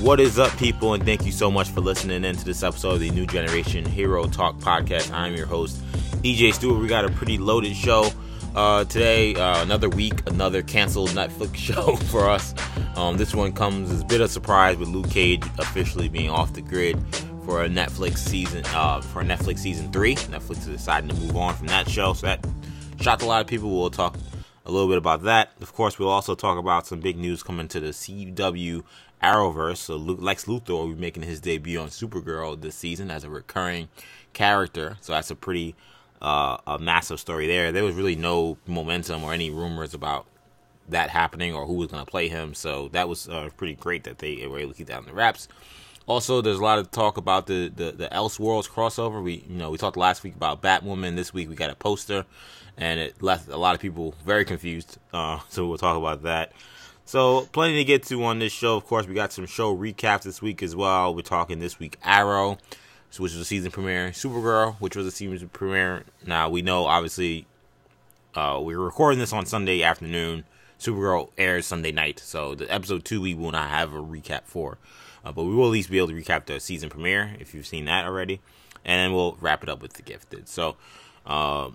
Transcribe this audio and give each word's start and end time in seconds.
What 0.00 0.18
is 0.18 0.38
up, 0.38 0.56
people, 0.56 0.94
and 0.94 1.04
thank 1.04 1.26
you 1.26 1.30
so 1.30 1.50
much 1.50 1.68
for 1.68 1.82
listening 1.82 2.24
in 2.24 2.34
to 2.34 2.42
this 2.42 2.62
episode 2.62 2.94
of 2.94 3.00
the 3.00 3.10
New 3.10 3.26
Generation 3.26 3.84
Hero 3.84 4.26
Talk 4.26 4.56
podcast. 4.56 5.12
I'm 5.12 5.34
your 5.34 5.44
host, 5.44 5.76
EJ 6.22 6.54
Stewart. 6.54 6.80
We 6.80 6.88
got 6.88 7.04
a 7.04 7.10
pretty 7.10 7.36
loaded 7.36 7.76
show 7.76 8.10
uh, 8.56 8.84
today. 8.84 9.34
Uh, 9.34 9.62
another 9.62 9.90
week, 9.90 10.26
another 10.26 10.62
canceled 10.62 11.10
Netflix 11.10 11.54
show 11.74 11.96
for 11.96 12.30
us. 12.30 12.54
Um, 12.96 13.18
this 13.18 13.34
one 13.34 13.52
comes 13.52 13.90
as 13.90 14.00
a 14.00 14.04
bit 14.06 14.22
of 14.22 14.30
a 14.30 14.32
surprise 14.32 14.78
with 14.78 14.88
Luke 14.88 15.10
Cage 15.10 15.44
officially 15.58 16.08
being 16.08 16.30
off 16.30 16.54
the 16.54 16.62
grid 16.62 16.98
for 17.44 17.62
a 17.62 17.68
Netflix 17.68 18.18
season 18.18 18.64
uh, 18.68 19.02
for 19.02 19.22
Netflix 19.22 19.58
season 19.58 19.92
three. 19.92 20.14
Netflix 20.14 20.60
is 20.60 20.68
deciding 20.68 21.10
to 21.10 21.16
move 21.16 21.36
on 21.36 21.54
from 21.54 21.66
that 21.66 21.86
show, 21.90 22.14
so 22.14 22.26
that 22.26 22.42
shocked 23.02 23.20
a 23.20 23.26
lot 23.26 23.42
of 23.42 23.46
people. 23.46 23.68
We'll 23.68 23.90
talk 23.90 24.16
a 24.64 24.70
little 24.70 24.88
bit 24.88 24.98
about 24.98 25.24
that. 25.24 25.52
Of 25.60 25.74
course, 25.74 25.98
we'll 25.98 26.08
also 26.08 26.34
talk 26.34 26.58
about 26.58 26.86
some 26.86 27.00
big 27.00 27.18
news 27.18 27.42
coming 27.42 27.68
to 27.68 27.80
the 27.80 27.88
CW 27.88 28.82
Arrowverse. 29.22 29.78
So 29.78 29.96
Lex 29.96 30.44
Luthor 30.44 30.70
will 30.70 30.88
be 30.88 31.00
making 31.00 31.22
his 31.22 31.40
debut 31.40 31.80
on 31.80 31.88
Supergirl 31.88 32.60
this 32.60 32.74
season 32.74 33.10
as 33.10 33.24
a 33.24 33.30
recurring 33.30 33.88
character. 34.32 34.96
So 35.00 35.12
that's 35.12 35.30
a 35.30 35.36
pretty 35.36 35.74
uh, 36.20 36.58
a 36.66 36.78
massive 36.78 37.20
story 37.20 37.46
there. 37.46 37.72
There 37.72 37.84
was 37.84 37.94
really 37.94 38.16
no 38.16 38.58
momentum 38.66 39.24
or 39.24 39.32
any 39.32 39.50
rumors 39.50 39.94
about 39.94 40.26
that 40.88 41.10
happening 41.10 41.54
or 41.54 41.66
who 41.66 41.74
was 41.74 41.88
going 41.88 42.04
to 42.04 42.10
play 42.10 42.28
him. 42.28 42.54
So 42.54 42.88
that 42.88 43.08
was 43.08 43.28
uh, 43.28 43.48
pretty 43.56 43.74
great 43.74 44.04
that 44.04 44.18
they 44.18 44.46
were 44.46 44.58
able 44.58 44.72
to 44.72 44.78
keep 44.78 44.88
that 44.88 44.98
in 44.98 45.06
the 45.06 45.12
wraps. 45.12 45.48
Also, 46.06 46.40
there's 46.40 46.58
a 46.58 46.62
lot 46.62 46.78
of 46.78 46.90
talk 46.90 47.16
about 47.18 47.46
the 47.46 47.68
the, 47.68 47.92
the 47.92 48.08
Elseworlds 48.08 48.68
crossover. 48.68 49.22
We 49.22 49.44
you 49.48 49.56
know 49.56 49.70
we 49.70 49.78
talked 49.78 49.96
last 49.96 50.24
week 50.24 50.34
about 50.34 50.60
Batwoman. 50.60 51.14
This 51.14 51.32
week 51.32 51.48
we 51.48 51.54
got 51.54 51.70
a 51.70 51.74
poster, 51.76 52.24
and 52.76 52.98
it 52.98 53.22
left 53.22 53.48
a 53.48 53.56
lot 53.56 53.74
of 53.76 53.80
people 53.80 54.14
very 54.24 54.44
confused. 54.44 54.98
Uh, 55.12 55.38
so 55.48 55.68
we'll 55.68 55.78
talk 55.78 55.96
about 55.96 56.22
that. 56.24 56.52
So, 57.10 57.48
plenty 57.50 57.74
to 57.74 57.84
get 57.84 58.04
to 58.04 58.22
on 58.22 58.38
this 58.38 58.52
show. 58.52 58.76
Of 58.76 58.86
course, 58.86 59.08
we 59.08 59.14
got 59.14 59.32
some 59.32 59.44
show 59.44 59.76
recaps 59.76 60.22
this 60.22 60.40
week 60.40 60.62
as 60.62 60.76
well. 60.76 61.12
We're 61.12 61.22
talking 61.22 61.58
this 61.58 61.80
week 61.80 61.96
Arrow, 62.04 62.56
which 63.08 63.18
was 63.18 63.34
a 63.34 63.44
season 63.44 63.72
premiere, 63.72 64.10
Supergirl, 64.10 64.76
which 64.76 64.94
was 64.94 65.08
a 65.08 65.10
season 65.10 65.48
premiere. 65.48 66.04
Now, 66.24 66.48
we 66.48 66.62
know, 66.62 66.84
obviously, 66.84 67.48
uh, 68.36 68.60
we're 68.62 68.78
recording 68.78 69.18
this 69.18 69.32
on 69.32 69.44
Sunday 69.44 69.82
afternoon. 69.82 70.44
Supergirl 70.78 71.30
airs 71.36 71.66
Sunday 71.66 71.90
night. 71.90 72.20
So, 72.20 72.54
the 72.54 72.72
episode 72.72 73.04
two, 73.04 73.20
we 73.20 73.34
will 73.34 73.50
not 73.50 73.70
have 73.70 73.92
a 73.92 74.00
recap 74.00 74.42
for. 74.44 74.78
Uh, 75.24 75.32
but 75.32 75.42
we 75.42 75.52
will 75.52 75.64
at 75.64 75.72
least 75.72 75.90
be 75.90 75.98
able 75.98 76.10
to 76.10 76.14
recap 76.14 76.44
the 76.44 76.60
season 76.60 76.90
premiere 76.90 77.34
if 77.40 77.54
you've 77.54 77.66
seen 77.66 77.86
that 77.86 78.04
already. 78.06 78.40
And 78.84 79.00
then 79.00 79.12
we'll 79.12 79.36
wrap 79.40 79.64
it 79.64 79.68
up 79.68 79.82
with 79.82 79.94
The 79.94 80.02
Gifted. 80.02 80.48
So, 80.48 80.76
uh, 81.26 81.70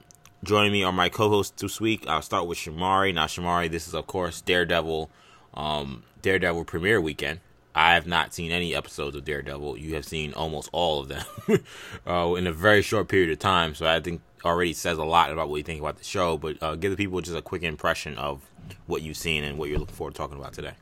joining 0.46 0.72
me 0.72 0.84
are 0.84 0.94
my 0.94 1.10
co 1.10 1.28
hosts 1.28 1.62
this 1.62 1.82
week. 1.82 2.08
I'll 2.08 2.22
start 2.22 2.48
with 2.48 2.58
Shamari. 2.58 3.14
Now, 3.14 3.26
Shamari, 3.26 3.70
this 3.70 3.86
is, 3.86 3.94
of 3.94 4.08
course, 4.08 4.40
Daredevil 4.40 5.10
um, 5.56 6.04
Daredevil 6.22 6.66
premiere 6.66 7.02
weekend. 7.02 7.40
I 7.74 7.96
have 7.96 8.08
not 8.08 8.34
seen 8.34 8.52
any 8.52 8.74
episodes 8.74 9.18
of 9.18 9.26
Daredevil. 9.26 9.78
You 9.78 9.96
have 9.96 10.06
seen 10.06 10.34
almost 10.34 10.70
all 10.72 11.02
of 11.02 11.10
them 11.10 11.26
uh, 12.08 12.34
in 12.36 12.48
a 12.48 12.54
very 12.54 12.82
short 12.82 13.10
period 13.10 13.30
of 13.32 13.40
time. 13.40 13.76
So 13.76 13.86
I 13.86 14.00
think 14.00 14.22
already 14.46 14.74
says 14.74 14.98
a 14.98 15.04
lot 15.04 15.32
about 15.32 15.50
what 15.50 15.58
you 15.58 15.64
think 15.64 15.82
about 15.82 15.98
the 15.98 16.04
show. 16.06 16.38
But 16.38 16.62
uh, 16.64 16.76
give 16.76 16.92
the 16.92 16.98
people 16.98 17.20
just 17.20 17.36
a 17.36 17.42
quick 17.42 17.64
impression 17.64 18.18
of 18.18 18.42
what 18.88 19.02
you've 19.02 19.18
seen 19.18 19.44
and 19.44 19.58
what 19.58 19.70
you're 19.70 19.80
looking 19.80 19.96
forward 19.96 20.14
to 20.14 20.18
talking 20.18 20.40
about 20.40 20.54
today. 20.54 20.74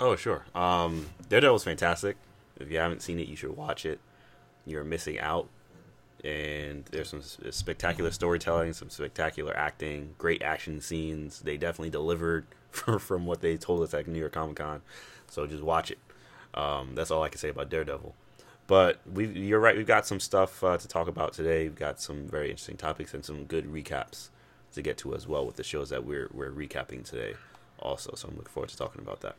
Oh, 0.00 0.16
sure. 0.16 0.46
Um, 0.54 1.06
Daredevil 1.28 1.56
is 1.56 1.64
fantastic. 1.64 2.16
If 2.58 2.70
you 2.70 2.78
haven't 2.78 3.02
seen 3.02 3.18
it, 3.18 3.28
you 3.28 3.36
should 3.36 3.56
watch 3.56 3.84
it. 3.84 4.00
You're 4.64 4.84
missing 4.84 5.18
out. 5.20 5.48
And 6.24 6.84
there's 6.86 7.10
some 7.10 7.22
spectacular 7.22 8.10
storytelling, 8.10 8.72
some 8.72 8.90
spectacular 8.90 9.56
acting, 9.56 10.14
great 10.18 10.40
action 10.40 10.80
scenes. 10.80 11.40
They 11.40 11.56
definitely 11.56 11.90
delivered 11.90 12.46
from 12.76 12.98
from 12.98 13.26
what 13.26 13.40
they 13.40 13.56
told 13.56 13.82
us 13.82 13.94
at 13.94 14.06
New 14.06 14.18
York 14.18 14.32
Comic 14.32 14.56
Con. 14.56 14.82
So 15.28 15.46
just 15.46 15.62
watch 15.62 15.90
it. 15.90 15.98
Um, 16.54 16.94
that's 16.94 17.10
all 17.10 17.22
I 17.22 17.28
can 17.28 17.38
say 17.38 17.48
about 17.48 17.70
Daredevil. 17.70 18.14
But 18.66 19.00
we, 19.10 19.26
you're 19.26 19.60
right. 19.60 19.76
We've 19.76 19.86
got 19.86 20.06
some 20.06 20.20
stuff 20.20 20.62
uh, 20.62 20.78
to 20.78 20.88
talk 20.88 21.08
about 21.08 21.32
today. 21.32 21.64
We've 21.64 21.74
got 21.74 22.00
some 22.00 22.26
very 22.26 22.50
interesting 22.50 22.76
topics 22.76 23.12
and 23.12 23.24
some 23.24 23.44
good 23.44 23.66
recaps 23.66 24.28
to 24.74 24.82
get 24.82 24.96
to 24.98 25.14
as 25.14 25.26
well 25.28 25.44
with 25.44 25.56
the 25.56 25.64
shows 25.64 25.90
that 25.90 26.04
we're 26.04 26.28
we're 26.32 26.50
recapping 26.50 27.04
today. 27.04 27.34
Also, 27.78 28.12
so 28.14 28.28
I'm 28.28 28.36
looking 28.36 28.52
forward 28.52 28.70
to 28.70 28.76
talking 28.76 29.02
about 29.02 29.20
that. 29.20 29.36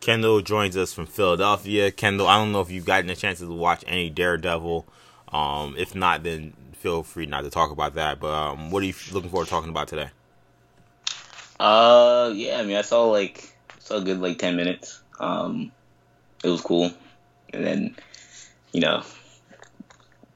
Kendall 0.00 0.40
joins 0.40 0.76
us 0.76 0.94
from 0.94 1.06
Philadelphia. 1.06 1.90
Kendall, 1.90 2.26
I 2.26 2.38
don't 2.38 2.52
know 2.52 2.60
if 2.60 2.70
you've 2.70 2.86
gotten 2.86 3.10
a 3.10 3.16
chance 3.16 3.40
to 3.40 3.52
watch 3.52 3.84
any 3.86 4.08
Daredevil. 4.08 4.86
Um, 5.28 5.74
if 5.76 5.94
not, 5.94 6.22
then 6.22 6.54
feel 6.72 7.02
free 7.02 7.26
not 7.26 7.42
to 7.42 7.50
talk 7.50 7.70
about 7.70 7.94
that. 7.94 8.20
But 8.20 8.32
um, 8.32 8.70
what 8.70 8.82
are 8.82 8.86
you 8.86 8.94
looking 9.12 9.28
forward 9.28 9.46
to 9.46 9.50
talking 9.50 9.68
about 9.68 9.88
today? 9.88 10.10
Uh, 11.60 12.32
yeah. 12.34 12.58
I 12.58 12.64
mean, 12.64 12.76
I 12.76 12.82
saw 12.82 13.04
like 13.10 13.54
saw 13.80 13.96
a 13.98 14.00
good 14.00 14.18
like 14.18 14.38
ten 14.38 14.56
minutes. 14.56 15.02
Um, 15.20 15.72
it 16.42 16.48
was 16.48 16.62
cool, 16.62 16.90
and 17.52 17.64
then 17.64 17.96
you 18.72 18.80
know, 18.80 19.02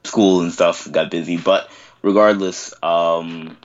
school 0.03 0.41
and 0.41 0.53
stuff 0.53 0.89
got 0.91 1.09
busy. 1.09 1.37
But 1.37 1.67
regardless, 2.03 2.75
um, 2.83 3.57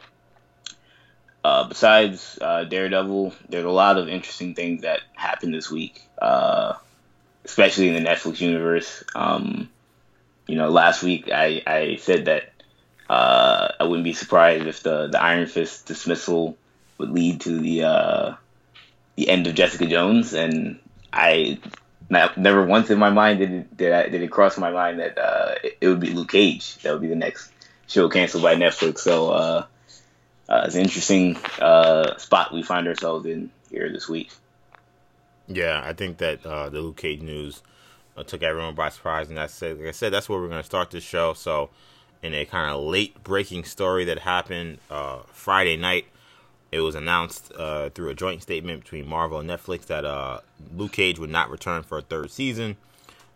uh, 1.44 1.68
besides 1.68 2.38
uh, 2.40 2.64
Daredevil, 2.64 3.34
there's 3.50 3.66
a 3.66 3.70
lot 3.70 3.98
of 3.98 4.08
interesting 4.08 4.54
things 4.54 4.82
that 4.82 5.00
happened 5.14 5.52
this 5.52 5.70
week, 5.70 6.00
uh, 6.20 6.74
especially 7.44 7.88
in 7.88 8.02
the 8.02 8.08
Netflix 8.08 8.40
universe. 8.40 9.04
Um, 9.14 9.68
you 10.46 10.56
know, 10.56 10.70
last 10.70 11.02
week 11.02 11.30
I, 11.30 11.62
I 11.66 11.96
said 11.96 12.24
that 12.24 12.54
uh, 13.10 13.68
I 13.78 13.84
wouldn't 13.84 14.04
be 14.04 14.14
surprised 14.14 14.66
if 14.66 14.82
the, 14.82 15.08
the 15.08 15.22
Iron 15.22 15.46
Fist 15.46 15.86
dismissal 15.86 16.56
would 17.00 17.10
lead 17.10 17.40
to 17.40 17.58
the 17.58 17.84
uh, 17.84 18.34
the 19.16 19.28
end 19.28 19.46
of 19.46 19.54
Jessica 19.54 19.86
Jones, 19.86 20.32
and 20.34 20.78
I 21.12 21.58
not, 22.08 22.36
never 22.36 22.64
once 22.64 22.90
in 22.90 22.98
my 22.98 23.10
mind 23.10 23.38
did 23.38 23.50
it, 23.50 23.76
did, 23.76 23.92
I, 23.92 24.08
did 24.08 24.22
it 24.22 24.30
cross 24.30 24.58
my 24.58 24.70
mind 24.70 25.00
that 25.00 25.18
uh, 25.18 25.54
it, 25.64 25.78
it, 25.80 25.88
would 25.88 26.00
be 26.00 26.10
Luke 26.10 26.30
Cage 26.30 26.76
that 26.78 26.92
would 26.92 27.00
be 27.02 27.08
the 27.08 27.16
next 27.16 27.50
show 27.86 28.08
canceled 28.08 28.42
by 28.42 28.54
Netflix. 28.56 28.98
So 28.98 29.30
uh, 29.30 29.66
uh, 30.48 30.62
it's 30.66 30.74
an 30.74 30.82
interesting 30.82 31.36
uh, 31.60 32.16
spot 32.18 32.52
we 32.52 32.62
find 32.62 32.86
ourselves 32.86 33.26
in 33.26 33.50
here 33.70 33.90
this 33.90 34.08
week. 34.08 34.30
Yeah, 35.48 35.82
I 35.84 35.92
think 35.94 36.18
that 36.18 36.44
uh, 36.44 36.68
the 36.68 36.80
Luke 36.80 36.96
Cage 36.96 37.22
news 37.22 37.62
took 38.26 38.42
everyone 38.42 38.74
by 38.74 38.90
surprise, 38.90 39.28
and 39.28 39.38
that's 39.38 39.62
like 39.62 39.80
I 39.80 39.90
said, 39.92 40.12
that's 40.12 40.28
where 40.28 40.38
we're 40.38 40.48
going 40.48 40.60
to 40.60 40.66
start 40.66 40.90
this 40.90 41.02
show. 41.02 41.32
So, 41.32 41.70
in 42.22 42.34
a 42.34 42.44
kind 42.44 42.70
of 42.70 42.82
late 42.82 43.24
breaking 43.24 43.64
story 43.64 44.04
that 44.04 44.18
happened 44.18 44.78
Friday 45.32 45.76
night 45.76 46.04
it 46.72 46.80
was 46.80 46.94
announced 46.94 47.52
uh, 47.56 47.90
through 47.90 48.10
a 48.10 48.14
joint 48.14 48.42
statement 48.42 48.82
between 48.82 49.08
Marvel 49.08 49.38
and 49.40 49.48
Netflix 49.48 49.86
that 49.86 50.04
uh, 50.04 50.40
Luke 50.76 50.92
Cage 50.92 51.18
would 51.18 51.30
not 51.30 51.50
return 51.50 51.82
for 51.82 51.98
a 51.98 52.02
third 52.02 52.30
season. 52.30 52.76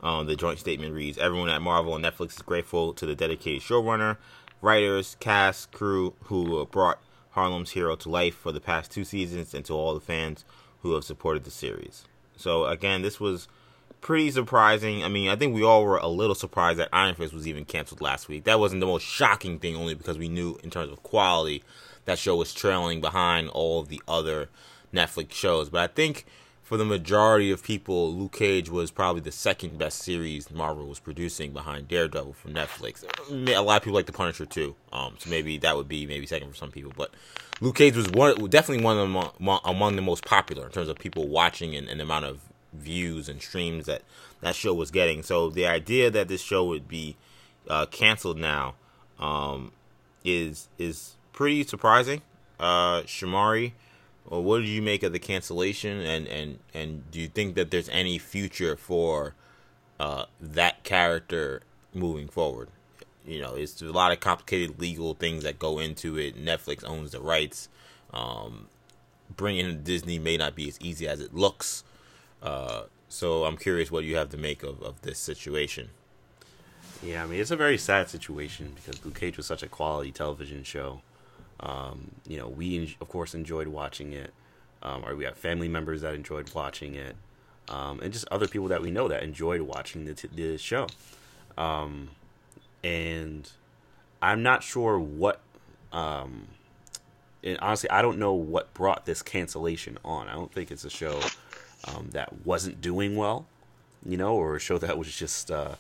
Um, 0.03 0.27
the 0.27 0.37
joint 0.37 0.59
statement 0.59 0.93
reads 0.93 1.19
Everyone 1.19 1.49
at 1.49 1.63
Marvel 1.63 1.97
and 1.97 2.05
Netflix 2.05 2.37
is 2.37 2.43
grateful 2.43 2.93
to 2.95 3.07
the 3.07 3.15
dedicated 3.15 3.63
showrunner, 3.63 4.19
writers, 4.61 5.17
cast, 5.19 5.73
crew 5.73 6.15
who 6.25 6.65
brought 6.67 6.99
Harlem's 7.31 7.71
hero 7.71 7.97
to 7.97 8.09
life 8.09 8.35
for 8.35 8.53
the 8.53 8.61
past 8.61 8.91
two 8.91 9.05
seasons, 9.05 9.55
and 9.55 9.65
to 9.65 9.73
all 9.73 9.95
the 9.95 10.01
fans 10.01 10.45
who 10.83 10.93
have 10.95 11.05
supported 11.05 11.45
the 11.45 11.51
series. 11.51 12.05
So, 12.37 12.67
again, 12.67 13.03
this 13.03 13.19
was 13.19 13.49
pretty 14.01 14.31
surprising. 14.31 15.03
I 15.03 15.09
mean, 15.09 15.29
I 15.31 15.37
think 15.37 15.55
we 15.55 15.65
all 15.65 15.85
were 15.85 15.97
a 15.97 16.07
little 16.07 16.35
surprised 16.35 16.79
that 16.79 16.91
Iron 16.93 17.15
Fist 17.15 17.33
was 17.33 17.49
even 17.49 17.65
canceled 17.65 18.01
last 18.01 18.29
week. 18.29 18.45
That 18.45 18.61
wasn't 18.61 18.81
the 18.81 18.87
most 18.87 19.05
shocking 19.05 19.59
thing, 19.59 19.75
only 19.75 19.95
because 19.95 20.19
we 20.19 20.29
knew 20.29 20.59
in 20.63 20.71
terms 20.71 20.93
of 20.93 21.03
quality 21.03 21.65
that 22.05 22.19
show 22.19 22.37
was 22.37 22.53
trailing 22.53 23.01
behind 23.01 23.49
all 23.49 23.83
the 23.83 24.03
other 24.07 24.49
Netflix 24.93 25.33
shows. 25.33 25.69
But 25.69 25.81
I 25.81 25.87
think 25.93 26.27
for 26.63 26.79
the 26.79 26.85
majority 26.85 27.51
of 27.51 27.63
people, 27.63 28.13
Luke 28.15 28.33
Cage 28.33 28.71
was 28.71 28.91
probably 28.91 29.21
the 29.21 29.33
second 29.33 29.79
best 29.79 29.99
series 29.99 30.51
Marvel 30.51 30.87
was 30.87 30.99
producing 30.99 31.53
behind 31.53 31.89
Daredevil 31.89 32.33
from 32.33 32.55
Netflix. 32.55 33.05
A 33.31 33.61
lot 33.61 33.77
of 33.77 33.83
people 33.83 33.95
like 33.95 34.07
The 34.07 34.13
Punisher 34.13 34.47
too, 34.47 34.75
um, 34.93 35.15
so 35.19 35.29
maybe 35.29 35.59
that 35.59 35.77
would 35.77 35.89
be 35.89 36.07
maybe 36.07 36.27
second 36.27 36.49
for 36.49 36.57
some 36.57 36.71
people. 36.71 36.93
But 36.97 37.13
Luke 37.61 37.77
Cage 37.77 37.97
was 37.97 38.09
one, 38.11 38.37
definitely 38.49 38.83
one 38.83 38.99
of 38.99 39.13
the 39.13 39.61
among 39.65 39.97
the 39.97 40.03
most 40.03 40.25
popular 40.25 40.67
in 40.67 40.73
terms 40.73 40.89
of 40.89 40.99
people 40.99 41.29
watching 41.29 41.75
and, 41.77 41.89
and 41.89 42.01
the 42.01 42.05
amount 42.05 42.25
of 42.25 42.41
views 42.73 43.29
and 43.29 43.41
streams 43.41 43.87
that 43.87 44.03
that 44.41 44.55
show 44.55 44.75
was 44.75 44.91
getting. 44.91 45.23
So 45.23 45.51
the 45.51 45.67
idea 45.67 46.11
that 46.11 46.29
this 46.29 46.41
show 46.41 46.65
would 46.65 46.89
be 46.89 47.17
uh, 47.69 47.87
canceled 47.87 48.39
now 48.39 48.75
um, 49.19 49.73
is 50.25 50.69
is 50.79 51.15
pretty 51.35 51.65
surprising. 51.65 52.23
Uh, 52.59 53.03
Shamari, 53.03 53.73
well, 54.25 54.43
what 54.43 54.61
did 54.61 54.69
you 54.69 54.81
make 54.81 55.03
of 55.03 55.13
the 55.13 55.19
cancellation, 55.19 56.01
and 56.01 56.27
and 56.27 56.59
and 56.73 57.11
do 57.11 57.21
you 57.21 57.29
think 57.29 57.57
that 57.57 57.71
there's 57.71 57.91
any 57.91 58.17
future 58.19 58.77
for 58.77 59.35
uh, 60.01 60.25
that 60.41 60.83
character 60.85 61.61
moving 61.93 62.29
forward? 62.29 62.69
You 63.27 63.41
know, 63.41 63.55
it's 63.55 63.83
a 63.83 63.87
lot 63.87 64.13
of 64.13 64.21
complicated 64.21 64.81
legal 64.81 65.15
things 65.15 65.45
that 65.45 65.59
go 65.59 65.79
into 65.79 66.19
it. 66.19 66.43
Netflix 66.43 66.85
owns 66.85 67.13
the 67.13 67.21
rights. 67.21 67.69
Um, 68.13 68.69
bringing 69.35 69.83
Disney 69.83 70.19
may 70.19 70.37
not 70.37 70.55
be 70.55 70.69
as 70.69 70.79
easy 70.81 71.09
as 71.09 71.21
it 71.21 71.35
looks. 71.35 71.85
Uh, 72.43 72.85
so 73.09 73.45
I'm 73.45 73.57
curious 73.57 73.91
what 73.91 74.05
you 74.05 74.17
have 74.17 74.29
to 74.31 74.37
make 74.37 74.63
of, 74.63 74.83
of 74.83 75.01
this 75.03 75.19
situation. 75.19 75.89
Yeah, 77.03 77.25
I 77.25 77.27
mean 77.27 77.41
it's 77.41 77.51
a 77.51 77.57
very 77.57 77.79
sad 77.79 78.09
situation 78.09 78.73
because 78.75 79.05
Luke 79.05 79.19
Cage 79.19 79.37
was 79.37 79.47
such 79.47 79.63
a 79.63 79.69
quality 79.69 80.13
television 80.13 80.63
show. 80.63 81.01
Um, 81.61 82.11
you 82.29 82.39
know, 82.39 82.49
we 82.49 82.97
of 83.01 83.09
course 83.09 83.35
enjoyed 83.35 83.69
watching 83.69 84.13
it, 84.13 84.33
um, 84.83 85.05
or 85.05 85.15
we 85.17 85.25
have 85.25 85.37
family 85.37 85.69
members 85.69 86.01
that 86.03 86.15
enjoyed 86.15 86.53
watching 86.55 86.95
it. 86.95 87.17
um, 87.69 88.01
and 88.01 88.13
just 88.13 88.27
other 88.31 88.47
people 88.47 88.69
that 88.69 88.83
we 88.83 88.91
know 88.91 89.09
that 89.09 89.23
enjoyed 89.23 89.61
watching 89.63 90.05
the, 90.05 90.15
t- 90.15 90.29
the 90.35 90.59
show. 90.59 90.87
Um, 91.57 92.11
and 92.83 93.49
I'm 94.21 94.43
not 94.43 94.63
sure 94.63 94.99
what. 94.99 95.41
Um, 95.93 96.49
and 97.43 97.59
honestly, 97.61 97.91
I 97.91 98.03
don't 98.03 98.19
know 98.19 98.33
what 98.33 98.73
brought 98.75 99.07
this 99.07 99.23
cancellation 99.23 99.99
on. 100.05 100.29
I 100.29 100.33
don't 100.35 100.53
think 100.53 100.71
it's 100.71 100.85
a 100.85 100.91
show 100.91 101.21
um, 101.87 102.09
that 102.13 102.45
wasn't 102.45 102.81
doing 102.81 103.17
well, 103.17 103.47
you 104.05 104.17
know, 104.17 104.35
or 104.35 104.57
a 104.57 104.61
show 104.61 104.79
that 104.79 104.97
was 104.99 105.15
just, 105.15 105.51
uh, 105.51 105.75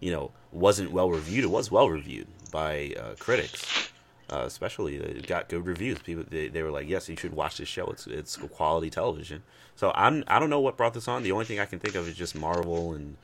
you 0.00 0.10
know, 0.10 0.32
wasn't 0.50 0.92
well 0.92 1.10
reviewed. 1.10 1.44
It 1.44 1.50
was 1.50 1.70
well 1.70 1.88
reviewed 1.90 2.26
by 2.50 2.94
uh, 2.98 3.14
critics, 3.18 3.90
uh, 4.30 4.44
especially 4.46 4.96
it 4.96 5.26
got 5.26 5.48
good 5.48 5.66
reviews. 5.66 5.98
People 5.98 6.24
they, 6.28 6.48
they 6.48 6.62
were 6.62 6.70
like, 6.70 6.88
yes, 6.88 7.08
you 7.08 7.16
should 7.16 7.34
watch 7.34 7.58
this 7.58 7.68
show. 7.68 7.86
It's 7.86 8.06
it's 8.06 8.36
quality 8.36 8.90
television. 8.90 9.42
So 9.76 9.92
I'm 9.94 10.24
I 10.28 10.38
don't 10.38 10.50
know 10.50 10.60
what 10.60 10.76
brought 10.76 10.94
this 10.94 11.08
on. 11.08 11.22
The 11.22 11.32
only 11.32 11.44
thing 11.44 11.58
I 11.58 11.66
can 11.66 11.78
think 11.78 11.94
of 11.94 12.08
is 12.08 12.14
just 12.14 12.34
Marvel 12.34 12.92
and 12.92 13.16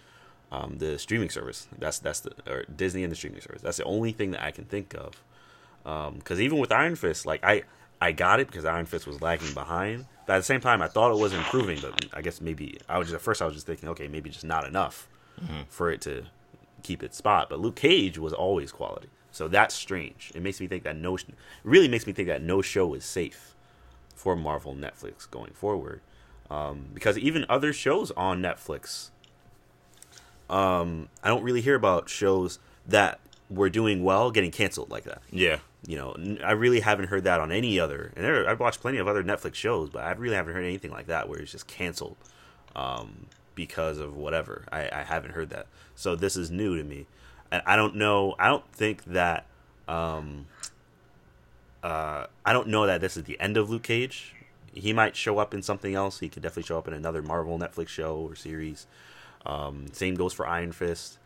um, 0.50 0.79
the 0.79 0.99
streaming 0.99 1.31
service. 1.31 1.69
That's 1.79 1.99
that's 1.99 2.20
the 2.20 2.32
or 2.49 2.64
Disney 2.64 3.03
and 3.03 3.12
the 3.12 3.17
streaming 3.17 3.41
service. 3.41 3.62
That's 3.62 3.76
the 3.76 3.85
only 3.85 4.12
thing 4.12 4.32
that 4.32 4.43
I 4.43 4.50
can 4.50 4.64
think 4.64 4.94
of. 4.94 5.23
Because 5.82 6.38
um, 6.38 6.41
even 6.41 6.58
with 6.58 6.73
Iron 6.73 6.97
Fist, 6.97 7.26
like 7.26 7.44
I 7.44 7.62
I 8.00 8.12
got 8.12 8.41
it 8.41 8.49
because 8.49 8.64
Iron 8.64 8.87
Fist 8.87 9.06
was 9.06 9.20
lagging 9.23 9.55
behind. 9.55 10.06
But 10.26 10.35
at 10.35 10.38
the 10.38 10.44
same 10.44 10.61
time, 10.61 10.82
I 10.82 10.88
thought 10.88 11.12
it 11.12 11.20
was 11.20 11.32
improving. 11.32 11.79
But 11.81 12.06
I 12.12 12.20
guess 12.20 12.41
maybe 12.41 12.79
I 12.88 12.99
was 12.99 13.09
just 13.09 13.17
at 13.17 13.20
first 13.20 13.41
I 13.41 13.44
was 13.44 13.55
just 13.55 13.67
thinking, 13.67 13.88
okay, 13.91 14.09
maybe 14.09 14.29
just 14.31 14.44
not 14.44 14.67
enough 14.67 15.09
mm-hmm. 15.41 15.62
for 15.69 15.91
it 15.91 16.00
to 16.02 16.25
keep 16.82 17.02
its 17.02 17.17
spot. 17.17 17.49
But 17.49 17.61
Luke 17.61 17.76
Cage 17.76 18.19
was 18.19 18.32
always 18.32 18.73
quality, 18.73 19.09
so 19.37 19.49
that's 19.49 19.75
strange. 19.75 20.33
It 20.35 20.41
makes 20.41 20.62
me 20.62 20.67
think 20.67 20.85
that 20.85 20.97
no, 20.97 21.19
really 21.62 21.88
makes 21.88 22.06
me 22.06 22.15
think 22.15 22.27
that 22.29 22.41
no 22.41 22.62
show 22.62 22.94
is 22.94 23.05
safe 23.05 23.55
for 24.15 24.35
Marvel 24.35 24.75
Netflix 24.75 25.31
going 25.31 25.53
forward, 25.53 26.00
um, 26.50 26.87
because 26.94 27.19
even 27.19 27.44
other 27.47 27.71
shows 27.75 28.11
on 28.12 28.41
Netflix, 28.41 29.11
um, 30.49 31.11
I 31.23 31.29
don't 31.29 31.43
really 31.43 31.61
hear 31.61 31.75
about 31.75 32.09
shows 32.09 32.59
that 32.87 33.21
were 33.50 33.69
doing 33.69 34.03
well 34.03 34.31
getting 34.31 34.50
canceled 34.50 34.91
like 34.91 35.05
that. 35.05 35.21
Yeah. 35.31 35.59
You 35.87 35.99
know, 35.99 36.38
I 36.43 36.53
really 36.53 36.81
haven't 36.81 37.09
heard 37.09 37.25
that 37.25 37.38
on 37.38 37.53
any 37.53 37.79
other. 37.79 38.15
And 38.17 38.25
there, 38.25 38.49
I've 38.49 38.59
watched 38.59 38.81
plenty 38.81 38.97
of 38.97 39.06
other 39.06 39.23
Netflix 39.23 39.56
shows, 39.56 39.91
but 39.91 40.03
I 40.03 40.12
really 40.12 40.35
haven't 40.35 40.55
heard 40.55 40.65
anything 40.65 40.93
like 40.93 41.09
that 41.09 41.29
where 41.29 41.38
it's 41.38 41.53
just 41.53 41.67
canceled 41.67 42.17
um, 42.75 43.27
because 43.55 43.99
of 43.99 44.17
whatever. 44.17 44.65
I, 44.73 44.88
I 44.91 45.03
haven't 45.03 45.33
heard 45.33 45.50
that. 45.50 45.67
So 45.94 46.17
this 46.17 46.37
is 46.38 46.50
new 46.50 46.79
to 46.79 46.85
me, 46.85 47.06
and 47.51 47.63
I 47.67 47.77
don't 47.77 47.97
know. 47.97 48.35
I 48.39 48.49
don't 48.49 48.67
think 48.73 49.05
that. 49.05 49.47
Um, 49.89 50.47
uh, 51.83 52.27
I 52.45 52.53
don't 52.53 52.69
know 52.69 52.87
that 52.87 53.01
this 53.01 53.17
is 53.17 53.25
the 53.25 53.39
end 53.39 53.57
of 53.57 53.71
Luke 53.71 53.85
Cage. 53.85 54.35
He 54.73 54.93
might 54.93 55.15
show 55.15 55.39
up 55.39 55.55
in 55.55 55.63
something 55.63 55.95
else. 55.95 56.19
He 56.19 56.29
could 56.29 56.43
definitely 56.43 56.65
show 56.65 56.79
up 56.79 56.89
in 56.89 56.95
another 56.95 57.23
Marvel 57.23 57.59
Netflix 57.59 57.89
show 57.89 58.17
or 58.17 58.35
series. 58.35 58.87
Um, 59.47 59.87
same 59.93 60.17
goes 60.17 60.33
for 60.33 60.47
Iron 60.47 60.73
Fist. 60.73 61.19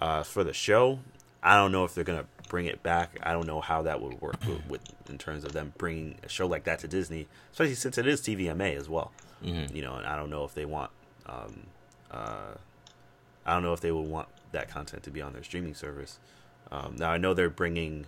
Uh, 0.00 0.22
for 0.22 0.44
the 0.44 0.52
show, 0.52 1.00
I 1.42 1.56
don't 1.56 1.72
know 1.72 1.84
if 1.84 1.94
they're 1.94 2.04
gonna 2.04 2.26
bring 2.48 2.66
it 2.66 2.82
back. 2.82 3.18
I 3.22 3.32
don't 3.32 3.46
know 3.46 3.60
how 3.60 3.82
that 3.82 4.00
would 4.00 4.20
work 4.20 4.36
with, 4.46 4.66
with, 4.68 4.80
in 5.08 5.18
terms 5.18 5.44
of 5.44 5.52
them 5.52 5.72
bringing 5.78 6.16
a 6.22 6.28
show 6.28 6.46
like 6.46 6.64
that 6.64 6.80
to 6.80 6.88
Disney, 6.88 7.26
especially 7.50 7.74
since 7.74 7.98
it 7.98 8.06
is 8.06 8.20
TVMA 8.20 8.76
as 8.76 8.88
well. 8.88 9.10
Mm-hmm. 9.44 9.74
You 9.74 9.82
know, 9.82 9.94
and 9.96 10.06
I 10.06 10.16
don't 10.16 10.30
know 10.30 10.44
if 10.44 10.54
they 10.54 10.64
want. 10.64 10.90
Um, 11.26 11.66
uh, 12.10 12.54
I 13.44 13.54
don't 13.54 13.62
know 13.62 13.72
if 13.72 13.80
they 13.80 13.92
would 13.92 14.08
want 14.08 14.28
that 14.52 14.68
content 14.68 15.02
to 15.04 15.10
be 15.10 15.20
on 15.20 15.32
their 15.32 15.42
streaming 15.42 15.74
service. 15.74 16.18
Um, 16.70 16.96
now 16.98 17.10
I 17.10 17.18
know 17.18 17.34
they're 17.34 17.50
bringing 17.50 18.06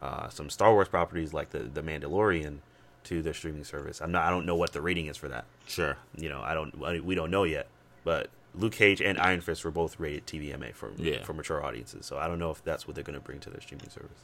uh, 0.00 0.28
some 0.28 0.50
Star 0.50 0.72
Wars 0.72 0.88
properties 0.88 1.32
like 1.32 1.50
the 1.50 1.60
the 1.60 1.82
Mandalorian 1.82 2.58
to 3.04 3.22
their 3.22 3.34
streaming 3.34 3.64
service. 3.64 4.00
I'm 4.00 4.12
not. 4.12 4.24
I 4.24 4.30
don't 4.30 4.46
know 4.46 4.56
what 4.56 4.72
the 4.72 4.80
rating 4.80 5.06
is 5.06 5.16
for 5.16 5.28
that. 5.28 5.44
Sure. 5.66 5.96
You 6.16 6.28
know, 6.28 6.40
I 6.42 6.54
don't. 6.54 7.04
We 7.04 7.14
don't 7.14 7.30
know 7.30 7.44
yet, 7.44 7.68
but 8.04 8.30
Luke 8.54 8.72
Cage 8.72 9.00
and 9.00 9.18
Iron 9.18 9.40
Fist 9.40 9.64
were 9.64 9.70
both 9.70 9.98
rated 9.98 10.26
TVMA 10.26 10.74
for 10.74 10.92
yeah. 10.96 11.24
for 11.24 11.32
mature 11.32 11.64
audiences. 11.64 12.06
So 12.06 12.18
I 12.18 12.28
don't 12.28 12.38
know 12.38 12.50
if 12.50 12.62
that's 12.64 12.86
what 12.86 12.94
they're 12.94 13.04
going 13.04 13.18
to 13.18 13.24
bring 13.24 13.40
to 13.40 13.50
their 13.50 13.60
streaming 13.60 13.88
service. 13.88 14.18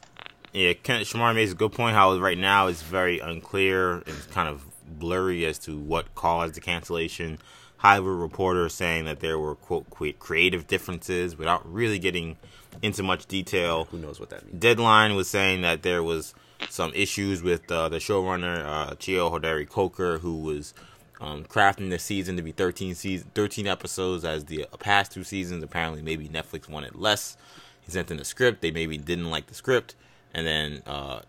Yeah, 0.53 0.73
Ken 0.73 1.01
Shamar 1.01 1.35
makes 1.35 1.51
a 1.51 1.55
good 1.55 1.71
point. 1.71 1.95
How 1.95 2.17
right 2.17 2.37
now 2.37 2.67
it's 2.67 2.81
very 2.81 3.19
unclear 3.19 3.95
and 3.95 4.29
kind 4.31 4.49
of 4.49 4.65
blurry 4.85 5.45
as 5.45 5.59
to 5.59 5.77
what 5.77 6.13
caused 6.15 6.55
the 6.55 6.61
cancellation. 6.61 7.39
Hollywood 7.79 8.19
Reporter 8.19 8.67
saying 8.67 9.05
that 9.05 9.21
there 9.21 9.39
were 9.39 9.55
quote 9.55 9.89
creative 10.19 10.67
differences 10.67 11.37
without 11.37 11.71
really 11.71 11.97
getting 11.97 12.37
into 12.81 13.03
much 13.03 13.25
detail. 13.25 13.85
Who 13.85 13.97
knows 13.97 14.19
what 14.19 14.29
that 14.31 14.45
means? 14.45 14.59
Deadline 14.59 15.15
was 15.15 15.29
saying 15.29 15.61
that 15.61 15.81
there 15.81 16.03
was 16.03 16.33
some 16.69 16.91
issues 16.93 17.41
with 17.41 17.71
uh, 17.71 17.87
the 17.87 17.97
showrunner 17.97 18.65
uh, 18.65 18.95
Cheo 18.95 19.31
Hodari 19.31 19.67
Coker, 19.67 20.17
who 20.17 20.39
was 20.39 20.73
um, 21.21 21.45
crafting 21.45 21.89
the 21.89 21.99
season 21.99 22.35
to 22.35 22.41
be 22.41 22.51
13 22.51 22.95
season, 22.95 23.31
13 23.33 23.65
episodes 23.65 24.25
as 24.25 24.45
the 24.45 24.65
past 24.79 25.13
two 25.13 25.23
seasons. 25.23 25.63
Apparently, 25.63 26.01
maybe 26.01 26.27
Netflix 26.27 26.67
wanted 26.67 26.95
less. 26.95 27.37
He 27.79 27.91
sent 27.91 28.11
in 28.11 28.17
the 28.17 28.25
script. 28.25 28.61
They 28.61 28.71
maybe 28.71 28.97
didn't 28.97 29.29
like 29.29 29.47
the 29.47 29.55
script, 29.55 29.95
and 30.33 30.45
then 30.45 30.83
uh, 30.85 31.21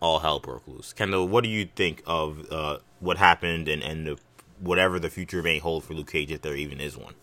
all 0.00 0.20
hell 0.20 0.38
broke 0.38 0.68
loose. 0.68 0.92
Kendall, 0.92 1.26
what 1.26 1.42
do 1.42 1.50
you 1.50 1.66
think 1.66 2.02
of 2.06 2.46
uh, 2.52 2.78
what 3.00 3.18
happened 3.18 3.66
and 3.66 3.82
and 3.82 4.06
the, 4.06 4.18
whatever 4.60 4.98
the 4.98 5.10
future 5.10 5.42
may 5.42 5.58
hold 5.58 5.84
for 5.84 5.94
Luke 5.94 6.10
Cage 6.10 6.30
if 6.30 6.42
there 6.42 6.54
even 6.54 6.80
is 6.80 6.96
one? 6.96 7.14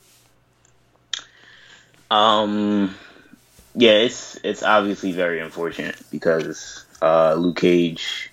Um, 2.10 2.96
yeah, 3.76 3.92
it's 3.92 4.40
it's 4.44 4.64
obviously 4.64 5.12
very 5.12 5.40
unfortunate 5.40 5.98
because 6.12 6.86
uh, 7.02 7.36
Luke 7.36 7.58
Cage 7.58 8.32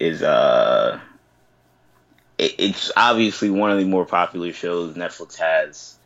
is 0.00 0.22
uh 0.22 0.98
it, 2.38 2.54
it's 2.58 2.90
obviously 2.96 3.50
one 3.50 3.70
of 3.70 3.78
the 3.78 3.84
more 3.84 4.04
popular 4.04 4.52
shows 4.52 4.96
Netflix 4.96 5.36
has 5.36 5.96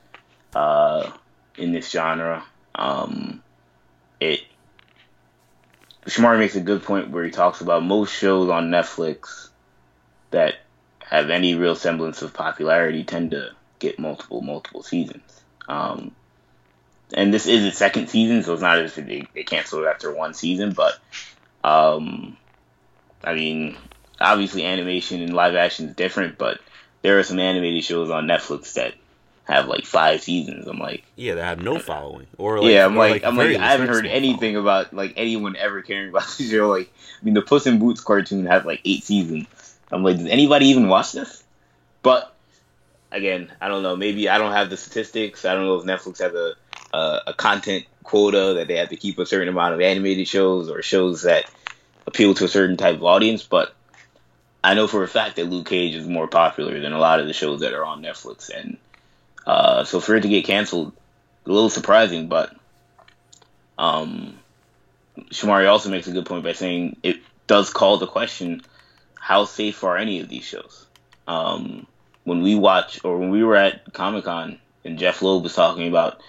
uh, 0.54 1.10
in 1.56 1.72
this 1.72 1.90
genre. 1.90 2.44
Um, 2.74 3.42
it 4.20 4.40
Shamari 6.06 6.38
makes 6.38 6.56
a 6.56 6.60
good 6.60 6.82
point 6.82 7.10
where 7.10 7.24
he 7.24 7.30
talks 7.30 7.60
about 7.60 7.82
most 7.82 8.14
shows 8.14 8.48
on 8.48 8.70
Netflix 8.70 9.48
that 10.30 10.54
have 11.08 11.30
any 11.30 11.54
real 11.54 11.74
semblance 11.74 12.22
of 12.22 12.34
popularity 12.34 13.04
tend 13.04 13.30
to 13.30 13.50
get 13.78 13.98
multiple 13.98 14.42
multiple 14.42 14.82
seasons. 14.82 15.42
Um, 15.68 16.12
and 17.14 17.32
this 17.32 17.46
is 17.46 17.64
its 17.64 17.78
second 17.78 18.08
season, 18.08 18.42
so 18.42 18.52
it's 18.52 18.62
not 18.62 18.78
as 18.78 18.98
if 18.98 19.06
they, 19.06 19.26
they 19.34 19.42
canceled 19.42 19.86
after 19.86 20.14
one 20.14 20.34
season, 20.34 20.72
but 20.72 20.98
um, 21.64 22.36
I 23.24 23.34
mean, 23.34 23.76
obviously 24.20 24.64
animation 24.64 25.22
and 25.22 25.32
live 25.32 25.54
action 25.54 25.88
is 25.88 25.94
different, 25.94 26.36
but 26.36 26.60
there 27.02 27.18
are 27.18 27.22
some 27.22 27.38
animated 27.38 27.84
shows 27.84 28.10
on 28.10 28.26
Netflix 28.26 28.74
that 28.74 28.94
have 29.44 29.66
like 29.66 29.86
five 29.86 30.22
seasons. 30.22 30.66
I'm 30.66 30.78
like, 30.78 31.04
yeah, 31.16 31.36
that 31.36 31.44
have 31.44 31.62
no 31.62 31.78
following, 31.78 32.26
or 32.36 32.60
like, 32.60 32.70
yeah, 32.70 32.84
I'm 32.84 32.96
like, 32.96 33.12
like 33.12 33.24
I'm 33.24 33.36
like, 33.36 33.56
I 33.56 33.70
haven't 33.70 33.88
heard 33.88 34.04
anything 34.04 34.54
following. 34.54 34.56
about 34.56 34.92
like 34.92 35.14
anyone 35.16 35.56
ever 35.56 35.80
caring 35.80 36.10
about 36.10 36.28
the 36.38 36.48
show. 36.48 36.68
Like, 36.68 36.92
I 37.20 37.24
mean, 37.24 37.34
the 37.34 37.42
Puss 37.42 37.66
in 37.66 37.78
Boots 37.78 38.02
cartoon 38.02 38.44
has 38.46 38.64
like 38.64 38.82
eight 38.84 39.04
seasons. 39.04 39.46
I'm 39.90 40.02
like, 40.02 40.18
does 40.18 40.26
anybody 40.26 40.66
even 40.66 40.88
watch 40.88 41.12
this? 41.12 41.42
But 42.02 42.34
again, 43.10 43.50
I 43.60 43.68
don't 43.68 43.82
know. 43.82 43.96
Maybe 43.96 44.28
I 44.28 44.38
don't 44.38 44.52
have 44.52 44.70
the 44.70 44.76
statistics. 44.76 45.44
I 45.44 45.54
don't 45.54 45.64
know 45.64 45.76
if 45.76 45.84
Netflix 45.84 46.18
has 46.18 46.34
a 46.34 46.54
a, 46.92 47.20
a 47.28 47.34
content 47.34 47.86
quota 48.02 48.54
that 48.54 48.68
they 48.68 48.76
have 48.76 48.88
to 48.90 48.96
keep 48.96 49.18
a 49.18 49.26
certain 49.26 49.48
amount 49.48 49.74
of 49.74 49.80
animated 49.80 50.26
shows 50.28 50.70
or 50.70 50.82
shows 50.82 51.22
that 51.22 51.50
appeal 52.06 52.34
to 52.34 52.44
a 52.44 52.48
certain 52.48 52.76
type 52.76 52.96
of 52.96 53.04
audience. 53.04 53.42
But 53.42 53.74
I 54.62 54.74
know 54.74 54.86
for 54.86 55.02
a 55.02 55.08
fact 55.08 55.36
that 55.36 55.46
Luke 55.48 55.68
Cage 55.68 55.94
is 55.94 56.06
more 56.06 56.26
popular 56.28 56.80
than 56.80 56.92
a 56.92 56.98
lot 56.98 57.20
of 57.20 57.26
the 57.26 57.32
shows 57.32 57.60
that 57.60 57.74
are 57.74 57.84
on 57.84 58.02
Netflix, 58.02 58.50
and 58.50 58.78
uh, 59.46 59.84
so 59.84 60.00
for 60.00 60.16
it 60.16 60.22
to 60.22 60.28
get 60.28 60.44
canceled, 60.44 60.92
a 61.46 61.50
little 61.50 61.70
surprising. 61.70 62.28
But 62.28 62.54
um, 63.78 64.38
Shamari 65.30 65.68
also 65.68 65.90
makes 65.90 66.06
a 66.06 66.12
good 66.12 66.26
point 66.26 66.44
by 66.44 66.52
saying 66.52 66.96
it 67.02 67.18
does 67.46 67.70
call 67.70 67.98
the 67.98 68.06
question: 68.06 68.62
How 69.20 69.44
safe 69.44 69.84
are 69.84 69.96
any 69.96 70.20
of 70.20 70.28
these 70.28 70.44
shows? 70.44 70.86
Um, 71.26 71.86
when 72.24 72.42
we 72.42 72.54
watch, 72.54 73.04
or 73.04 73.18
when 73.18 73.30
we 73.30 73.42
were 73.42 73.56
at 73.56 73.92
Comic 73.92 74.24
Con, 74.24 74.58
and 74.84 74.98
Jeff 74.98 75.22
Loeb 75.22 75.42
was 75.42 75.54
talking 75.54 75.88
about, 75.88 76.20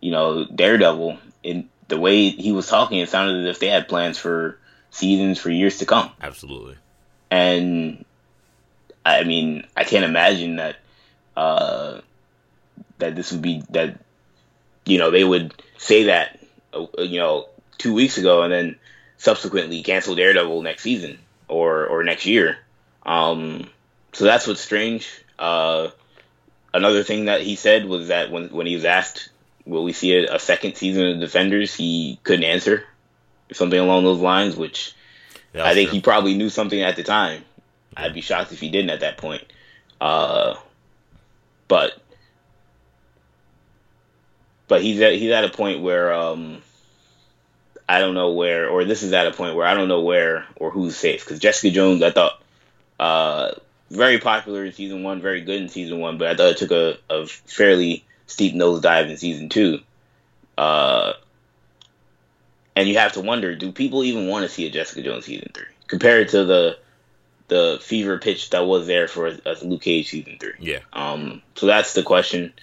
you 0.00 0.10
know, 0.10 0.44
Daredevil, 0.44 1.18
in 1.42 1.68
the 1.88 1.98
way 1.98 2.28
he 2.30 2.52
was 2.52 2.68
talking, 2.68 2.98
it 2.98 3.08
sounded 3.08 3.46
as 3.46 3.56
if 3.56 3.60
they 3.60 3.68
had 3.68 3.88
plans 3.88 4.18
for 4.18 4.58
seasons 4.90 5.38
for 5.38 5.50
years 5.50 5.78
to 5.78 5.86
come. 5.86 6.10
Absolutely 6.20 6.76
and 7.32 8.04
I 9.06 9.24
mean, 9.24 9.66
I 9.74 9.84
can't 9.84 10.04
imagine 10.04 10.56
that 10.56 10.76
uh, 11.34 12.02
that 12.98 13.16
this 13.16 13.32
would 13.32 13.40
be 13.40 13.62
that 13.70 13.98
you 14.84 14.98
know 14.98 15.10
they 15.10 15.24
would 15.24 15.54
say 15.78 16.04
that 16.04 16.38
uh, 16.74 16.86
you 16.98 17.18
know 17.18 17.48
two 17.78 17.94
weeks 17.94 18.18
ago 18.18 18.42
and 18.42 18.52
then 18.52 18.76
subsequently 19.16 19.82
cancel 19.82 20.14
Daredevil 20.14 20.60
next 20.60 20.82
season 20.82 21.18
or 21.52 21.86
or 21.86 22.04
next 22.04 22.26
year. 22.26 22.58
Um, 23.04 23.68
so 24.12 24.24
that's 24.24 24.46
what's 24.46 24.60
strange. 24.60 25.08
Uh, 25.38 25.88
another 26.72 27.02
thing 27.02 27.26
that 27.26 27.42
he 27.42 27.56
said 27.56 27.86
was 27.86 28.08
that 28.08 28.30
when 28.30 28.48
when 28.48 28.66
he 28.66 28.74
was 28.74 28.84
asked, 28.84 29.30
"Will 29.66 29.84
we 29.84 29.92
see 29.92 30.14
a, 30.14 30.36
a 30.36 30.38
second 30.38 30.76
season 30.76 31.06
of 31.06 31.20
Defenders?" 31.20 31.74
he 31.74 32.18
couldn't 32.22 32.44
answer 32.44 32.84
something 33.52 33.78
along 33.78 34.04
those 34.04 34.20
lines, 34.20 34.56
which 34.56 34.94
I 35.54 35.74
think 35.74 35.90
true. 35.90 35.96
he 35.96 36.00
probably 36.02 36.34
knew 36.34 36.48
something 36.48 36.80
at 36.80 36.96
the 36.96 37.02
time. 37.02 37.44
Yeah. 37.94 38.04
I'd 38.04 38.14
be 38.14 38.20
shocked 38.20 38.52
if 38.52 38.60
he 38.60 38.70
didn't 38.70 38.90
at 38.90 39.00
that 39.00 39.18
point. 39.18 39.44
Uh, 40.00 40.54
but 41.68 41.98
but 44.68 44.82
he's 44.82 45.00
at 45.00 45.14
he's 45.14 45.30
at 45.30 45.44
a 45.44 45.50
point 45.50 45.82
where 45.82 46.12
um, 46.12 46.62
I 47.92 47.98
don't 47.98 48.14
know 48.14 48.32
where, 48.32 48.70
or 48.70 48.86
this 48.86 49.02
is 49.02 49.12
at 49.12 49.26
a 49.26 49.32
point 49.32 49.54
where 49.54 49.66
I 49.66 49.74
don't 49.74 49.88
know 49.88 50.00
where 50.00 50.46
or 50.56 50.70
who's 50.70 50.96
safe. 50.96 51.22
Because 51.22 51.40
Jessica 51.40 51.70
Jones, 51.70 52.02
I 52.02 52.10
thought, 52.10 52.42
uh, 52.98 53.52
very 53.90 54.18
popular 54.18 54.64
in 54.64 54.72
season 54.72 55.02
one, 55.02 55.20
very 55.20 55.42
good 55.42 55.60
in 55.60 55.68
season 55.68 56.00
one, 56.00 56.16
but 56.16 56.28
I 56.28 56.34
thought 56.34 56.52
it 56.52 56.56
took 56.56 56.70
a, 56.70 56.96
a 57.10 57.26
fairly 57.26 58.06
steep 58.26 58.54
nosedive 58.54 59.10
in 59.10 59.16
season 59.18 59.50
two. 59.50 59.80
Uh, 60.56 61.12
and 62.74 62.88
you 62.88 62.96
have 62.96 63.12
to 63.12 63.20
wonder, 63.20 63.54
do 63.54 63.72
people 63.72 64.04
even 64.04 64.26
want 64.26 64.44
to 64.44 64.48
see 64.48 64.66
a 64.66 64.70
Jessica 64.70 65.02
Jones 65.02 65.26
season 65.26 65.50
three 65.52 65.66
compared 65.86 66.30
to 66.30 66.44
the 66.44 66.78
the 67.48 67.78
fever 67.82 68.16
pitch 68.16 68.48
that 68.50 68.64
was 68.64 68.86
there 68.86 69.06
for 69.06 69.26
a, 69.26 69.38
a 69.44 69.54
Luke 69.62 69.82
Cage 69.82 70.08
season 70.08 70.38
three? 70.40 70.54
Yeah. 70.58 70.78
Um, 70.94 71.42
so 71.56 71.66
that's 71.66 71.92
the 71.92 72.02
question. 72.02 72.54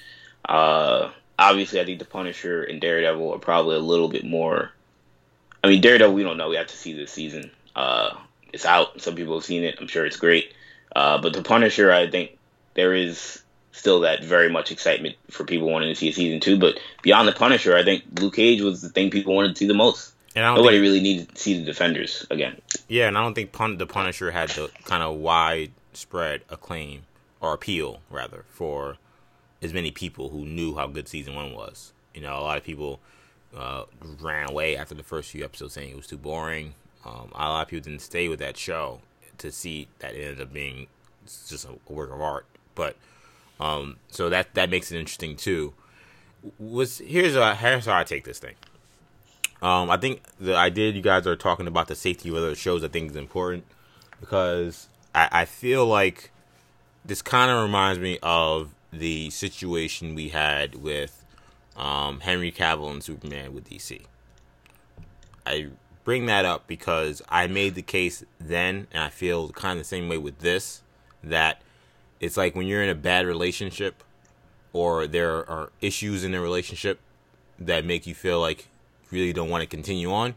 Uh, 0.44 1.12
obviously, 1.38 1.80
I 1.80 1.86
think 1.86 2.00
the 2.00 2.06
Punisher 2.06 2.64
and 2.64 2.82
Daredevil 2.82 3.36
are 3.36 3.38
probably 3.38 3.76
a 3.76 3.80
little 3.80 4.08
bit 4.08 4.26
more. 4.26 4.72
I 5.64 5.68
mean, 5.68 5.82
Daredevil, 5.82 6.14
we 6.14 6.24
don't 6.24 6.38
know. 6.38 6.50
We 6.50 6.56
have 6.56 6.68
to 6.68 6.78
see 6.78 6.94
this 6.94 7.12
season. 7.12 7.52
Uh, 7.76 8.16
it's 8.54 8.66
out. 8.66 9.02
Some 9.02 9.16
people 9.16 9.36
have 9.36 9.44
seen 9.46 9.64
it. 9.64 9.76
I'm 9.80 9.88
sure 9.88 10.06
it's 10.06 10.18
great. 10.18 10.54
Uh, 10.96 11.22
but 11.22 11.34
the 11.34 11.42
Punisher, 11.44 11.92
I 11.92 12.10
think 12.10 12.38
there 12.74 12.94
is 12.94 13.42
still 13.72 14.02
that 14.02 14.24
very 14.24 14.50
much 14.50 14.72
excitement 14.72 15.16
for 15.30 15.44
people 15.44 15.70
wanting 15.70 15.90
to 15.90 15.96
see 15.96 16.10
a 16.10 16.14
season 16.14 16.40
two. 16.40 16.58
But 16.58 16.80
beyond 17.04 17.28
the 17.28 17.32
Punisher, 17.34 17.76
I 17.76 17.84
think 17.84 18.04
Luke 18.20 18.36
Cage 18.36 18.62
was 18.62 18.82
the 18.82 18.90
thing 18.90 19.10
people 19.10 19.36
wanted 19.36 19.50
to 19.50 19.56
see 19.56 19.68
the 19.68 19.74
most. 19.74 20.14
And 20.36 20.46
I 20.46 20.50
don't 20.50 20.58
Nobody 20.58 20.78
think, 20.78 20.84
really 20.84 21.02
needed 21.02 21.36
to 21.36 21.42
see 21.42 21.60
the 21.60 21.66
Defenders 21.66 22.26
again. 22.30 22.62
yeah, 22.88 23.08
and 23.08 23.18
I 23.18 23.22
don't 23.22 23.34
think 23.34 23.52
Pun- 23.52 23.78
the 23.78 23.88
Punisher 23.88 24.32
had 24.32 24.50
the 24.50 24.70
kind 24.86 25.02
of 25.04 25.16
widespread 25.18 26.42
acclaim 26.50 27.04
or 27.42 27.54
appeal 27.54 28.02
rather 28.10 28.46
for 28.50 28.98
as 29.62 29.74
many 29.74 29.92
people 29.92 30.30
who 30.30 30.46
knew 30.46 30.76
how 30.76 30.88
good 30.88 31.08
season 31.08 31.36
one 31.36 31.54
was. 31.54 31.94
You 32.14 32.22
know, 32.22 32.38
a 32.38 32.42
lot 32.42 32.58
of 32.58 32.64
people 32.64 33.00
uh, 33.56 33.84
ran 34.22 34.50
away 34.50 34.78
after 34.78 34.96
the 34.96 35.04
first 35.04 35.32
few 35.32 35.44
episodes 35.44 35.74
saying 35.74 35.92
it 35.92 35.96
was 35.96 36.08
too 36.08 36.18
boring. 36.18 36.76
Um, 37.06 37.32
a 37.34 37.50
lot 37.50 37.62
of 37.64 37.68
people 37.68 37.90
didn't 37.90 38.02
stay 38.02 38.28
with 38.28 38.40
that 38.40 38.58
show 38.58 39.02
to 39.38 39.52
see 39.52 39.88
that 40.00 40.16
it 40.16 40.22
ended 40.22 40.42
up 40.42 40.54
being 40.54 40.88
just 41.26 41.66
a, 41.66 41.92
work 41.92 42.12
of 42.12 42.22
art. 42.22 42.46
But 42.76 42.96
um, 43.60 43.98
so 44.10 44.30
that 44.30 44.54
that 44.54 44.70
makes 44.70 44.92
it 44.92 45.00
interesting 45.00 45.36
too. 45.36 45.74
Was 46.58 47.00
here's 47.00 47.36
a, 47.36 47.56
here's 47.56 47.86
how 47.86 47.98
I 47.98 48.04
take 48.04 48.24
this 48.24 48.40
thing. 48.40 48.56
Um, 49.62 49.90
I 49.90 49.98
think 49.98 50.22
the 50.40 50.56
idea 50.56 50.92
you 50.92 51.02
guys 51.02 51.28
are 51.28 51.36
talking 51.36 51.68
about 51.68 51.88
the 51.88 51.96
safety 51.96 52.30
of 52.30 52.36
other 52.36 52.56
shows, 52.56 52.84
I 52.84 52.88
think 52.88 53.12
is 53.12 53.18
important 53.18 53.66
because 54.20 54.88
I, 55.14 55.30
I 55.32 55.46
feel 55.46 55.86
like 55.86 56.32
this 57.04 57.22
kind 57.22 57.52
of 57.52 57.62
reminds 57.62 58.00
me 58.00 58.20
of 58.24 58.74
the 58.92 59.30
situation 59.30 60.16
we 60.16 60.30
had 60.30 60.76
with 60.76 61.19
um, 61.80 62.20
Henry 62.20 62.52
Cavill 62.52 62.92
and 62.92 63.04
Superman 63.04 63.54
with 63.54 63.70
DC. 63.70 64.02
I 65.46 65.70
bring 66.04 66.26
that 66.28 66.46
up 66.46 66.68
because 66.68 67.22
I 67.30 67.48
made 67.48 67.76
the 67.76 67.82
case 67.82 68.24
then, 68.40 68.88
and 68.92 69.04
I 69.04 69.10
feel 69.10 69.50
kind 69.50 69.74
of 69.74 69.86
the 69.86 69.88
same 69.88 70.10
way 70.10 70.18
with 70.18 70.40
this 70.40 70.84
that 71.24 71.62
it's 72.20 72.38
like 72.38 72.56
when 72.56 72.68
you're 72.68 72.84
in 72.84 72.90
a 72.90 72.96
bad 72.96 73.26
relationship 73.26 74.04
or 74.74 75.08
there 75.08 75.50
are 75.50 75.72
issues 75.82 76.24
in 76.24 76.32
the 76.32 76.40
relationship 76.40 77.00
that 77.58 77.86
make 77.86 78.06
you 78.06 78.14
feel 78.14 78.40
like 78.40 78.68
you 79.04 79.20
really 79.20 79.34
don't 79.34 79.50
want 79.50 79.62
to 79.62 79.68
continue 79.68 80.12
on, 80.12 80.36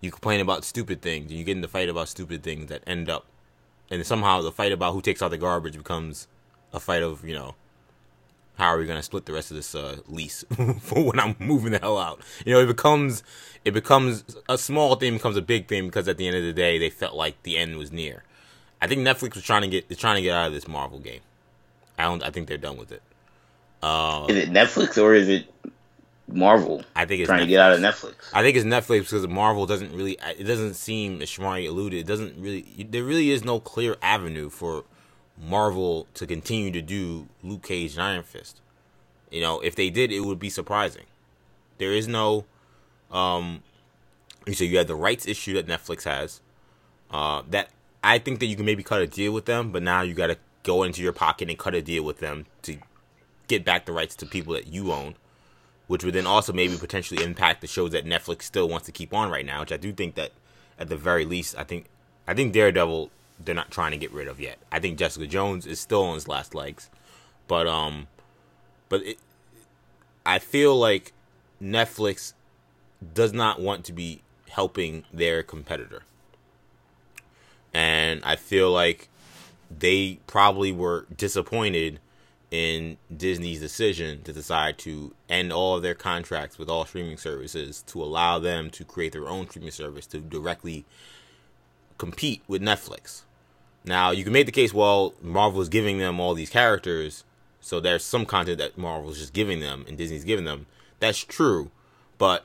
you 0.00 0.10
complain 0.10 0.40
about 0.40 0.64
stupid 0.64 1.02
things. 1.02 1.30
And 1.30 1.38
you 1.38 1.44
get 1.44 1.52
in 1.52 1.62
the 1.62 1.68
fight 1.68 1.88
about 1.88 2.08
stupid 2.08 2.42
things 2.42 2.66
that 2.66 2.82
end 2.86 3.08
up, 3.08 3.26
and 3.90 4.04
somehow 4.04 4.42
the 4.42 4.52
fight 4.52 4.72
about 4.72 4.92
who 4.92 5.00
takes 5.00 5.22
out 5.22 5.30
the 5.30 5.38
garbage 5.38 5.76
becomes 5.76 6.26
a 6.72 6.80
fight 6.80 7.02
of 7.02 7.24
you 7.24 7.34
know 7.34 7.54
how 8.60 8.66
are 8.66 8.78
we 8.78 8.86
going 8.86 8.98
to 8.98 9.02
split 9.02 9.24
the 9.24 9.32
rest 9.32 9.50
of 9.50 9.56
this 9.56 9.74
uh, 9.74 9.96
lease 10.06 10.44
for 10.80 11.02
when 11.02 11.18
I'm 11.18 11.34
moving 11.38 11.72
the 11.72 11.78
hell 11.78 11.98
out? 11.98 12.20
You 12.44 12.52
know, 12.54 12.60
it 12.60 12.66
becomes 12.66 13.22
it 13.64 13.72
becomes 13.72 14.36
a 14.48 14.58
small 14.58 14.94
thing 14.96 15.14
becomes 15.14 15.36
a 15.36 15.42
big 15.42 15.66
thing 15.66 15.86
because 15.86 16.06
at 16.06 16.18
the 16.18 16.26
end 16.26 16.36
of 16.36 16.44
the 16.44 16.52
day, 16.52 16.78
they 16.78 16.90
felt 16.90 17.14
like 17.14 17.42
the 17.42 17.56
end 17.56 17.78
was 17.78 17.90
near. 17.90 18.22
I 18.80 18.86
think 18.86 19.00
Netflix 19.00 19.34
was 19.34 19.44
trying 19.44 19.62
to 19.62 19.68
get 19.68 19.88
they're 19.88 19.96
trying 19.96 20.16
to 20.16 20.22
get 20.22 20.34
out 20.36 20.46
of 20.46 20.52
this 20.52 20.68
Marvel 20.68 20.98
game. 20.98 21.20
I 21.98 22.04
don't. 22.04 22.22
I 22.22 22.30
think 22.30 22.48
they're 22.48 22.58
done 22.58 22.76
with 22.76 22.92
it. 22.92 23.02
Uh, 23.82 24.26
Is 24.28 24.36
it 24.36 24.50
Netflix 24.50 25.02
or 25.02 25.14
is 25.14 25.28
it 25.28 25.46
Marvel 26.28 26.84
I 26.94 27.06
think 27.06 27.20
it's 27.20 27.28
trying 27.28 27.40
to 27.40 27.46
get 27.46 27.60
out 27.60 27.72
of 27.72 27.80
Netflix? 27.80 28.14
I 28.34 28.42
think 28.42 28.56
it's 28.56 28.66
Netflix 28.66 29.00
because 29.04 29.26
Marvel 29.26 29.66
doesn't 29.66 29.94
really. 29.94 30.18
It 30.38 30.44
doesn't 30.44 30.74
seem 30.74 31.22
as 31.22 31.30
Shamari 31.30 31.66
alluded. 31.66 32.00
It 32.00 32.06
doesn't 32.06 32.38
really. 32.38 32.86
There 32.88 33.04
really 33.04 33.30
is 33.30 33.42
no 33.42 33.58
clear 33.58 33.96
avenue 34.02 34.50
for 34.50 34.84
Marvel 35.40 36.06
to 36.14 36.26
continue 36.26 36.70
to 36.70 36.82
do 36.82 37.28
Luke 37.42 37.62
Cage 37.62 37.94
and 37.94 38.02
Iron 38.02 38.22
Fist. 38.22 38.60
You 39.30 39.40
know, 39.40 39.60
if 39.60 39.74
they 39.74 39.90
did, 39.90 40.12
it 40.12 40.20
would 40.20 40.38
be 40.38 40.50
surprising. 40.50 41.04
There 41.78 41.92
is 41.92 42.08
no. 42.08 42.44
Um, 43.10 43.62
so 44.52 44.64
you 44.64 44.78
have 44.78 44.86
the 44.86 44.94
rights 44.94 45.26
issue 45.26 45.54
that 45.54 45.66
Netflix 45.66 46.04
has. 46.04 46.40
Uh, 47.10 47.42
that 47.50 47.70
I 48.02 48.18
think 48.18 48.40
that 48.40 48.46
you 48.46 48.56
can 48.56 48.64
maybe 48.64 48.82
cut 48.82 49.00
a 49.00 49.06
deal 49.06 49.32
with 49.32 49.46
them, 49.46 49.72
but 49.72 49.82
now 49.82 50.02
you 50.02 50.14
got 50.14 50.28
to 50.28 50.36
go 50.62 50.82
into 50.82 51.02
your 51.02 51.12
pocket 51.12 51.48
and 51.48 51.58
cut 51.58 51.74
a 51.74 51.82
deal 51.82 52.04
with 52.04 52.18
them 52.18 52.46
to 52.62 52.76
get 53.48 53.64
back 53.64 53.86
the 53.86 53.92
rights 53.92 54.14
to 54.16 54.26
people 54.26 54.54
that 54.54 54.66
you 54.66 54.92
own 54.92 55.14
which 55.90 56.04
would 56.04 56.14
then 56.14 56.24
also 56.24 56.52
maybe 56.52 56.76
potentially 56.76 57.20
impact 57.20 57.60
the 57.60 57.66
shows 57.66 57.90
that 57.90 58.04
Netflix 58.04 58.42
still 58.42 58.68
wants 58.68 58.86
to 58.86 58.92
keep 58.92 59.12
on 59.12 59.28
right 59.28 59.44
now. 59.44 59.58
Which 59.58 59.72
I 59.72 59.76
do 59.76 59.92
think 59.92 60.14
that, 60.14 60.30
at 60.78 60.88
the 60.88 60.96
very 60.96 61.24
least, 61.24 61.58
I 61.58 61.64
think 61.64 61.86
I 62.28 62.32
think 62.32 62.52
Daredevil 62.52 63.10
they're 63.44 63.54
not 63.54 63.70
trying 63.70 63.92
to 63.92 63.96
get 63.96 64.12
rid 64.12 64.28
of 64.28 64.40
yet. 64.40 64.58
I 64.70 64.78
think 64.78 64.98
Jessica 64.98 65.26
Jones 65.26 65.66
is 65.66 65.80
still 65.80 66.04
on 66.04 66.14
his 66.14 66.28
last 66.28 66.54
legs, 66.54 66.90
but 67.48 67.66
um, 67.66 68.08
but 68.88 69.02
it, 69.02 69.18
I 70.24 70.38
feel 70.38 70.76
like 70.76 71.12
Netflix 71.62 72.34
does 73.14 73.32
not 73.32 73.60
want 73.60 73.84
to 73.86 73.92
be 73.92 74.22
helping 74.48 75.04
their 75.12 75.42
competitor, 75.42 76.02
and 77.72 78.22
I 78.24 78.36
feel 78.36 78.70
like 78.70 79.08
they 79.70 80.18
probably 80.26 80.72
were 80.72 81.06
disappointed 81.16 82.00
in 82.50 82.96
Disney's 83.16 83.60
decision 83.60 84.22
to 84.22 84.32
decide 84.32 84.76
to 84.78 85.14
end 85.28 85.52
all 85.52 85.76
of 85.76 85.82
their 85.82 85.94
contracts 85.94 86.58
with 86.58 86.68
all 86.68 86.84
streaming 86.84 87.16
services 87.16 87.82
to 87.86 88.02
allow 88.02 88.40
them 88.40 88.70
to 88.70 88.84
create 88.84 89.12
their 89.12 89.28
own 89.28 89.48
streaming 89.48 89.70
service 89.70 90.06
to 90.06 90.18
directly 90.18 90.84
compete 91.96 92.42
with 92.48 92.60
Netflix. 92.60 93.22
Now, 93.84 94.10
you 94.10 94.24
can 94.24 94.32
make 94.32 94.46
the 94.46 94.52
case, 94.52 94.74
well, 94.74 95.14
Marvel 95.22 95.60
is 95.60 95.68
giving 95.68 95.98
them 95.98 96.20
all 96.20 96.34
these 96.34 96.50
characters, 96.50 97.24
so 97.60 97.80
there's 97.80 98.04
some 98.04 98.26
content 98.26 98.58
that 98.58 98.76
Marvel's 98.76 99.18
just 99.18 99.32
giving 99.32 99.60
them 99.60 99.84
and 99.88 99.96
Disney's 99.96 100.24
giving 100.24 100.44
them. 100.44 100.66
That's 100.98 101.18
true, 101.18 101.70
but 102.18 102.44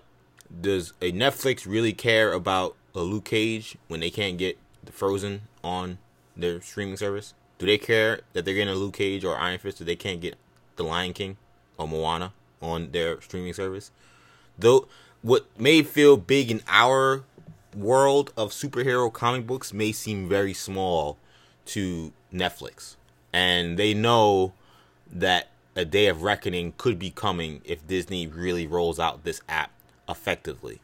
does 0.61 0.93
a 1.01 1.11
Netflix 1.11 1.65
really 1.65 1.93
care 1.93 2.31
about 2.31 2.75
a 2.93 2.99
Luke 3.01 3.25
Cage 3.25 3.77
when 3.87 3.99
they 3.99 4.09
can't 4.09 4.37
get 4.37 4.57
the 4.83 4.91
Frozen 4.91 5.41
on 5.63 5.97
their 6.37 6.61
streaming 6.61 6.97
service? 6.97 7.33
Do 7.57 7.65
they 7.65 7.77
care 7.77 8.21
that 8.33 8.45
they're 8.45 8.53
getting 8.53 8.73
a 8.73 8.77
Luke 8.77 8.95
Cage 8.95 9.25
or 9.25 9.37
Iron 9.37 9.59
Fist 9.59 9.81
or 9.81 9.83
they 9.83 9.95
can't 9.95 10.21
get 10.21 10.35
The 10.75 10.83
Lion 10.83 11.13
King 11.13 11.37
or 11.77 11.87
Moana 11.87 12.33
on 12.61 12.91
their 12.91 13.19
streaming 13.21 13.53
service? 13.53 13.91
Though 14.57 14.87
what 15.21 15.47
may 15.59 15.83
feel 15.83 16.17
big 16.17 16.51
in 16.51 16.61
our 16.67 17.23
world 17.75 18.31
of 18.37 18.51
superhero 18.51 19.11
comic 19.11 19.45
books 19.45 19.73
may 19.73 19.91
seem 19.91 20.29
very 20.29 20.53
small 20.53 21.17
to 21.65 22.13
Netflix. 22.33 22.95
And 23.33 23.77
they 23.77 23.93
know 23.93 24.53
that 25.11 25.49
a 25.75 25.85
day 25.85 26.07
of 26.07 26.23
reckoning 26.23 26.73
could 26.77 26.97
be 26.97 27.11
coming 27.11 27.61
if 27.65 27.85
Disney 27.85 28.27
really 28.27 28.65
rolls 28.65 28.99
out 28.99 29.23
this 29.23 29.41
app 29.49 29.71
effectively. 30.07 30.79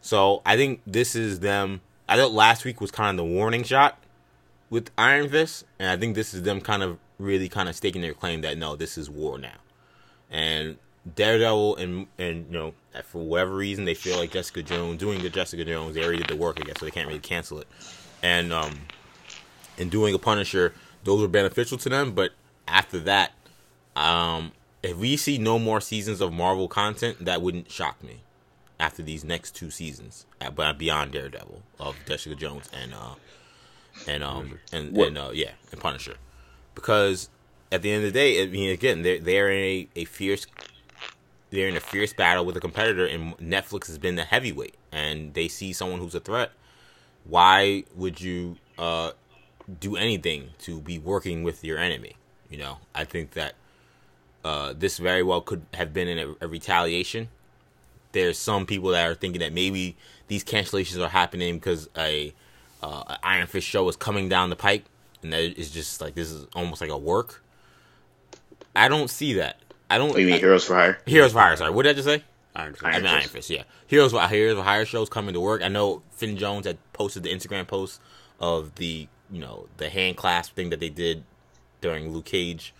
So 0.00 0.42
I 0.44 0.56
think 0.56 0.80
this 0.86 1.14
is 1.14 1.40
them. 1.40 1.80
I 2.08 2.16
thought 2.16 2.32
last 2.32 2.64
week 2.64 2.80
was 2.80 2.90
kind 2.90 3.18
of 3.18 3.24
the 3.24 3.32
warning 3.32 3.62
shot 3.62 3.98
with 4.70 4.90
Iron 4.98 5.28
Fist, 5.28 5.64
and 5.78 5.90
I 5.90 5.96
think 5.96 6.14
this 6.14 6.34
is 6.34 6.42
them 6.42 6.60
kind 6.60 6.82
of 6.82 6.98
really 7.18 7.48
kind 7.48 7.68
of 7.68 7.76
staking 7.76 8.02
their 8.02 8.14
claim 8.14 8.40
that 8.42 8.58
no, 8.58 8.76
this 8.76 8.98
is 8.98 9.10
war 9.10 9.38
now. 9.38 9.56
And 10.30 10.78
Daredevil 11.14 11.76
and 11.76 12.06
and 12.18 12.46
you 12.46 12.52
know 12.52 12.74
for 13.04 13.22
whatever 13.22 13.54
reason 13.54 13.84
they 13.84 13.94
feel 13.94 14.18
like 14.18 14.30
Jessica 14.30 14.62
Jones 14.62 14.98
doing 14.98 15.22
the 15.22 15.30
Jessica 15.30 15.64
Jones 15.64 15.94
they 15.94 16.02
already 16.02 16.18
did 16.18 16.28
the 16.28 16.36
work 16.36 16.58
I 16.60 16.64
guess 16.64 16.80
so 16.80 16.84
they 16.84 16.90
can't 16.90 17.06
really 17.06 17.20
cancel 17.20 17.60
it, 17.60 17.68
and 18.22 18.52
um 18.52 18.78
and 19.78 19.90
doing 19.90 20.14
a 20.14 20.18
Punisher 20.18 20.74
those 21.04 21.22
are 21.22 21.28
beneficial 21.28 21.78
to 21.78 21.88
them. 21.88 22.12
But 22.12 22.32
after 22.66 22.98
that, 23.00 23.32
um 23.96 24.52
if 24.82 24.96
we 24.96 25.16
see 25.16 25.38
no 25.38 25.58
more 25.58 25.80
seasons 25.80 26.20
of 26.20 26.32
Marvel 26.32 26.68
content, 26.68 27.24
that 27.24 27.42
wouldn't 27.42 27.70
shock 27.70 28.02
me. 28.02 28.20
After 28.80 29.02
these 29.02 29.24
next 29.24 29.56
two 29.56 29.70
seasons, 29.70 30.24
but 30.54 30.78
beyond 30.78 31.10
Daredevil 31.12 31.62
of 31.80 31.96
Jessica 32.06 32.36
Jones 32.36 32.68
and 32.72 32.94
uh 32.94 33.14
and 34.06 34.22
um 34.22 34.58
and, 34.72 34.96
What- 34.96 35.08
and 35.08 35.18
uh 35.18 35.30
yeah 35.32 35.52
and 35.72 35.80
Punisher, 35.80 36.14
because 36.76 37.28
at 37.72 37.82
the 37.82 37.90
end 37.90 38.04
of 38.04 38.12
the 38.12 38.18
day, 38.18 38.40
I 38.42 38.46
mean 38.46 38.70
again 38.70 39.02
they're 39.02 39.18
they're 39.18 39.50
in 39.50 39.62
a, 39.64 39.88
a 39.96 40.04
fierce 40.04 40.46
they're 41.50 41.68
in 41.68 41.76
a 41.76 41.80
fierce 41.80 42.12
battle 42.12 42.44
with 42.44 42.56
a 42.56 42.60
competitor, 42.60 43.06
and 43.06 43.36
Netflix 43.38 43.86
has 43.86 43.98
been 43.98 44.16
the 44.16 44.24
heavyweight, 44.24 44.74
and 44.92 45.32
they 45.34 45.48
see 45.48 45.72
someone 45.72 45.98
who's 45.98 46.14
a 46.14 46.20
threat. 46.20 46.52
Why 47.24 47.84
would 47.96 48.20
you 48.20 48.58
uh, 48.78 49.12
do 49.80 49.96
anything 49.96 50.50
to 50.60 50.80
be 50.80 50.98
working 50.98 51.42
with 51.42 51.64
your 51.64 51.78
enemy? 51.78 52.16
You 52.50 52.58
know, 52.58 52.78
I 52.94 53.04
think 53.04 53.32
that 53.32 53.54
uh, 54.44 54.72
this 54.76 54.98
very 54.98 55.22
well 55.22 55.40
could 55.40 55.62
have 55.74 55.92
been 55.92 56.08
in 56.08 56.18
a, 56.18 56.44
a 56.44 56.48
retaliation. 56.48 57.28
There's 58.12 58.38
some 58.38 58.64
people 58.66 58.90
that 58.90 59.06
are 59.06 59.14
thinking 59.14 59.40
that 59.40 59.52
maybe 59.52 59.96
these 60.28 60.42
cancellations 60.44 61.04
are 61.04 61.10
happening 61.10 61.56
because 61.56 61.88
a, 61.96 62.32
uh, 62.82 63.04
a 63.06 63.18
Iron 63.22 63.46
Fist 63.46 63.66
show 63.66 63.86
is 63.88 63.96
coming 63.96 64.28
down 64.28 64.48
the 64.50 64.56
pike, 64.56 64.84
and 65.22 65.32
that 65.32 65.42
is 65.58 65.70
just 65.70 66.00
like 66.00 66.14
this 66.14 66.30
is 66.30 66.46
almost 66.54 66.80
like 66.80 66.90
a 66.90 66.96
work. 66.98 67.42
I 68.74 68.88
don't 68.88 69.10
see 69.10 69.34
that. 69.34 69.58
I 69.90 69.98
don't. 69.98 70.14
Do 70.14 70.20
you 70.20 70.26
mean 70.26 70.36
I- 70.36 70.38
Heroes 70.38 70.64
for 70.64 70.74
Hire? 70.74 70.98
Heroes 71.06 71.32
for 71.32 71.40
Hire. 71.40 71.56
Sorry, 71.56 71.70
what 71.70 71.82
did 71.82 71.90
I 71.90 71.92
just 71.94 72.06
say? 72.06 72.24
Iron 72.56 72.72
Fist. 72.72 72.84
I 72.84 72.92
Iron 72.92 73.02
mean 73.02 73.12
Iron 73.12 73.22
Fist. 73.22 73.32
Fist. 73.32 73.50
Yeah, 73.50 73.62
Heroes 73.86 74.12
for 74.12 74.26
Heroes 74.26 74.56
for 74.56 74.62
Hire 74.64 74.84
shows 74.86 75.08
coming 75.08 75.34
to 75.34 75.40
work. 75.40 75.62
I 75.62 75.68
know 75.68 76.02
Finn 76.12 76.36
Jones 76.36 76.66
had 76.66 76.78
posted 76.92 77.22
the 77.22 77.30
Instagram 77.30 77.66
post 77.66 78.00
of 78.40 78.74
the 78.76 79.08
you 79.30 79.40
know 79.40 79.66
the 79.76 79.88
hand 79.88 80.16
clasp 80.16 80.54
thing 80.54 80.70
that 80.70 80.80
they 80.80 80.88
did 80.88 81.24
during 81.80 82.12
Luke 82.12 82.24
Cage, 82.24 82.74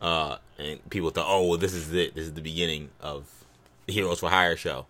uh, 0.00 0.36
and 0.58 0.88
people 0.90 1.10
thought, 1.10 1.26
oh, 1.28 1.46
well, 1.48 1.58
this 1.58 1.72
is 1.72 1.92
it. 1.92 2.14
This 2.14 2.24
is 2.24 2.34
the 2.34 2.40
beginning 2.40 2.90
of 3.00 3.44
the 3.86 3.92
Heroes 3.92 4.20
for 4.20 4.28
Hire 4.28 4.56
show. 4.56 4.86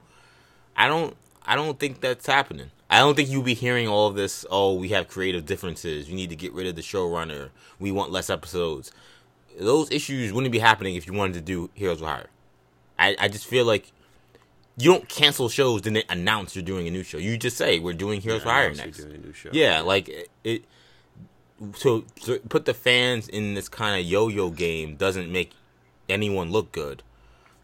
I 0.76 0.88
don't. 0.88 1.16
I 1.44 1.56
don't 1.56 1.78
think 1.78 2.00
that's 2.00 2.26
happening. 2.26 2.70
I 2.88 2.98
don't 2.98 3.16
think 3.16 3.28
you'll 3.28 3.42
be 3.42 3.54
hearing 3.54 3.88
all 3.88 4.06
of 4.06 4.14
this. 4.14 4.46
Oh, 4.50 4.74
we 4.74 4.90
have 4.90 5.08
creative 5.08 5.44
differences. 5.44 6.08
You 6.08 6.14
need 6.14 6.30
to 6.30 6.36
get 6.36 6.52
rid 6.52 6.66
of 6.66 6.76
the 6.76 6.82
showrunner. 6.82 7.50
We 7.80 7.90
want 7.90 8.12
less 8.12 8.30
episodes. 8.30 8.92
Those 9.58 9.90
issues 9.90 10.32
wouldn't 10.32 10.52
be 10.52 10.60
happening 10.60 10.94
if 10.94 11.06
you 11.06 11.12
wanted 11.12 11.34
to 11.34 11.40
do 11.40 11.70
Heroes 11.74 11.98
for 11.98 12.06
Hire. 12.06 12.28
I, 12.98 13.16
I 13.18 13.28
just 13.28 13.46
feel 13.46 13.64
like 13.64 13.92
you 14.76 14.90
don't 14.90 15.08
cancel 15.08 15.48
shows 15.48 15.82
then 15.82 15.94
they 15.94 16.04
announce 16.08 16.54
you're 16.54 16.64
doing 16.64 16.86
a 16.86 16.90
new 16.90 17.02
show. 17.02 17.18
You 17.18 17.36
just 17.36 17.56
say 17.56 17.78
we're 17.78 17.92
doing 17.92 18.20
Heroes 18.20 18.42
for 18.42 18.50
Hire 18.50 18.72
next. 18.72 18.98
you're 18.98 19.08
doing 19.08 19.20
a 19.22 19.26
new 19.26 19.32
show. 19.32 19.50
Yeah, 19.52 19.80
like 19.80 20.08
it. 20.08 20.28
it 20.44 20.64
so, 21.76 22.04
to 22.24 22.38
put 22.48 22.64
the 22.64 22.74
fans 22.74 23.28
in 23.28 23.54
this 23.54 23.68
kind 23.68 23.98
of 24.00 24.06
yo-yo 24.06 24.50
game 24.50 24.96
doesn't 24.96 25.30
make 25.30 25.52
anyone 26.08 26.50
look 26.50 26.72
good. 26.72 27.02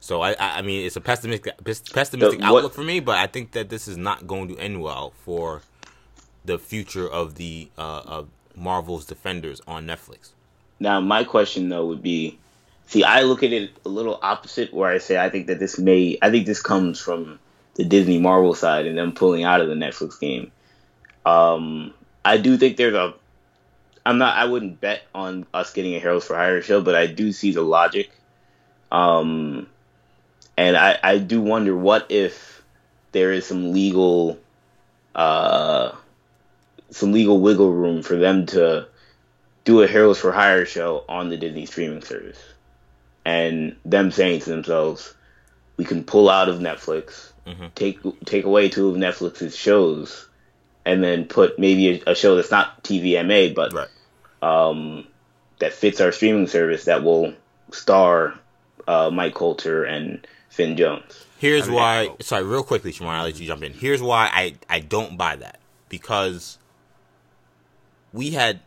So 0.00 0.20
I, 0.22 0.32
I 0.32 0.58
I 0.58 0.62
mean, 0.62 0.86
it's 0.86 0.96
a 0.96 1.00
pessimistic, 1.00 1.54
pessimistic 1.64 2.20
The- 2.20 2.28
what- 2.36 2.42
outlook 2.42 2.74
for 2.74 2.82
me, 2.84 3.00
but 3.00 3.16
I 3.18 3.26
think 3.26 3.52
that 3.52 3.68
this 3.68 3.88
is 3.88 3.96
not 3.96 4.26
going 4.26 4.48
to 4.48 4.58
end 4.58 4.80
well 4.82 5.12
for 5.24 5.62
the 6.44 6.58
future 6.58 7.08
of 7.08 7.34
the 7.34 7.68
uh, 7.76 8.02
of 8.06 8.28
Marvel's 8.56 9.04
Defenders 9.04 9.60
on 9.66 9.86
Netflix. 9.86 10.30
Now, 10.80 11.00
my 11.00 11.24
question 11.24 11.68
though 11.68 11.86
would 11.86 12.02
be, 12.02 12.38
see, 12.86 13.02
I 13.02 13.22
look 13.22 13.42
at 13.42 13.52
it 13.52 13.70
a 13.84 13.88
little 13.88 14.18
opposite, 14.22 14.72
where 14.72 14.90
I 14.90 14.98
say 14.98 15.18
I 15.18 15.28
think 15.30 15.48
that 15.48 15.58
this 15.58 15.78
may, 15.78 16.16
I 16.22 16.30
think 16.30 16.46
this 16.46 16.62
comes 16.62 17.00
from 17.00 17.38
the 17.74 17.84
Disney 17.84 18.18
Marvel 18.18 18.54
side 18.54 18.86
and 18.86 18.96
them 18.96 19.12
pulling 19.12 19.44
out 19.44 19.60
of 19.60 19.68
the 19.68 19.74
Netflix 19.74 20.18
game. 20.20 20.52
Um, 21.26 21.92
I 22.24 22.38
do 22.38 22.56
think 22.56 22.76
there's 22.76 22.94
a, 22.94 23.14
I'm 24.08 24.16
not, 24.16 24.38
I 24.38 24.46
wouldn't 24.46 24.80
bet 24.80 25.02
on 25.14 25.44
us 25.52 25.74
getting 25.74 25.94
a 25.94 25.98
Heroes 26.00 26.24
for 26.24 26.34
Hire 26.34 26.62
show, 26.62 26.80
but 26.80 26.94
I 26.94 27.06
do 27.06 27.30
see 27.30 27.52
the 27.52 27.60
logic. 27.60 28.10
Um, 28.90 29.68
and 30.56 30.78
I, 30.78 30.98
I 31.02 31.18
do 31.18 31.42
wonder 31.42 31.76
what 31.76 32.06
if 32.10 32.62
there 33.12 33.32
is 33.32 33.44
some 33.44 33.74
legal, 33.74 34.38
uh, 35.14 35.92
some 36.90 37.12
legal 37.12 37.38
wiggle 37.38 37.70
room 37.70 38.02
for 38.02 38.16
them 38.16 38.46
to 38.46 38.88
do 39.66 39.82
a 39.82 39.86
Heroes 39.86 40.18
for 40.18 40.32
Hire 40.32 40.64
show 40.64 41.04
on 41.06 41.28
the 41.28 41.36
Disney 41.36 41.66
streaming 41.66 42.00
service. 42.00 42.42
And 43.26 43.76
them 43.84 44.10
saying 44.10 44.40
to 44.40 44.48
themselves, 44.48 45.14
we 45.76 45.84
can 45.84 46.02
pull 46.04 46.30
out 46.30 46.48
of 46.48 46.60
Netflix, 46.60 47.30
Mhm. 47.46 47.74
take 47.74 47.98
take 48.24 48.46
away 48.46 48.70
two 48.70 48.88
of 48.88 48.96
Netflix's 48.96 49.54
shows, 49.54 50.28
and 50.86 51.04
then 51.04 51.26
put 51.26 51.58
maybe 51.58 52.02
a, 52.06 52.12
a 52.12 52.14
show 52.14 52.36
that's 52.36 52.50
not 52.50 52.82
TVMA, 52.82 53.54
but 53.54 53.74
Right. 53.74 53.88
Um, 54.42 55.06
that 55.58 55.72
fits 55.72 56.00
our 56.00 56.12
streaming 56.12 56.46
service 56.46 56.84
that 56.84 57.02
will 57.02 57.34
star 57.72 58.38
uh, 58.86 59.10
Mike 59.12 59.34
Colter 59.34 59.84
and 59.84 60.26
Finn 60.48 60.76
Jones. 60.76 61.26
Here's 61.38 61.64
I 61.64 61.66
mean, 61.66 61.74
why. 61.74 62.16
Sorry, 62.20 62.44
real 62.44 62.62
quickly, 62.62 62.92
Shamar, 62.92 63.08
I'll 63.08 63.24
let 63.24 63.38
you 63.38 63.46
jump 63.46 63.62
in. 63.62 63.72
Here's 63.72 64.02
why 64.02 64.30
I 64.32 64.54
I 64.68 64.80
don't 64.80 65.16
buy 65.16 65.36
that 65.36 65.58
because 65.88 66.58
we 68.12 68.30
had, 68.30 68.60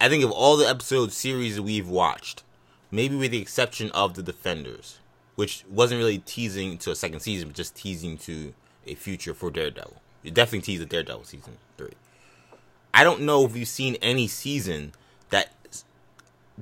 I 0.00 0.08
think 0.08 0.24
of 0.24 0.30
all 0.30 0.56
the 0.56 0.68
episode 0.68 1.12
series 1.12 1.60
we've 1.60 1.88
watched, 1.88 2.42
maybe 2.90 3.16
with 3.16 3.30
the 3.30 3.40
exception 3.40 3.90
of 3.92 4.14
the 4.14 4.22
Defenders, 4.22 4.98
which 5.34 5.64
wasn't 5.70 5.98
really 5.98 6.18
teasing 6.18 6.78
to 6.78 6.90
a 6.90 6.96
second 6.96 7.20
season, 7.20 7.48
but 7.48 7.56
just 7.56 7.76
teasing 7.76 8.16
to 8.18 8.54
a 8.86 8.94
future 8.94 9.34
for 9.34 9.50
Daredevil. 9.50 10.00
It 10.24 10.34
definitely 10.34 10.62
teased 10.62 10.82
a 10.82 10.86
Daredevil 10.86 11.24
season 11.24 11.58
three. 11.76 11.92
I 12.96 13.04
don't 13.04 13.20
know 13.22 13.44
if 13.44 13.54
you've 13.56 13.68
seen 13.68 13.96
any 14.02 14.26
season 14.26 14.92
that 15.30 15.50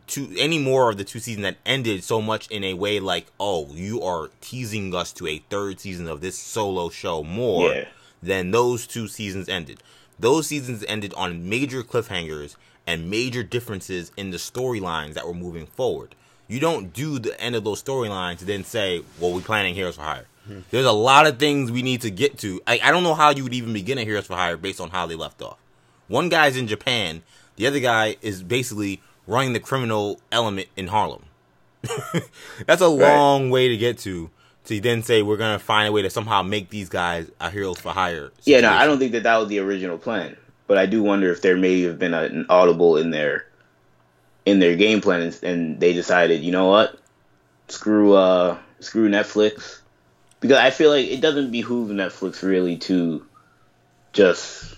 to 0.09 0.35
any 0.39 0.59
more 0.59 0.91
of 0.91 0.97
the 0.99 1.05
two 1.05 1.21
seasons 1.21 1.45
that 1.45 1.57
ended 1.65 2.03
so 2.03 2.21
much 2.21 2.49
in 2.49 2.65
a 2.65 2.75
way 2.75 2.99
like, 3.01 3.27
oh, 3.39 3.69
you 3.73 4.03
are 4.03 4.31
teasing 4.41 4.95
us 4.95 5.13
to 5.15 5.27
a 5.29 5.39
third 5.49 5.79
season 5.81 6.09
of 6.09 6.21
this 6.21 6.37
solo 6.37 6.89
show 6.91 7.23
more 7.23 7.73
Yeah. 7.73 7.85
than 8.23 8.51
those 8.51 8.87
two 8.87 9.07
seasons 9.07 9.49
ended. 9.49 9.83
Those 10.19 10.47
seasons 10.49 10.85
ended 10.89 11.15
on 11.15 11.49
major 11.49 11.83
cliffhangers 11.83 12.57
and 12.87 13.09
major 13.09 13.43
differences 13.43 14.11
in 14.17 14.31
the 14.31 14.37
storylines 14.37 15.15
that 15.15 15.27
were 15.27 15.35
moving 15.35 15.67
forward. 15.67 16.15
You 16.49 16.61
don't 16.61 16.93
do 16.93 17.19
the 17.19 17.41
end 17.41 17.55
of 17.55 17.65
those 17.65 17.83
storylines 17.83 18.41
and 18.41 18.49
then 18.49 18.65
say, 18.65 19.03
well, 19.21 19.33
we're 19.33 19.41
planning 19.41 19.75
Heroes 19.75 19.95
for 19.97 20.03
Hire. 20.03 20.27
Hmm. 20.47 20.59
There's 20.71 20.85
a 20.85 20.93
lot 20.93 21.27
of 21.27 21.39
things 21.39 21.71
we 21.71 21.83
need 21.83 22.03
to 22.03 22.11
get 22.11 22.37
to. 22.39 22.61
I, 22.67 22.81
I 22.83 22.91
don't 22.91 23.03
know 23.05 23.15
how 23.15 23.31
you 23.31 23.45
would 23.45 23.55
even 23.55 23.73
begin 23.73 23.97
a 23.99 24.05
Heroes 24.05 24.27
for 24.27 24.35
Hire 24.35 24.57
based 24.59 24.81
on 24.81 24.91
how 24.91 25.07
they 25.07 25.15
left 25.15 25.41
off. 25.41 25.59
One 26.09 26.29
guy's 26.29 26.57
in 26.57 26.67
Japan, 26.67 27.23
the 27.57 27.67
other 27.67 27.81
guy 27.81 28.17
is 28.23 28.43
basically 28.43 29.01
running 29.27 29.53
the 29.53 29.61
criminal 29.61 30.21
element 30.31 30.69
in 30.77 30.89
Harlem. 30.89 31.25
That's 32.67 32.83
a 32.83 32.89
Right. 32.89 33.17
long 33.17 33.51
way 33.51 33.69
to 33.69 33.77
get 33.77 33.99
to. 34.01 34.31
To 34.67 34.81
then 34.81 35.03
say 35.03 35.21
we're 35.21 35.37
gonna 35.37 35.59
find 35.59 35.87
a 35.89 35.93
way 35.93 36.01
to 36.03 36.09
somehow 36.09 36.43
make 36.43 36.71
these 36.71 36.89
guys 36.89 37.31
a 37.39 37.51
heroes 37.51 37.79
for 37.79 37.91
hire. 37.93 38.33
Yeah, 38.45 38.61
no, 38.61 38.71
I 38.71 38.87
don't 38.87 38.99
think 38.99 39.13
that 39.13 39.25
that 39.25 39.37
was 39.37 39.49
the 39.49 39.59
original 39.59 39.99
plan, 39.99 40.39
but 40.67 40.79
I 40.79 40.87
do 40.87 41.03
wonder 41.03 41.31
if 41.31 41.43
there 41.43 41.55
may 41.57 41.83
have 41.83 41.99
been 41.99 42.15
an 42.15 42.47
audible 42.49 42.97
in 42.97 43.11
their 43.11 43.45
in 44.47 44.61
their 44.61 44.75
game 44.77 45.03
plan, 45.03 45.21
and, 45.21 45.39
and 45.43 45.81
they 45.81 45.93
decided, 45.93 46.43
you 46.43 46.51
know 46.51 46.69
what, 46.69 46.99
screw 47.69 48.15
uh, 48.15 48.57
screw 48.81 49.11
Netflix, 49.11 49.81
because 50.41 50.57
I 50.57 50.71
feel 50.71 50.89
like 50.91 51.09
it 51.09 51.21
doesn't 51.21 51.51
behoove 51.51 51.91
Netflix 51.91 52.43
really 52.43 52.79
to 52.79 53.23
just 54.15 54.74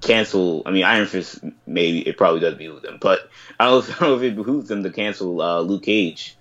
cancel. 0.00 0.62
I 0.66 0.70
mean, 0.70 0.84
Iron 0.84 1.06
Fist 1.06 1.40
maybe 1.66 2.00
it 2.00 2.16
probably 2.16 2.40
does 2.40 2.54
behoove 2.54 2.82
them, 2.82 2.98
but 3.00 3.30
I 3.60 3.66
don't, 3.66 4.00
know 4.00 4.16
if, 4.16 4.22
it 4.22 4.36
behooves 4.36 4.68
them 4.68 4.82
to 4.82 4.90
cancel 4.90 5.40
uh, 5.40 5.60
Luke 5.60 5.82
Cage, 5.82 6.36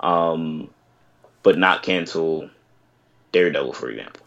um, 0.00 0.70
but 1.42 1.58
not 1.58 1.82
cancel 1.82 2.50
Daredevil, 3.32 3.72
for 3.72 3.90
example. 3.90 4.26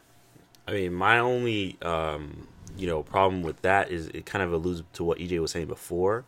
I 0.68 0.72
mean, 0.72 0.94
my 0.94 1.20
only 1.20 1.78
um, 1.82 2.48
you 2.78 2.88
know 2.88 3.04
problem 3.04 3.44
with 3.44 3.62
that 3.62 3.92
is 3.92 4.08
it 4.08 4.26
kind 4.26 4.44
of 4.44 4.54
alludes 4.54 4.84
to 4.94 5.04
what 5.04 5.20
EJ 5.20 5.40
was 5.40 5.52
saying 5.52 5.68
before, 5.68 6.26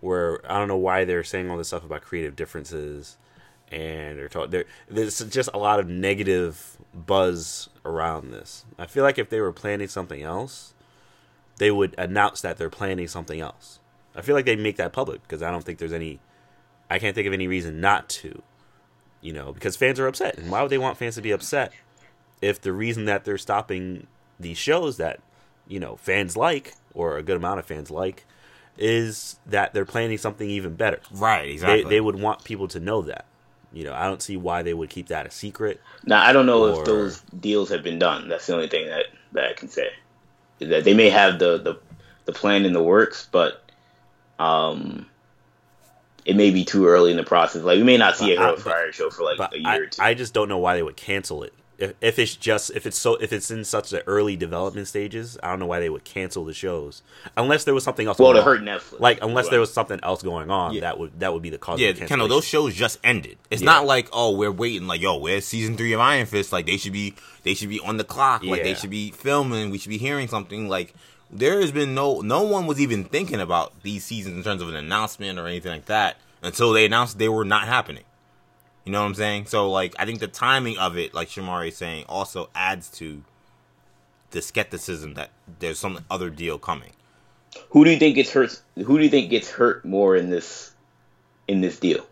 where 0.00 0.40
I 0.50 0.58
don't 0.58 0.68
know 0.68 0.76
why 0.76 1.04
they're 1.04 1.24
saying 1.24 1.50
all 1.50 1.56
this 1.56 1.68
stuff 1.68 1.84
about 1.84 2.02
creative 2.02 2.36
differences, 2.36 3.16
and 3.70 4.18
they're 4.18 4.28
talking. 4.28 4.50
There, 4.50 4.64
there's 4.88 5.18
just 5.20 5.48
a 5.54 5.58
lot 5.58 5.80
of 5.80 5.88
negative 5.88 6.76
buzz 6.94 7.70
around 7.84 8.30
this. 8.30 8.64
I 8.78 8.86
feel 8.86 9.02
like 9.02 9.18
if 9.18 9.30
they 9.30 9.40
were 9.40 9.52
planning 9.52 9.88
something 9.88 10.22
else, 10.22 10.74
they 11.58 11.70
would 11.70 11.94
announce 11.98 12.40
that 12.40 12.56
they're 12.56 12.70
planning 12.70 13.08
something 13.08 13.40
else. 13.40 13.78
I 14.14 14.20
feel 14.22 14.34
like 14.34 14.44
they 14.44 14.56
make 14.56 14.76
that 14.76 14.92
public 14.92 15.22
because 15.22 15.42
I 15.42 15.50
don't 15.50 15.64
think 15.64 15.78
there's 15.78 15.92
any. 15.92 16.20
I 16.90 16.98
can't 16.98 17.14
think 17.14 17.26
of 17.26 17.32
any 17.32 17.48
reason 17.48 17.80
not 17.80 18.08
to. 18.10 18.42
You 19.20 19.32
know, 19.32 19.52
because 19.52 19.76
fans 19.76 20.00
are 20.00 20.06
upset, 20.08 20.36
and 20.36 20.50
why 20.50 20.62
would 20.62 20.70
they 20.70 20.78
want 20.78 20.98
fans 20.98 21.14
to 21.14 21.22
be 21.22 21.30
upset? 21.30 21.72
if 22.42 22.60
the 22.60 22.72
reason 22.72 23.04
that 23.06 23.24
they're 23.24 23.38
stopping 23.38 24.08
these 24.38 24.58
shows 24.58 24.96
that 24.98 25.20
you 25.68 25.78
know 25.78 25.96
fans 25.96 26.36
like 26.36 26.74
or 26.92 27.16
a 27.16 27.22
good 27.22 27.36
amount 27.36 27.60
of 27.60 27.64
fans 27.64 27.90
like 27.90 28.26
is 28.76 29.38
that 29.46 29.72
they're 29.72 29.84
planning 29.84 30.18
something 30.18 30.50
even 30.50 30.74
better. 30.74 30.98
Right, 31.12 31.48
exactly. 31.48 31.84
They 31.84 31.88
they 31.88 32.00
would 32.00 32.20
want 32.20 32.44
people 32.44 32.68
to 32.68 32.80
know 32.80 33.00
that. 33.02 33.26
You 33.72 33.84
know, 33.84 33.94
I 33.94 34.06
don't 34.06 34.20
see 34.20 34.36
why 34.36 34.62
they 34.62 34.74
would 34.74 34.90
keep 34.90 35.06
that 35.06 35.24
a 35.24 35.30
secret. 35.30 35.80
Now 36.04 36.22
I 36.22 36.32
don't 36.32 36.44
know 36.46 36.64
Or- 36.64 36.80
if 36.80 36.84
those 36.84 37.20
deals 37.38 37.70
have 37.70 37.82
been 37.82 37.98
done. 37.98 38.28
That's 38.28 38.46
the 38.46 38.54
only 38.54 38.68
thing 38.68 38.86
that, 38.88 39.06
that 39.32 39.50
I 39.50 39.52
can 39.54 39.68
say. 39.68 39.90
They 40.64 40.94
may 40.94 41.10
have 41.10 41.38
the, 41.38 41.58
the 41.58 41.78
the 42.24 42.32
plan 42.32 42.64
in 42.64 42.72
the 42.72 42.82
works, 42.82 43.28
but 43.30 43.62
um, 44.38 45.06
it 46.24 46.36
may 46.36 46.50
be 46.50 46.64
too 46.64 46.86
early 46.86 47.10
in 47.10 47.16
the 47.16 47.24
process. 47.24 47.62
Like 47.62 47.78
we 47.78 47.82
may 47.82 47.96
not 47.96 48.16
see 48.16 48.32
a 48.34 48.36
But 48.36 48.44
Heroes 48.44 48.62
Fire 48.62 48.92
show 48.92 49.10
for 49.10 49.24
like 49.24 49.52
a 49.52 49.58
year 49.58 49.68
I, 49.68 49.76
or 49.76 49.86
two. 49.86 50.02
I 50.02 50.14
just 50.14 50.34
don't 50.34 50.48
know 50.48 50.58
why 50.58 50.76
they 50.76 50.82
would 50.82 50.96
cancel 50.96 51.42
it. 51.42 51.52
If, 51.82 51.94
if 52.00 52.18
it's 52.18 52.36
just 52.36 52.70
if 52.70 52.86
it's 52.86 52.96
so 52.98 53.16
if 53.16 53.32
it's 53.32 53.50
in 53.50 53.64
such 53.64 53.90
the 53.90 54.06
early 54.06 54.36
development 54.36 54.86
stages, 54.88 55.36
I 55.42 55.50
don't 55.50 55.58
know 55.58 55.66
why 55.66 55.80
they 55.80 55.90
would 55.90 56.04
cancel 56.04 56.44
the 56.44 56.54
shows 56.54 57.02
unless 57.36 57.64
there 57.64 57.74
was 57.74 57.82
something 57.82 58.06
else. 58.06 58.18
well, 58.18 58.32
to 58.34 58.42
hurt 58.42 58.60
Netflix. 58.62 59.00
Like 59.00 59.18
unless 59.22 59.48
there 59.48 59.58
was 59.60 59.72
something 59.72 59.98
else 60.02 60.22
going 60.22 60.50
on, 60.50 60.74
Yeah. 60.74 60.82
that 60.82 60.98
would 60.98 61.18
that 61.20 61.32
would 61.32 61.42
be 61.42 61.50
the 61.50 61.58
cause. 61.58 61.80
Yeah, 61.80 61.88
of 61.88 61.98
the 61.98 62.06
Kendall, 62.06 62.28
those 62.28 62.44
shows 62.44 62.74
just 62.74 62.98
ended. 63.02 63.36
It's 63.50 63.62
Yeah. 63.62 63.66
not 63.72 63.86
like 63.86 64.08
oh 64.12 64.30
we're 64.36 64.52
waiting 64.52 64.86
like 64.86 65.00
yo 65.00 65.16
where's 65.16 65.44
season 65.44 65.76
three 65.76 65.92
of 65.92 66.00
Iron 66.00 66.26
Fist 66.26 66.52
like 66.52 66.66
they 66.66 66.76
should 66.76 66.92
be 66.92 67.14
they 67.42 67.54
should 67.54 67.68
be 67.68 67.80
on 67.80 67.96
the 67.96 68.04
clock 68.04 68.44
like 68.44 68.62
they 68.62 68.74
should 68.74 68.90
be 68.90 69.10
filming 69.10 69.70
we 69.70 69.78
should 69.78 69.90
be 69.90 69.98
hearing 69.98 70.28
something 70.28 70.68
like 70.68 70.94
there 71.30 71.60
has 71.60 71.72
been 71.72 71.94
no 71.94 72.20
no 72.20 72.42
one 72.42 72.66
was 72.66 72.80
even 72.80 73.02
thinking 73.04 73.40
about 73.40 73.72
these 73.82 74.04
seasons 74.04 74.36
in 74.36 74.42
terms 74.44 74.62
of 74.62 74.68
an 74.68 74.76
announcement 74.76 75.38
or 75.38 75.46
anything 75.48 75.72
like 75.72 75.86
that 75.86 76.16
until 76.42 76.72
they 76.72 76.84
announced 76.84 77.18
they 77.18 77.28
were 77.28 77.44
not 77.44 77.66
happening. 77.66 78.04
You 78.84 78.92
know 78.92 79.00
what 79.00 79.06
I'm 79.06 79.14
saying? 79.14 79.46
So 79.46 79.70
like 79.70 79.94
I 79.98 80.04
think 80.04 80.20
the 80.20 80.26
timing 80.26 80.78
of 80.78 80.96
it, 80.96 81.14
like 81.14 81.28
Shamari 81.28 81.68
is 81.68 81.76
saying, 81.76 82.04
also 82.08 82.50
adds 82.54 82.88
to 82.98 83.22
the 84.30 84.42
skepticism 84.42 85.14
that 85.14 85.30
there's 85.60 85.78
some 85.78 86.04
other 86.10 86.30
deal 86.30 86.58
coming. 86.58 86.90
Who 87.70 87.84
do 87.84 87.90
you 87.90 87.98
think 87.98 88.16
gets 88.16 88.32
hurt? 88.32 88.60
Who 88.76 88.98
do 88.98 89.04
you 89.04 89.10
think 89.10 89.30
gets 89.30 89.50
hurt 89.50 89.84
more 89.84 90.16
in 90.16 90.30
this 90.30 90.72
in 91.46 91.60
this 91.60 91.78
deal? 91.78 92.06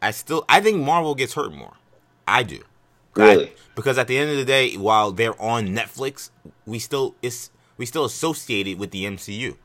I 0.00 0.10
still 0.10 0.44
I 0.48 0.60
think 0.60 0.82
Marvel 0.82 1.14
gets 1.14 1.34
hurt 1.34 1.52
more. 1.52 1.74
I 2.26 2.42
do. 2.42 2.60
Really? 3.14 3.48
I- 3.48 3.52
because 3.74 3.98
at 3.98 4.06
the 4.06 4.16
end 4.16 4.30
of 4.30 4.36
the 4.36 4.44
day, 4.44 4.76
while 4.76 5.10
they're 5.10 5.40
on 5.42 5.68
Netflix, 5.68 6.30
we 6.64 6.78
still 6.78 7.14
is 7.22 7.50
we 7.76 7.86
still 7.86 8.04
associated 8.04 8.78
with 8.78 8.90
the 8.92 9.04
MCU. 9.04 9.56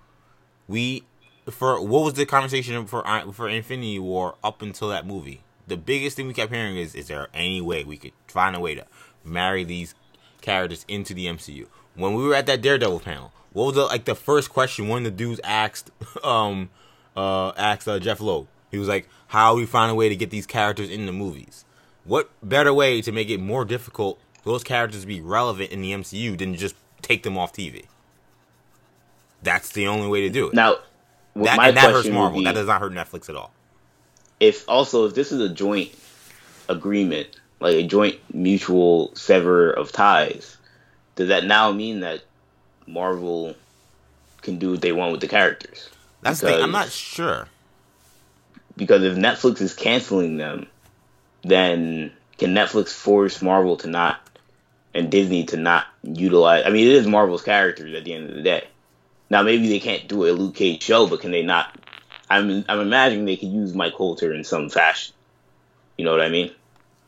We 0.67 1.03
for 1.49 1.81
what 1.85 2.03
was 2.03 2.15
the 2.15 2.25
conversation 2.25 2.85
for 2.87 3.03
for 3.31 3.47
Infinity 3.47 3.99
War 3.99 4.35
up 4.43 4.61
until 4.61 4.89
that 4.89 5.05
movie? 5.05 5.41
The 5.69 5.77
biggest 5.77 6.17
thing 6.17 6.27
we 6.27 6.33
kept 6.33 6.51
hearing 6.51 6.77
is 6.77 6.95
is 6.95 7.07
there 7.07 7.27
any 7.33 7.61
way 7.61 7.83
we 7.83 7.97
could 7.97 8.13
find 8.27 8.55
a 8.55 8.59
way 8.59 8.75
to 8.75 8.85
marry 9.23 9.63
these 9.63 9.93
characters 10.41 10.83
into 10.87 11.13
the 11.13 11.27
MCU? 11.27 11.67
When 11.95 12.15
we 12.15 12.23
were 12.23 12.33
at 12.33 12.47
that 12.47 12.61
Daredevil 12.61 13.01
panel, 13.01 13.31
what 13.53 13.65
was 13.65 13.75
the 13.75 13.85
like 13.85 14.05
the 14.05 14.15
first 14.15 14.49
question 14.49 14.87
one 14.87 14.99
of 14.99 15.03
the 15.05 15.11
dudes 15.11 15.39
asked 15.43 15.91
um 16.23 16.69
uh 17.15 17.49
asked 17.49 17.87
uh, 17.87 17.99
Jeff 17.99 18.19
Loeb? 18.19 18.47
He 18.71 18.77
was 18.77 18.87
like, 18.87 19.07
"How 19.27 19.55
we 19.55 19.65
find 19.65 19.91
a 19.91 19.95
way 19.95 20.09
to 20.09 20.15
get 20.15 20.31
these 20.31 20.45
characters 20.45 20.89
in 20.89 21.05
the 21.05 21.13
movies?" 21.13 21.65
What 22.03 22.31
better 22.41 22.73
way 22.73 23.01
to 23.01 23.11
make 23.11 23.29
it 23.29 23.39
more 23.39 23.65
difficult 23.65 24.19
for 24.41 24.49
those 24.49 24.63
characters 24.63 25.01
to 25.01 25.07
be 25.07 25.21
relevant 25.21 25.71
in 25.71 25.81
the 25.81 25.91
MCU 25.91 26.37
than 26.37 26.55
just 26.55 26.75
take 27.03 27.21
them 27.21 27.37
off 27.37 27.53
TV? 27.53 27.85
That's 29.43 29.69
the 29.69 29.85
only 29.87 30.07
way 30.07 30.21
to 30.21 30.29
do 30.29 30.47
it. 30.47 30.55
Now, 30.55 30.77
that, 31.35 31.57
my 31.57 31.67
and 31.67 31.77
that 31.77 31.91
hurts 31.91 32.09
Marvel. 32.09 32.39
be, 32.39 32.45
That 32.45 32.55
does 32.55 32.67
not 32.67 32.81
hurt 32.81 32.93
Netflix 32.93 33.29
at 33.29 33.35
all. 33.35 33.51
If 34.39 34.67
also 34.67 35.05
if 35.05 35.15
this 35.15 35.31
is 35.31 35.41
a 35.41 35.49
joint 35.49 35.91
agreement, 36.67 37.27
like 37.59 37.75
a 37.75 37.87
joint 37.87 38.19
mutual 38.33 39.13
sever 39.15 39.71
of 39.71 39.91
ties, 39.91 40.57
does 41.15 41.29
that 41.29 41.45
now 41.45 41.71
mean 41.71 42.01
that 42.01 42.21
Marvel 42.87 43.55
can 44.41 44.57
do 44.57 44.71
what 44.71 44.81
they 44.81 44.91
want 44.91 45.11
with 45.11 45.21
the 45.21 45.27
characters? 45.27 45.89
That's 46.21 46.39
the 46.41 46.47
thing. 46.47 46.63
I'm 46.63 46.71
not 46.71 46.89
sure. 46.89 47.47
Because 48.75 49.03
if 49.03 49.17
Netflix 49.17 49.61
is 49.61 49.73
canceling 49.73 50.37
them, 50.37 50.67
then 51.43 52.11
can 52.37 52.53
Netflix 52.53 52.89
force 52.89 53.41
Marvel 53.41 53.77
to 53.77 53.87
not 53.87 54.19
and 54.93 55.11
Disney 55.11 55.43
to 55.45 55.57
not 55.57 55.85
utilize? 56.03 56.65
I 56.65 56.69
mean, 56.69 56.87
it 56.87 56.93
is 56.93 57.07
Marvel's 57.07 57.43
characters 57.43 57.93
at 57.93 58.05
the 58.05 58.13
end 58.13 58.29
of 58.29 58.35
the 58.35 58.41
day. 58.41 58.65
Now, 59.29 59.43
maybe 59.43 59.67
they 59.67 59.79
can't 59.79 60.07
do 60.07 60.25
a 60.25 60.31
Luke 60.31 60.55
Cage 60.55 60.81
show, 60.81 61.07
but 61.07 61.21
can 61.21 61.31
they 61.31 61.43
not? 61.43 61.77
I'm 62.29 62.65
I'm 62.67 62.79
imagining 62.79 63.25
they 63.25 63.37
could 63.37 63.51
use 63.51 63.73
Mike 63.73 63.95
Colter 63.95 64.33
in 64.33 64.43
some 64.43 64.69
fashion. 64.69 65.13
You 65.97 66.05
know 66.05 66.11
what 66.11 66.21
I 66.21 66.29
mean? 66.29 66.51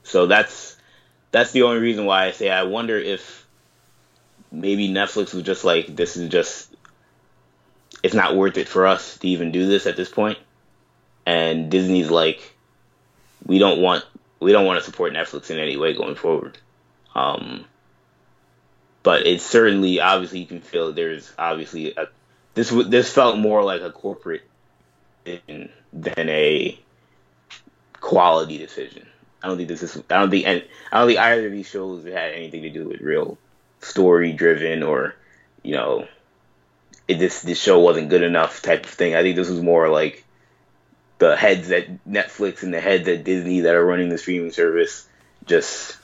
So 0.03 0.25
that's 0.25 0.77
that's 1.31 1.51
the 1.51 1.63
only 1.63 1.79
reason 1.79 2.05
why 2.05 2.25
I 2.25 2.31
say 2.31 2.49
I 2.49 2.63
wonder 2.63 2.97
if 2.97 3.45
maybe 4.51 4.89
Netflix 4.89 5.33
was 5.33 5.43
just 5.43 5.63
like 5.63 5.95
this 5.95 6.17
is 6.17 6.29
just 6.29 6.75
it's 8.03 8.15
not 8.15 8.35
worth 8.35 8.57
it 8.57 8.67
for 8.67 8.87
us 8.87 9.17
to 9.19 9.27
even 9.27 9.51
do 9.51 9.67
this 9.67 9.85
at 9.85 9.95
this 9.95 10.09
point 10.09 10.39
and 11.25 11.69
Disney's 11.69 12.09
like, 12.09 12.55
we 13.45 13.59
don't 13.59 13.81
want 13.81 14.05
we 14.39 14.51
don't 14.51 14.65
want 14.65 14.79
to 14.79 14.85
support 14.85 15.13
Netflix 15.13 15.51
in 15.51 15.59
any 15.59 15.77
way 15.77 15.93
going 15.93 16.15
forward. 16.15 16.57
Um, 17.13 17.65
but 19.03 19.25
it's 19.25 19.45
certainly 19.45 19.99
obviously 19.99 20.39
you 20.39 20.47
can 20.47 20.61
feel 20.61 20.93
there's 20.93 21.31
obviously 21.37 21.93
a, 21.95 22.07
this 22.53 22.69
this 22.69 23.11
felt 23.11 23.37
more 23.37 23.63
like 23.63 23.81
a 23.81 23.91
corporate 23.91 24.43
than 25.25 26.29
a 26.29 26.79
quality 27.99 28.57
decision. 28.57 29.05
I 29.43 29.47
don't 29.47 29.57
think 29.57 29.69
this 29.69 29.83
is. 29.83 29.97
I 30.09 30.19
don't 30.19 30.29
think. 30.29 30.45
And 30.45 30.63
I 30.91 30.99
don't 30.99 31.07
think 31.07 31.19
either 31.19 31.47
of 31.47 31.51
these 31.51 31.67
shows 31.67 32.03
had 32.03 32.33
anything 32.33 32.61
to 32.63 32.69
do 32.69 32.87
with 32.87 33.01
real 33.01 33.37
story 33.79 34.33
driven 34.33 34.83
or 34.83 35.15
you 35.63 35.75
know, 35.75 36.07
it, 37.07 37.17
this 37.19 37.41
this 37.41 37.59
show 37.61 37.79
wasn't 37.79 38.09
good 38.09 38.23
enough 38.23 38.61
type 38.61 38.83
of 38.83 38.89
thing. 38.91 39.15
I 39.15 39.21
think 39.23 39.35
this 39.35 39.49
was 39.49 39.61
more 39.61 39.89
like 39.89 40.23
the 41.17 41.35
heads 41.35 41.71
at 41.71 42.03
Netflix 42.05 42.63
and 42.63 42.73
the 42.73 42.81
heads 42.81 43.07
at 43.07 43.23
Disney 43.23 43.61
that 43.61 43.75
are 43.75 43.85
running 43.85 44.09
the 44.09 44.17
streaming 44.17 44.51
service 44.51 45.07
just 45.45 45.97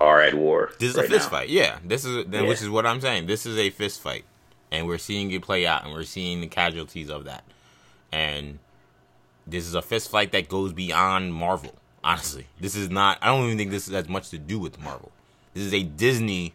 are 0.00 0.20
at 0.20 0.34
war. 0.34 0.70
This 0.80 0.90
is 0.90 0.96
right 0.96 1.06
a 1.06 1.08
fist 1.08 1.26
now. 1.26 1.38
fight. 1.38 1.48
Yeah, 1.48 1.78
this 1.84 2.04
is 2.04 2.26
then, 2.26 2.42
Yeah. 2.44 2.48
which 2.48 2.62
is 2.62 2.68
what 2.68 2.86
I'm 2.86 3.00
saying. 3.00 3.26
This 3.26 3.46
is 3.46 3.56
a 3.56 3.70
fist 3.70 4.00
fight, 4.00 4.24
and 4.70 4.86
we're 4.86 4.98
seeing 4.98 5.30
it 5.30 5.42
play 5.42 5.64
out, 5.66 5.84
and 5.84 5.92
we're 5.92 6.02
seeing 6.04 6.40
the 6.40 6.48
casualties 6.48 7.08
of 7.10 7.24
that. 7.24 7.44
And 8.12 8.58
this 9.46 9.66
is 9.66 9.74
a 9.74 9.82
fist 9.82 10.10
fight 10.10 10.32
that 10.32 10.48
goes 10.48 10.72
beyond 10.72 11.34
Marvel. 11.34 11.74
Honestly, 12.04 12.46
this 12.60 12.74
is 12.74 12.90
not. 12.90 13.18
I 13.22 13.26
don't 13.26 13.44
even 13.44 13.58
think 13.58 13.70
this 13.70 13.88
has 13.88 14.08
much 14.08 14.30
to 14.30 14.38
do 14.38 14.58
with 14.58 14.80
Marvel. 14.80 15.10
This 15.54 15.64
is 15.64 15.72
a 15.72 15.82
Disney 15.82 16.54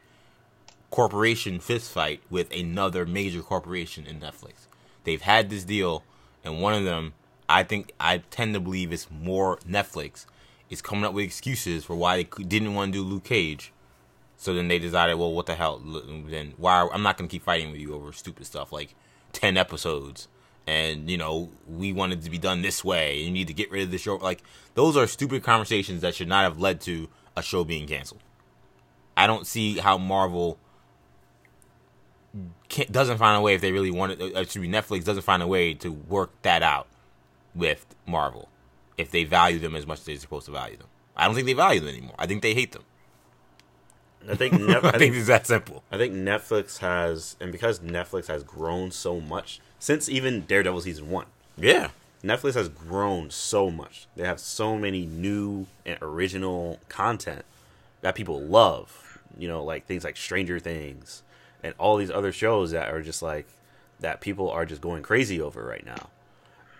corporation 0.91 1.59
fist 1.59 1.91
fight 1.91 2.21
with 2.29 2.51
another 2.53 3.05
major 3.05 3.41
corporation 3.41 4.05
in 4.05 4.19
Netflix. 4.19 4.67
They've 5.03 5.21
had 5.21 5.49
this 5.49 5.63
deal, 5.63 6.03
and 6.43 6.61
one 6.61 6.73
of 6.73 6.83
them, 6.83 7.13
I 7.47 7.63
think, 7.63 7.93
I 7.99 8.19
tend 8.29 8.53
to 8.53 8.59
believe 8.59 8.91
is 8.91 9.07
more 9.09 9.57
Netflix, 9.59 10.25
is 10.69 10.81
coming 10.81 11.05
up 11.05 11.13
with 11.13 11.23
excuses 11.23 11.85
for 11.85 11.95
why 11.95 12.17
they 12.17 12.43
didn't 12.43 12.73
want 12.73 12.91
to 12.93 12.99
do 12.99 13.03
Luke 13.03 13.23
Cage. 13.23 13.71
So 14.37 14.53
then 14.53 14.67
they 14.67 14.79
decided, 14.79 15.15
well, 15.15 15.31
what 15.31 15.45
the 15.45 15.55
hell? 15.55 15.79
Then 15.79 16.53
why? 16.57 16.87
I'm 16.91 17.03
not 17.03 17.17
gonna 17.17 17.29
keep 17.29 17.43
fighting 17.43 17.71
with 17.71 17.79
you 17.79 17.95
over 17.95 18.11
stupid 18.11 18.45
stuff 18.45 18.71
like 18.71 18.95
ten 19.31 19.57
episodes, 19.57 20.27
and 20.67 21.09
you 21.09 21.17
know 21.17 21.49
we 21.67 21.93
wanted 21.93 22.21
to 22.23 22.29
be 22.29 22.37
done 22.37 22.61
this 22.61 22.83
way. 22.83 23.19
You 23.21 23.31
need 23.31 23.47
to 23.47 23.53
get 23.53 23.71
rid 23.71 23.83
of 23.83 23.91
the 23.91 23.97
show. 23.97 24.17
Like 24.17 24.43
those 24.75 24.95
are 24.97 25.07
stupid 25.07 25.43
conversations 25.43 26.01
that 26.01 26.13
should 26.13 26.27
not 26.27 26.43
have 26.43 26.59
led 26.59 26.81
to 26.81 27.07
a 27.35 27.41
show 27.41 27.63
being 27.63 27.87
canceled. 27.87 28.21
I 29.15 29.25
don't 29.25 29.47
see 29.47 29.77
how 29.79 29.97
Marvel 29.97 30.59
can't, 32.69 32.91
doesn't 32.91 33.17
find 33.17 33.37
a 33.37 33.41
way 33.41 33.55
if 33.55 33.61
they 33.61 33.71
really 33.71 33.91
want 33.91 34.11
it. 34.13 34.21
uh, 34.21 34.39
Excuse 34.39 34.61
me, 34.67 34.69
Netflix 34.69 35.03
doesn't 35.05 35.23
find 35.23 35.41
a 35.41 35.47
way 35.47 35.73
to 35.75 35.91
work 35.91 36.31
that 36.43 36.61
out 36.61 36.87
with 37.55 37.95
Marvel 38.05 38.49
if 38.97 39.09
they 39.11 39.23
value 39.23 39.59
them 39.59 39.75
as 39.75 39.87
much 39.87 39.99
as 39.99 40.05
they're 40.05 40.17
supposed 40.17 40.45
to 40.45 40.51
value 40.51 40.77
them. 40.77 40.87
I 41.15 41.25
don't 41.25 41.33
think 41.33 41.47
they 41.47 41.53
value 41.53 41.79
them 41.79 41.89
anymore. 41.89 42.15
I 42.19 42.27
think 42.27 42.41
they 42.43 42.53
hate 42.53 42.73
them. 42.73 42.83
I 44.29 44.35
think 44.35 44.53
Nef- 44.59 44.83
I 44.83 44.89
I 44.89 44.97
think 44.97 44.97
think 44.97 45.15
it's 45.15 45.27
that 45.27 45.47
simple. 45.47 45.83
I 45.91 45.97
think 45.97 46.13
Netflix 46.13 46.79
has, 46.79 47.37
and 47.39 47.51
because 47.51 47.79
Netflix 47.79 48.27
has 48.27 48.43
grown 48.43 48.91
so 48.91 49.19
much 49.19 49.59
since 49.79 50.09
even 50.09 50.45
Daredevil 50.45 50.81
season 50.81 51.09
one, 51.09 51.25
Yeah. 51.57 51.89
Netflix 52.23 52.55
has 52.55 52.67
grown 52.67 53.29
so 53.29 53.69
much. 53.69 54.07
They 54.15 54.23
have 54.25 54.39
so 54.39 54.75
many 54.77 55.05
new 55.05 55.67
and 55.85 55.97
original 56.01 56.79
content 56.89 57.45
that 58.01 58.15
people 58.15 58.41
love. 58.41 59.19
You 59.37 59.47
know, 59.47 59.63
like 59.63 59.85
things 59.85 60.03
like 60.03 60.17
Stranger 60.17 60.57
Things 60.57 61.21
and 61.63 61.75
all 61.77 61.95
these 61.97 62.09
other 62.09 62.31
shows 62.31 62.71
that 62.71 62.89
are 62.89 63.03
just 63.03 63.21
like 63.21 63.45
that 63.99 64.19
people 64.19 64.49
are 64.49 64.65
just 64.65 64.81
going 64.81 65.03
crazy 65.03 65.39
over 65.39 65.63
right 65.63 65.85
now. 65.85 66.09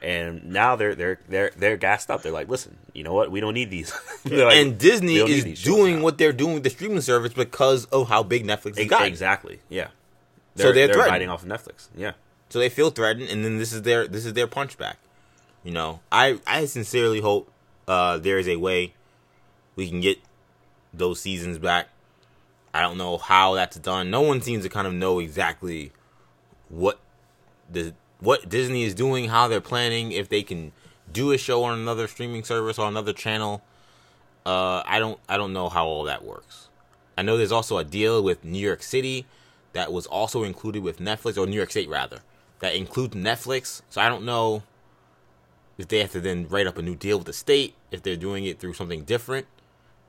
And 0.02 0.46
now 0.46 0.76
they're 0.76 0.96
they're 0.96 1.20
they're 1.30 1.52
they're 1.56 1.78
gassed 1.78 2.10
up. 2.10 2.24
They're 2.24 2.32
like, 2.32 2.50
listen, 2.50 2.78
you 2.94 3.04
know 3.04 3.14
what? 3.14 3.30
We 3.32 3.40
don't 3.40 3.54
need 3.54 3.70
these. 3.70 3.94
Like, 4.26 4.56
and 4.58 4.78
Disney 4.78 5.14
"We 5.14 5.20
don't 5.20 5.30
need 5.30 5.46
is 5.54 5.64
doing 5.64 5.98
now." 5.98 6.04
what 6.04 6.18
they're 6.18 6.34
doing 6.34 6.56
with 6.56 6.64
the 6.64 6.70
streaming 6.70 7.02
service 7.02 7.34
because 7.34 7.86
of 7.86 8.10
how 8.10 8.24
big 8.24 8.46
Netflix 8.46 8.78
has 8.78 8.88
gotten. 8.88 9.08
exactly. 9.08 9.60
Yeah. 9.70 9.88
So 10.56 10.72
they're 10.72 10.94
biting 10.94 11.30
off 11.30 11.44
of 11.44 11.50
Netflix. 11.50 11.88
Yeah. 11.96 12.14
So 12.50 12.60
they 12.60 12.70
feel 12.70 12.90
threatened, 12.90 13.30
and 13.30 13.44
then 13.44 13.58
this 13.58 13.74
is 13.74 13.82
their 13.82 14.08
this 14.08 14.26
is 14.26 14.34
their 14.34 14.48
punchback. 14.48 14.96
You 15.64 15.72
know, 15.72 16.00
I 16.12 16.40
I 16.48 16.66
sincerely 16.66 17.20
hope 17.20 17.52
uh, 17.88 18.18
there 18.18 18.40
is 18.40 18.48
a 18.48 18.56
way 18.58 18.94
we 19.76 19.90
can 19.90 20.02
get 20.02 20.20
those 20.94 21.20
seasons 21.20 21.58
back. 21.58 21.90
I 22.74 22.82
don't 22.82 22.98
know 22.98 23.18
how 23.18 23.56
that's 23.56 23.78
done. 23.78 24.10
No 24.10 24.22
one 24.22 24.42
seems 24.42 24.64
to 24.64 24.70
kind 24.70 24.88
of 24.88 24.94
know 24.94 25.20
exactly 25.20 25.92
what 26.70 27.00
the 27.70 27.94
what 28.20 28.50
Disney 28.50 28.84
is 28.84 28.94
doing, 28.94 29.30
how 29.30 29.48
they're 29.48 29.62
planning, 29.62 30.12
if 30.12 30.30
they 30.30 30.44
can 30.44 30.72
do 31.12 31.32
a 31.32 31.38
show 31.38 31.64
on 31.64 31.78
another 31.78 32.08
streaming 32.08 32.44
service 32.44 32.80
or 32.80 32.88
another 32.88 33.14
channel. 33.14 33.62
Uh, 34.46 34.82
I 34.86 35.00
don't 35.00 35.20
I 35.28 35.38
don't 35.38 35.54
know 35.54 35.68
how 35.70 35.86
all 35.86 36.04
that 36.04 36.24
works. 36.24 36.70
I 37.18 37.24
know 37.24 37.36
there's 37.36 37.52
also 37.52 37.78
a 37.78 37.84
deal 37.84 38.24
with 38.24 38.46
New 38.46 38.60
York 38.60 38.84
City 38.84 39.26
that 39.74 39.92
was 39.92 40.06
also 40.06 40.44
included 40.44 40.84
with 40.84 41.00
Netflix 41.00 41.38
or 41.38 41.46
New 41.46 41.56
York 41.56 41.72
State 41.72 41.90
rather 41.90 42.22
that 42.60 42.76
includes 42.76 43.16
Netflix. 43.16 43.82
So 43.90 44.02
I 44.02 44.10
don't 44.10 44.26
know 44.26 44.64
if 45.78 45.88
they 45.88 46.00
have 46.00 46.12
to 46.12 46.22
then 46.22 46.48
write 46.48 46.68
up 46.68 46.78
a 46.78 46.82
new 46.82 46.96
deal 46.96 47.18
with 47.18 47.28
the 47.28 47.34
state 47.34 47.76
if 47.92 48.02
they're 48.02 48.16
doing 48.16 48.46
it 48.46 48.60
through 48.60 48.74
something 48.74 49.04
different. 49.04 49.48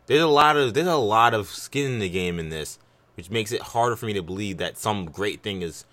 There's 0.06 0.22
a 0.22 0.26
lot 0.26 0.56
of 0.56 0.72
there's 0.74 0.86
a 0.86 0.96
lot 0.96 1.34
of 1.34 1.48
skin 1.48 1.92
in 1.92 1.98
the 1.98 2.08
game 2.08 2.38
in 2.38 2.48
this, 2.48 2.78
which 3.16 3.30
makes 3.30 3.52
it 3.52 3.60
harder 3.60 3.94
for 3.96 4.06
me 4.06 4.14
to 4.14 4.22
believe 4.22 4.56
that 4.58 4.78
some 4.78 5.06
great 5.06 5.42
thing 5.42 5.62
is 5.62 5.84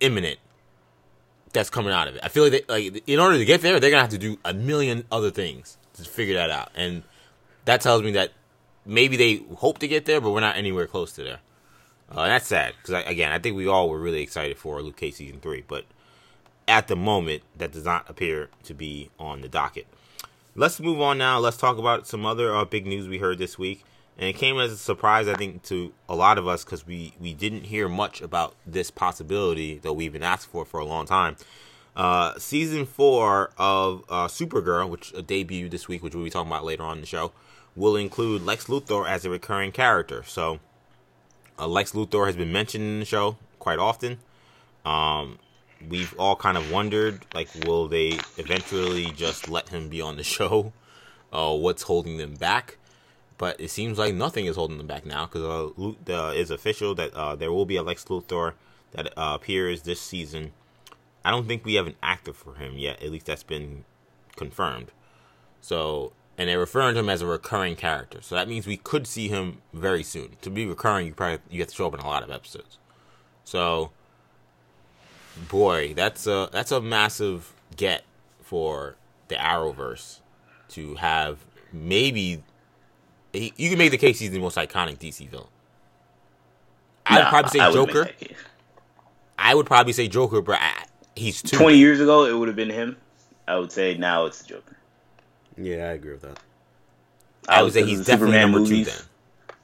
imminent 0.00 0.38
that's 1.52 1.70
coming 1.70 1.92
out 1.92 2.08
of 2.08 2.14
it. 2.14 2.20
I 2.22 2.28
feel 2.28 2.44
like 2.44 2.66
they, 2.66 2.92
like 2.92 3.02
in 3.08 3.18
order 3.18 3.36
to 3.38 3.44
get 3.44 3.62
there, 3.62 3.80
they're 3.80 3.90
gonna 3.90 4.02
have 4.02 4.10
to 4.10 4.18
do 4.18 4.38
a 4.44 4.54
million 4.54 5.04
other 5.10 5.30
things 5.30 5.76
to 5.94 6.04
figure 6.04 6.34
that 6.34 6.50
out, 6.50 6.70
and 6.76 7.02
that 7.64 7.80
tells 7.80 8.02
me 8.02 8.12
that 8.12 8.32
maybe 8.86 9.16
they 9.16 9.42
hope 9.56 9.78
to 9.78 9.88
get 9.88 10.04
there, 10.04 10.20
but 10.20 10.30
we're 10.30 10.40
not 10.40 10.56
anywhere 10.56 10.86
close 10.86 11.12
to 11.12 11.24
there. 11.24 11.40
Uh, 12.10 12.26
that's 12.26 12.46
sad 12.46 12.74
because 12.80 13.02
again, 13.06 13.32
I 13.32 13.38
think 13.38 13.56
we 13.56 13.66
all 13.66 13.88
were 13.88 13.98
really 13.98 14.22
excited 14.22 14.56
for 14.58 14.80
Luke 14.82 14.96
Cage 14.96 15.14
season 15.14 15.40
three, 15.40 15.64
but 15.66 15.84
at 16.66 16.88
the 16.88 16.96
moment, 16.96 17.42
that 17.56 17.72
does 17.72 17.84
not 17.84 18.08
appear 18.08 18.48
to 18.64 18.74
be 18.74 19.10
on 19.18 19.40
the 19.40 19.48
docket. 19.48 19.86
let's 20.54 20.80
move 20.80 21.00
on 21.00 21.18
now. 21.18 21.38
Let's 21.38 21.56
talk 21.56 21.78
about 21.78 22.06
some 22.06 22.24
other 22.24 22.54
uh, 22.54 22.64
big 22.64 22.86
news 22.86 23.08
we 23.08 23.18
heard 23.18 23.38
this 23.38 23.58
week, 23.58 23.84
and 24.16 24.28
it 24.28 24.34
came 24.34 24.58
as 24.58 24.72
a 24.72 24.76
surprise, 24.76 25.28
I 25.28 25.34
think, 25.34 25.62
to 25.64 25.92
a 26.08 26.14
lot 26.14 26.38
of 26.38 26.46
us 26.46 26.64
because 26.64 26.86
we 26.86 27.14
we 27.20 27.34
didn't 27.34 27.64
hear 27.64 27.88
much 27.88 28.20
about 28.20 28.54
this 28.66 28.90
possibility 28.90 29.78
that 29.78 29.92
we've 29.94 30.12
been 30.12 30.22
asked 30.22 30.46
for 30.46 30.64
for 30.64 30.80
a 30.80 30.84
long 30.84 31.06
time. 31.06 31.36
Uh, 31.96 32.36
season 32.38 32.86
four 32.86 33.50
of 33.56 34.04
uh, 34.08 34.26
Supergirl, 34.26 34.88
which 34.88 35.14
uh, 35.14 35.18
debuted 35.18 35.70
this 35.70 35.86
week, 35.86 36.02
which 36.02 36.14
we'll 36.14 36.24
be 36.24 36.30
talking 36.30 36.50
about 36.50 36.64
later 36.64 36.82
on 36.82 36.96
in 36.96 37.00
the 37.00 37.06
show, 37.06 37.32
will 37.76 37.96
include 37.96 38.42
Lex 38.42 38.64
Luthor 38.66 39.08
as 39.08 39.24
a 39.24 39.30
recurring 39.30 39.70
character. 39.70 40.24
So, 40.24 40.58
uh, 41.58 41.68
Lex 41.68 41.92
Luthor 41.92 42.26
has 42.26 42.36
been 42.36 42.52
mentioned 42.52 42.84
in 42.84 42.98
the 43.00 43.04
show 43.04 43.36
quite 43.60 43.78
often. 43.78 44.18
Um, 44.84 45.38
we've 45.88 46.14
all 46.18 46.36
kind 46.36 46.56
of 46.56 46.70
wondered, 46.70 47.24
like, 47.34 47.48
will 47.66 47.88
they 47.88 48.18
eventually 48.36 49.06
just 49.06 49.48
let 49.48 49.68
him 49.68 49.88
be 49.88 50.00
on 50.00 50.16
the 50.16 50.22
show? 50.36 50.72
Uh, 51.32 51.54
what's 51.54 51.82
holding 51.82 52.18
them 52.18 52.34
back? 52.34 52.78
But 53.36 53.60
it 53.60 53.70
seems 53.70 53.98
like 53.98 54.14
nothing 54.14 54.46
is 54.46 54.56
holding 54.56 54.78
them 54.78 54.86
back 54.86 55.04
now 55.04 55.26
because 55.26 55.42
uh, 55.42 56.12
uh, 56.12 56.32
it's 56.34 56.50
official 56.50 56.94
that 56.94 57.12
uh, 57.14 57.34
there 57.34 57.52
will 57.52 57.66
be 57.66 57.76
a 57.76 57.82
Lex 57.82 58.04
Luthor 58.04 58.54
that 58.92 59.08
uh, 59.18 59.34
appears 59.34 59.82
this 59.82 60.00
season 60.00 60.52
I 61.24 61.30
don't 61.30 61.48
think 61.48 61.64
we 61.64 61.74
have 61.74 61.86
an 61.86 61.96
actor 62.02 62.32
for 62.32 62.54
him 62.56 62.76
yet. 62.76 63.02
At 63.02 63.10
least 63.10 63.26
that's 63.26 63.42
been 63.42 63.84
confirmed. 64.36 64.92
So, 65.60 66.12
and 66.36 66.48
they're 66.48 66.58
referring 66.58 66.94
to 66.94 67.00
him 67.00 67.08
as 67.08 67.22
a 67.22 67.26
recurring 67.26 67.76
character. 67.76 68.20
So 68.20 68.34
that 68.34 68.48
means 68.48 68.66
we 68.66 68.76
could 68.76 69.06
see 69.06 69.28
him 69.28 69.62
very 69.72 70.02
soon. 70.02 70.36
To 70.42 70.50
be 70.50 70.66
recurring, 70.66 71.06
you 71.06 71.14
probably 71.14 71.38
you 71.48 71.60
have 71.60 71.68
to 71.68 71.74
show 71.74 71.86
up 71.86 71.94
in 71.94 72.00
a 72.00 72.06
lot 72.06 72.22
of 72.22 72.30
episodes. 72.30 72.78
So, 73.44 73.90
boy, 75.48 75.94
that's 75.94 76.26
a 76.26 76.48
that's 76.52 76.72
a 76.72 76.80
massive 76.80 77.52
get 77.76 78.04
for 78.42 78.96
the 79.28 79.34
Arrowverse 79.36 80.20
to 80.70 80.94
have 80.96 81.38
maybe 81.72 82.42
you 83.32 83.68
can 83.70 83.78
make 83.78 83.90
the 83.90 83.98
case 83.98 84.18
he's 84.20 84.30
the 84.30 84.38
most 84.38 84.56
iconic 84.56 84.98
DC 84.98 85.28
villain. 85.28 85.48
I'd 87.06 87.24
Nah, 87.24 87.30
probably 87.30 87.50
say 87.50 87.60
I 87.60 87.72
Joker. 87.72 88.04
that 88.04 88.18
case. 88.18 88.36
I 89.38 89.54
would 89.54 89.66
probably 89.66 89.92
say 89.92 90.08
Joker, 90.08 90.40
but 90.40 90.58
I, 90.60 90.84
he's 91.16 91.42
too. 91.42 91.56
Twenty 91.58 91.78
years 91.78 92.00
ago, 92.00 92.24
it 92.24 92.32
would 92.32 92.48
have 92.48 92.56
been 92.56 92.70
him. 92.70 92.96
I 93.46 93.58
would 93.58 93.72
say 93.72 93.96
now 93.96 94.24
it's 94.26 94.40
the 94.42 94.48
Joker. 94.48 94.76
Yeah, 95.56 95.88
I 95.88 95.92
agree 95.92 96.12
with 96.12 96.22
that. 96.22 96.38
I 97.48 97.62
would 97.62 97.72
say 97.72 97.84
he's 97.84 97.98
definitely 98.06 98.34
Superman 98.34 98.40
number 98.52 98.60
movies. 98.60 98.86
two. 98.86 98.92
Then 98.92 99.56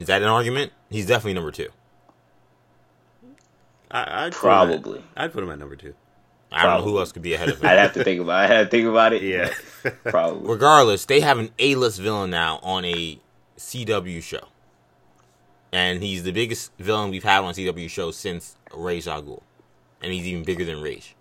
is 0.00 0.06
that 0.08 0.22
an 0.22 0.28
argument? 0.28 0.72
He's 0.90 1.06
definitely 1.06 1.34
number 1.34 1.50
two. 1.52 1.68
I, 3.90 4.26
I'd 4.26 4.32
put 4.32 4.38
at- 4.38 4.40
Probably. 4.40 5.02
I'd 5.16 5.32
put 5.32 5.42
him 5.44 5.50
at 5.50 5.58
number 5.58 5.76
two. 5.76 5.94
I 6.50 6.62
don't 6.64 6.78
know 6.78 6.90
who 6.90 6.98
else 6.98 7.12
could 7.12 7.22
be 7.22 7.34
ahead 7.34 7.50
of 7.50 7.58
him. 7.60 7.66
I'd 7.68 7.78
have 7.78 7.92
to 7.94 8.04
think 8.04 8.20
about. 8.20 8.36
I 8.36 8.46
had 8.46 8.64
to 8.64 8.70
think 8.70 8.88
about 8.88 9.12
it. 9.12 9.22
Yeah. 9.22 9.52
probably. 10.04 10.48
Regardless, 10.48 11.04
they 11.04 11.20
have 11.20 11.38
an 11.38 11.50
A-list 11.58 12.00
villain 12.00 12.30
now 12.30 12.58
on 12.62 12.84
a 12.86 13.18
CW 13.58 14.22
show, 14.22 14.48
and 15.72 16.02
he's 16.02 16.22
the 16.22 16.32
biggest 16.32 16.72
villain 16.78 17.10
we've 17.10 17.24
had 17.24 17.40
on 17.40 17.50
a 17.50 17.52
CW 17.52 17.90
show 17.90 18.10
since 18.10 18.56
Ra's 18.74 19.06
al 19.06 19.22
Ghul, 19.22 19.42
and 20.02 20.12
he's 20.12 20.26
even 20.26 20.42
bigger 20.44 20.64
than 20.64 20.80
Ra's. 20.80 21.12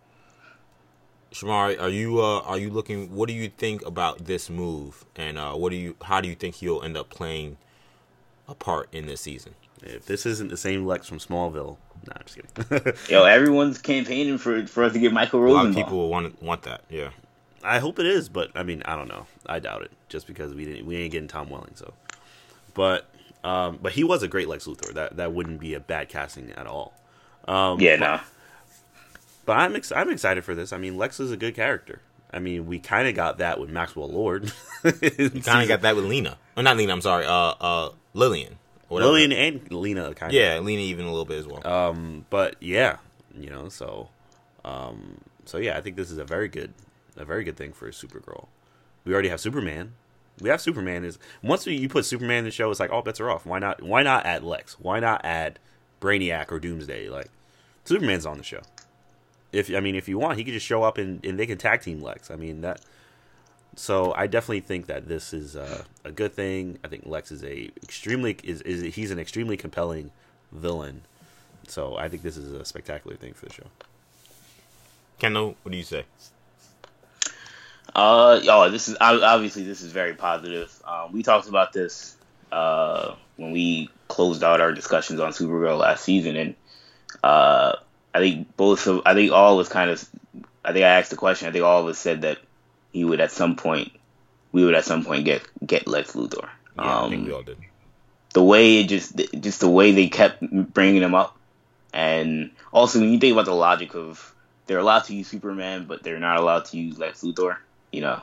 Shamar, 1.34 1.80
are 1.80 1.90
you 1.90 2.22
uh, 2.22 2.40
are 2.42 2.58
you 2.58 2.70
looking? 2.70 3.14
What 3.14 3.28
do 3.28 3.34
you 3.34 3.50
think 3.50 3.86
about 3.86 4.26
this 4.26 4.50
move, 4.50 5.06
and 5.18 5.38
uh, 5.38 5.54
what 5.56 5.72
do 5.72 5.76
you? 5.76 5.96
How 6.04 6.22
do 6.22 6.30
you 6.30 6.36
think 6.36 6.56
he'll 6.56 6.82
end 6.82 6.96
up 6.96 7.10
playing 7.10 7.58
a 8.48 8.56
part 8.56 8.88
in 8.94 9.08
this 9.08 9.22
season? 9.22 9.56
If 9.84 10.06
this 10.06 10.26
isn't 10.26 10.50
the 10.50 10.58
same 10.58 10.86
Lex 10.86 11.06
from 11.08 11.20
Smallville, 11.20 11.78
nah, 12.06 12.14
I'm 12.16 12.26
just 12.26 12.70
kidding. 12.80 12.94
Yo, 13.10 13.24
everyone's 13.24 13.78
campaigning 13.80 14.38
for 14.38 14.66
for 14.68 14.84
us 14.84 14.94
to 14.94 15.00
get 15.00 15.12
Michael 15.14 15.40
A 15.40 15.44
Rosenbaum. 15.44 15.66
lot 15.66 15.70
of 15.70 15.76
people 15.76 15.98
will 15.98 16.10
want 16.10 16.42
want 16.44 16.64
that. 16.64 16.82
Yeah. 16.90 17.10
I 17.64 17.80
hope 17.80 18.00
it 18.00 18.06
is, 18.06 18.30
but 18.30 18.52
I 18.56 18.64
mean, 18.64 18.82
I 18.86 18.96
don't 18.96 19.08
know. 19.08 19.26
I 19.46 19.60
doubt 19.60 19.82
it, 19.82 19.92
just 20.10 20.28
because 20.28 20.54
we 20.54 20.66
didn't 20.66 20.86
we 20.86 20.96
ain't 20.98 21.12
getting 21.12 21.28
Tom 21.28 21.50
Welling. 21.50 21.76
So, 21.76 21.94
but 22.74 23.10
um, 23.44 23.80
but 23.82 23.92
he 23.94 24.04
was 24.04 24.24
a 24.24 24.28
great 24.28 24.48
Lex 24.48 24.66
Luthor. 24.66 24.94
That 24.94 25.18
that 25.18 25.34
wouldn't 25.34 25.60
be 25.60 25.74
a 25.74 25.80
bad 25.80 26.08
casting 26.10 26.52
at 26.52 26.68
all. 26.68 26.94
Um, 27.48 27.80
Yeah, 27.80 27.96
no. 27.96 28.20
But 29.46 29.58
I'm 29.58 29.76
ex- 29.76 29.92
I'm 29.92 30.10
excited 30.10 30.44
for 30.44 30.54
this. 30.54 30.72
I 30.74 30.78
mean, 30.78 30.98
Lex 30.98 31.20
is 31.20 31.32
a 31.32 31.38
good 31.38 31.56
character. 31.56 32.02
I 32.32 32.40
mean, 32.40 32.68
we 32.68 32.80
kind 32.80 33.08
of 33.08 33.16
got 33.16 33.38
that 33.38 33.60
with 33.60 33.70
Maxwell 33.70 34.10
Lord. 34.12 34.52
You 34.84 34.92
kind 35.42 35.62
of 35.62 35.68
got 35.70 35.82
that 35.82 35.96
with 35.96 36.06
Lena. 36.06 36.38
Oh, 36.58 36.62
not 36.62 36.76
Lena. 36.78 36.92
I'm 36.92 37.02
sorry. 37.02 37.26
Uh, 37.26 37.54
uh, 37.60 37.90
Lillian. 38.14 38.58
Whatever. 38.88 39.12
Lillian 39.12 39.32
and 39.32 39.72
Lena 39.72 40.14
kind 40.14 40.32
of. 40.32 40.34
Yeah, 40.34 40.60
Lena 40.60 40.82
even 40.82 41.06
a 41.06 41.10
little 41.10 41.26
bit 41.26 41.40
as 41.40 41.48
well. 41.48 41.66
Um, 41.68 42.26
but 42.30 42.56
yeah, 42.62 42.98
you 43.38 43.50
know, 43.50 43.70
so, 43.70 44.10
um, 44.64 45.20
so 45.46 45.58
yeah, 45.58 45.78
I 45.78 45.82
think 45.82 45.96
this 45.96 46.10
is 46.10 46.18
a 46.18 46.24
very 46.24 46.48
good, 46.48 46.74
a 47.18 47.26
very 47.26 47.44
good 47.44 47.58
thing 47.58 47.74
for 47.74 47.90
Supergirl. 47.92 48.48
We 49.04 49.14
already 49.14 49.30
have 49.30 49.42
Superman. 49.42 49.94
We 50.40 50.50
have 50.50 50.62
Superman. 50.62 51.04
Is 51.04 51.20
once 51.42 51.66
we, 51.66 51.76
you 51.76 51.90
put 51.90 52.06
Superman 52.06 52.40
in 52.40 52.46
the 52.46 52.52
show, 52.52 52.70
it's 52.72 52.80
like 52.80 52.92
all 52.92 53.02
bets 53.02 53.20
are 53.20 53.30
off. 53.30 53.46
Why 53.46 53.60
not? 53.60 53.82
Why 53.82 54.04
not 54.04 54.26
add 54.26 54.44
Lex? 54.44 54.80
Why 54.80 55.00
not 55.00 55.24
add 55.26 55.60
Brainiac 56.00 56.52
or 56.52 56.60
Doomsday? 56.60 57.10
Like 57.10 57.30
Superman's 57.84 58.26
on 58.26 58.38
the 58.38 58.44
show. 58.44 58.62
If 59.52 59.74
I 59.74 59.80
mean, 59.80 59.96
if 59.96 60.08
you 60.08 60.18
want, 60.18 60.38
he 60.38 60.44
could 60.44 60.54
just 60.54 60.66
show 60.66 60.84
up 60.84 60.98
and, 60.98 61.26
and 61.26 61.40
they 61.40 61.46
can 61.46 61.58
tag 61.58 61.82
team 61.82 62.02
Lex. 62.02 62.32
I 62.32 62.36
mean 62.36 62.62
that. 62.62 62.82
So 63.78 64.12
I 64.16 64.26
definitely 64.26 64.62
think 64.62 64.88
that 64.88 65.08
this 65.08 65.34
is 65.34 65.56
uh, 65.56 65.84
a 66.04 66.12
good 66.12 66.34
thing. 66.34 66.80
I 66.84 66.88
think 66.88 67.06
Lex 67.06 67.32
is 67.32 67.44
a 67.44 67.70
extremely 67.84 68.36
is, 68.44 68.62
is 68.64 68.96
he's 68.96 69.12
an 69.12 69.20
extremely 69.20 69.56
compelling 69.56 70.10
villain. 70.52 71.02
So 71.68 71.96
I 71.96 72.10
think 72.10 72.24
this 72.24 72.38
is 72.38 72.52
a 72.52 72.66
spectacular 72.66 73.16
thing 73.16 73.34
for 73.34 73.46
the 73.46 73.54
show. 73.54 73.68
Kendall, 75.20 75.56
what 75.62 75.72
do 75.72 75.78
you 75.78 75.84
say? 75.84 76.06
Uh, 77.96 78.40
oh, 78.50 78.70
this 78.72 78.90
is 78.90 78.98
obviously 79.00 79.64
this 79.64 79.84
is 79.84 79.92
very 79.92 80.16
positive. 80.16 80.74
Um, 80.84 81.12
we 81.12 81.22
talked 81.22 81.48
about 81.48 81.72
this 81.72 82.16
uh, 82.52 83.14
when 83.36 83.52
we 83.52 83.92
closed 84.08 84.44
out 84.44 84.60
our 84.60 84.72
discussions 84.72 85.20
on 85.20 85.34
Supergirl 85.34 85.78
last 85.78 86.04
season, 86.04 86.36
and 86.36 86.56
uh, 87.24 87.76
I 88.12 88.20
think 88.20 88.58
both 88.58 88.88
of 88.88 89.04
I 89.06 89.14
think 89.14 89.32
all 89.32 89.56
was 89.56 89.70
kind 89.70 89.92
of 89.92 90.04
I 90.66 90.74
think 90.74 90.84
I 90.84 90.98
asked 90.98 91.12
the 91.12 91.16
question. 91.16 91.48
I 91.48 91.52
think 91.52 91.64
all 91.64 91.84
of 91.84 91.88
us 91.88 92.00
said 92.00 92.24
that 92.24 92.40
he 92.92 93.04
would 93.04 93.20
at 93.22 93.32
some 93.32 93.56
point 93.56 93.92
we 94.52 94.64
would 94.66 94.76
at 94.76 94.86
some 94.86 95.04
point 95.04 95.26
get 95.26 95.42
get 95.66 95.88
Lex 95.88 96.14
Luthor. 96.14 96.50
Yeah, 96.76 96.82
I 96.84 97.04
Um, 97.04 97.10
think 97.10 97.28
we 97.28 97.34
all 97.34 97.44
did. 97.44 97.58
the 98.34 98.44
way 98.44 98.80
it 98.80 98.88
just 98.88 99.16
just 99.40 99.60
the 99.60 99.70
way 99.70 99.92
they 99.92 100.08
kept 100.08 100.42
bringing 100.74 101.02
him 101.02 101.16
up, 101.16 101.38
and 101.94 102.52
also 102.72 103.00
when 103.00 103.12
you 103.12 103.20
think 103.20 103.34
about 103.34 103.46
the 103.46 103.54
logic 103.54 103.96
of 103.96 104.34
they're 104.68 104.80
allowed 104.80 105.06
to 105.06 105.16
use 105.16 105.28
Superman, 105.28 105.86
but 105.86 106.04
they're 106.04 106.20
not 106.20 106.38
allowed 106.38 106.66
to 106.66 106.78
use 106.78 106.98
Lex 107.00 107.22
Luthor, 107.22 107.58
you 107.92 108.02
know, 108.02 108.22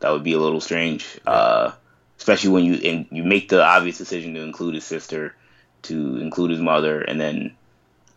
that 0.00 0.10
would 0.10 0.22
be 0.22 0.32
a 0.34 0.38
little 0.38 0.60
strange. 0.60 1.18
Uh, 1.26 1.72
especially 2.18 2.50
when 2.50 2.64
you 2.64 2.74
and 2.90 3.06
you 3.10 3.22
make 3.24 3.48
the 3.48 3.62
obvious 3.62 3.98
decision 3.98 4.34
to 4.34 4.42
include 4.42 4.74
his 4.74 4.84
sister, 4.84 5.34
to 5.82 6.16
include 6.18 6.50
his 6.50 6.60
mother, 6.60 7.00
and 7.00 7.20
then 7.20 7.54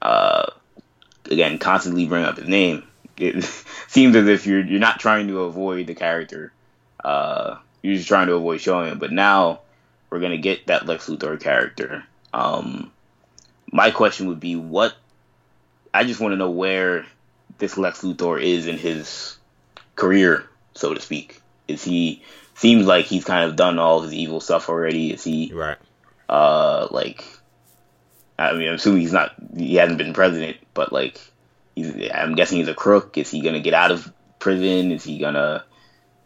uh, 0.02 0.46
again 1.26 1.58
constantly 1.58 2.06
bring 2.08 2.24
up 2.24 2.38
his 2.38 2.48
name. 2.48 2.84
It 3.20 3.44
seems 3.88 4.16
as 4.16 4.28
if 4.28 4.46
you're 4.46 4.64
you're 4.66 4.80
not 4.80 5.00
trying 5.00 5.28
to 5.28 5.42
avoid 5.42 5.88
the 5.88 5.96
character. 5.96 6.52
Uh, 7.04 7.58
you're 7.82 7.96
just 7.96 8.08
trying 8.08 8.28
to 8.28 8.34
avoid 8.36 8.62
showing 8.62 8.92
him. 8.92 9.00
But 9.00 9.12
now 9.12 9.62
we're 10.10 10.20
gonna 10.20 10.38
get 10.38 10.68
that 10.68 10.86
Lex 10.86 11.08
Luthor 11.08 11.40
character. 11.40 12.04
Um, 12.34 12.92
my 13.72 13.92
question 13.92 14.28
would 14.28 14.40
be, 14.40 14.56
what? 14.56 14.96
I 15.94 16.04
just 16.04 16.20
want 16.20 16.34
to 16.34 16.38
know 16.38 16.52
where 16.52 17.06
this 17.58 17.78
Lex 17.78 18.02
Luthor 18.02 18.42
is 18.42 18.68
in 18.68 18.78
his 18.78 19.38
career, 19.96 20.46
so 20.76 20.94
to 20.94 21.02
speak. 21.02 21.42
Is 21.68 21.84
he 21.84 22.24
seems 22.56 22.86
like 22.86 23.06
he's 23.06 23.24
kind 23.26 23.50
of 23.50 23.56
done 23.56 23.80
all 23.80 24.02
his 24.02 24.14
evil 24.14 24.40
stuff 24.40 24.70
already? 24.70 25.12
Is 25.14 25.24
he 25.24 25.52
Right. 25.54 25.78
uh 26.28 26.88
like? 26.92 27.24
I 28.38 28.54
mean, 28.54 28.70
I'm 28.70 28.76
assuming 28.76 29.02
he's 29.02 29.14
not. 29.14 29.34
He 29.58 29.76
hasn't 29.76 29.98
been 29.98 30.14
president, 30.14 30.58
but 30.74 30.94
like, 30.94 31.20
he's. 31.84 32.12
I'm 32.13 32.36
guessing 32.36 32.58
he's 32.60 32.68
a 32.68 32.74
crook. 32.74 33.18
Is 33.18 33.30
he 33.32 33.42
gonna 33.42 33.60
get 33.60 33.74
out 33.74 33.92
of 33.92 34.12
prison? 34.39 34.92
Is 34.92 35.04
he 35.04 35.18
gonna? 35.20 35.63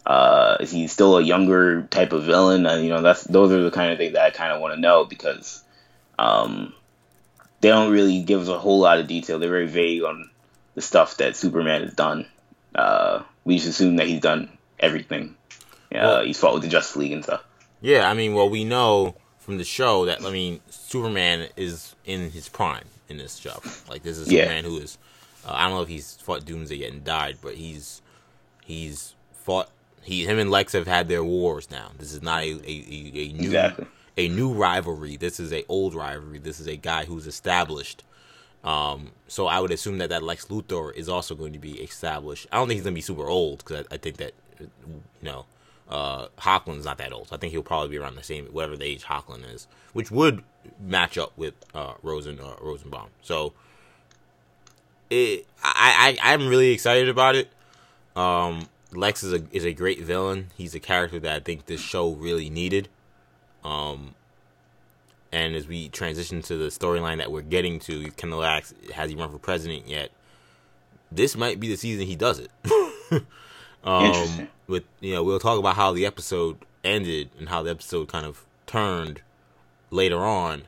Uh, 0.05 0.57
is 0.59 0.69
he 0.71 0.87
still 0.87 1.17
a 1.17 1.21
younger 1.21 1.83
type 1.83 2.11
of 2.13 2.23
villain? 2.23 2.65
Uh, 2.65 2.75
you 2.75 2.89
know, 2.89 3.01
that's 3.01 3.23
those 3.23 3.51
are 3.51 3.63
the 3.63 3.71
kind 3.71 3.91
of 3.91 3.97
things 3.97 4.13
that 4.13 4.25
I 4.25 4.29
kind 4.31 4.51
of 4.51 4.59
want 4.61 4.73
to 4.73 4.79
know 4.79 5.05
because 5.05 5.63
um, 6.19 6.73
they 7.61 7.69
don't 7.69 7.91
really 7.91 8.21
give 8.21 8.41
us 8.41 8.47
a 8.49 8.59
whole 8.59 8.79
lot 8.79 8.99
of 8.99 9.07
detail. 9.07 9.39
They're 9.39 9.49
very 9.49 9.67
vague 9.67 10.03
on 10.03 10.29
the 10.75 10.81
stuff 10.81 11.17
that 11.17 11.35
Superman 11.35 11.83
has 11.83 11.93
done. 11.93 12.25
Uh, 12.75 13.23
we 13.45 13.55
just 13.57 13.69
assume 13.69 13.95
that 13.97 14.07
he's 14.07 14.19
done 14.21 14.49
everything. 14.79 15.35
Uh, 15.93 15.95
Well- 15.99 16.23
he's 16.25 16.39
fought 16.39 16.53
with 16.53 16.63
the 16.63 16.69
Justice 16.69 16.95
League 16.97 17.11
and 17.13 17.23
stuff. 17.23 17.43
Yeah, 17.81 18.09
I 18.09 18.13
mean, 18.13 18.33
well, 18.33 18.49
we 18.49 18.63
know 18.63 19.15
from 19.39 19.57
the 19.57 19.63
show 19.65 20.05
that 20.05 20.23
I 20.23 20.31
mean, 20.31 20.59
Superman 20.69 21.49
is 21.57 21.95
in 22.05 22.31
his 22.31 22.49
prime 22.49 22.85
in 23.09 23.17
this 23.17 23.37
job. 23.39 23.63
Like, 23.89 24.03
this 24.03 24.17
is 24.17 24.31
Yeah. 24.31 24.43
Superman 24.43 24.63
who 24.65 24.77
is. 24.79 24.97
Uh, 25.45 25.51
I 25.53 25.63
don't 25.63 25.75
know 25.77 25.81
if 25.81 25.89
he's 25.89 26.15
fought 26.15 26.45
Doomsday 26.45 26.75
yet 26.77 26.91
and 26.91 27.03
died, 27.03 27.37
but 27.41 27.55
he's 27.55 28.01
he's 28.63 29.15
fought. 29.33 29.69
He, 30.01 30.25
him, 30.25 30.37
and 30.37 30.51
Lex 30.51 30.73
have 30.73 30.87
had 30.87 31.07
their 31.07 31.23
wars 31.23 31.71
now. 31.71 31.91
This 31.97 32.11
is 32.13 32.21
not 32.21 32.41
a 32.43 32.45
a, 32.45 32.51
a, 32.67 33.11
a 33.29 33.33
new 33.33 33.45
Exactly. 33.47 33.85
a 34.17 34.27
new 34.29 34.51
rivalry. 34.53 35.15
This 35.17 35.39
is 35.39 35.53
a 35.53 35.63
old 35.69 35.95
rivalry. 35.95 36.39
This 36.39 36.59
is 36.59 36.67
a 36.67 36.75
guy 36.75 37.05
who's 37.05 37.25
established. 37.27 38.03
Um, 38.63 39.11
so 39.27 39.47
I 39.47 39.59
would 39.59 39.71
assume 39.71 39.97
that 39.97 40.09
that 40.09 40.23
Lex 40.23 40.45
Luthor 40.45 40.93
is 40.95 41.09
also 41.09 41.35
going 41.35 41.51
to 41.53 41.59
be 41.59 41.81
established. 41.81 42.47
I 42.51 42.57
don't 42.57 42.67
think 42.67 42.77
he's 42.77 42.83
going 42.83 42.93
to 42.93 42.97
be 42.97 43.01
super 43.01 43.27
old 43.27 43.57
because 43.59 43.85
I, 43.91 43.95
I 43.95 43.97
think 43.97 44.17
that 44.17 44.33
you 44.59 44.69
know, 45.21 45.45
uh, 45.89 46.27
Hoechlin's 46.39 46.85
not 46.85 46.97
that 46.99 47.11
old. 47.11 47.27
So 47.29 47.35
I 47.35 47.39
think 47.39 47.51
he'll 47.51 47.63
probably 47.63 47.89
be 47.89 47.97
around 47.97 48.15
the 48.15 48.23
same, 48.23 48.45
whatever 48.47 48.77
the 48.77 48.85
age 48.85 49.03
Hoechlin 49.03 49.43
is, 49.53 49.67
which 49.91 50.11
would 50.11 50.43
match 50.81 51.17
up 51.17 51.33
with 51.37 51.55
uh, 51.73 51.93
Rosen 52.01 52.39
uh, 52.39 52.55
Rosenbaum. 52.61 53.09
So 53.21 53.51
it, 55.13 55.47
I, 55.63 56.17
I 56.21 56.33
I'm 56.33 56.47
really 56.47 56.71
excited 56.71 57.09
about 57.09 57.35
it. 57.35 57.49
Um, 58.15 58.67
Lex 58.91 59.23
is 59.23 59.33
a 59.33 59.43
is 59.51 59.65
a 59.65 59.73
great 59.73 60.01
villain. 60.01 60.49
He's 60.57 60.75
a 60.75 60.79
character 60.79 61.19
that 61.19 61.35
I 61.35 61.39
think 61.39 61.65
this 61.65 61.81
show 61.81 62.11
really 62.11 62.49
needed. 62.49 62.89
Um, 63.63 64.15
and 65.31 65.55
as 65.55 65.67
we 65.67 65.89
transition 65.89 66.41
to 66.43 66.57
the 66.57 66.67
storyline 66.67 67.17
that 67.17 67.31
we're 67.31 67.41
getting 67.41 67.79
to, 67.81 68.11
Kendall 68.11 68.43
asks, 68.43 68.73
"Has 68.93 69.09
he 69.09 69.15
run 69.15 69.31
for 69.31 69.39
president 69.39 69.87
yet?" 69.87 70.11
This 71.11 71.35
might 71.35 71.59
be 71.59 71.67
the 71.67 71.77
season 71.77 72.07
he 72.07 72.15
does 72.15 72.39
it. 72.39 72.51
um, 73.83 74.47
with 74.67 74.83
you 74.99 75.13
know, 75.13 75.23
we'll 75.23 75.39
talk 75.39 75.59
about 75.59 75.75
how 75.75 75.91
the 75.91 76.05
episode 76.05 76.57
ended 76.83 77.29
and 77.39 77.49
how 77.49 77.63
the 77.63 77.71
episode 77.71 78.07
kind 78.07 78.25
of 78.25 78.45
turned 78.65 79.21
later 79.91 80.19
on, 80.19 80.63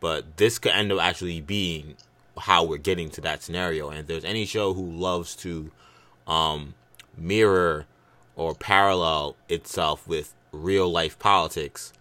but 0.00 0.36
this 0.36 0.58
could 0.58 0.72
end 0.72 0.92
up 0.92 1.00
actually 1.00 1.40
being 1.40 1.96
how 2.38 2.64
we're 2.64 2.78
getting 2.78 3.10
to 3.10 3.20
that 3.22 3.42
scenario. 3.42 3.88
And 3.88 3.98
if 3.98 4.06
there's 4.06 4.24
any 4.24 4.46
show 4.46 4.74
who 4.74 4.84
loves 4.84 5.34
to 5.36 5.70
um, 6.26 6.74
mirror 7.16 7.86
or 8.34 8.54
parallel 8.54 9.36
itself 9.48 10.06
with 10.06 10.34
real 10.52 10.90
life 10.90 11.18
politics, 11.18 11.92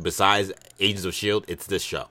besides 0.00 0.52
Agents 0.78 1.04
of 1.04 1.14
Shield, 1.14 1.44
it's 1.48 1.66
this 1.66 1.82
show. 1.82 2.08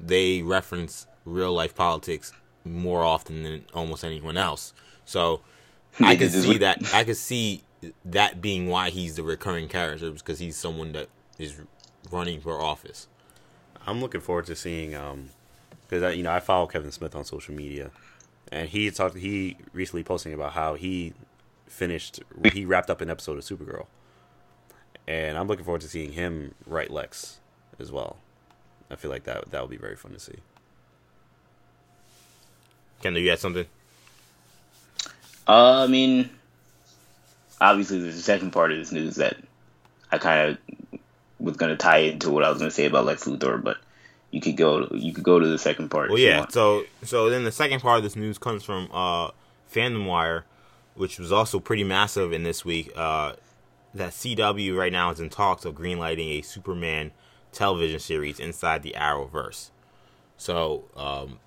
They 0.00 0.42
reference 0.42 1.06
real 1.24 1.52
life 1.52 1.74
politics 1.74 2.32
more 2.64 3.02
often 3.02 3.42
than 3.42 3.64
almost 3.74 4.04
anyone 4.04 4.36
else. 4.36 4.72
So 5.04 5.40
I 6.00 6.16
can 6.16 6.30
see 6.30 6.58
that. 6.58 6.94
I 6.94 7.04
can 7.04 7.14
see 7.14 7.62
that 8.04 8.40
being 8.40 8.68
why 8.68 8.90
he's 8.90 9.16
the 9.16 9.22
recurring 9.22 9.68
character 9.68 10.10
because 10.10 10.38
he's 10.38 10.56
someone 10.56 10.92
that 10.92 11.08
is 11.38 11.60
running 12.10 12.40
for 12.40 12.60
office. 12.60 13.08
I'm 13.86 14.00
looking 14.00 14.20
forward 14.20 14.46
to 14.46 14.56
seeing 14.56 14.94
um 14.94 15.30
because 15.88 16.16
you 16.16 16.22
know 16.22 16.32
I 16.32 16.40
follow 16.40 16.66
Kevin 16.66 16.92
Smith 16.92 17.14
on 17.14 17.24
social 17.24 17.54
media, 17.54 17.90
and 18.52 18.68
he 18.68 18.90
talked. 18.90 19.16
He 19.16 19.56
recently 19.72 20.04
posting 20.04 20.34
about 20.34 20.52
how 20.52 20.74
he 20.74 21.14
finished. 21.66 22.20
He 22.52 22.64
wrapped 22.64 22.90
up 22.90 23.00
an 23.00 23.10
episode 23.10 23.38
of 23.38 23.44
Supergirl, 23.44 23.86
and 25.06 25.38
I'm 25.38 25.48
looking 25.48 25.64
forward 25.64 25.80
to 25.82 25.88
seeing 25.88 26.12
him 26.12 26.54
write 26.66 26.90
Lex 26.90 27.38
as 27.78 27.90
well. 27.90 28.18
I 28.90 28.96
feel 28.96 29.10
like 29.10 29.24
that 29.24 29.50
that 29.50 29.60
would 29.60 29.70
be 29.70 29.76
very 29.76 29.96
fun 29.96 30.12
to 30.12 30.18
see. 30.18 30.36
Kendall, 33.02 33.22
you 33.22 33.30
had 33.30 33.38
something? 33.38 33.66
Uh, 35.46 35.84
I 35.84 35.86
mean, 35.86 36.28
obviously, 37.60 38.00
there's 38.00 38.16
a 38.16 38.22
second 38.22 38.50
part 38.50 38.72
of 38.72 38.78
this 38.78 38.92
news 38.92 39.16
that 39.16 39.36
I 40.10 40.18
kind 40.18 40.50
of 40.50 41.00
was 41.38 41.56
going 41.56 41.70
to 41.70 41.76
tie 41.76 41.98
into 41.98 42.30
what 42.30 42.44
I 42.44 42.50
was 42.50 42.58
going 42.58 42.70
to 42.70 42.74
say 42.74 42.86
about 42.86 43.06
Lex 43.06 43.24
Luthor, 43.24 43.62
but 43.62 43.78
you 44.30 44.40
could 44.40 44.56
go 44.56 44.88
you 44.92 45.12
could 45.12 45.24
go 45.24 45.38
to 45.38 45.46
the 45.46 45.58
second 45.58 45.90
part. 45.90 46.10
Well, 46.10 46.18
yeah. 46.18 46.46
So 46.48 46.84
so 47.02 47.30
then 47.30 47.44
the 47.44 47.52
second 47.52 47.80
part 47.80 47.98
of 47.98 48.02
this 48.02 48.16
news 48.16 48.38
comes 48.38 48.64
from 48.64 48.88
uh, 48.92 49.30
Fandom 49.72 50.06
Wire, 50.06 50.44
which 50.94 51.18
was 51.18 51.32
also 51.32 51.60
pretty 51.60 51.84
massive 51.84 52.32
in 52.32 52.42
this 52.42 52.64
week. 52.64 52.92
Uh, 52.96 53.34
that 53.94 54.10
CW 54.10 54.76
right 54.76 54.92
now 54.92 55.10
is 55.10 55.18
in 55.18 55.30
talks 55.30 55.64
of 55.64 55.74
greenlighting 55.74 56.38
a 56.38 56.42
Superman 56.42 57.10
television 57.52 57.98
series 57.98 58.38
inside 58.38 58.82
the 58.82 58.94
Arrowverse. 58.96 59.70
So 60.36 60.84
um, 60.96 61.38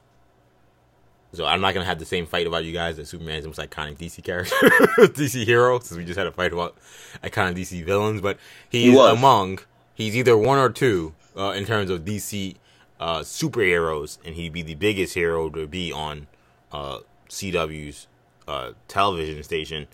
so 1.33 1.45
I'm 1.45 1.61
not 1.61 1.73
gonna 1.73 1.85
have 1.85 1.99
the 1.99 2.05
same 2.05 2.25
fight 2.25 2.47
about 2.47 2.65
you 2.65 2.73
guys 2.73 2.97
that 2.97 3.07
Superman's 3.07 3.43
the 3.43 3.49
most 3.49 3.59
iconic 3.59 3.97
DC 3.97 4.23
character, 4.23 4.55
DC 4.97 5.45
hero, 5.45 5.79
since 5.79 5.97
we 5.97 6.03
just 6.03 6.17
had 6.17 6.27
a 6.27 6.31
fight 6.31 6.51
about 6.51 6.75
iconic 7.23 7.55
DC 7.55 7.85
villains. 7.85 8.21
But 8.21 8.37
he's 8.69 8.93
he 8.93 8.97
among 8.99 9.59
he's 9.93 10.15
either 10.17 10.37
one 10.37 10.57
or 10.57 10.69
two 10.69 11.13
uh, 11.37 11.51
in 11.51 11.65
terms 11.65 11.89
of 11.89 12.01
DC 12.05 12.55
uh, 13.01 13.21
superheroes, 13.21 14.19
and 14.23 14.35
he'd 14.35 14.53
be 14.53 14.61
the 14.61 14.75
biggest 14.75 15.15
hero 15.15 15.49
to 15.49 15.67
be 15.67 15.91
on 15.91 16.27
uh, 16.71 16.99
CW's 17.29 18.07
uh, 18.47 18.71
television 18.87 19.41
station. 19.43 19.87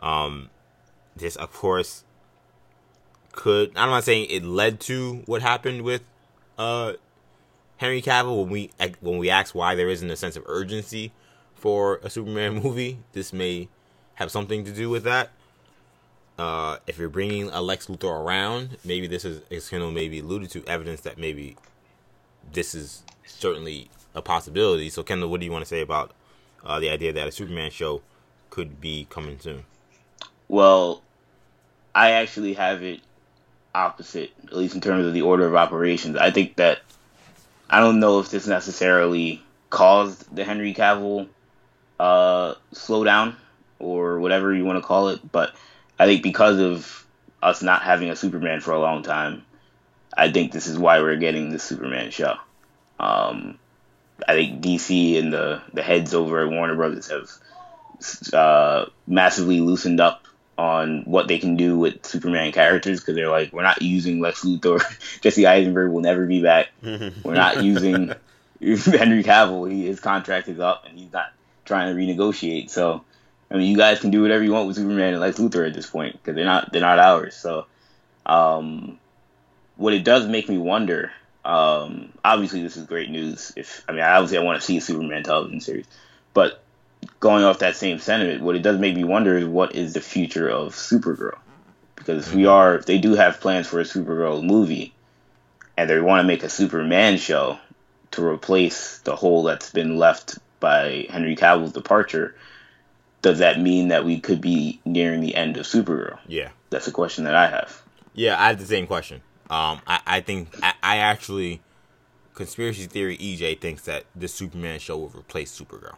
Um, 0.00 0.48
this, 1.14 1.36
of 1.36 1.52
course, 1.52 2.04
could 3.32 3.70
I'm 3.76 3.90
not 3.90 4.04
saying 4.04 4.28
it 4.30 4.42
led 4.42 4.80
to 4.80 5.22
what 5.26 5.42
happened 5.42 5.82
with 5.82 6.02
uh, 6.56 6.94
Henry 7.76 8.00
Cavill 8.00 8.42
when 8.42 8.50
we 8.50 8.70
when 9.00 9.18
we 9.18 9.28
ask 9.28 9.54
why 9.54 9.74
there 9.74 9.90
isn't 9.90 10.10
a 10.10 10.16
sense 10.16 10.36
of 10.36 10.42
urgency 10.46 11.12
for 11.54 12.00
a 12.02 12.08
Superman 12.08 12.54
movie. 12.62 13.00
This 13.12 13.34
may 13.34 13.68
have 14.14 14.30
something 14.30 14.64
to 14.64 14.72
do 14.72 14.88
with 14.88 15.04
that. 15.04 15.30
Uh, 16.38 16.78
if 16.86 16.98
you're 16.98 17.08
bringing 17.10 17.48
a 17.50 17.60
Lex 17.60 17.86
Luthor 17.86 18.24
around, 18.24 18.76
maybe 18.84 19.06
this 19.06 19.24
is, 19.24 19.42
is 19.48 19.70
of 19.72 19.92
maybe 19.92 20.20
alluded 20.20 20.50
to 20.50 20.64
evidence 20.66 21.00
that 21.02 21.16
maybe 21.16 21.56
this 22.52 22.74
is 22.74 23.02
certainly 23.26 23.90
a 24.14 24.22
possibility. 24.22 24.88
So, 24.90 25.02
Kendall, 25.02 25.30
what 25.30 25.40
do 25.40 25.46
you 25.46 25.52
want 25.52 25.64
to 25.64 25.68
say 25.68 25.80
about 25.80 26.12
uh, 26.64 26.80
the 26.80 26.90
idea 26.90 27.12
that 27.12 27.28
a 27.28 27.32
Superman 27.32 27.70
show 27.70 28.02
could 28.50 28.80
be 28.80 29.06
coming 29.10 29.38
soon? 29.38 29.64
Well, 30.48 31.02
I 31.94 32.12
actually 32.12 32.54
have 32.54 32.82
it 32.82 33.00
opposite, 33.74 34.32
at 34.44 34.56
least 34.56 34.74
in 34.74 34.80
terms 34.80 35.06
of 35.06 35.12
the 35.12 35.22
order 35.22 35.46
of 35.46 35.54
operations. 35.54 36.16
I 36.16 36.30
think 36.30 36.56
that 36.56 36.80
I 37.68 37.80
don't 37.80 38.00
know 38.00 38.20
if 38.20 38.30
this 38.30 38.46
necessarily 38.46 39.42
caused 39.70 40.34
the 40.34 40.44
Henry 40.44 40.72
Cavill 40.72 41.28
uh, 41.98 42.54
slowdown 42.72 43.34
or 43.78 44.20
whatever 44.20 44.54
you 44.54 44.64
want 44.64 44.78
to 44.78 44.86
call 44.86 45.08
it, 45.08 45.20
but 45.30 45.54
I 45.98 46.06
think 46.06 46.22
because 46.22 46.58
of 46.58 47.06
us 47.42 47.62
not 47.62 47.82
having 47.82 48.10
a 48.10 48.16
Superman 48.16 48.60
for 48.60 48.72
a 48.72 48.80
long 48.80 49.02
time, 49.02 49.44
I 50.16 50.30
think 50.30 50.52
this 50.52 50.66
is 50.66 50.78
why 50.78 51.00
we're 51.00 51.16
getting 51.16 51.50
the 51.50 51.58
Superman 51.58 52.10
show. 52.10 52.36
Um, 52.98 53.58
I 54.26 54.34
think 54.34 54.62
DC 54.62 55.18
and 55.18 55.32
the 55.32 55.62
the 55.72 55.82
heads 55.82 56.14
over 56.14 56.42
at 56.42 56.50
Warner 56.50 56.74
Brothers 56.74 57.10
have 57.10 57.30
uh, 58.32 58.86
massively 59.06 59.60
loosened 59.60 60.00
up 60.00 60.26
on 60.58 61.02
what 61.02 61.28
they 61.28 61.38
can 61.38 61.56
do 61.56 61.78
with 61.78 62.06
Superman 62.06 62.50
characters 62.52 63.00
because 63.00 63.14
they're 63.14 63.30
like, 63.30 63.52
we're 63.52 63.62
not 63.62 63.82
using 63.82 64.20
Lex 64.20 64.42
Luthor. 64.42 64.80
Jesse 65.20 65.46
Eisenberg 65.46 65.92
will 65.92 66.00
never 66.00 66.24
be 66.26 66.42
back. 66.42 66.68
we're 66.82 67.34
not 67.34 67.62
using 67.62 68.08
Henry 68.60 69.22
Cavill. 69.22 69.70
He, 69.70 69.86
his 69.86 70.00
contract 70.00 70.48
is 70.48 70.60
up 70.60 70.86
and 70.88 70.98
he's 70.98 71.12
not 71.12 71.32
trying 71.64 71.94
to 71.94 72.00
renegotiate. 72.00 72.70
So, 72.70 73.04
I 73.50 73.56
mean, 73.56 73.70
you 73.70 73.76
guys 73.76 74.00
can 74.00 74.10
do 74.10 74.22
whatever 74.22 74.42
you 74.42 74.52
want 74.52 74.66
with 74.66 74.76
Superman 74.76 75.12
and 75.12 75.20
Lex 75.20 75.38
Luthor 75.38 75.66
at 75.66 75.74
this 75.74 75.88
point 75.88 76.14
because 76.14 76.34
they're 76.34 76.44
not 76.44 76.72
they're 76.72 76.80
not 76.80 76.98
ours. 76.98 77.36
So, 77.36 77.66
um, 78.24 78.98
what 79.76 79.92
it 79.92 80.04
does 80.04 80.26
make 80.26 80.48
me 80.48 80.58
wonder. 80.58 81.12
Um, 81.44 82.12
obviously, 82.24 82.62
this 82.62 82.76
is 82.76 82.86
great 82.86 83.10
news. 83.10 83.52
If 83.56 83.84
I 83.88 83.92
mean, 83.92 84.02
obviously, 84.02 84.38
I 84.38 84.42
want 84.42 84.60
to 84.60 84.66
see 84.66 84.76
a 84.76 84.80
Superman 84.80 85.22
television 85.22 85.60
series, 85.60 85.86
but 86.34 86.62
going 87.20 87.44
off 87.44 87.60
that 87.60 87.76
same 87.76 87.98
sentiment, 87.98 88.42
what 88.42 88.56
it 88.56 88.62
does 88.62 88.78
make 88.78 88.96
me 88.96 89.04
wonder 89.04 89.36
is 89.38 89.44
what 89.44 89.74
is 89.74 89.92
the 89.92 90.00
future 90.00 90.48
of 90.48 90.74
Supergirl? 90.74 91.38
Because 91.94 92.28
if 92.28 92.34
we 92.34 92.46
are, 92.46 92.74
if 92.74 92.86
they 92.86 92.98
do 92.98 93.14
have 93.14 93.40
plans 93.40 93.66
for 93.66 93.80
a 93.80 93.84
Supergirl 93.84 94.42
movie, 94.42 94.92
and 95.76 95.88
they 95.88 96.00
want 96.00 96.20
to 96.20 96.26
make 96.26 96.42
a 96.42 96.48
Superman 96.48 97.18
show 97.18 97.58
to 98.12 98.24
replace 98.24 98.98
the 99.00 99.16
hole 99.16 99.42
that's 99.42 99.70
been 99.70 99.98
left 99.98 100.38
by 100.60 101.06
Henry 101.10 101.36
Cavill's 101.36 101.72
departure, 101.72 102.34
does 103.22 103.38
that 103.38 103.60
mean 103.60 103.88
that 103.88 104.04
we 104.04 104.20
could 104.20 104.40
be 104.40 104.80
nearing 104.84 105.20
the 105.20 105.34
end 105.34 105.56
of 105.56 105.66
Supergirl? 105.66 106.18
Yeah, 106.26 106.50
that's 106.70 106.86
a 106.86 106.92
question 106.92 107.24
that 107.24 107.34
I 107.34 107.48
have. 107.48 107.82
Yeah, 108.14 108.40
I 108.40 108.48
have 108.48 108.58
the 108.58 108.66
same 108.66 108.86
question. 108.86 109.20
Um, 109.48 109.80
I, 109.86 110.00
I 110.06 110.20
think 110.20 110.48
I, 110.62 110.74
I 110.82 110.96
actually 110.98 111.62
conspiracy 112.34 112.86
theory 112.86 113.16
EJ 113.16 113.60
thinks 113.60 113.82
that 113.82 114.04
the 114.14 114.28
Superman 114.28 114.78
show 114.78 114.98
will 114.98 115.12
replace 115.16 115.58
Supergirl 115.58 115.96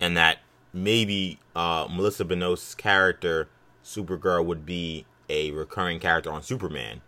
and 0.00 0.16
that 0.16 0.38
maybe 0.72 1.38
uh, 1.54 1.86
Melissa 1.90 2.24
Benoist's 2.24 2.74
character 2.74 3.48
Supergirl 3.84 4.44
would 4.44 4.66
be 4.66 5.06
a 5.28 5.50
recurring 5.52 5.98
character 5.98 6.30
on 6.30 6.42
Superman, 6.42 7.00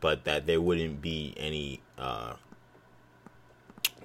but 0.00 0.24
that 0.24 0.46
there 0.46 0.60
wouldn't 0.60 1.00
be 1.00 1.34
any 1.36 1.80
uh, 1.98 2.34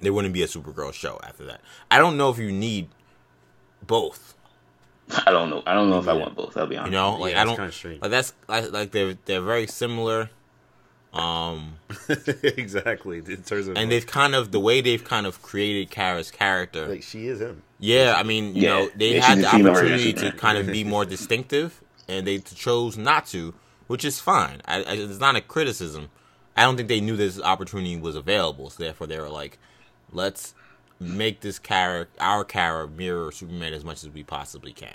there 0.00 0.12
wouldn't 0.12 0.34
be 0.34 0.42
a 0.42 0.46
Supergirl 0.46 0.92
show 0.92 1.20
after 1.22 1.44
that. 1.46 1.60
I 1.90 1.98
don't 1.98 2.16
know 2.16 2.30
if 2.30 2.38
you 2.38 2.50
need 2.50 2.88
both. 3.86 4.34
I 5.26 5.30
don't 5.30 5.50
know. 5.50 5.62
I 5.66 5.74
don't 5.74 5.88
know 5.88 5.96
yeah. 5.96 6.02
if 6.02 6.08
I 6.08 6.12
want 6.14 6.34
both. 6.34 6.56
I'll 6.56 6.66
be 6.66 6.76
honest. 6.76 6.92
You 6.92 6.98
know, 6.98 7.16
like 7.16 7.32
yeah, 7.32 7.42
I 7.42 7.44
don't. 7.44 8.02
Like 8.02 8.10
that's 8.10 8.34
like, 8.46 8.72
like 8.72 8.90
they're 8.92 9.14
they're 9.24 9.40
very 9.40 9.66
similar. 9.66 10.30
Um, 11.12 11.76
exactly. 12.42 13.18
In 13.18 13.42
terms 13.42 13.66
of 13.66 13.68
and 13.68 13.76
like, 13.76 13.88
they've 13.88 14.06
kind 14.06 14.34
of 14.34 14.52
the 14.52 14.60
way 14.60 14.80
they've 14.80 15.02
kind 15.02 15.26
of 15.26 15.40
created 15.42 15.90
Kara's 15.90 16.30
character. 16.30 16.86
Like 16.86 17.02
she 17.02 17.28
is 17.28 17.40
him. 17.40 17.62
Yeah, 17.78 18.14
I 18.16 18.22
mean, 18.22 18.54
you 18.54 18.62
yeah. 18.62 18.68
know, 18.68 18.90
they 18.94 19.14
yeah, 19.16 19.24
had 19.24 19.38
the 19.38 19.46
opportunity 19.46 20.12
to 20.12 20.32
kind 20.32 20.58
of 20.58 20.66
be 20.72 20.84
more 20.84 21.04
distinctive, 21.04 21.82
and 22.08 22.26
they 22.26 22.38
chose 22.38 22.98
not 22.98 23.26
to, 23.28 23.54
which 23.86 24.04
is 24.04 24.20
fine. 24.20 24.60
I, 24.66 24.82
I, 24.82 24.92
it's 24.94 25.20
not 25.20 25.36
a 25.36 25.40
criticism. 25.40 26.10
I 26.56 26.62
don't 26.62 26.76
think 26.76 26.88
they 26.88 27.00
knew 27.00 27.16
this 27.16 27.40
opportunity 27.40 27.96
was 27.96 28.16
available, 28.16 28.68
so 28.70 28.82
therefore 28.82 29.06
they 29.06 29.18
were 29.18 29.28
like, 29.28 29.58
"Let's 30.12 30.54
make 31.00 31.40
this 31.40 31.58
character, 31.58 32.12
our 32.20 32.44
character, 32.44 32.92
mirror 32.96 33.30
Superman 33.32 33.72
as 33.72 33.84
much 33.84 34.02
as 34.04 34.10
we 34.10 34.22
possibly 34.22 34.72
can." 34.72 34.94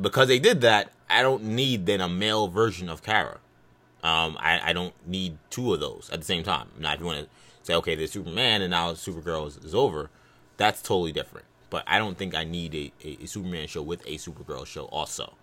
because 0.00 0.28
they 0.28 0.38
did 0.38 0.62
that, 0.62 0.90
I 1.08 1.22
don't 1.22 1.42
need 1.44 1.86
then 1.86 2.00
a 2.00 2.08
male 2.08 2.48
version 2.48 2.88
of 2.88 3.02
Kara. 3.02 3.38
Um, 4.02 4.36
I, 4.40 4.70
I 4.70 4.72
don't 4.72 4.94
need 5.06 5.36
two 5.50 5.74
of 5.74 5.80
those 5.80 6.08
at 6.12 6.20
the 6.20 6.24
same 6.24 6.42
time. 6.42 6.68
Now, 6.78 6.94
if 6.94 7.00
you 7.00 7.06
want 7.06 7.20
to 7.20 7.28
say, 7.62 7.74
okay, 7.74 7.94
there's 7.94 8.10
Superman 8.10 8.62
and 8.62 8.70
now 8.70 8.92
Supergirl 8.92 9.46
is, 9.46 9.58
is 9.58 9.74
over, 9.74 10.08
that's 10.56 10.80
totally 10.80 11.12
different. 11.12 11.46
But 11.68 11.84
I 11.86 11.98
don't 11.98 12.16
think 12.16 12.34
I 12.34 12.44
need 12.44 12.74
a, 12.74 12.92
a, 13.04 13.18
a 13.24 13.26
Superman 13.26 13.68
show 13.68 13.82
with 13.82 14.00
a 14.06 14.16
Supergirl 14.16 14.66
show 14.66 14.86
also. 14.86 15.34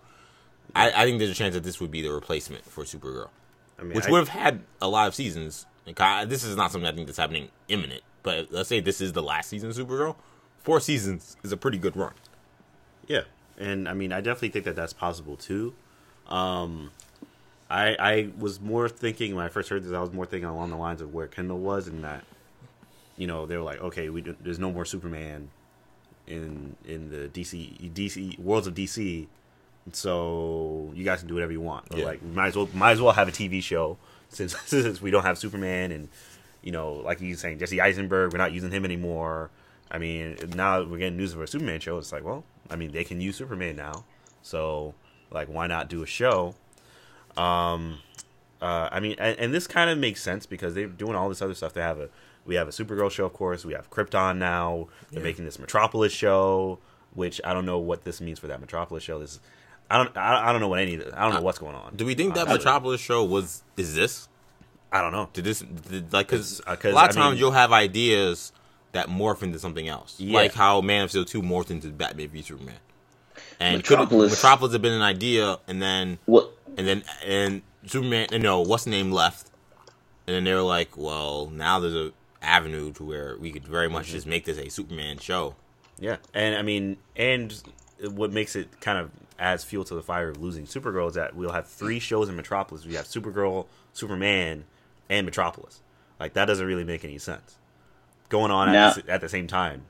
I, 0.74 0.90
I 0.90 1.04
think 1.04 1.20
there's 1.20 1.30
a 1.30 1.34
chance 1.34 1.54
that 1.54 1.62
this 1.62 1.80
would 1.80 1.90
be 1.92 2.02
the 2.02 2.10
replacement 2.10 2.64
for 2.64 2.84
Supergirl, 2.84 3.28
I 3.78 3.84
mean, 3.84 3.94
which 3.94 4.08
would 4.08 4.18
have 4.18 4.28
had 4.28 4.60
a 4.82 4.88
lot 4.88 5.06
of 5.08 5.14
seasons. 5.14 5.64
Like, 5.86 6.00
I- 6.00 6.24
This 6.26 6.42
is 6.44 6.56
not 6.56 6.72
something 6.72 6.86
I 6.88 6.92
think 6.92 7.06
that's 7.06 7.18
happening 7.18 7.48
imminent. 7.68 8.02
But 8.22 8.52
let's 8.52 8.68
say 8.68 8.80
this 8.80 9.00
is 9.00 9.12
the 9.12 9.22
last 9.22 9.48
season 9.48 9.70
of 9.70 9.76
Supergirl. 9.76 10.16
Four 10.58 10.80
seasons 10.80 11.36
is 11.42 11.52
a 11.52 11.56
pretty 11.56 11.78
good 11.78 11.96
run. 11.96 12.12
Yeah, 13.06 13.22
and 13.56 13.88
I 13.88 13.94
mean, 13.94 14.12
I 14.12 14.20
definitely 14.20 14.50
think 14.50 14.64
that 14.66 14.76
that's 14.76 14.92
possible 14.92 15.36
too. 15.36 15.74
Um, 16.28 16.90
I 17.70 17.96
I 17.98 18.28
was 18.38 18.60
more 18.60 18.88
thinking 18.88 19.34
when 19.34 19.44
I 19.44 19.48
first 19.48 19.68
heard 19.68 19.84
this, 19.84 19.92
I 19.92 20.00
was 20.00 20.12
more 20.12 20.26
thinking 20.26 20.48
along 20.48 20.70
the 20.70 20.76
lines 20.76 21.00
of 21.00 21.14
where 21.14 21.26
Kendall 21.26 21.58
was, 21.58 21.86
and 21.88 22.04
that 22.04 22.24
you 23.16 23.26
know 23.26 23.46
they 23.46 23.56
were 23.56 23.62
like, 23.62 23.80
okay, 23.80 24.08
we 24.08 24.20
don't, 24.20 24.42
there's 24.42 24.58
no 24.58 24.72
more 24.72 24.84
Superman 24.84 25.50
in 26.26 26.76
in 26.84 27.10
the 27.10 27.28
DC 27.28 27.92
DC 27.92 28.38
worlds 28.38 28.66
of 28.66 28.74
DC, 28.74 29.26
so 29.92 30.92
you 30.94 31.04
guys 31.04 31.20
can 31.20 31.28
do 31.28 31.34
whatever 31.34 31.52
you 31.52 31.60
want. 31.60 31.86
Yeah. 31.94 32.04
Like, 32.04 32.22
might 32.22 32.48
as 32.48 32.56
well 32.56 32.68
might 32.74 32.92
as 32.92 33.00
well 33.00 33.12
have 33.12 33.28
a 33.28 33.32
TV 33.32 33.62
show 33.62 33.98
since 34.28 34.56
since 34.66 35.00
we 35.02 35.10
don't 35.10 35.24
have 35.24 35.38
Superman, 35.38 35.92
and 35.92 36.08
you 36.62 36.72
know, 36.72 36.92
like 36.94 37.20
you 37.20 37.34
saying 37.36 37.58
Jesse 37.58 37.80
Eisenberg, 37.80 38.32
we're 38.32 38.38
not 38.38 38.52
using 38.52 38.70
him 38.70 38.84
anymore. 38.84 39.50
I 39.90 39.98
mean, 39.98 40.36
now 40.54 40.82
we're 40.84 40.98
getting 40.98 41.16
news 41.16 41.32
of 41.32 41.40
a 41.40 41.46
Superman 41.46 41.80
show. 41.80 41.96
It's 41.98 42.12
like, 42.12 42.24
well, 42.24 42.44
I 42.70 42.76
mean, 42.76 42.92
they 42.92 43.04
can 43.04 43.20
use 43.20 43.36
Superman 43.36 43.76
now, 43.76 44.04
so 44.42 44.94
like, 45.30 45.48
why 45.48 45.66
not 45.66 45.88
do 45.88 46.02
a 46.02 46.06
show? 46.06 46.54
Um, 47.36 47.98
uh, 48.60 48.88
I 48.90 49.00
mean, 49.00 49.16
and, 49.18 49.38
and 49.38 49.54
this 49.54 49.66
kind 49.66 49.88
of 49.90 49.98
makes 49.98 50.20
sense 50.22 50.46
because 50.46 50.74
they're 50.74 50.86
doing 50.88 51.14
all 51.14 51.28
this 51.28 51.40
other 51.42 51.54
stuff. 51.54 51.72
They 51.72 51.80
have 51.80 51.98
a 52.00 52.08
we 52.44 52.54
have 52.56 52.66
a 52.66 52.70
Supergirl 52.70 53.10
show, 53.10 53.26
of 53.26 53.32
course. 53.34 53.64
We 53.64 53.74
have 53.74 53.90
Krypton 53.90 54.38
now. 54.38 54.88
They're 55.10 55.20
Yeah. 55.20 55.24
making 55.24 55.44
this 55.44 55.58
Metropolis 55.58 56.12
show, 56.12 56.78
which 57.14 57.40
I 57.44 57.52
don't 57.52 57.66
know 57.66 57.78
what 57.78 58.04
this 58.04 58.20
means 58.20 58.38
for 58.38 58.46
that 58.48 58.60
Metropolis 58.60 59.02
show. 59.02 59.18
This 59.18 59.38
I 59.90 59.96
don't 59.98 60.16
I, 60.16 60.48
I 60.48 60.52
don't 60.52 60.60
know 60.60 60.68
what 60.68 60.80
any 60.80 60.94
I 60.96 61.24
don't 61.24 61.34
know 61.34 61.42
what's 61.42 61.58
going 61.58 61.74
on. 61.76 61.94
Do 61.96 62.04
we 62.04 62.14
think 62.14 62.34
that 62.34 62.42
honestly. 62.42 62.58
Metropolis 62.58 63.00
show 63.00 63.22
was 63.24 63.62
is 63.76 63.94
this? 63.94 64.28
I 64.92 65.00
don't 65.02 65.12
know. 65.12 65.28
Did 65.32 65.44
this 65.44 65.60
did, 65.60 66.12
like 66.12 66.28
because 66.28 66.58
It's, 66.60 66.68
uh, 66.68 66.76
'cause, 66.76 66.92
a 66.92 66.94
lot 66.94 67.10
of 67.10 67.16
I 67.16 67.20
times 67.20 67.32
mean- 67.32 67.40
you'll 67.40 67.50
have 67.52 67.72
ideas 67.72 68.52
that 68.92 69.08
morph 69.08 69.42
into 69.42 69.58
something 69.58 69.86
else, 69.86 70.14
Yeah. 70.18 70.34
like 70.34 70.54
how 70.54 70.80
Man 70.80 71.04
of 71.04 71.10
Steel 71.10 71.24
two 71.26 71.42
morphed 71.42 71.70
into 71.70 71.88
Batman 71.88 72.28
v 72.28 72.40
Superman, 72.42 72.76
and 73.60 73.84
could- 73.84 73.98
Metropolis- 73.98 74.32
Metropolis 74.32 74.72
had 74.72 74.80
been 74.82 74.92
an 74.94 75.02
idea, 75.02 75.58
and 75.66 75.82
then 75.82 76.18
What? 76.24 76.50
and 76.76 76.86
then 76.88 77.04
and 77.24 77.62
Superman, 77.86 78.28
you 78.32 78.38
know, 78.38 78.60
what's 78.60 78.84
the 78.84 78.90
name 78.90 79.12
left, 79.12 79.48
and 80.26 80.34
then 80.36 80.44
they 80.44 80.54
were 80.54 80.62
like, 80.62 80.96
well, 80.96 81.50
now 81.52 81.78
there's 81.78 81.94
a 81.94 82.12
avenue 82.40 82.92
to 82.94 83.04
where 83.04 83.36
we 83.38 83.50
could 83.50 83.66
very 83.66 83.86
Mm-hmm. 83.86 83.94
much 83.94 84.06
just 84.08 84.26
make 84.26 84.44
this 84.46 84.56
a 84.58 84.68
Superman 84.70 85.18
show. 85.18 85.54
Yeah, 85.98 86.16
and 86.32 86.54
I 86.56 86.62
mean, 86.62 86.96
and 87.16 87.52
what 88.12 88.32
makes 88.32 88.54
it 88.56 88.80
kind 88.80 88.96
of 88.98 89.10
adds 89.38 89.64
fuel 89.64 89.84
to 89.84 89.94
the 89.94 90.02
fire 90.02 90.28
of 90.30 90.40
losing 90.40 90.66
Supergirl 90.66 91.08
is 91.08 91.14
that 91.14 91.34
we'll 91.36 91.52
have 91.52 91.66
three 91.68 91.98
shows 91.98 92.28
in 92.28 92.36
Metropolis. 92.36 92.86
We 92.86 92.94
have 92.94 93.06
Supergirl, 93.06 93.66
Superman, 93.92 94.64
and 95.08 95.24
Metropolis. 95.26 95.80
Like 96.20 96.34
that 96.34 96.44
doesn't 96.46 96.66
really 96.66 96.84
make 96.84 97.04
any 97.04 97.18
sense. 97.18 97.56
Going 98.28 98.50
on 98.50 98.72
Now- 98.72 98.88
at, 98.90 99.06
the, 99.06 99.12
at 99.12 99.20
the 99.20 99.28
same 99.28 99.46
time, 99.46 99.82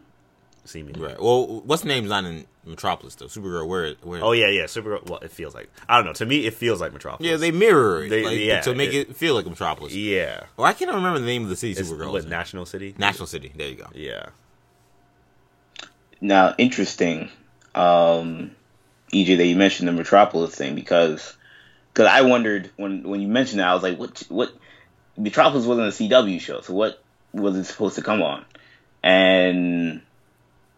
seemingly. 0.65 1.01
Right. 1.09 1.21
Well, 1.21 1.61
what's 1.65 1.83
the 1.83 1.89
name's 1.89 2.09
not 2.11 2.25
in 2.25 2.47
Metropolis 2.65 3.15
though? 3.17 3.27
Supergirl, 3.27 3.67
where 3.67 3.95
where? 4.03 4.23
Oh 4.23 4.33
yeah, 4.33 4.49
yeah. 4.49 4.65
Supergirl. 4.65 5.09
Well, 5.09 5.19
it 5.21 5.31
feels 5.33 5.55
like 5.55 5.71
I 5.89 5.97
don't 5.97 6.05
know. 6.07 6.13
To 6.15 6.27
me, 6.27 6.47
it 6.47 6.55
feels 6.55 6.81
like 6.81 6.93
Metropolis. 6.93 7.29
yeah, 7.29 7.37
they 7.37 7.51
mirror 7.51 8.05
it 8.05 8.11
They- 8.11 8.25
like, 8.25 8.39
yeah, 8.39 8.61
to 8.61 8.75
make 8.75 8.93
it- 8.93 9.11
it, 9.11 9.17
feel 9.17 9.35
like 9.35 9.47
Metropolis. 9.47 9.95
Yeah. 9.95 10.45
Well, 10.57 10.67
I 10.67 10.73
can't 10.73 10.93
remember 10.93 11.19
the 11.19 11.27
name 11.27 11.43
of 11.43 11.49
the 11.49 11.57
city 11.57 11.73
It's 11.73 11.91
Supergirl. 11.91 12.13
what 12.13 12.19
is 12.19 12.25
in. 12.25 12.31
National 12.31 12.67
City. 12.67 12.95
National 12.99 13.27
City. 13.27 13.53
There 13.57 13.69
you 13.69 13.75
go. 13.77 13.87
Yeah. 13.95 14.27
Now, 16.21 16.55
interesting, 16.59 17.31
um, 17.75 18.51
EJ, 19.13 19.37
that 19.37 19.47
you 19.47 19.57
mentioned 19.57 19.89
the 19.89 19.93
Metropolis 19.93 20.55
thing 20.55 20.75
because 20.75 21.37
because 21.93 22.07
I 22.09 22.23
wondered 22.23 22.71
when 22.77 23.03
when 23.05 23.21
you 23.21 23.29
mentioned 23.29 23.61
that 23.61 23.69
I 23.69 23.75
was 23.75 23.83
like, 23.83 23.99
what 23.99 24.19
what 24.29 24.53
Metropolis 25.19 25.67
wasn't 25.67 25.89
a 25.89 25.91
CW 25.91 26.41
show, 26.41 26.61
so 26.61 26.73
what 26.73 27.03
was 27.33 27.57
it 27.57 27.65
supposed 27.65 27.97
to 27.97 28.03
come 28.03 28.23
on? 28.23 28.45
And 29.03 30.01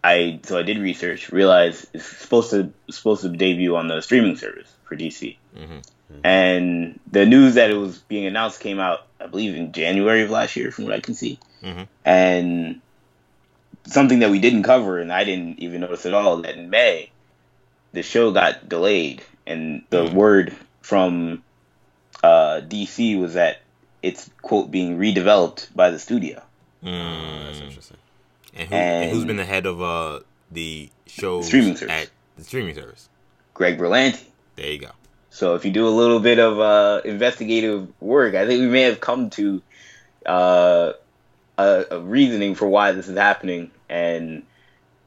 I 0.03 0.41
so 0.45 0.59
I 0.59 0.63
did 0.63 0.79
research, 0.79 1.31
realized 1.31 1.87
it's 1.93 2.07
supposed 2.07 2.51
to 2.51 2.73
supposed 2.91 3.23
to 3.23 3.29
debut 3.29 3.77
on 3.77 3.89
the 3.89 4.01
streaming 4.01 4.37
service 4.37 4.71
for 4.85 4.97
DC. 4.97 5.37
Mhm. 5.57 5.83
And 6.25 7.01
the 7.11 7.27
news 7.27 7.55
that 7.55 7.71
it 7.71 7.77
was 7.77 7.99
being 7.99 8.27
announced 8.27 8.61
came 8.61 8.81
out, 8.81 9.07
I 9.21 9.27
believe, 9.27 9.55
in 9.55 9.73
January 9.73 10.23
of 10.23 10.31
last 10.31 10.57
year, 10.57 10.71
from 10.73 10.85
what 10.87 10.95
I 10.95 11.01
can 11.01 11.15
see. 11.15 11.39
Mhm. 11.63 11.87
And 12.05 12.81
something 13.87 14.21
that 14.21 14.31
we 14.31 14.41
didn't 14.41 14.65
cover, 14.65 14.99
and 14.99 15.13
I 15.13 15.25
didn't 15.25 15.61
even 15.61 15.83
notice 15.83 16.07
at 16.07 16.15
all, 16.15 16.39
that 16.39 16.57
in 16.57 16.71
May, 16.71 17.11
the 17.93 18.03
show 18.03 18.33
got 18.33 18.69
delayed, 18.69 19.23
and 19.47 19.83
the 19.91 20.07
Mhm. 20.07 20.15
word 20.15 20.55
from 20.83 21.43
uh, 22.23 22.61
DC 22.61 23.19
was 23.19 23.35
that 23.35 23.63
it's 24.03 24.31
quote 24.43 24.71
being 24.71 24.99
redeveloped 24.99 25.75
by 25.75 25.91
the 25.91 25.99
studio. 25.99 26.43
Mm. 26.85 27.45
That's 27.45 27.61
interesting. 27.61 27.97
And, 28.55 28.69
who, 28.69 28.75
and 28.75 29.11
who's 29.11 29.19
And- 29.21 29.27
been 29.29 29.37
the 29.37 29.45
head 29.45 29.67
of 29.67 29.81
uh 29.83 30.21
the 30.51 30.89
show 31.07 31.43
Streaming 31.43 31.77
service. 31.77 31.95
at 31.95 32.11
the 32.37 32.45
streaming 32.45 32.75
service? 32.75 33.09
Greg 33.55 33.79
Berlanti. 33.79 34.25
There 34.57 34.67
you 34.71 34.79
go. 34.79 34.91
So 35.31 35.55
if 35.55 35.65
you 35.65 35.71
do 35.71 35.87
a 35.87 35.91
little 35.91 36.19
bit 36.19 36.39
of 36.41 36.59
uh, 36.59 37.03
investigative 37.05 37.89
work, 38.01 38.35
I 38.35 38.47
think 38.47 38.61
we 38.63 38.67
may 38.67 38.83
have 38.83 39.01
come 39.01 39.31
to 39.31 39.63
uh, 40.27 40.93
a, 41.57 41.85
a 41.93 42.01
reasoning 42.01 42.57
for 42.57 42.67
why 42.67 42.91
this 42.93 43.07
is 43.07 43.17
happening, 43.17 43.71
and 43.89 44.43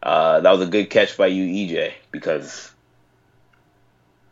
uh, 0.01 0.39
that 0.39 0.51
was 0.51 0.61
a 0.61 0.69
good 0.71 0.89
catch 0.89 1.17
by 1.17 1.27
you, 1.27 1.43
EJ, 1.43 1.91
because 2.11 2.71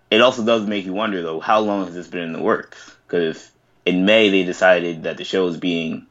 it 0.09 0.21
also 0.21 0.45
does 0.45 0.65
make 0.65 0.85
you 0.85 0.93
wonder 0.93 1.21
though 1.21 1.39
how 1.39 1.59
long 1.59 1.85
has 1.85 1.93
this 1.93 2.07
been 2.07 2.21
in 2.23 2.33
the 2.33 2.41
works? 2.41 2.95
Because 3.07 3.51
in 3.85 4.05
May 4.05 4.29
they 4.29 4.43
decided 4.43 5.03
that 5.03 5.17
the 5.17 5.23
show 5.23 5.45
was 5.45 5.57
being 5.57 6.07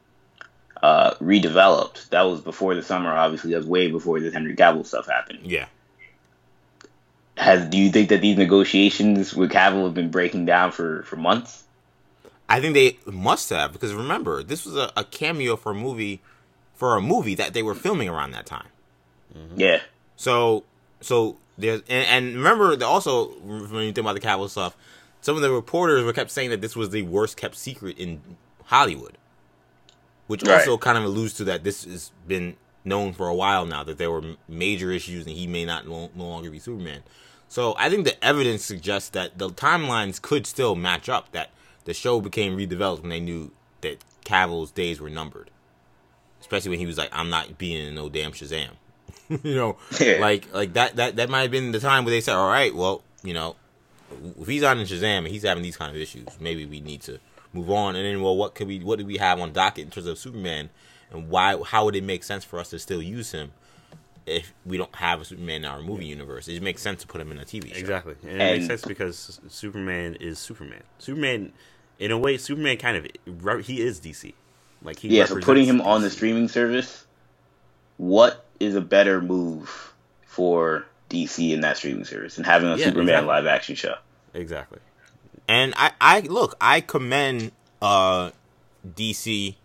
uh, 0.83 1.15
redeveloped. 1.15 2.09
That 2.11 2.23
was 2.23 2.41
before 2.41 2.75
the 2.75 2.83
summer, 2.83 3.11
obviously. 3.11 3.53
That 3.53 3.59
was 3.59 3.67
way 3.67 3.91
before 3.91 4.21
this 4.21 4.33
Henry 4.33 4.57
Cavill 4.57 4.87
stuff 4.87 5.07
happened. 5.07 5.41
Yeah. 5.45 5.67
Has 7.37 7.69
do 7.71 7.79
you 7.79 7.91
think 7.91 8.11
that 8.11 8.21
these 8.21 8.37
negotiations 8.37 9.35
with 9.35 9.51
Cavill 9.51 9.85
have 9.85 9.95
been 9.95 10.11
breaking 10.11 10.47
down 10.47 10.73
for 10.73 11.03
for 11.05 11.17
months? 11.17 11.65
I 12.49 12.61
think 12.61 12.75
they 12.75 12.99
must 13.07 13.49
have 13.51 13.73
because 13.73 13.95
remember 13.95 14.43
this 14.43 14.67
was 14.67 14.77
a, 14.77 14.93
a 14.97 15.05
cameo 15.05 15.57
for 15.57 15.73
a 15.73 15.75
movie 15.75 16.21
for 16.75 16.97
a 16.97 17.01
movie 17.01 17.35
that 17.37 17.55
they 17.55 17.63
were 17.63 17.75
filming 17.75 18.09
around 18.09 18.33
that 18.33 18.47
time. 18.47 18.67
Yeah. 19.55 19.81
So 20.17 20.65
so 21.01 21.37
there's 21.57 21.83
and, 21.89 22.07
and 22.07 22.37
remember 22.37 22.77
that 22.77 22.87
also 22.87 23.29
when 23.29 23.85
you 23.85 23.93
think 23.93 23.99
about 23.99 24.15
the 24.15 24.21
Cavill 24.21 24.49
stuff, 24.49 24.77
some 25.21 25.37
of 25.37 25.43
the 25.43 25.51
reporters 25.51 26.05
were 26.05 26.13
kept 26.13 26.31
saying 26.31 26.51
that 26.51 26.61
this 26.61 26.75
was 26.77 26.91
the 26.91 27.03
worst 27.03 27.37
kept 27.37 27.57
secret 27.57 27.99
in 27.99 28.21
Hollywood, 28.65 29.19
which 30.27 30.43
Right. 30.43 30.59
also 30.61 30.79
kind 30.79 30.97
of 30.99 31.05
alludes 31.05 31.35
to 31.35 31.45
that 31.45 31.65
this 31.65 31.85
has 31.85 32.11
been 32.27 32.57
known 32.85 33.13
for 33.13 33.29
a 33.29 33.35
while 33.35 33.67
now 33.67 33.85
that 33.85 33.99
there 33.99 34.11
were 34.11 34.23
major 34.49 34.91
issues 34.91 35.27
and 35.27 35.37
he 35.37 35.47
may 35.47 35.65
not 35.65 35.87
no, 35.87 36.11
no 36.15 36.25
longer 36.25 36.51
be 36.51 36.59
Superman. 36.59 37.03
So 37.49 37.75
I 37.79 37.91
think 37.91 38.05
the 38.05 38.23
evidence 38.25 38.65
suggests 38.65 39.11
that 39.11 39.39
the 39.39 39.51
timelines 39.51 40.23
could 40.23 40.47
still 40.47 40.77
match 40.77 41.09
up. 41.09 41.33
That 41.33 41.51
the 41.85 41.93
show 41.93 42.21
became 42.21 42.57
redeveloped 42.57 43.01
when 43.01 43.11
they 43.11 43.21
knew 43.21 43.51
that 43.81 43.99
Cavill's 44.25 44.71
days 44.71 45.01
were 45.01 45.11
numbered, 45.11 45.51
especially 46.41 46.71
when 46.71 46.79
he 46.79 46.87
was 46.87 46.97
like, 46.97 47.11
"I'm 47.13 47.29
not 47.29 47.59
being 47.59 47.89
in 47.89 47.95
no 47.95 48.09
damn 48.09 48.31
Shazam." 48.33 48.71
you 49.43 49.55
know, 49.57 49.77
Yeah. 50.01 50.19
like 50.21 50.53
like 50.55 50.75
that 50.75 50.97
that 50.97 51.17
that 51.17 51.29
might 51.29 51.43
have 51.43 51.51
been 51.51 51.73
the 51.73 51.81
time 51.81 52.05
where 52.05 52.13
they 52.13 52.21
said, 52.21 52.37
"All 52.37 52.49
right, 52.49 52.73
well, 52.75 53.03
you 53.25 53.35
know, 53.35 53.57
if 54.41 54.47
he's 54.49 54.63
on 54.63 54.79
in 54.79 54.87
Shazam 54.87 55.19
and 55.19 55.29
he's 55.29 55.43
having 55.43 55.63
these 55.63 55.77
kind 55.77 55.95
of 55.95 56.01
issues, 56.01 56.27
maybe 56.41 56.67
we 56.67 56.81
need 56.81 57.03
to 57.03 57.19
move 57.53 57.71
on." 57.71 57.97
And 57.97 58.05
then, 58.05 58.23
well, 58.23 58.37
what 58.37 58.55
could 58.55 58.67
we 58.69 58.81
what 58.81 58.99
do 58.99 59.05
we 59.07 59.17
have 59.19 59.41
on 59.41 59.53
docket 59.53 59.85
in 59.85 59.91
terms 59.91 60.07
of 60.07 60.19
Superman, 60.19 60.71
and 61.11 61.29
why 61.29 61.61
how 61.65 61.85
would 61.85 61.97
it 61.97 62.05
make 62.05 62.23
sense 62.25 62.45
for 62.45 62.59
us 62.59 62.71
to 62.71 62.79
still 62.79 63.03
use 63.03 63.33
him 63.33 63.53
if 64.27 64.53
we 64.67 64.77
don't 64.77 64.95
have 64.97 65.21
a 65.21 65.25
Superman 65.25 65.65
in 65.65 65.65
our 65.65 65.83
movie 65.83 66.07
universe? 66.07 66.49
It 66.49 66.63
makes 66.63 66.83
sense 66.83 67.01
to 67.03 67.07
put 67.07 67.21
him 67.21 67.31
in 67.33 67.39
a 67.39 67.45
TV 67.45 67.73
show. 67.73 67.79
Exactly, 67.81 68.15
and, 68.23 68.31
it 68.33 68.41
And- 68.41 68.59
makes 68.59 68.67
sense 68.67 68.85
because 68.85 69.41
Superman 69.49 70.17
is 70.21 70.39
Superman. 70.39 70.83
Superman, 70.99 71.53
in 71.99 72.11
a 72.11 72.19
way, 72.19 72.37
Superman 72.37 72.77
kind 72.77 72.97
of 72.97 73.65
he 73.67 73.81
is 73.81 74.01
DC. 74.01 74.35
Like 74.83 74.99
he 75.01 75.09
Yeah, 75.09 75.27
so 75.27 75.41
putting 75.41 75.65
him 75.67 75.77
represents 75.77 75.87
on 75.89 76.03
the 76.03 76.11
streaming 76.11 76.49
service, 76.49 77.07
what 77.99 78.47
is 78.59 78.75
a 78.75 78.81
better 78.81 79.21
move 79.21 79.93
for 80.25 80.87
DC 81.11 81.53
in 81.53 81.61
that 81.61 81.77
streaming 81.77 82.05
service 82.05 82.37
and 82.39 82.47
having 82.47 82.69
a 82.69 82.77
Yeah, 82.77 82.87
Superman 82.87 83.09
exactly. 83.09 83.29
live 83.29 83.47
action 83.47 83.75
show? 83.75 83.95
Exactly. 84.33 84.79
And 85.49 85.75
I, 85.77 85.93
I 86.01 86.21
look, 86.21 86.57
I 86.61 86.81
commend 86.81 87.53
uh 87.83 88.31
DC 88.97 89.57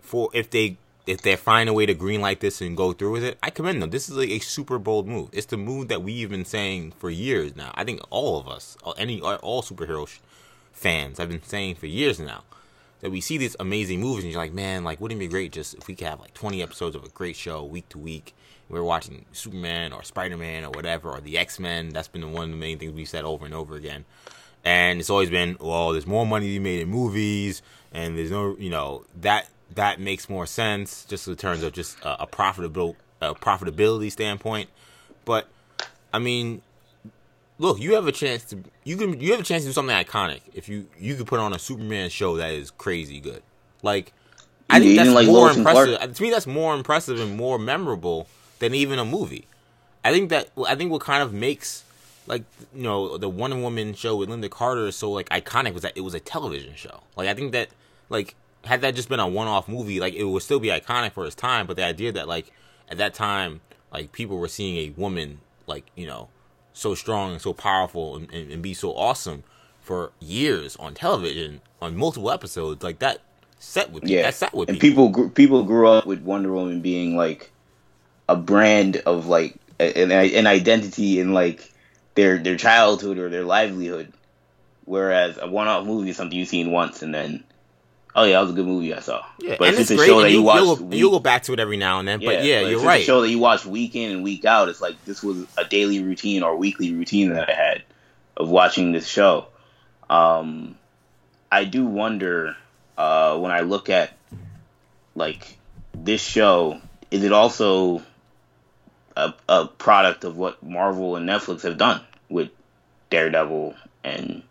for 0.00 0.30
if 0.32 0.50
they 0.50 0.76
if 1.06 1.22
they 1.22 1.36
find 1.36 1.70
a 1.70 1.72
way 1.72 1.86
to 1.86 1.94
green 1.94 2.20
light 2.20 2.40
this 2.40 2.60
and 2.60 2.76
go 2.76 2.92
through 2.92 3.12
with 3.12 3.24
it, 3.24 3.38
I 3.42 3.48
commend 3.50 3.80
them. 3.82 3.88
This 3.90 4.10
is 4.10 4.16
like 4.16 4.28
a 4.28 4.38
super 4.40 4.78
bold 4.78 5.08
move. 5.08 5.30
It's 5.32 5.46
the 5.46 5.56
move 5.56 5.88
that 5.88 6.02
we've 6.02 6.28
been 6.28 6.44
saying 6.44 6.92
for 6.98 7.08
years 7.08 7.56
now. 7.56 7.72
I 7.74 7.84
think 7.84 8.00
all 8.10 8.38
of 8.38 8.46
us, 8.46 8.76
any 8.98 9.20
all 9.22 9.62
superhero 9.62 10.06
sh- 10.06 10.18
fans, 10.72 11.16
have 11.16 11.30
been 11.30 11.42
saying 11.42 11.76
for 11.76 11.86
years 11.86 12.20
now 12.20 12.44
that 13.00 13.10
we 13.10 13.22
see 13.22 13.38
these 13.38 13.56
amazing 13.58 14.00
movies 14.00 14.24
and 14.24 14.32
you're 14.32 14.42
like, 14.42 14.52
man, 14.52 14.84
like 14.84 15.00
wouldn't 15.00 15.18
it 15.18 15.24
be 15.24 15.28
great 15.28 15.52
just 15.52 15.72
if 15.74 15.88
we 15.88 15.94
could 15.94 16.06
have 16.08 16.20
like 16.20 16.34
20 16.34 16.62
episodes 16.62 16.94
of 16.94 17.04
a 17.04 17.08
great 17.08 17.36
show 17.36 17.64
week 17.64 17.88
to 17.88 17.98
week. 17.98 18.34
We're 18.68 18.82
watching 18.82 19.24
Superman 19.32 19.92
or 19.92 20.02
Spider 20.02 20.36
Man 20.36 20.64
or 20.64 20.70
whatever 20.70 21.10
or 21.10 21.20
the 21.20 21.38
X 21.38 21.58
Men. 21.58 21.90
That's 21.90 22.08
been 22.08 22.32
one 22.32 22.44
of 22.44 22.50
the 22.50 22.56
main 22.56 22.78
things 22.78 22.92
we 22.92 23.04
said 23.04 23.24
over 23.24 23.44
and 23.44 23.54
over 23.54 23.76
again. 23.76 24.04
And 24.64 25.00
it's 25.00 25.08
always 25.08 25.30
been, 25.30 25.56
well, 25.60 25.92
there's 25.92 26.06
more 26.06 26.26
money 26.26 26.46
to 26.46 26.52
be 26.52 26.58
made 26.58 26.80
in 26.80 26.88
movies, 26.88 27.62
and 27.92 28.18
there's 28.18 28.30
no, 28.30 28.56
you 28.58 28.70
know, 28.70 29.04
that 29.20 29.48
that 29.74 30.00
makes 30.00 30.28
more 30.28 30.46
sense 30.46 31.04
just 31.04 31.28
in 31.28 31.36
terms 31.36 31.62
of 31.62 31.72
just 31.72 31.98
a, 32.00 32.22
a 32.22 32.26
profitable 32.26 32.96
a 33.20 33.34
profitability 33.34 34.10
standpoint. 34.10 34.68
But 35.24 35.48
I 36.12 36.18
mean, 36.18 36.62
look, 37.58 37.80
you 37.80 37.94
have 37.94 38.06
a 38.06 38.12
chance 38.12 38.44
to 38.46 38.58
you 38.84 38.96
can 38.96 39.20
you 39.20 39.32
have 39.32 39.40
a 39.40 39.44
chance 39.44 39.62
to 39.62 39.68
do 39.70 39.72
something 39.72 39.94
iconic 39.94 40.40
if 40.52 40.68
you 40.68 40.86
you 40.98 41.14
could 41.16 41.26
put 41.26 41.40
on 41.40 41.52
a 41.52 41.58
Superman 41.58 42.10
show 42.10 42.36
that 42.36 42.50
is 42.50 42.70
crazy 42.70 43.20
good. 43.20 43.42
Like 43.82 44.12
I 44.70 44.80
think 44.80 44.96
that's 44.96 45.10
like 45.10 45.26
more 45.26 45.50
impressive. 45.50 46.14
To 46.14 46.22
me, 46.22 46.30
that's 46.30 46.46
more 46.46 46.74
impressive 46.74 47.20
and 47.20 47.36
more 47.36 47.58
memorable 47.58 48.26
than 48.58 48.74
even 48.74 48.98
a 48.98 49.04
movie. 49.04 49.46
I 50.04 50.12
think 50.12 50.30
that 50.30 50.50
I 50.66 50.74
think 50.74 50.90
what 50.90 51.02
kind 51.02 51.22
of 51.22 51.32
makes 51.32 51.84
like 52.26 52.44
you 52.74 52.82
know 52.82 53.18
the 53.18 53.28
Wonder 53.28 53.56
Woman 53.56 53.94
show 53.94 54.16
with 54.16 54.28
Lynda 54.28 54.50
Carter 54.50 54.90
so 54.92 55.10
like 55.10 55.28
iconic 55.30 55.72
was 55.72 55.82
that 55.82 55.96
it 55.96 56.02
was 56.02 56.14
a 56.14 56.20
television 56.20 56.74
show. 56.76 57.00
Like 57.16 57.28
I 57.28 57.34
think 57.34 57.52
that 57.52 57.68
like 58.08 58.34
had 58.64 58.80
that 58.82 58.94
just 58.94 59.08
been 59.08 59.20
a 59.20 59.28
one-off 59.28 59.68
movie, 59.68 60.00
like 60.00 60.14
it 60.14 60.24
would 60.24 60.42
still 60.42 60.60
be 60.60 60.68
iconic 60.68 61.12
for 61.12 61.24
its 61.24 61.34
time. 61.34 61.66
But 61.66 61.76
the 61.76 61.84
idea 61.84 62.12
that 62.12 62.28
like 62.28 62.52
at 62.88 62.98
that 62.98 63.14
time, 63.14 63.60
like 63.92 64.12
people 64.12 64.38
were 64.38 64.48
seeing 64.48 64.76
a 64.78 65.00
woman 65.00 65.40
like 65.66 65.84
you 65.94 66.06
know 66.06 66.28
so 66.72 66.94
strong 66.94 67.32
and 67.32 67.40
so 67.40 67.52
powerful 67.52 68.16
and, 68.16 68.32
and, 68.32 68.52
and 68.52 68.62
be 68.62 68.72
so 68.72 68.94
awesome 68.94 69.42
for 69.80 70.12
years 70.20 70.76
on 70.76 70.94
television 70.94 71.60
on 71.80 71.96
multiple 71.96 72.30
episodes, 72.30 72.82
like 72.82 72.98
that 72.98 73.20
set 73.58 73.90
with 73.90 74.04
yeah. 74.04 74.22
that 74.22 74.34
set 74.34 74.54
with 74.54 74.68
and 74.68 74.78
people. 74.78 75.08
people 75.08 75.30
people 75.30 75.64
grew 75.64 75.88
up 75.88 76.06
with 76.06 76.20
Wonder 76.22 76.52
Woman 76.52 76.80
being 76.80 77.16
like 77.16 77.50
a 78.28 78.36
brand 78.36 78.96
of 78.98 79.26
like 79.26 79.56
an, 79.78 80.10
an 80.10 80.46
identity 80.46 81.20
in 81.20 81.32
like 81.32 81.72
their 82.14 82.38
their 82.38 82.56
childhood 82.56 83.18
or 83.18 83.28
their 83.28 83.44
livelihood, 83.44 84.12
whereas 84.84 85.38
a 85.40 85.48
one-off 85.48 85.86
movie 85.86 86.10
is 86.10 86.16
something 86.16 86.38
you've 86.38 86.48
seen 86.48 86.70
once 86.70 87.02
and 87.02 87.14
then 87.14 87.44
Oh 88.18 88.24
yeah, 88.24 88.32
that 88.32 88.40
was 88.40 88.50
a 88.50 88.54
good 88.54 88.66
movie 88.66 88.92
I 88.92 88.98
saw. 88.98 89.24
Yeah, 89.38 89.54
but 89.60 89.68
and 89.68 89.78
it's, 89.78 89.92
it's 89.92 90.02
a 90.02 90.04
show 90.04 90.22
that 90.22 90.30
you, 90.30 90.38
you 90.38 90.42
watch. 90.42 90.56
You'll, 90.60 90.76
week, 90.76 90.98
you'll, 90.98 91.10
go 91.12 91.20
back 91.20 91.44
to 91.44 91.52
it 91.52 91.60
every 91.60 91.76
now 91.76 92.00
and 92.00 92.08
then. 92.08 92.20
Yeah, 92.20 92.28
but 92.28 92.44
yeah, 92.44 92.62
but 92.62 92.70
you're 92.70 92.80
right. 92.80 93.00
a 93.00 93.04
show 93.04 93.20
that 93.20 93.30
you 93.30 93.38
watch 93.38 93.64
week 93.64 93.94
in 93.94 94.10
and 94.10 94.24
week 94.24 94.44
out. 94.44 94.68
It's 94.68 94.80
like 94.80 95.02
this 95.04 95.22
was 95.22 95.46
a 95.56 95.64
daily 95.64 96.02
routine 96.02 96.42
or 96.42 96.56
weekly 96.56 96.92
routine 96.92 97.32
that 97.34 97.48
I 97.48 97.52
had 97.52 97.84
of 98.36 98.48
watching 98.48 98.90
this 98.90 99.06
show. 99.06 99.46
Um, 100.10 100.76
I 101.52 101.64
do 101.64 101.86
wonder 101.86 102.56
uh, 102.96 103.38
when 103.38 103.52
I 103.52 103.60
look 103.60 103.88
at 103.88 104.16
like 105.14 105.56
this 105.94 106.20
show, 106.20 106.80
is 107.12 107.22
it 107.22 107.32
also 107.32 108.02
a, 109.18 109.34
a 109.48 109.66
product 109.66 110.24
of 110.24 110.36
what 110.36 110.62
Marvel 110.62 111.16
and 111.16 111.28
Netflix 111.28 111.62
have 111.62 111.76
done 111.76 112.00
with 112.28 112.50
Daredevil 113.10 113.74
and 114.04 114.42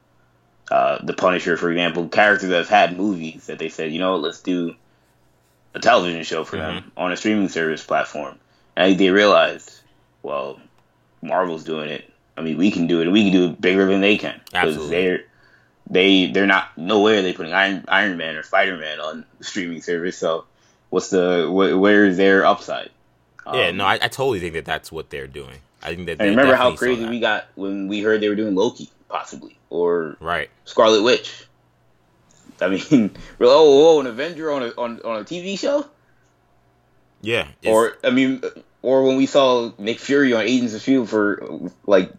uh, 0.70 1.00
the 1.04 1.14
Punisher, 1.14 1.56
for 1.56 1.72
example, 1.72 2.10
characters 2.10 2.50
that 2.50 2.58
have 2.58 2.70
had 2.70 2.98
movies 2.98 3.48
that 3.48 3.60
they 3.60 3.70
said, 3.70 3.94
you 3.94 4.00
know, 4.00 4.18
let's 4.18 4.42
do 4.42 4.76
a 5.74 5.80
television 5.80 6.24
show 6.24 6.44
for 6.44 6.58
mm-hmm. 6.58 6.76
them 6.76 6.92
on 6.98 7.14
a 7.14 7.18
streaming 7.18 7.48
service 7.48 7.84
platform. 7.84 8.38
And 8.76 8.98
they 8.98 9.10
realized, 9.10 9.72
well, 10.22 10.60
Marvel's 11.22 11.64
doing 11.64 11.90
it. 11.90 12.12
I 12.36 12.42
mean, 12.42 12.58
we 12.58 12.70
can 12.70 12.88
do 12.88 13.00
it, 13.00 13.04
and 13.04 13.14
we 13.14 13.24
can 13.24 13.32
do 13.32 13.46
it 13.50 13.62
bigger 13.62 13.86
than 13.86 14.02
they 14.02 14.18
can 14.18 14.40
because 14.52 14.90
they're 14.90 15.24
they 15.90 16.28
they're 16.28 16.46
not 16.46 16.78
nowhere 16.78 17.24
they 17.24 17.34
putting 17.34 17.54
Iron 17.54 17.86
Iron 17.88 18.18
Man 18.18 18.36
or 18.36 18.44
Spider 18.44 18.78
Man 18.78 19.00
on 19.00 19.26
the 19.40 19.44
streaming 19.44 19.82
service. 19.82 20.18
So, 20.18 20.46
what's 20.92 21.10
the 21.10 21.48
wh- 21.48 21.80
where 21.82 22.06
is 22.06 22.18
their 22.18 22.46
upside? 22.46 22.92
Yeah, 23.54 23.68
um, 23.68 23.78
no, 23.78 23.86
I, 23.86 23.94
I, 23.94 24.08
totally 24.08 24.40
think 24.40 24.54
that 24.54 24.66
that's 24.66 24.92
what 24.92 25.10
they're 25.10 25.28
doing. 25.28 25.58
I 25.82 25.96
think 25.96 26.08
that. 26.08 26.22
I 26.22 26.26
remember 26.26 26.56
how 26.56 26.76
crazy 26.76 27.06
we 27.06 27.20
got 27.20 27.46
when 27.56 27.88
we 27.88 28.02
heard 28.02 28.22
they 28.22 28.30
were 28.30 28.36
doing 28.36 28.56
Loki 28.56 28.90
possibly, 29.10 29.58
or 29.70 30.18
right 30.20 30.50
Scarlet 30.66 31.04
Witch. 31.04 31.46
I 32.60 32.70
mean, 32.70 33.12
oh, 33.40 33.98
oh, 33.98 34.00
an 34.00 34.08
Avenger 34.08 34.52
on 34.52 34.64
a 34.64 34.68
on, 34.78 35.02
on 35.02 35.22
a 35.22 35.24
TV 35.24 35.58
show. 35.58 35.86
Yeah, 37.22 37.48
or 37.66 37.98
I 38.04 38.10
mean, 38.10 38.42
or 38.82 39.04
when 39.04 39.18
we 39.18 39.26
saw 39.26 39.72
Nick 39.78 40.00
Fury 40.00 40.34
on 40.34 40.42
Agents 40.42 40.74
of 40.74 40.82
Shield 40.82 41.10
for 41.10 41.72
like 41.86 42.12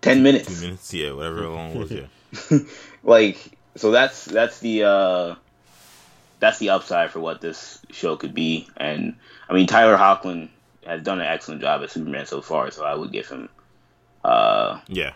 ten 0.00 0.22
minutes. 0.22 0.46
Two 0.46 0.66
minutes, 0.66 0.92
yeah, 0.94 1.12
whatever 1.12 1.48
long 1.48 1.78
was, 1.78 1.90
yeah. 1.90 2.58
like, 3.02 3.38
so 3.76 3.90
that's 3.90 4.24
that's 4.24 4.58
the 4.60 4.84
uh 4.84 5.34
that's 6.40 6.58
the 6.58 6.70
upside 6.70 7.10
for 7.10 7.20
what 7.20 7.40
this 7.40 7.80
show 7.90 8.16
could 8.16 8.34
be, 8.34 8.68
and 8.76 9.14
I 9.48 9.54
mean 9.54 9.66
Tyler 9.66 9.96
Hoechlin 9.96 10.48
has 10.88 11.02
done 11.02 11.20
an 11.20 11.26
excellent 11.26 11.60
job 11.60 11.82
as 11.82 11.92
Superman 11.92 12.26
so 12.26 12.40
far, 12.40 12.70
so 12.70 12.84
I 12.84 12.94
would 12.94 13.12
give 13.12 13.28
him. 13.28 13.48
Uh, 14.24 14.80
yeah, 14.88 15.12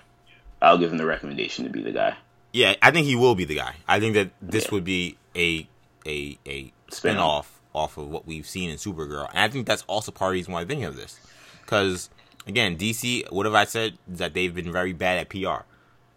I'll 0.61 0.79
give 0.79 0.93
him 0.93 0.99
the 0.99 1.07
recommendation 1.07 1.64
to 1.64 1.70
be 1.70 1.83
the 1.83 1.93
guy. 1.93 2.16
Yeah, 2.53 2.75
I 2.83 2.91
think 2.91 3.07
he 3.07 3.16
will 3.16 3.35
be 3.35 3.45
the 3.45 3.57
guy. 3.57 3.77
I 3.89 3.99
think 3.99 4.14
that 4.14 4.31
this 4.41 4.66
yeah. 4.66 4.70
would 4.73 4.85
be 4.85 5.16
a 5.35 5.66
a 6.07 6.39
a 6.47 6.73
spin 6.91 7.16
off 7.16 7.61
off 7.75 7.97
of 7.97 8.09
what 8.09 8.27
we've 8.27 8.47
seen 8.47 8.70
in 8.70 8.77
Supergirl, 8.77 9.29
and 9.31 9.39
I 9.39 9.49
think 9.49 9.66
that's 9.66 9.83
also 9.89 10.12
part 10.12 10.31
of 10.31 10.33
the 10.33 10.39
reason 10.39 10.53
why 10.53 10.61
I 10.61 10.64
think 10.64 10.85
of 10.85 10.97
this, 10.97 11.18
because 11.62 12.11
again, 12.47 12.77
DC. 12.77 13.31
What 13.33 13.47
have 13.47 13.55
I 13.55 13.64
said? 13.64 13.99
That 14.07 14.35
they've 14.35 14.55
been 14.55 14.70
very 14.70 14.93
bad 14.93 15.18
at 15.18 15.29
PR, 15.31 15.64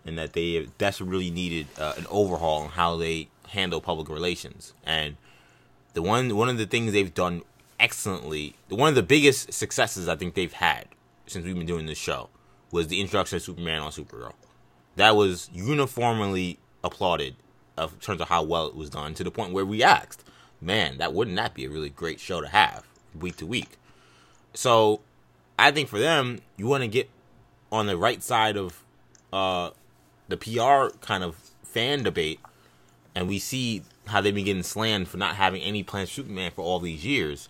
and 0.06 0.18
that 0.18 0.34
they 0.34 0.68
that's 0.78 1.00
really 1.02 1.32
needed 1.32 1.68
uh, 1.80 1.94
an 1.98 2.06
overhaul 2.10 2.64
on 2.64 2.70
how 2.70 2.98
they 2.98 3.30
handle 3.50 3.80
public 3.82 4.10
relations. 4.10 4.74
And 4.86 5.18
the 5.94 6.02
one 6.02 6.36
one 6.36 6.50
of 6.50 6.58
the 6.58 6.66
things 6.66 6.92
they've 6.92 7.14
done 7.14 7.44
excellently, 7.86 8.56
one 8.70 8.90
of 8.90 8.96
the 8.96 9.04
biggest 9.04 9.54
successes 9.54 10.10
I 10.10 10.16
think 10.16 10.34
they've 10.34 10.52
had 10.52 10.88
since 11.28 11.46
we've 11.46 11.56
been 11.56 11.68
doing 11.68 11.86
this 11.86 12.00
show 12.00 12.30
was 12.72 12.88
the 12.88 13.00
introduction 13.00 13.36
of 13.36 13.44
Superman 13.44 13.82
on 13.82 13.92
Supergirl. 13.92 14.34
That 14.96 15.16
was 15.16 15.52
uniformly 15.54 16.58
applauded 16.84 17.36
in 17.78 17.90
terms 18.02 18.22
of 18.22 18.28
how 18.28 18.42
well 18.42 18.66
it 18.66 18.76
was 18.76 18.90
done 18.90 19.14
to 19.14 19.24
the 19.24 19.30
point 19.30 19.54
where 19.54 19.66
we 19.66 19.84
asked, 19.84 20.24
man, 20.60 20.98
that 20.98 21.14
wouldn't 21.14 21.38
that 21.38 21.54
be 21.54 21.66
a 21.66 21.70
really 21.70 21.92
great 21.92 22.20
show 22.20 22.42
to 22.42 22.48
have 22.48 22.88
week 23.20 23.38
to 23.38 23.46
week? 23.46 23.78
So 24.56 25.02
I 25.60 25.70
think 25.70 25.88
for 25.88 26.00
them, 26.00 26.40
you 26.58 26.66
want 26.66 26.82
to 26.82 26.88
get 26.88 27.08
on 27.72 27.86
the 27.86 27.98
right 27.98 28.24
side 28.24 28.58
of 28.58 28.84
uh, 29.32 29.70
the 30.28 30.38
PR 30.38 30.98
kind 31.06 31.24
of 31.24 31.36
fan 31.62 32.02
debate, 32.02 32.40
and 33.14 33.28
we 33.28 33.38
see 33.38 33.84
how 34.08 34.22
they've 34.22 34.34
been 34.34 34.46
getting 34.46 34.64
slammed 34.64 35.08
for 35.08 35.18
not 35.18 35.36
having 35.36 35.62
any 35.62 35.84
plans 35.84 36.10
for 36.10 36.16
Superman 36.16 36.50
for 36.50 36.64
all 36.64 36.80
these 36.80 37.06
years. 37.06 37.48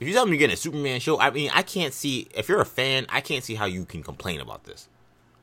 If 0.00 0.06
you 0.06 0.14
tell 0.14 0.24
me 0.26 0.32
you're 0.32 0.38
getting 0.38 0.54
a 0.54 0.56
Superman 0.56 1.00
show, 1.00 1.18
I 1.18 1.30
mean, 1.30 1.50
I 1.52 1.62
can't 1.62 1.92
see. 1.92 2.28
If 2.34 2.48
you're 2.48 2.60
a 2.60 2.64
fan, 2.66 3.06
I 3.08 3.20
can't 3.20 3.42
see 3.42 3.56
how 3.56 3.64
you 3.66 3.84
can 3.84 4.02
complain 4.02 4.40
about 4.40 4.64
this. 4.64 4.88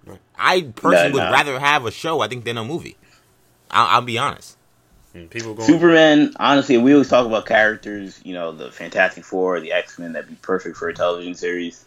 Right. 0.05 0.19
I 0.37 0.61
personally 0.75 1.11
would 1.13 1.19
rather 1.31 1.59
have 1.59 1.85
a 1.85 1.91
show, 1.91 2.21
I 2.21 2.27
think, 2.27 2.45
than 2.45 2.57
a 2.57 2.63
movie. 2.63 2.95
I'll, 3.71 3.87
I'll 3.87 4.01
be 4.01 4.17
honest. 4.17 4.57
People 5.29 5.53
going- 5.55 5.67
Superman, 5.67 6.33
honestly, 6.39 6.77
we 6.77 6.91
always 6.93 7.09
talk 7.09 7.25
about 7.25 7.45
characters. 7.45 8.19
You 8.23 8.33
know, 8.33 8.51
the 8.51 8.71
Fantastic 8.71 9.23
Four, 9.25 9.59
the 9.61 9.71
X 9.71 9.97
Men, 9.97 10.13
that'd 10.13 10.29
be 10.29 10.35
perfect 10.35 10.77
for 10.77 10.87
a 10.89 10.93
television 10.93 11.35
series, 11.35 11.83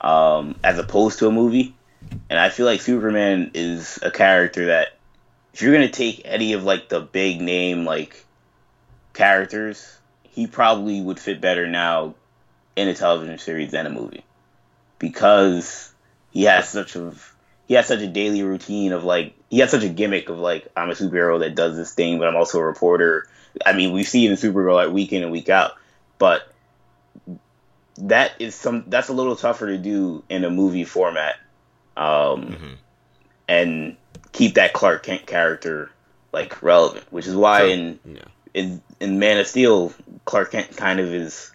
um, 0.00 0.54
as 0.62 0.78
opposed 0.78 1.18
to 1.20 1.26
a 1.26 1.32
movie. 1.32 1.74
And 2.28 2.38
I 2.38 2.48
feel 2.50 2.66
like 2.66 2.80
Superman 2.80 3.50
is 3.54 3.98
a 4.02 4.10
character 4.10 4.66
that, 4.66 4.96
if 5.52 5.60
you're 5.62 5.72
gonna 5.72 5.88
take 5.90 6.22
any 6.24 6.52
of 6.52 6.62
like 6.64 6.88
the 6.88 7.00
big 7.00 7.40
name 7.40 7.84
like 7.84 8.24
characters 9.14 9.98
he 10.30 10.46
probably 10.46 11.00
would 11.00 11.18
fit 11.18 11.40
better 11.40 11.66
now 11.66 12.14
in 12.76 12.88
a 12.88 12.94
television 12.94 13.38
series 13.38 13.72
than 13.72 13.86
a 13.86 13.90
movie 13.90 14.24
because 14.98 15.92
he 16.30 16.44
has 16.44 16.68
such 16.68 16.96
a 16.96 17.12
he 17.66 17.74
has 17.74 17.86
such 17.86 18.00
a 18.00 18.06
daily 18.06 18.42
routine 18.42 18.92
of 18.92 19.04
like 19.04 19.34
he 19.48 19.58
has 19.58 19.70
such 19.70 19.84
a 19.84 19.88
gimmick 19.88 20.28
of 20.28 20.38
like 20.38 20.68
I'm 20.76 20.90
a 20.90 20.94
superhero 20.94 21.40
that 21.40 21.54
does 21.54 21.76
this 21.76 21.94
thing, 21.94 22.18
but 22.18 22.28
I'm 22.28 22.36
also 22.36 22.58
a 22.58 22.64
reporter. 22.64 23.28
I 23.66 23.72
mean, 23.72 23.92
we 23.92 24.04
see 24.04 24.26
it 24.26 24.30
in 24.30 24.36
Supergirl 24.36 24.74
like 24.74 24.92
week 24.92 25.12
in 25.12 25.22
and 25.22 25.32
week 25.32 25.48
out, 25.48 25.72
but 26.18 26.52
that 27.98 28.32
is 28.38 28.54
some 28.54 28.84
that's 28.86 29.08
a 29.08 29.12
little 29.12 29.36
tougher 29.36 29.66
to 29.66 29.78
do 29.78 30.22
in 30.28 30.44
a 30.44 30.50
movie 30.50 30.84
format, 30.84 31.36
um, 31.96 32.06
mm-hmm. 32.06 32.72
and 33.48 33.96
keep 34.32 34.54
that 34.54 34.72
Clark 34.72 35.02
Kent 35.02 35.26
character 35.26 35.90
like 36.32 36.62
relevant, 36.62 37.04
which 37.12 37.26
is 37.26 37.34
why 37.34 37.64
in 37.64 37.98
yeah 38.04 38.22
in 38.54 38.82
in 38.98 39.18
Man 39.18 39.38
of 39.38 39.46
Steel, 39.46 39.92
Clark 40.24 40.52
Kent 40.52 40.76
kind 40.76 41.00
of 41.00 41.12
is 41.12 41.50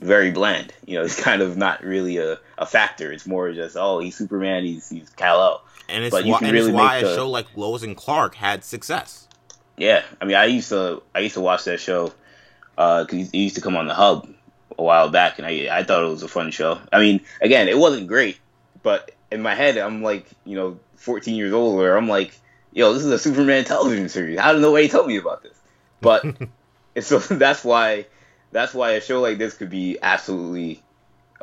very 0.00 0.30
bland. 0.30 0.72
You 0.84 0.98
know, 0.98 1.04
he's 1.04 1.18
kind 1.18 1.40
of 1.40 1.56
not 1.56 1.82
really 1.82 2.18
a, 2.18 2.38
a 2.58 2.66
factor. 2.66 3.10
It's 3.12 3.26
more 3.26 3.50
just 3.52 3.76
oh, 3.78 4.00
he's 4.00 4.16
Superman, 4.16 4.64
he's 4.64 4.90
he's 4.90 5.08
Kal-El. 5.10 5.62
And 5.88 6.04
it's, 6.04 6.10
but 6.10 6.26
you 6.26 6.32
why, 6.32 6.38
can 6.40 6.52
really 6.52 6.68
it's 6.68 6.74
why 6.74 6.98
a 6.98 7.14
show 7.14 7.30
like 7.30 7.46
Lois 7.56 7.82
and 7.82 7.96
Clark 7.96 8.34
had 8.34 8.62
success. 8.62 9.26
Yeah, 9.78 10.02
I 10.20 10.26
mean, 10.26 10.36
I 10.36 10.46
used 10.46 10.68
to 10.68 11.02
I 11.14 11.20
used 11.20 11.34
to 11.34 11.40
watch 11.40 11.64
that 11.64 11.80
show 11.80 12.12
uh, 12.76 13.04
because 13.04 13.30
he, 13.30 13.38
he 13.38 13.42
used 13.44 13.54
to 13.54 13.62
come 13.62 13.76
on 13.76 13.86
the 13.86 13.94
hub 13.94 14.28
a 14.78 14.82
while 14.82 15.08
back, 15.08 15.38
and 15.38 15.46
I 15.46 15.68
I 15.70 15.82
thought 15.84 16.04
it 16.04 16.08
was 16.08 16.22
a 16.22 16.28
fun 16.28 16.50
show. 16.50 16.78
I 16.92 16.98
mean, 16.98 17.22
again, 17.40 17.68
it 17.68 17.78
wasn't 17.78 18.06
great, 18.06 18.38
but 18.82 19.12
in 19.30 19.40
my 19.40 19.54
head, 19.54 19.78
I'm 19.78 20.02
like, 20.02 20.26
you 20.44 20.56
know, 20.56 20.78
14 20.96 21.34
years 21.34 21.52
old, 21.52 21.76
where 21.76 21.96
I'm 21.96 22.08
like, 22.08 22.38
yo, 22.72 22.92
this 22.92 23.02
is 23.02 23.10
a 23.10 23.18
Superman 23.18 23.64
television 23.64 24.08
series. 24.08 24.38
I 24.38 24.52
don't 24.52 24.60
know 24.60 24.68
how 24.68 24.76
did 24.76 24.82
nobody 24.82 24.88
tell 24.88 25.06
me 25.06 25.16
about 25.16 25.42
this? 25.42 25.56
But 26.02 26.26
so 27.00 27.18
that's 27.20 27.64
why 27.64 28.06
that's 28.52 28.74
why 28.74 28.92
a 28.92 29.02
show 29.02 29.22
like 29.22 29.38
this 29.38 29.54
could 29.54 29.70
be 29.70 29.98
absolutely 30.02 30.82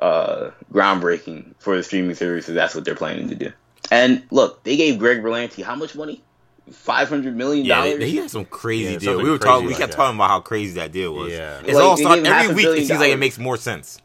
uh, 0.01 0.51
groundbreaking 0.72 1.55
for 1.60 1.78
the 1.78 1.84
streaming 1.84 2.16
services. 2.16 2.55
That's 2.55 2.76
what 2.76 2.86
they're 2.86 2.95
planning 2.95 3.30
to 3.30 3.36
do. 3.36 3.53
And 3.91 4.24
look, 4.32 4.64
they 4.64 4.78
gave 4.78 4.99
Greg 4.99 5.20
Berlanti 5.24 5.64
how 5.64 5.76
much 5.76 5.95
money? 5.95 6.26
Five 6.72 7.10
hundred 7.10 7.36
million 7.36 7.66
Yeah, 7.66 7.78
dollars. 7.78 7.99
they, 7.99 8.10
he 8.12 8.18
had 8.18 8.30
some 8.30 8.45
crazy 8.45 8.93
Yeah, 8.93 8.99
deal. 8.99 9.18
We 9.22 9.32
were 9.32 9.39
crazy 9.39 9.53
talking. 9.53 9.68
We 9.68 9.74
kept 9.76 9.91
that. 9.91 9.97
talking 9.97 10.18
about 10.18 10.30
how 10.30 10.39
crazy 10.41 10.76
that 10.76 10.91
deal 10.91 11.16
was. 11.16 11.34
Yeah. 11.34 11.60
It's 11.66 11.74
Like, 11.74 11.84
all 11.84 11.95
they 11.95 12.03
start 12.03 12.16
gave 12.16 12.26
him 12.26 12.32
half 12.32 12.43
every 12.43 12.55
week. 12.55 12.66
It 12.66 12.68
billion 12.68 12.88
seems 12.88 12.99
like 12.99 13.10
it 13.10 13.18
makes 13.20 13.39
more 13.39 13.57
sense. 13.57 13.99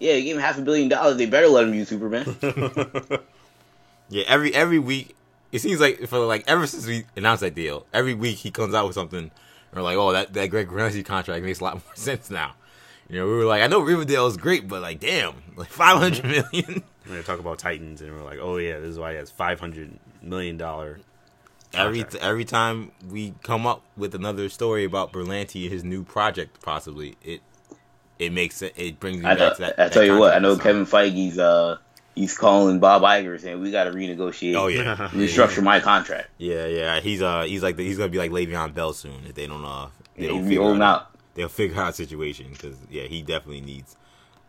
yeah, 0.00 0.14
they 0.14 0.22
gave 0.24 0.36
him 0.36 0.42
half 0.42 0.58
a 0.58 0.62
billion 0.62 0.88
dollars. 0.88 1.16
They 1.16 1.26
better 1.26 1.46
let 1.48 1.64
him 1.64 1.74
use 1.74 1.88
Superman. 1.88 2.26
Yeah, 4.08 4.24
every 4.26 4.54
every 4.54 4.78
week. 4.78 5.14
It 5.52 5.60
seems 5.60 5.80
like 5.80 6.06
for 6.08 6.18
like 6.20 6.44
ever 6.46 6.66
since 6.66 6.86
we 6.86 7.04
announced 7.16 7.40
that 7.42 7.54
deal, 7.54 7.86
every 7.92 8.14
week 8.14 8.36
he 8.38 8.50
comes 8.50 8.74
out 8.74 8.86
with 8.86 8.94
something. 8.94 9.30
And 9.70 9.76
we're 9.76 9.82
like, 9.82 9.96
oh, 9.96 10.12
that 10.12 10.32
that 10.34 10.46
Greg 10.48 10.68
Berlanti 10.68 11.04
contract 11.04 11.44
makes 11.44 11.60
a 11.60 11.64
lot 11.64 11.74
more 11.86 11.94
sense 11.94 12.30
now. 12.30 12.54
You 13.08 13.16
know, 13.20 13.26
we 13.26 13.32
were 13.32 13.44
like, 13.44 13.62
I 13.62 13.68
know 13.68 13.80
Riverdale 13.80 14.26
is 14.26 14.36
great, 14.36 14.68
but 14.68 14.82
like, 14.82 15.00
damn, 15.00 15.34
like 15.56 15.68
five 15.70 15.98
hundred 15.98 16.24
million. 16.24 16.82
When 17.06 17.16
they 17.16 17.22
talk 17.22 17.38
about 17.40 17.58
Titans, 17.58 18.02
and 18.02 18.14
we're 18.14 18.24
like, 18.24 18.38
oh 18.40 18.58
yeah, 18.58 18.78
this 18.80 18.90
is 18.90 18.98
why 18.98 19.12
he 19.12 19.16
has 19.18 19.30
five 19.30 19.58
hundred 19.60 19.98
million 20.22 20.56
dollar. 20.58 21.00
every 21.72 22.00
Contract. 22.02 22.24
every 22.24 22.44
time 22.44 22.92
we 23.10 23.34
come 23.42 23.66
up 23.66 23.82
with 23.96 24.14
another 24.14 24.48
story 24.50 24.84
about 24.84 25.12
Berlanti 25.12 25.62
and 25.64 25.72
his 25.72 25.84
new 25.84 26.04
project, 26.04 26.60
possibly 26.60 27.16
it 27.24 27.40
it 28.18 28.30
makes 28.32 28.60
it 28.62 28.74
it 28.76 29.00
brings 29.00 29.18
me 29.18 29.24
I, 29.26 29.34
back 29.34 29.38
know, 29.38 29.54
to 29.54 29.60
that. 29.62 29.72
I 29.78 29.84
that 29.84 29.92
tell 29.92 30.04
you 30.04 30.18
what, 30.18 30.34
I 30.34 30.38
know 30.38 30.54
song. 30.54 30.62
Kevin 30.62 30.84
Feige's 30.86 31.38
uh 31.38 31.78
he's 32.18 32.36
calling 32.36 32.78
Bob 32.80 33.02
Iger 33.02 33.40
saying 33.40 33.60
we 33.60 33.70
got 33.70 33.84
to 33.84 33.90
renegotiate, 33.92 34.54
Oh 34.56 34.66
yeah, 34.66 34.96
restructure 35.12 35.62
my 35.62 35.80
contract. 35.80 36.28
yeah, 36.38 36.66
yeah. 36.66 37.00
He's 37.00 37.22
uh 37.22 37.42
he's 37.44 37.62
like 37.62 37.78
he's 37.78 37.96
gonna 37.96 38.08
be 38.10 38.18
like 38.18 38.30
Le'Veon 38.30 38.74
Bell 38.74 38.92
soon 38.92 39.24
if 39.26 39.34
they 39.34 39.46
don't 39.46 39.64
uh 39.64 39.88
they 40.16 40.22
He'll 40.24 40.32
don't 40.34 40.42
be 40.44 40.48
figure 40.50 40.62
holding 40.62 40.82
out. 40.82 41.00
out. 41.02 41.10
they'll 41.34 41.48
figure 41.48 41.80
out 41.80 41.90
a 41.90 41.92
situation 41.92 42.46
because 42.52 42.76
yeah, 42.90 43.04
he 43.04 43.22
definitely 43.22 43.60
needs 43.60 43.96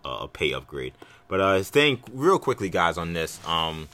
uh, 0.05 0.19
a 0.21 0.27
pay 0.27 0.53
upgrade. 0.53 0.93
But 1.27 1.39
uh, 1.41 1.61
staying 1.63 2.01
real 2.11 2.39
quickly, 2.39 2.69
guys, 2.69 2.97
on 2.97 3.13
this, 3.13 3.39
um, 3.47 3.87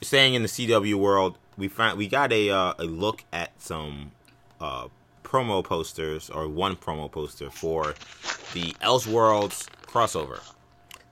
staying 0.00 0.34
in 0.34 0.42
the 0.42 0.48
CW 0.48 0.94
world, 0.94 1.38
we 1.58 1.66
find 1.68 1.98
we 1.98 2.06
got 2.06 2.32
a 2.32 2.50
uh, 2.50 2.74
a 2.78 2.84
look 2.84 3.24
at 3.32 3.50
some 3.60 4.12
uh, 4.60 4.86
promo 5.24 5.64
posters 5.64 6.30
or 6.30 6.46
one 6.46 6.76
promo 6.76 7.10
poster 7.10 7.50
for 7.50 7.94
the 8.54 8.72
Elseworlds 8.80 9.66
crossover. 9.86 10.40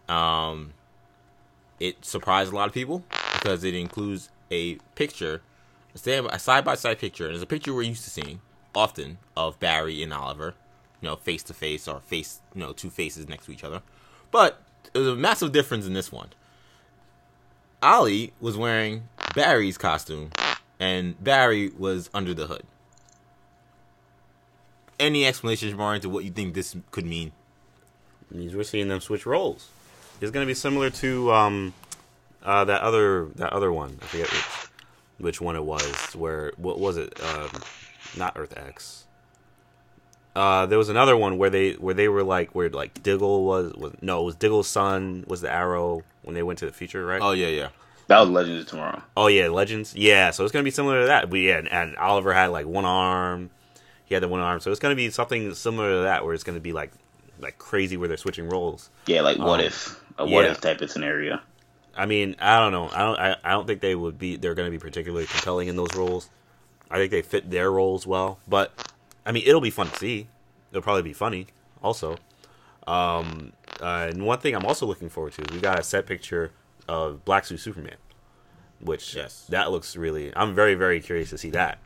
Um, 0.08 0.72
it 1.84 2.02
surprised 2.02 2.50
a 2.50 2.56
lot 2.56 2.66
of 2.66 2.72
people 2.72 3.04
because 3.34 3.62
it 3.62 3.74
includes 3.74 4.30
a 4.50 4.76
picture, 4.94 5.42
a 5.94 6.38
side 6.38 6.64
by 6.64 6.74
side 6.74 6.98
picture, 6.98 7.26
and 7.26 7.34
it's 7.34 7.42
a 7.42 7.46
picture 7.46 7.74
we're 7.74 7.82
used 7.82 8.04
to 8.04 8.10
seeing 8.10 8.40
often 8.74 9.18
of 9.36 9.60
Barry 9.60 10.02
and 10.02 10.12
Oliver, 10.12 10.54
you 11.02 11.08
know, 11.08 11.16
face 11.16 11.42
to 11.44 11.54
face 11.54 11.86
or 11.86 12.00
face, 12.00 12.40
you 12.54 12.62
know, 12.62 12.72
two 12.72 12.88
faces 12.88 13.28
next 13.28 13.44
to 13.46 13.52
each 13.52 13.64
other. 13.64 13.82
But 14.30 14.62
there's 14.94 15.06
a 15.06 15.14
massive 15.14 15.52
difference 15.52 15.86
in 15.86 15.92
this 15.92 16.10
one. 16.10 16.28
Ollie 17.82 18.32
was 18.40 18.56
wearing 18.56 19.08
Barry's 19.34 19.76
costume, 19.76 20.30
and 20.80 21.22
Barry 21.22 21.68
was 21.68 22.08
under 22.14 22.32
the 22.32 22.46
hood. 22.46 22.64
Any 24.98 25.26
explanations 25.26 25.74
more 25.74 25.94
into 25.94 26.08
what 26.08 26.24
you 26.24 26.30
think 26.30 26.54
this 26.54 26.74
could 26.90 27.04
mean? 27.04 27.32
means 28.30 28.56
we're 28.56 28.64
seeing 28.64 28.88
them 28.88 29.00
switch 29.00 29.26
roles. 29.26 29.68
It's 30.20 30.30
going 30.30 30.44
to 30.44 30.50
be 30.50 30.54
similar 30.54 30.90
to 30.90 31.32
um, 31.32 31.74
uh, 32.42 32.64
that 32.64 32.82
other 32.82 33.26
that 33.36 33.52
other 33.52 33.72
one. 33.72 33.98
I 34.02 34.06
forget 34.06 34.30
which 34.30 34.68
which 35.18 35.40
one 35.40 35.56
it 35.56 35.64
was. 35.64 36.14
Where 36.14 36.52
what 36.56 36.78
was 36.78 36.96
it? 36.96 37.18
Um, 37.22 37.50
not 38.16 38.34
Earth 38.36 38.56
X. 38.56 39.04
Uh, 40.36 40.66
there 40.66 40.78
was 40.78 40.88
another 40.88 41.16
one 41.16 41.38
where 41.38 41.50
they 41.50 41.72
where 41.72 41.94
they 41.94 42.08
were 42.08 42.24
like 42.24 42.54
where 42.54 42.68
like 42.68 43.02
Diggle 43.02 43.44
was 43.44 43.72
was 43.74 43.92
no 44.00 44.22
it 44.22 44.24
was 44.24 44.34
Diggle's 44.34 44.68
son 44.68 45.24
was 45.28 45.40
the 45.40 45.52
arrow 45.52 46.02
when 46.22 46.34
they 46.34 46.42
went 46.42 46.58
to 46.60 46.66
the 46.66 46.72
future 46.72 47.04
right 47.06 47.20
Oh 47.22 47.32
yeah, 47.32 47.48
yeah. 47.48 47.68
That 48.08 48.20
was 48.20 48.28
Legends 48.28 48.64
of 48.64 48.68
Tomorrow. 48.68 49.02
Oh 49.16 49.28
yeah, 49.28 49.48
Legends. 49.48 49.94
Yeah, 49.94 50.30
so 50.30 50.44
it's 50.44 50.52
gonna 50.52 50.64
be 50.64 50.70
similar 50.70 51.02
to 51.02 51.06
that. 51.06 51.30
But 51.30 51.38
yeah, 51.38 51.58
and, 51.58 51.68
and 51.70 51.96
Oliver 51.96 52.34
had 52.34 52.48
like 52.48 52.66
one 52.66 52.84
arm. 52.84 53.50
He 54.06 54.14
had 54.14 54.22
the 54.22 54.28
one 54.28 54.40
arm, 54.40 54.60
so 54.60 54.70
it's 54.70 54.80
gonna 54.80 54.94
be 54.94 55.08
something 55.10 55.54
similar 55.54 55.90
to 55.98 56.02
that, 56.02 56.24
where 56.24 56.34
it's 56.34 56.44
gonna 56.44 56.60
be 56.60 56.72
like 56.72 56.92
like 57.40 57.56
crazy, 57.58 57.96
where 57.96 58.08
they're 58.08 58.16
switching 58.16 58.48
roles. 58.48 58.90
Yeah, 59.06 59.22
like 59.22 59.38
what 59.38 59.60
Um, 59.60 59.66
if 59.66 60.00
a 60.18 60.24
what 60.26 60.44
yeah. 60.44 60.52
if 60.52 60.60
type 60.60 60.80
of 60.80 60.90
scenario. 60.90 61.40
I 61.96 62.06
mean, 62.06 62.36
I 62.40 62.58
don't 62.58 62.72
know. 62.72 62.88
I 62.92 62.98
don't. 62.98 63.18
I, 63.18 63.36
I 63.44 63.50
don't 63.52 63.66
think 63.66 63.80
they 63.80 63.94
would 63.94 64.18
be. 64.18 64.36
They're 64.36 64.54
gonna 64.54 64.70
be 64.70 64.78
particularly 64.78 65.26
compelling 65.26 65.68
in 65.68 65.76
those 65.76 65.94
roles. 65.94 66.28
I 66.90 66.96
think 66.96 67.10
they 67.10 67.22
fit 67.22 67.50
their 67.50 67.70
roles 67.70 68.06
well, 68.06 68.38
but 68.48 68.92
I 69.24 69.32
mean, 69.32 69.44
it'll 69.46 69.60
be 69.60 69.70
fun 69.70 69.88
to 69.88 69.96
see. 69.96 70.28
It'll 70.70 70.82
probably 70.82 71.02
be 71.02 71.12
funny, 71.12 71.46
also. 71.82 72.16
Um, 72.86 73.52
uh, 73.80 74.08
and 74.10 74.26
one 74.26 74.38
thing 74.40 74.54
I'm 74.54 74.66
also 74.66 74.86
looking 74.86 75.08
forward 75.08 75.32
to, 75.34 75.42
is 75.42 75.54
we 75.54 75.60
got 75.60 75.78
a 75.78 75.82
set 75.82 76.06
picture 76.06 76.50
of 76.86 77.24
Black 77.24 77.46
Suit 77.46 77.60
Superman, 77.60 77.96
which 78.80 79.14
Yes. 79.14 79.46
that 79.48 79.70
looks 79.70 79.96
really. 79.96 80.32
I'm 80.36 80.54
very 80.54 80.74
very 80.74 81.00
curious 81.00 81.30
to 81.30 81.38
see 81.38 81.50
that 81.50 81.78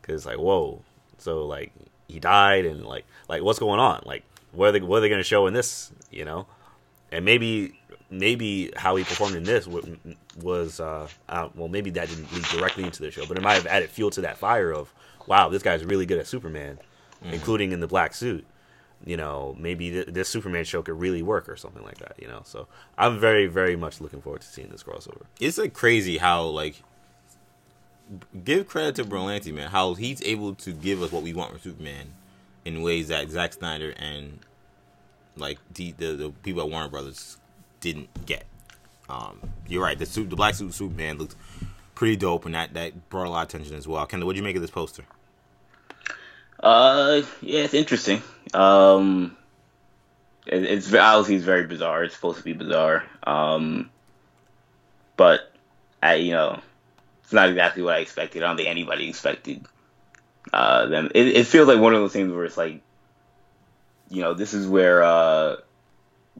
because 0.00 0.26
like 0.26 0.38
whoa, 0.38 0.82
so 1.18 1.44
like 1.46 1.72
he 2.08 2.20
died 2.20 2.64
and 2.66 2.84
like 2.84 3.04
like 3.28 3.42
what's 3.42 3.58
going 3.58 3.80
on? 3.80 4.02
Like 4.04 4.22
what 4.52 4.68
are 4.68 4.72
they 4.72 4.80
what 4.80 4.98
are 4.98 5.00
they 5.00 5.08
going 5.08 5.18
to 5.20 5.24
show 5.24 5.46
in 5.46 5.54
this? 5.54 5.90
You 6.10 6.24
know, 6.24 6.46
and 7.12 7.24
maybe 7.24 7.78
maybe 8.08 8.70
how 8.76 8.96
he 8.96 9.04
performed 9.04 9.34
in 9.34 9.42
this 9.42 9.66
was 10.38 10.80
uh, 10.80 11.08
uh 11.28 11.48
well 11.54 11.68
maybe 11.68 11.90
that 11.90 12.08
didn't 12.08 12.32
lead 12.32 12.44
directly 12.44 12.84
into 12.84 13.02
the 13.02 13.10
show, 13.10 13.26
but 13.26 13.36
it 13.36 13.42
might 13.42 13.54
have 13.54 13.66
added 13.66 13.90
fuel 13.90 14.10
to 14.10 14.20
that 14.22 14.36
fire 14.36 14.72
of 14.72 14.92
wow 15.26 15.48
this 15.48 15.62
guy's 15.62 15.84
really 15.84 16.06
good 16.06 16.18
at 16.18 16.26
Superman, 16.26 16.78
including 17.22 17.72
in 17.72 17.80
the 17.80 17.88
black 17.88 18.14
suit 18.14 18.46
you 19.04 19.16
know, 19.16 19.54
maybe 19.58 19.90
th- 19.90 20.06
this 20.08 20.28
Superman 20.28 20.64
show 20.64 20.82
could 20.82 20.98
really 20.98 21.22
work 21.22 21.48
or 21.48 21.56
something 21.56 21.82
like 21.82 21.98
that, 21.98 22.14
you 22.18 22.28
know. 22.28 22.40
So 22.44 22.66
I'm 22.96 23.18
very, 23.18 23.46
very 23.46 23.76
much 23.76 24.00
looking 24.00 24.20
forward 24.20 24.40
to 24.40 24.46
seeing 24.46 24.68
this 24.68 24.82
crossover. 24.82 25.22
it's 25.40 25.58
like 25.58 25.74
crazy 25.74 26.18
how 26.18 26.44
like 26.44 26.82
give 28.44 28.68
credit 28.68 28.94
to 28.96 29.04
Berlanti, 29.04 29.52
man. 29.52 29.70
How 29.70 29.94
he's 29.94 30.22
able 30.22 30.54
to 30.56 30.72
give 30.72 31.02
us 31.02 31.12
what 31.12 31.22
we 31.22 31.34
want 31.34 31.50
from 31.50 31.60
Superman 31.60 32.12
in 32.64 32.82
ways 32.82 33.08
that 33.08 33.28
Zack 33.30 33.52
Snyder 33.52 33.94
and 33.96 34.40
like 35.36 35.58
the 35.74 35.92
the, 35.92 36.06
the 36.12 36.30
people 36.42 36.62
at 36.62 36.70
Warner 36.70 36.88
Brothers 36.88 37.36
didn't 37.80 38.26
get. 38.26 38.44
Um, 39.08 39.40
you're 39.68 39.82
right. 39.82 39.98
The 39.98 40.06
suit, 40.06 40.30
the 40.30 40.36
black 40.36 40.54
suit 40.54 40.74
Superman 40.74 41.18
looked 41.18 41.36
pretty 41.94 42.16
dope, 42.16 42.46
and 42.46 42.54
that 42.54 42.74
that 42.74 43.08
brought 43.08 43.26
a 43.26 43.30
lot 43.30 43.42
of 43.42 43.48
attention 43.48 43.76
as 43.76 43.86
well. 43.86 44.04
Kendall, 44.06 44.26
what 44.26 44.32
do 44.32 44.38
you 44.38 44.44
make 44.44 44.56
of 44.56 44.62
this 44.62 44.70
poster? 44.70 45.04
Uh, 46.60 47.22
yeah, 47.42 47.60
it's 47.60 47.74
interesting. 47.74 48.22
Um, 48.54 49.36
it, 50.46 50.64
it's 50.64 50.92
obviously 50.92 51.36
it's 51.36 51.44
very 51.44 51.66
bizarre. 51.66 52.04
It's 52.04 52.14
supposed 52.14 52.38
to 52.38 52.44
be 52.44 52.52
bizarre. 52.52 53.04
Um, 53.24 53.90
but 55.16 55.52
I, 56.02 56.14
you 56.14 56.32
know, 56.32 56.60
it's 57.22 57.32
not 57.32 57.48
exactly 57.48 57.82
what 57.82 57.94
I 57.94 57.98
expected. 57.98 58.42
I 58.42 58.46
don't 58.46 58.56
think 58.56 58.68
anybody 58.68 59.08
expected 59.08 59.66
uh, 60.52 60.86
them. 60.86 61.10
It, 61.14 61.28
it 61.28 61.46
feels 61.46 61.68
like 61.68 61.80
one 61.80 61.94
of 61.94 62.00
those 62.00 62.12
things 62.12 62.32
where 62.32 62.44
it's 62.44 62.56
like, 62.56 62.82
you 64.08 64.22
know, 64.22 64.34
this 64.34 64.54
is 64.54 64.66
where 64.66 65.02
uh, 65.02 65.56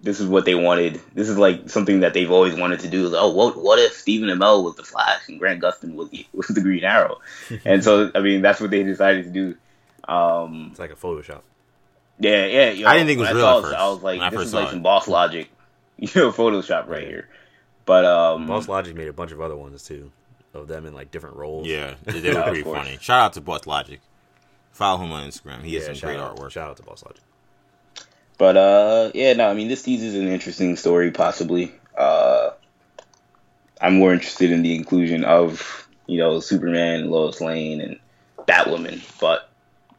this 0.00 0.20
is 0.20 0.26
what 0.26 0.44
they 0.44 0.54
wanted. 0.54 1.00
This 1.14 1.28
is 1.28 1.38
like 1.38 1.70
something 1.70 2.00
that 2.00 2.14
they've 2.14 2.30
always 2.30 2.54
wanted 2.54 2.80
to 2.80 2.88
do. 2.88 3.08
Like, 3.08 3.22
oh, 3.22 3.32
what 3.32 3.56
what 3.56 3.78
if 3.78 3.92
Stephen 3.92 4.28
Amell 4.28 4.64
was 4.64 4.76
the 4.76 4.82
Flash 4.82 5.28
and 5.28 5.38
Grant 5.38 5.62
Gustin 5.62 5.94
was 5.94 6.10
the, 6.10 6.26
was 6.32 6.48
the 6.48 6.60
Green 6.60 6.84
Arrow? 6.84 7.20
and 7.64 7.82
so, 7.82 8.10
I 8.14 8.20
mean, 8.20 8.42
that's 8.42 8.60
what 8.60 8.70
they 8.70 8.82
decided 8.82 9.24
to 9.24 9.30
do. 9.30 9.56
Um, 10.10 10.68
It's 10.70 10.78
like 10.78 10.92
a 10.92 10.96
Photoshop. 10.96 11.40
yeah, 12.18 12.46
yeah. 12.46 12.70
Yo, 12.70 12.86
I 12.86 12.94
didn't 12.94 13.08
think 13.08 13.18
it 13.18 13.20
was 13.20 13.28
when 13.28 13.36
I 13.36 13.40
real 13.40 13.46
saw 13.46 13.58
at 13.58 13.62
first, 13.64 13.76
I 13.76 13.88
was 13.88 14.02
like, 14.02 14.20
I 14.20 14.30
this 14.30 14.40
is 14.40 14.54
like 14.54 14.66
saw 14.66 14.70
some 14.70 14.82
boss 14.82 15.08
logic, 15.08 15.50
you 15.96 16.08
know, 16.14 16.32
Photoshop 16.32 16.88
right 16.88 17.06
here. 17.06 17.28
But 17.86 18.04
um, 18.04 18.46
Boss 18.48 18.68
Logic 18.68 18.94
made 18.96 19.06
a 19.06 19.12
bunch 19.12 19.30
of 19.30 19.40
other 19.40 19.56
ones 19.56 19.84
too, 19.84 20.10
of 20.52 20.66
them 20.66 20.86
in 20.86 20.92
like 20.92 21.12
different 21.12 21.36
roles. 21.36 21.68
Yeah, 21.68 21.94
they, 22.04 22.18
they 22.18 22.34
were 22.34 22.42
pretty 22.42 22.62
funny. 22.64 22.98
Shout 23.00 23.20
out 23.20 23.32
to 23.34 23.40
Boss 23.40 23.66
Logic. 23.66 24.00
Follow 24.72 25.04
him 25.04 25.12
on 25.12 25.28
Instagram. 25.28 25.62
He 25.62 25.74
has 25.74 25.86
yeah. 25.86 25.94
some 25.94 26.08
great 26.08 26.18
out, 26.18 26.36
artwork. 26.36 26.50
shout 26.50 26.68
out 26.68 26.76
to 26.78 26.82
Boss 26.82 27.04
Logic. 27.04 27.22
But 28.38 28.56
uh, 28.56 29.10
yeah, 29.14 29.32
no, 29.32 29.48
I 29.48 29.54
mean, 29.54 29.68
this 29.68 29.82
teases 29.82 30.14
an 30.14 30.28
interesting 30.28 30.76
story, 30.76 31.10
possibly. 31.10 31.72
Uh, 31.96 32.50
I'm 33.80 33.98
more 33.98 34.12
interested 34.12 34.50
in 34.50 34.62
the 34.62 34.74
inclusion 34.74 35.24
of 35.24 35.88
you 36.06 36.18
know 36.18 36.40
Superman, 36.40 37.10
Lois 37.10 37.40
Lane, 37.40 37.80
and 37.80 37.98
Batwoman, 38.46 39.02
but 39.20 39.48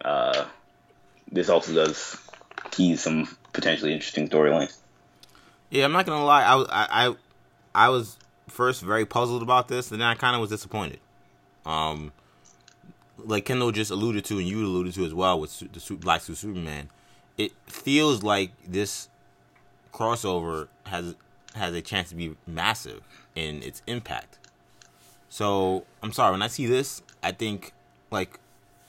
uh, 0.04 0.46
this 1.32 1.50
also 1.50 1.74
does 1.74 2.18
tease 2.72 3.02
some 3.02 3.28
potentially 3.54 3.94
interesting 3.94 4.30
storylines. 4.30 4.78
Yeah, 5.70 5.86
I'm 5.86 5.92
not 5.92 6.06
gonna 6.06 6.26
lie. 6.26 6.44
I 6.44 6.56
was 6.56 6.68
I, 6.70 6.88
I 6.90 7.16
I 7.86 7.90
was 7.90 8.18
first 8.48 8.82
very 8.82 9.06
puzzled 9.06 9.44
about 9.44 9.68
this, 9.68 9.92
and 9.92 10.00
then 10.00 10.08
I 10.08 10.16
kind 10.16 10.36
of 10.36 10.42
was 10.42 10.50
disappointed. 10.50 11.00
Um, 11.66 12.14
like 13.18 13.46
Kendall 13.46 13.72
just 13.72 13.92
alluded 13.92 14.26
to, 14.26 14.38
and 14.38 14.48
you 14.48 14.66
alluded 14.66 14.94
to 14.94 15.06
as 15.06 15.14
well 15.14 15.40
with 15.40 15.60
the 15.60 15.96
Black 15.96 16.22
Suit 16.22 16.38
Superman. 16.38 16.90
It 17.38 17.52
feels 17.68 18.24
like 18.24 18.52
this 18.68 19.10
crossover 19.94 20.68
has 20.86 21.16
has 21.56 21.74
a 21.74 21.82
chance 21.82 22.10
to 22.10 22.16
be 22.16 22.36
massive 22.46 23.02
in 23.36 23.64
its 23.64 23.82
impact. 23.88 24.38
So 25.30 25.86
I'm 26.02 26.12
sorry 26.14 26.32
when 26.32 26.42
I 26.42 26.48
see 26.48 26.66
this, 26.66 27.02
I 27.24 27.32
think 27.32 27.74
like 28.12 28.40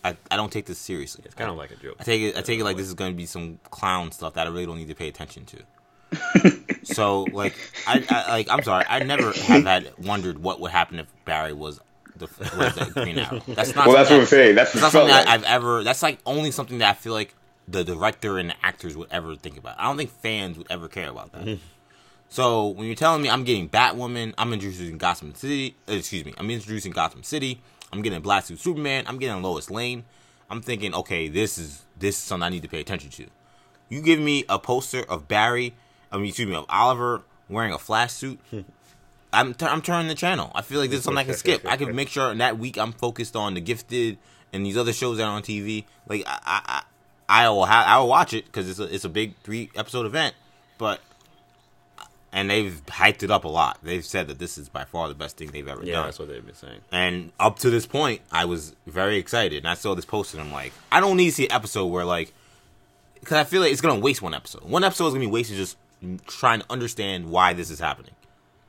I, 0.04 0.16
I 0.30 0.36
don't 0.36 0.52
take 0.52 0.66
this 0.66 0.78
seriously. 0.78 1.22
It's 1.24 1.34
kind 1.34 1.50
of 1.50 1.56
like 1.56 1.70
a 1.70 1.76
joke. 1.76 1.96
I 2.00 2.04
take 2.04 2.22
it 2.22 2.36
I 2.36 2.42
take 2.42 2.60
it 2.60 2.64
like 2.64 2.76
this 2.76 2.86
is 2.86 2.94
going 2.94 3.12
to 3.12 3.16
be 3.16 3.26
some 3.26 3.58
clown 3.70 4.12
stuff 4.12 4.34
that 4.34 4.46
I 4.46 4.50
really 4.50 4.66
don't 4.66 4.78
need 4.78 4.88
to 4.88 4.94
pay 4.94 5.08
attention 5.08 5.44
to. 5.46 5.58
so 6.84 7.24
like 7.24 7.54
I, 7.86 8.04
I 8.08 8.30
like 8.30 8.48
I'm 8.50 8.62
sorry 8.62 8.84
I 8.88 9.00
never 9.00 9.32
have 9.32 9.64
had 9.64 9.92
wondered 9.98 10.38
what 10.38 10.60
would 10.60 10.70
happen 10.70 10.98
if 10.98 11.06
Barry 11.24 11.52
was 11.52 11.80
the 12.16 12.26
was 12.56 12.74
the 12.74 12.90
Green 12.94 13.18
Arrow. 13.18 13.42
That's 13.48 13.74
not 13.74 13.86
Well, 13.86 13.96
that's 13.96 14.10
what 14.10 14.20
I'm 14.20 14.26
saying. 14.26 14.54
That's 14.54 14.74
it's 14.74 14.82
what 14.82 14.86
not 14.86 14.92
something 14.92 15.10
like. 15.10 15.24
that 15.26 15.32
I've 15.32 15.44
ever. 15.44 15.84
That's 15.84 16.02
like 16.02 16.18
only 16.26 16.50
something 16.50 16.78
that 16.78 16.90
I 16.90 16.94
feel 16.94 17.12
like 17.12 17.34
the 17.70 17.84
director 17.84 18.38
and 18.38 18.50
the 18.50 18.54
actors 18.62 18.96
would 18.96 19.08
ever 19.10 19.36
think 19.36 19.58
about. 19.58 19.78
I 19.78 19.84
don't 19.84 19.96
think 19.96 20.10
fans 20.10 20.56
would 20.56 20.66
ever 20.70 20.88
care 20.88 21.10
about 21.10 21.32
that. 21.32 21.58
So 22.30 22.68
when 22.68 22.86
you're 22.86 22.94
telling 22.96 23.22
me 23.22 23.30
I'm 23.30 23.44
getting 23.44 23.68
Batwoman, 23.68 24.34
I'm 24.38 24.52
introducing 24.52 24.98
Gotham 24.98 25.34
City. 25.34 25.76
uh, 25.88 25.92
Excuse 25.92 26.24
me, 26.24 26.34
I'm 26.38 26.50
introducing 26.50 26.92
Gotham 26.92 27.22
City. 27.22 27.60
I'm 27.92 28.02
getting 28.02 28.20
Black 28.20 28.44
Suit 28.44 28.58
Superman. 28.60 29.04
I'm 29.06 29.18
getting 29.18 29.42
Lois 29.42 29.70
Lane. 29.70 30.04
I'm 30.50 30.60
thinking, 30.62 30.94
okay, 30.94 31.28
this 31.28 31.58
is 31.58 31.84
this 31.98 32.16
is 32.16 32.22
something 32.22 32.44
I 32.46 32.48
need 32.50 32.62
to 32.62 32.68
pay 32.68 32.80
attention 32.80 33.10
to. 33.10 33.26
You 33.88 34.02
give 34.02 34.20
me 34.20 34.44
a 34.48 34.58
poster 34.58 35.02
of 35.08 35.26
Barry, 35.28 35.74
I 36.12 36.16
mean, 36.16 36.26
excuse 36.28 36.48
me, 36.48 36.54
of 36.54 36.66
Oliver 36.68 37.22
wearing 37.48 37.72
a 37.72 37.78
flash 37.78 38.12
suit. 38.12 38.38
I'm 39.32 39.52
t- 39.54 39.66
I'm 39.66 39.82
turning 39.82 40.08
the 40.08 40.14
channel. 40.14 40.50
I 40.54 40.62
feel 40.62 40.80
like 40.80 40.90
this 40.90 41.00
is 41.00 41.04
something 41.04 41.18
I 41.20 41.24
can 41.24 41.34
skip. 41.34 41.62
I 41.66 41.76
can 41.76 41.94
make 42.00 42.08
sure 42.08 42.34
that 42.34 42.58
week 42.58 42.78
I'm 42.78 42.92
focused 42.92 43.36
on 43.36 43.54
The 43.54 43.60
Gifted 43.60 44.18
and 44.52 44.64
these 44.64 44.76
other 44.78 44.92
shows 44.94 45.18
that 45.18 45.24
are 45.24 45.30
on 45.34 45.42
TV. 45.42 45.84
Like 46.08 46.22
I 46.26 46.38
I 46.46 46.82
I, 47.28 47.48
will 47.50 47.66
ha- 47.66 47.84
I 47.86 47.98
will 47.98 48.08
watch 48.08 48.32
it 48.34 48.46
because 48.46 48.68
it's 48.70 48.78
a 48.78 48.84
it's 48.94 49.04
a 49.04 49.08
big 49.08 49.34
three 49.42 49.70
episode 49.76 50.06
event, 50.06 50.34
but 50.78 51.00
and 52.32 52.50
they've 52.50 52.80
hyped 52.86 53.22
it 53.22 53.30
up 53.30 53.44
a 53.44 53.48
lot. 53.48 53.78
They've 53.82 54.04
said 54.04 54.28
that 54.28 54.38
this 54.38 54.58
is 54.58 54.68
by 54.68 54.84
far 54.84 55.08
the 55.08 55.14
best 55.14 55.36
thing 55.36 55.48
they've 55.50 55.66
ever 55.66 55.80
done. 55.80 55.86
Yeah, 55.88 55.94
done. 55.94 56.04
that's 56.06 56.18
what 56.18 56.28
they've 56.28 56.44
been 56.44 56.54
saying. 56.54 56.80
And 56.92 57.32
up 57.40 57.58
to 57.60 57.70
this 57.70 57.86
point, 57.86 58.20
I 58.30 58.44
was 58.44 58.74
very 58.86 59.16
excited. 59.16 59.58
And 59.58 59.68
I 59.68 59.74
saw 59.74 59.94
this 59.94 60.04
post, 60.04 60.34
and 60.34 60.42
I'm 60.42 60.52
like, 60.52 60.72
I 60.92 61.00
don't 61.00 61.16
need 61.16 61.26
to 61.30 61.32
see 61.32 61.44
an 61.46 61.52
episode 61.52 61.86
where 61.86 62.04
like, 62.04 62.32
because 63.20 63.36
I 63.38 63.44
feel 63.44 63.60
like 63.62 63.72
it's 63.72 63.80
gonna 63.80 64.00
waste 64.00 64.22
one 64.22 64.34
episode. 64.34 64.62
One 64.64 64.84
episode 64.84 65.06
is 65.08 65.12
gonna 65.14 65.24
be 65.24 65.30
wasted 65.30 65.56
just 65.56 65.76
trying 66.26 66.60
to 66.60 66.66
understand 66.70 67.30
why 67.30 67.52
this 67.54 67.70
is 67.70 67.78
happening. 67.80 68.12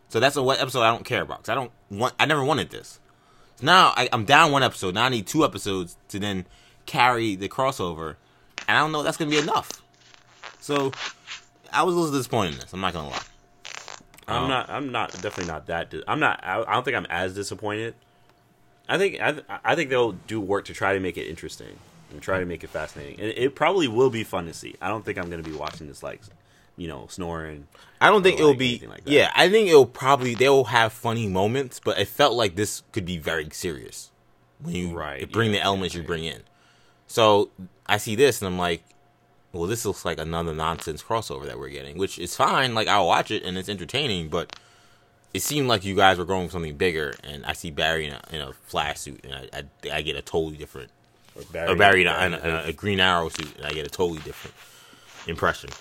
So 0.10 0.20
that's 0.20 0.36
a 0.38 0.42
what 0.44 0.60
episode 0.60 0.82
I 0.82 0.92
don't 0.92 1.06
care 1.06 1.22
about. 1.22 1.44
'cause 1.44 1.50
I 1.50 1.56
don't 1.56 1.72
want. 1.92 2.14
I 2.20 2.26
never 2.26 2.44
wanted 2.44 2.70
this. 2.72 3.00
So 3.58 3.66
now 3.66 3.94
I, 3.96 4.10
I'm 4.12 4.26
down 4.26 4.52
one 4.52 4.64
episode. 4.64 4.96
Now 4.96 5.04
I 5.06 5.10
need 5.10 5.28
two 5.28 5.44
episodes 5.46 5.98
to 6.10 6.18
then 6.20 6.46
carry 6.86 7.36
the 7.36 7.48
crossover, 7.50 8.16
and 8.70 8.78
I 8.78 8.82
don't 8.82 8.92
know 8.94 9.00
if 9.00 9.06
that's 9.06 9.18
gonna 9.18 9.32
be 9.32 9.38
enough. 9.40 9.70
So 10.62 10.92
I 11.74 11.84
was 11.84 11.96
a 11.96 11.98
little 11.98 12.16
disappointed 12.16 12.54
in 12.54 12.60
this. 12.60 12.72
I'm 12.72 12.80
not 12.82 12.94
gonna 12.94 13.10
lie. 13.10 13.22
I'm 14.28 14.44
Um, 14.44 14.50
not. 14.50 14.70
I'm 14.70 14.92
not. 14.92 15.12
Definitely 15.14 15.46
not 15.48 15.66
that. 15.68 15.90
Di- 15.90 16.04
I'm 16.08 16.20
not. 16.20 16.40
I, 16.44 16.62
I 16.62 16.74
don't 16.76 16.84
think 16.86 16.96
I'm 16.96 17.08
as 17.10 17.34
disappointed. 17.34 17.96
I 18.88 18.98
think. 18.98 19.20
I, 19.20 19.32
th- 19.32 19.46
I 19.66 19.76
think 19.76 19.90
they'll 19.90 20.12
do 20.14 20.40
work 20.40 20.66
to 20.66 20.74
try 20.74 20.94
to 20.94 21.00
make 21.00 21.18
it 21.18 21.28
interesting 21.28 21.78
and 22.12 22.22
try 22.22 22.40
to 22.40 22.46
make 22.46 22.64
it 22.64 22.70
fascinating. 22.70 23.20
And 23.20 23.30
it 23.36 23.56
probably 23.56 23.88
will 23.88 24.10
be 24.12 24.24
fun 24.24 24.46
to 24.46 24.54
see. 24.54 24.76
I 24.82 24.88
don't 24.88 25.04
think 25.04 25.18
I'm 25.18 25.30
going 25.30 25.44
to 25.44 25.50
be 25.50 25.56
watching 25.56 25.88
this 25.88 26.02
like, 26.04 26.22
you 26.78 26.88
know, 26.88 27.08
snoring. 27.10 27.68
I 28.02 28.10
don't 28.10 28.22
think 28.24 28.38
or, 28.38 28.42
it'll 28.44 28.54
be. 28.56 28.80
like 28.88 29.04
that. 29.04 29.12
yeah, 29.12 29.32
I 29.36 29.50
think 29.50 29.68
it'll 29.70 29.86
probably 29.88 30.36
they'll 30.36 30.66
have 30.66 30.94
funny 30.94 31.28
moments, 31.28 31.80
but 31.84 31.98
it 32.00 32.08
felt 32.08 32.34
like 32.36 32.56
this 32.56 32.84
could 32.92 33.06
be 33.06 33.18
very 33.18 33.48
serious 33.52 34.12
when 34.60 34.76
you 34.76 34.94
Right, 34.96 35.32
bring 35.32 35.52
yeah, 35.54 35.60
the 35.60 35.64
elements 35.66 35.96
yeah, 35.96 36.02
you 36.02 36.08
bring 36.08 36.24
in. 36.26 36.42
So 37.10 37.50
I 37.88 37.98
see 37.98 38.16
this 38.16 38.42
and 38.42 38.48
I'm 38.48 38.60
like, 38.60 38.84
well, 39.52 39.66
this 39.66 39.84
looks 39.84 40.06
like 40.06 40.20
another 40.20 40.54
nonsense 40.54 41.02
crossover 41.04 41.46
that 41.48 41.58
we're 41.58 41.70
getting, 41.70 41.98
which 41.98 42.20
is 42.20 42.36
fine. 42.36 42.76
Like 42.76 42.88
I'll 42.88 43.08
watch 43.08 43.32
it 43.32 43.44
and 43.44 43.58
it's 43.58 43.68
entertaining, 43.68 44.30
but 44.30 44.56
it 45.34 45.42
seemed 45.42 45.68
like 45.68 45.84
you 45.84 45.96
guys 45.96 46.20
were 46.20 46.26
going 46.26 46.48
for 46.48 46.54
something 46.54 46.78
bigger. 46.78 47.16
And 47.24 47.44
I 47.46 47.54
see 47.54 47.72
Barry 47.72 48.06
in 48.06 48.14
a, 48.14 48.22
in 48.32 48.42
a 48.42 48.54
flash 48.54 49.00
suit, 49.00 49.22
and 49.24 49.34
I, 49.34 49.64
I, 49.92 49.98
I 49.98 50.02
get 50.04 50.16
a 50.16 50.22
totally 50.22 50.56
different 50.56 50.92
Or 51.36 51.72
or 51.72 51.76
Barry 51.76 52.02
in 52.02 52.08
a, 52.08 52.26
in 52.26 52.34
a, 52.36 52.64
a 52.68 52.74
Green 52.74 53.00
Arrow 53.00 53.30
suit, 53.30 53.56
and 53.58 53.66
I 53.66 53.72
get 53.72 53.88
a 53.88 53.90
totally 53.90 54.20
different 54.20 54.56
impression. 55.28 55.72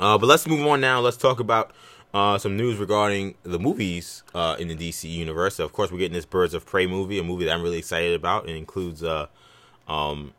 Uh, 0.00 0.18
but 0.18 0.26
let's 0.26 0.46
move 0.48 0.66
on 0.66 0.80
now. 0.80 0.98
Let's 0.98 1.16
talk 1.16 1.38
about 1.38 1.70
uh, 2.12 2.38
some 2.38 2.56
news 2.56 2.78
regarding 2.78 3.36
the 3.44 3.60
movies 3.60 4.24
uh, 4.34 4.56
in 4.58 4.66
the 4.66 4.76
DC 4.76 5.08
universe. 5.08 5.54
So 5.56 5.64
of 5.64 5.72
course, 5.72 5.92
we're 5.92 5.98
getting 5.98 6.14
this 6.14 6.24
Birds 6.24 6.54
of 6.54 6.66
Prey 6.66 6.88
movie, 6.88 7.20
a 7.20 7.22
movie 7.22 7.44
that 7.44 7.54
I'm 7.54 7.62
really 7.62 7.78
excited 7.78 8.14
about. 8.14 8.48
It 8.48 8.56
includes 8.56 9.04
uh, 9.04 9.28
um, 9.88 10.32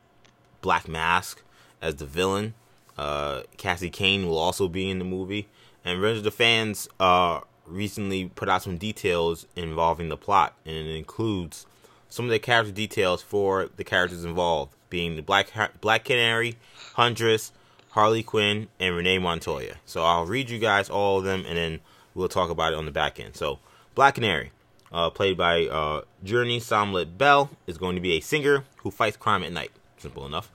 Black 0.62 0.88
Mask 0.88 1.42
as 1.82 1.96
the 1.96 2.06
villain. 2.06 2.54
Uh, 2.98 3.42
Cassie 3.58 3.90
Cain 3.90 4.28
will 4.28 4.38
also 4.38 4.68
be 4.68 4.90
in 4.90 5.00
the 5.00 5.06
movie, 5.06 5.48
and 5.84 6.00
Revenge 6.00 6.20
of 6.20 6.24
the 6.24 6.32
Fans 6.32 6.88
uh, 7.00 7.42
recently 7.68 8.30
put 8.30 8.48
out 8.48 8.64
some 8.64 8.78
details 8.78 9.46
involving 9.56 10.10
the 10.10 10.18
plot, 10.18 10.56
and 10.66 10.76
it 10.76 10.96
includes 10.96 11.66
some 12.08 12.26
of 12.26 12.32
the 12.32 12.40
character 12.40 12.72
details 12.72 13.22
for 13.22 13.70
the 13.76 13.84
characters 13.84 14.24
involved, 14.24 14.74
being 14.90 15.18
the 15.18 15.22
Black 15.22 15.52
Black 15.82 16.06
Canary, 16.06 16.56
Huntress, 16.94 17.52
Harley 17.90 18.24
Quinn, 18.24 18.70
and 18.80 18.96
Renee 18.96 19.20
Montoya. 19.20 19.76
So 19.86 20.04
I'll 20.04 20.26
read 20.26 20.50
you 20.50 20.60
guys 20.60 20.90
all 20.90 21.18
of 21.18 21.26
them, 21.26 21.44
and 21.46 21.58
then 21.58 21.82
we'll 22.14 22.30
talk 22.30 22.50
about 22.50 22.72
it 22.72 22.78
on 22.78 22.86
the 22.86 22.92
back 22.92 23.20
end. 23.20 23.36
So 23.36 23.60
Black 23.94 24.16
Canary, 24.16 24.52
uh, 24.96 25.10
played 25.10 25.38
by 25.38 25.66
uh, 25.66 26.02
Jurnee 26.24 26.62
Smollett-Bell, 26.62 27.50
is 27.68 27.78
going 27.78 27.96
to 27.96 28.02
be 28.02 28.14
a 28.14 28.22
singer 28.22 28.64
who 28.78 28.90
fights 28.90 29.18
crime 29.18 29.44
at 29.44 29.52
night. 29.52 29.72
Simple 29.98 30.26
enough. 30.26 30.50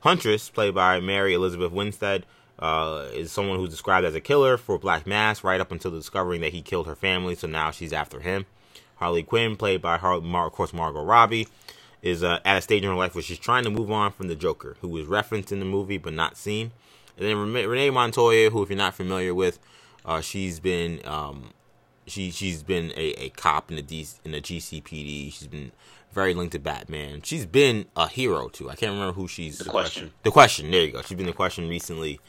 Huntress, 0.00 0.50
played 0.50 0.74
by 0.74 0.98
Mary 0.98 1.32
Elizabeth 1.32 1.70
Winstead, 1.70 2.26
uh, 2.58 3.06
is 3.14 3.30
someone 3.30 3.58
who's 3.58 3.70
described 3.70 4.04
as 4.04 4.16
a 4.16 4.20
killer 4.20 4.56
for 4.56 4.78
Black 4.78 5.06
Mask 5.06 5.44
right 5.44 5.60
up 5.60 5.70
until 5.70 5.92
discovering 5.92 6.40
that 6.40 6.52
he 6.52 6.60
killed 6.60 6.88
her 6.88 6.96
family, 6.96 7.36
so 7.36 7.46
now 7.46 7.70
she's 7.70 7.92
after 7.92 8.18
him. 8.18 8.46
Harley 8.96 9.22
Quinn, 9.22 9.54
played 9.54 9.80
by, 9.80 9.96
Har- 9.96 10.20
Mar- 10.20 10.48
of 10.48 10.52
course, 10.52 10.72
Margot 10.72 11.04
Robbie, 11.04 11.46
is 12.02 12.24
uh, 12.24 12.40
at 12.44 12.58
a 12.58 12.62
stage 12.62 12.82
in 12.82 12.88
her 12.88 12.96
life 12.96 13.14
where 13.14 13.22
she's 13.22 13.38
trying 13.38 13.62
to 13.62 13.70
move 13.70 13.92
on 13.92 14.10
from 14.10 14.26
the 14.26 14.34
Joker, 14.34 14.76
who 14.80 14.88
was 14.88 15.06
referenced 15.06 15.52
in 15.52 15.60
the 15.60 15.64
movie 15.64 15.98
but 15.98 16.12
not 16.12 16.36
seen. 16.36 16.72
And 17.16 17.26
then 17.26 17.36
Renee 17.38 17.90
Montoya, 17.90 18.50
who, 18.50 18.62
if 18.64 18.70
you're 18.70 18.76
not 18.76 18.94
familiar 18.94 19.32
with, 19.32 19.60
uh, 20.04 20.20
she's 20.20 20.58
been 20.58 21.00
um, 21.06 21.52
she 22.06 22.30
she's 22.30 22.62
been 22.62 22.92
a, 22.96 23.24
a 23.24 23.28
cop 23.30 23.70
in 23.70 23.76
the 23.76 23.82
D, 23.82 24.06
in 24.24 24.32
the 24.32 24.40
GCPD. 24.40 25.32
She's 25.32 25.46
been 25.46 25.72
very 26.12 26.34
linked 26.34 26.52
to 26.52 26.58
Batman. 26.58 27.22
She's 27.22 27.46
been 27.46 27.86
a 27.96 28.08
hero 28.08 28.48
too. 28.48 28.70
I 28.70 28.76
can't 28.76 28.92
remember 28.92 29.14
who 29.14 29.28
she's. 29.28 29.58
The 29.58 29.64
question. 29.64 30.12
The 30.22 30.30
question. 30.30 30.70
There 30.70 30.84
you 30.84 30.92
go. 30.92 31.02
She's 31.02 31.16
been 31.16 31.26
the 31.26 31.32
question 31.32 31.68
recently. 31.68 32.20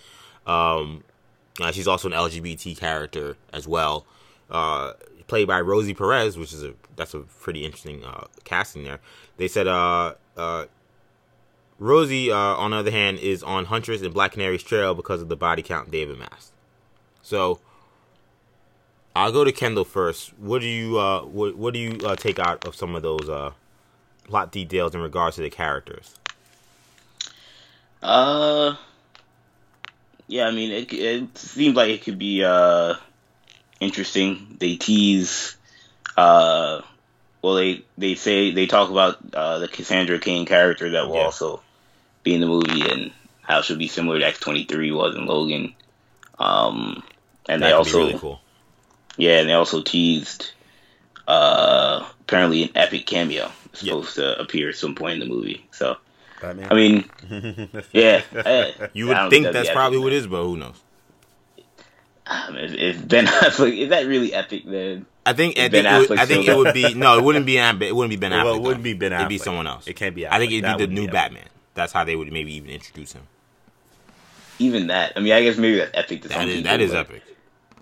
Um, 0.47 1.03
uh, 1.61 1.71
she's 1.71 1.87
also 1.87 2.09
an 2.09 2.13
LGBT 2.13 2.77
character 2.77 3.37
as 3.53 3.67
well, 3.67 4.05
uh, 4.49 4.93
played 5.27 5.47
by 5.47 5.61
Rosie 5.61 5.93
Perez, 5.93 6.37
which 6.37 6.53
is 6.53 6.63
a 6.63 6.73
that's 6.95 7.13
a 7.13 7.19
pretty 7.19 7.65
interesting 7.65 8.03
uh, 8.03 8.25
casting 8.43 8.83
there. 8.83 8.99
They 9.37 9.47
said 9.47 9.67
uh, 9.67 10.15
uh, 10.35 10.65
Rosie, 11.79 12.31
uh, 12.31 12.35
on 12.35 12.71
the 12.71 12.77
other 12.77 12.91
hand, 12.91 13.19
is 13.19 13.43
on 13.43 13.65
Huntress 13.65 14.01
and 14.01 14.13
Black 14.13 14.33
Canary's 14.33 14.63
trail 14.63 14.93
because 14.93 15.21
of 15.21 15.29
the 15.29 15.35
body 15.35 15.61
count 15.61 15.91
David 15.91 16.15
amassed. 16.15 16.53
So 17.21 17.59
I'll 19.15 19.31
go 19.31 19.43
to 19.43 19.51
Kendall 19.51 19.85
first. 19.85 20.37
What 20.37 20.59
do 20.61 20.67
you 20.67 20.99
uh, 20.99 21.21
what 21.21 21.55
what 21.55 21.73
do 21.73 21.79
you 21.79 22.05
uh, 22.05 22.15
take 22.15 22.39
out 22.39 22.65
of 22.65 22.75
some 22.75 22.95
of 22.95 23.01
those 23.01 23.29
uh, 23.29 23.51
plot 24.25 24.51
details 24.51 24.93
in 24.93 25.01
regards 25.01 25.37
to 25.37 25.41
the 25.41 25.49
characters? 25.49 26.15
Uh, 28.01 28.75
yeah, 30.27 30.47
I 30.47 30.51
mean, 30.51 30.71
it 30.71 30.93
it 30.93 31.37
seems 31.37 31.75
like 31.75 31.89
it 31.89 32.03
could 32.03 32.19
be 32.19 32.43
uh 32.43 32.95
interesting. 33.79 34.57
They 34.59 34.75
tease, 34.75 35.55
uh, 36.17 36.81
well, 37.41 37.55
they 37.55 37.85
they 37.97 38.15
say 38.15 38.51
they 38.51 38.65
talk 38.67 38.89
about 38.91 39.17
uh 39.33 39.59
the 39.59 39.67
Cassandra 39.67 40.19
Cain 40.19 40.45
character 40.45 40.91
that 40.91 41.07
will 41.07 41.15
Yeah. 41.15 41.23
also 41.23 41.61
be 42.23 42.33
in 42.35 42.41
the 42.41 42.47
movie 42.47 42.89
and 42.89 43.11
how 43.41 43.61
she'll 43.61 43.77
be 43.77 43.87
similar 43.87 44.19
to 44.19 44.25
X 44.25 44.39
twenty 44.39 44.65
three 44.65 44.91
was 44.91 45.15
in 45.15 45.25
Logan. 45.25 45.73
Um, 46.37 47.03
and 47.47 47.61
That 47.61 47.67
they 47.67 47.71
also 47.73 48.07
really 48.07 48.19
cool. 48.19 48.41
Yeah, 49.17 49.39
and 49.39 49.49
they 49.49 49.53
also 49.53 49.81
teased 49.81 50.51
uh 51.27 52.05
apparently 52.21 52.63
an 52.63 52.69
epic 52.75 53.05
cameo 53.05 53.51
is 53.73 53.83
Yeah. 53.83 53.93
supposed 53.93 54.15
to 54.15 54.39
appear 54.39 54.69
at 54.69 54.75
some 54.75 54.95
point 54.95 55.21
in 55.21 55.27
the 55.27 55.33
movie. 55.33 55.65
So 55.71 55.97
Batman. 56.41 56.67
I 56.71 56.75
mean, 56.75 57.09
yeah, 57.91 58.21
eh, 58.33 58.71
You 58.93 59.07
would 59.07 59.13
don't 59.15 59.29
think 59.29 59.47
that's 59.51 59.69
probably 59.71 59.97
epic, 59.97 60.03
what 60.03 60.13
it 60.13 60.15
is, 60.17 60.27
but 60.27 60.43
who 60.43 60.57
knows? 60.57 60.75
Um, 62.27 62.57
if, 62.57 62.73
if 62.73 63.07
Ben 63.07 63.25
Affleck 63.43 63.77
is 63.77 63.89
that 63.89 64.05
really 64.07 64.33
epic, 64.33 64.63
then 64.65 65.05
I 65.25 65.33
think 65.33 65.57
I 65.59 65.69
think, 65.69 65.85
it 65.85 66.09
would, 66.09 66.19
I 66.19 66.25
think 66.25 66.47
it 66.47 66.55
would 66.57 66.73
be 66.73 66.93
no, 66.95 67.17
it 67.17 67.23
wouldn't 67.23 67.45
be 67.45 67.57
Ab- 67.59 67.81
it 67.81 67.95
wouldn't 67.95 68.09
be 68.09 68.15
Ben 68.17 68.31
Affleck. 68.31 68.43
Well, 68.43 68.55
it 68.55 68.61
wouldn't 68.61 68.79
though. 68.79 68.83
be 68.83 68.93
Ben 68.93 69.13
It'd 69.13 69.29
be 69.29 69.37
someone 69.37 69.67
else. 69.67 69.87
It 69.87 69.93
can't 69.95 70.13
be 70.15 70.27
I 70.27 70.37
think 70.39 70.51
it'd 70.51 70.63
That 70.65 70.77
be 70.77 70.85
the 70.87 70.91
new 70.93 71.05
be 71.07 71.11
Batman. 71.11 71.43
That's 71.75 71.93
how 71.93 72.03
they 72.03 72.15
would 72.15 72.31
maybe 72.31 72.53
even 72.55 72.69
introduce 72.69 73.13
him. 73.13 73.23
even 74.59 74.87
that. 74.87 75.13
I 75.15 75.19
mean, 75.19 75.33
I 75.33 75.41
guess 75.43 75.57
maybe 75.57 75.77
that's 75.77 75.91
epic 75.93 76.21
to 76.23 76.27
That 76.29 76.35
some 76.35 76.47
is 76.49 76.55
people. 76.57 76.71
that 76.71 76.81
is 76.81 76.93
epic. 76.93 77.21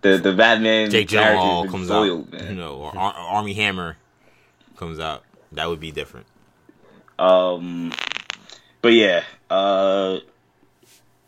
The 0.04 0.18
the 0.18 0.34
Batman 0.34 0.92
Jake 0.92 1.08
Gyllenhaal 1.08 1.70
comes 1.72 1.88
soiled, 1.88 2.34
out, 2.34 2.42
man. 2.42 2.50
you 2.50 2.56
know, 2.56 2.76
or 2.76 2.98
Ar- 2.98 3.14
Armie 3.14 3.54
Hammer 3.54 3.98
comes 4.76 5.00
out. 5.00 5.24
That 5.54 5.70
would 5.70 5.80
be 5.80 5.92
different. 5.92 6.26
Um, 7.18 7.94
but 8.82 8.94
yeah, 8.94 9.24
uh, 9.50 10.18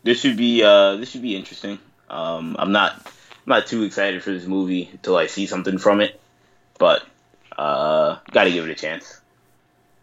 this 0.02 0.20
should 0.20 0.36
be 0.36 0.62
uh, 0.62 0.96
this 0.96 1.10
should 1.10 1.22
be 1.22 1.34
interesting. 1.34 1.78
Um, 2.10 2.54
I'm 2.58 2.72
not 2.72 2.92
I'm 2.94 3.46
not 3.46 3.66
too 3.66 3.82
excited 3.82 4.22
for 4.22 4.32
this 4.32 4.46
movie 4.46 4.90
until 4.92 5.16
I 5.16 5.26
see 5.26 5.46
something 5.46 5.78
from 5.78 6.02
it, 6.02 6.20
but 6.78 7.02
uh, 7.56 8.18
got 8.30 8.44
to 8.44 8.50
give 8.50 8.66
it 8.66 8.70
a 8.70 8.74
chance. 8.74 9.20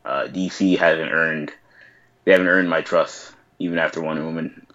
Uh, 0.03 0.23
DC 0.25 0.79
hasn't 0.79 1.11
earned 1.11 1.53
they 2.25 2.31
haven't 2.31 2.47
earned 2.47 2.69
my 2.69 2.81
trust 2.81 3.33
even 3.59 3.77
after 3.77 4.01
Wonder 4.01 4.23
Woman 4.23 4.65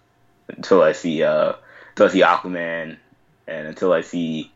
until 0.47 0.81
I 0.81 0.93
see 0.93 1.21
uh, 1.21 1.53
until 1.89 2.05
I 2.05 2.09
see 2.09 2.21
Aquaman 2.21 2.97
and 3.49 3.67
until 3.67 3.91
I 3.91 4.01
see 4.01 4.51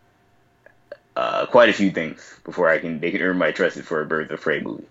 uh, 1.16 1.46
quite 1.48 1.70
a 1.70 1.74
few 1.74 1.91
things 1.91 2.39
before 2.44 2.70
I 2.70 2.80
can 2.80 3.00
they 3.00 3.12
can 3.12 3.22
earn 3.22 3.38
my 3.38 3.52
trust 3.52 3.80
for 3.82 4.02
a 4.02 4.06
Birds 4.06 4.32
of 4.32 4.41
Prey 4.41 4.62
movie. 4.62 4.88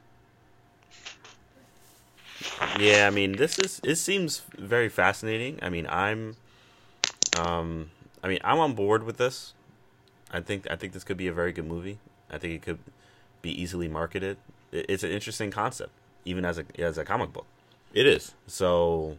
Yeah, 2.79 3.07
I 3.07 3.11
mean, 3.11 3.33
this 3.33 3.59
is 3.59 3.81
it 3.85 3.97
seems 3.97 4.43
very 4.59 4.89
fascinating. 4.89 5.59
I 5.63 5.69
mean, 5.69 5.87
I'm, 5.89 6.37
um, 7.39 7.91
I 8.23 8.29
mean, 8.29 8.39
I'm 8.45 8.59
on 8.59 8.75
board 8.75 9.05
with 9.05 9.17
this. 9.17 9.55
I 10.33 10.41
think 10.41 10.71
I 10.71 10.77
think 10.77 10.93
this 10.93 11.05
could 11.05 11.17
be 11.17 11.29
a 11.29 11.33
very 11.33 11.53
good 11.53 11.67
movie. 11.67 11.99
I 12.31 12.39
think 12.39 12.55
it 12.55 12.63
could 12.63 12.79
be 13.43 13.51
easily 13.61 13.89
marketed. 13.89 14.39
It's 14.73 15.03
an 15.03 15.11
interesting 15.11 15.51
concept, 15.51 15.93
even 16.25 16.45
as 16.45 16.59
a 16.59 16.65
as 16.79 16.99
a 16.99 17.05
comic 17.05 17.33
book. 17.33 17.47
It 17.93 18.07
is. 18.07 18.33
So, 18.47 19.19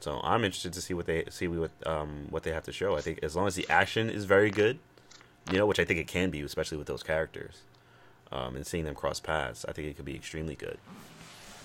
so 0.00 0.20
I'm 0.22 0.44
interested 0.44 0.72
to 0.74 0.80
see 0.80 0.94
what 0.94 1.06
they 1.06 1.24
see 1.30 1.48
what 1.48 1.70
um 1.86 2.26
what 2.30 2.42
they 2.42 2.52
have 2.52 2.64
to 2.64 2.72
show. 2.72 2.96
I 2.96 3.00
think 3.00 3.20
as 3.22 3.34
long 3.36 3.46
as 3.46 3.54
the 3.54 3.66
action 3.68 4.10
is 4.10 4.24
very 4.24 4.50
good, 4.50 4.78
you 5.50 5.58
know, 5.58 5.66
which 5.66 5.78
I 5.78 5.84
think 5.84 5.98
it 6.00 6.06
can 6.06 6.30
be, 6.30 6.40
especially 6.42 6.78
with 6.78 6.86
those 6.86 7.02
characters, 7.02 7.62
um, 8.32 8.56
and 8.56 8.66
seeing 8.66 8.84
them 8.84 8.94
cross 8.94 9.20
paths, 9.20 9.64
I 9.68 9.72
think 9.72 9.88
it 9.88 9.96
could 9.96 10.04
be 10.04 10.14
extremely 10.14 10.54
good. 10.56 10.78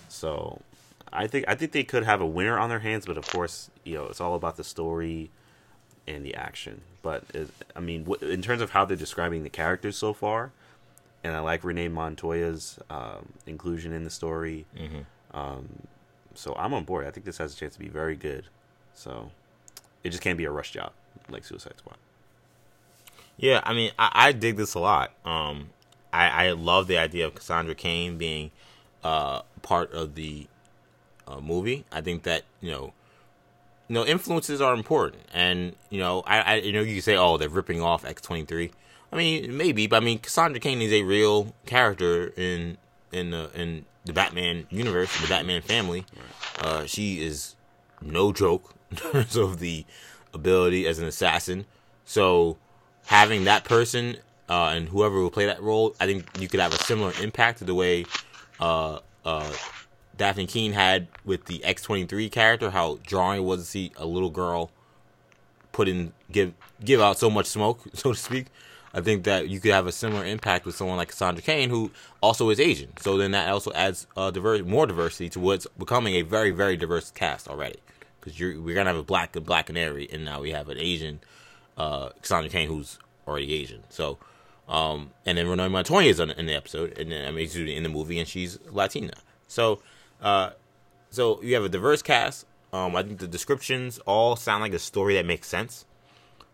So, 0.07 0.61
I 1.11 1.27
think 1.27 1.45
I 1.47 1.55
think 1.55 1.71
they 1.71 1.83
could 1.83 2.03
have 2.03 2.21
a 2.21 2.25
winner 2.27 2.57
on 2.57 2.69
their 2.69 2.79
hands, 2.79 3.05
but 3.05 3.17
of 3.17 3.27
course, 3.27 3.69
you 3.83 3.95
know, 3.95 4.05
it's 4.05 4.21
all 4.21 4.35
about 4.35 4.57
the 4.57 4.63
story 4.63 5.29
and 6.07 6.25
the 6.25 6.35
action. 6.35 6.81
But 7.01 7.23
it, 7.33 7.49
I 7.75 7.79
mean, 7.79 8.05
wh- 8.05 8.21
in 8.23 8.41
terms 8.41 8.61
of 8.61 8.71
how 8.71 8.85
they're 8.85 8.97
describing 8.97 9.43
the 9.43 9.49
characters 9.49 9.97
so 9.97 10.13
far, 10.13 10.51
and 11.23 11.35
I 11.35 11.39
like 11.39 11.63
Renee 11.63 11.87
Montoya's 11.89 12.79
um, 12.89 13.29
inclusion 13.45 13.93
in 13.93 14.03
the 14.03 14.09
story. 14.09 14.65
Um, 15.33 15.69
so 16.33 16.55
I'm 16.57 16.73
on 16.73 16.83
board. 16.83 17.05
I 17.05 17.11
think 17.11 17.25
this 17.25 17.37
has 17.37 17.53
a 17.53 17.55
chance 17.57 17.73
to 17.73 17.79
be 17.79 17.89
very 17.89 18.15
good. 18.15 18.45
So 18.93 19.31
it 20.03 20.09
just 20.09 20.21
can't 20.21 20.37
be 20.37 20.45
a 20.45 20.51
rush 20.51 20.71
job 20.71 20.91
like 21.29 21.43
Suicide 21.43 21.73
Squad. 21.77 21.97
Yeah, 23.37 23.61
I 23.63 23.73
mean, 23.73 23.91
I, 23.97 24.11
I 24.13 24.31
dig 24.33 24.57
this 24.57 24.73
a 24.73 24.79
lot. 24.79 25.11
Um, 25.23 25.69
I, 26.11 26.47
I 26.47 26.51
love 26.51 26.87
the 26.87 26.97
idea 26.97 27.25
of 27.25 27.35
Cassandra 27.35 27.75
Cain 27.75 28.17
being 28.17 28.51
uh, 29.03 29.41
part 29.61 29.93
of 29.93 30.15
the 30.15 30.47
uh, 31.27 31.39
movie. 31.39 31.85
I 31.91 32.01
think 32.01 32.23
that 32.23 32.43
you 32.61 32.71
know, 32.71 32.93
you 33.87 33.93
know, 33.93 34.05
influences 34.05 34.59
are 34.59 34.73
important, 34.73 35.23
and 35.33 35.75
you 35.89 35.99
know, 35.99 36.21
I, 36.25 36.39
I 36.41 36.55
you 36.55 36.73
know, 36.73 36.81
you 36.81 37.01
say, 37.01 37.15
oh, 37.15 37.37
they're 37.37 37.49
ripping 37.49 37.81
off 37.81 38.03
X 38.03 38.21
twenty 38.21 38.43
three. 38.43 38.71
I 39.11 39.15
mean, 39.15 39.55
maybe, 39.55 39.87
but 39.87 40.01
I 40.01 40.05
mean, 40.05 40.19
Cassandra 40.19 40.59
Cain 40.59 40.81
is 40.81 40.91
a 40.91 41.03
real 41.03 41.55
character 41.65 42.33
in 42.35 42.77
in 43.11 43.33
in 43.33 43.85
the 44.09 44.13
Batman 44.13 44.67
universe, 44.69 45.09
the 45.21 45.27
Batman 45.27 45.61
family. 45.61 46.05
Uh, 46.59 46.85
she 46.85 47.21
is 47.21 47.55
no 48.01 48.33
joke 48.33 48.73
in 48.91 48.97
terms 48.97 49.35
of 49.35 49.59
the 49.59 49.85
ability 50.33 50.85
as 50.85 50.99
an 50.99 51.05
assassin. 51.05 51.65
So 52.05 52.57
having 53.05 53.45
that 53.45 53.63
person 53.63 54.17
uh, 54.49 54.73
and 54.75 54.89
whoever 54.89 55.19
will 55.21 55.31
play 55.31 55.45
that 55.45 55.61
role, 55.61 55.95
I 55.99 56.05
think 56.05 56.25
you 56.39 56.47
could 56.47 56.59
have 56.59 56.73
a 56.73 56.83
similar 56.83 57.13
impact 57.21 57.59
to 57.59 57.65
the 57.65 57.75
way 57.75 58.05
uh, 58.59 58.99
uh, 59.23 59.51
Dafne 60.17 60.47
Keen 60.47 60.73
had 60.73 61.07
with 61.23 61.45
the 61.45 61.63
X 61.63 61.83
twenty 61.83 62.05
three 62.05 62.29
character. 62.29 62.71
How 62.71 62.99
drawing 63.05 63.43
was 63.43 63.61
to 63.61 63.65
see 63.65 63.91
a 63.95 64.05
little 64.05 64.29
girl 64.29 64.71
put 65.71 65.87
in 65.87 66.13
give 66.31 66.53
give 66.83 66.99
out 66.99 67.17
so 67.17 67.29
much 67.29 67.45
smoke, 67.45 67.81
so 67.93 68.11
to 68.13 68.19
speak. 68.19 68.47
I 68.93 69.01
think 69.01 69.23
that 69.25 69.49
you 69.49 69.59
could 69.59 69.71
have 69.71 69.87
a 69.87 69.91
similar 69.91 70.25
impact 70.25 70.65
with 70.65 70.75
someone 70.75 70.97
like 70.97 71.09
Cassandra 71.09 71.43
Cain, 71.43 71.69
who 71.69 71.91
also 72.21 72.49
is 72.49 72.59
Asian. 72.59 72.91
So 72.97 73.17
then 73.17 73.31
that 73.31 73.49
also 73.49 73.71
adds 73.73 74.07
uh, 74.17 74.31
diverse, 74.31 74.63
more 74.63 74.87
diversity 74.87 75.29
to 75.29 75.39
what's 75.39 75.67
becoming 75.77 76.15
a 76.15 76.23
very, 76.23 76.51
very 76.51 76.75
diverse 76.75 77.11
cast 77.11 77.47
already. 77.47 77.79
Because 78.19 78.39
we're 78.39 78.75
gonna 78.75 78.89
have 78.89 78.97
a 78.97 79.03
black 79.03 79.35
and 79.35 79.45
black 79.45 79.67
canary, 79.67 80.09
and 80.11 80.25
now 80.25 80.41
we 80.41 80.51
have 80.51 80.69
an 80.69 80.77
Asian 80.77 81.19
uh, 81.77 82.09
Cassandra 82.21 82.49
Cain 82.49 82.67
who's 82.67 82.99
already 83.27 83.53
Asian. 83.53 83.83
So, 83.89 84.17
um, 84.67 85.11
and 85.25 85.37
then 85.37 85.47
Renee 85.47 85.69
Montoya 85.69 86.07
is 86.07 86.19
on, 86.19 86.31
in 86.31 86.45
the 86.45 86.55
episode, 86.55 86.97
and 86.97 87.11
then 87.11 87.27
I 87.27 87.31
mean, 87.31 87.47
in 87.67 87.83
the 87.83 87.89
movie, 87.89 88.19
and 88.19 88.27
she's 88.27 88.59
Latina. 88.69 89.13
So, 89.47 89.81
uh, 90.21 90.51
so 91.09 91.41
you 91.41 91.55
have 91.55 91.63
a 91.63 91.69
diverse 91.69 92.01
cast. 92.01 92.45
Um, 92.73 92.95
I 92.95 93.03
think 93.03 93.19
the 93.19 93.27
descriptions 93.27 93.99
all 93.99 94.35
sound 94.35 94.61
like 94.61 94.73
a 94.73 94.79
story 94.79 95.15
that 95.15 95.25
makes 95.25 95.47
sense. 95.47 95.85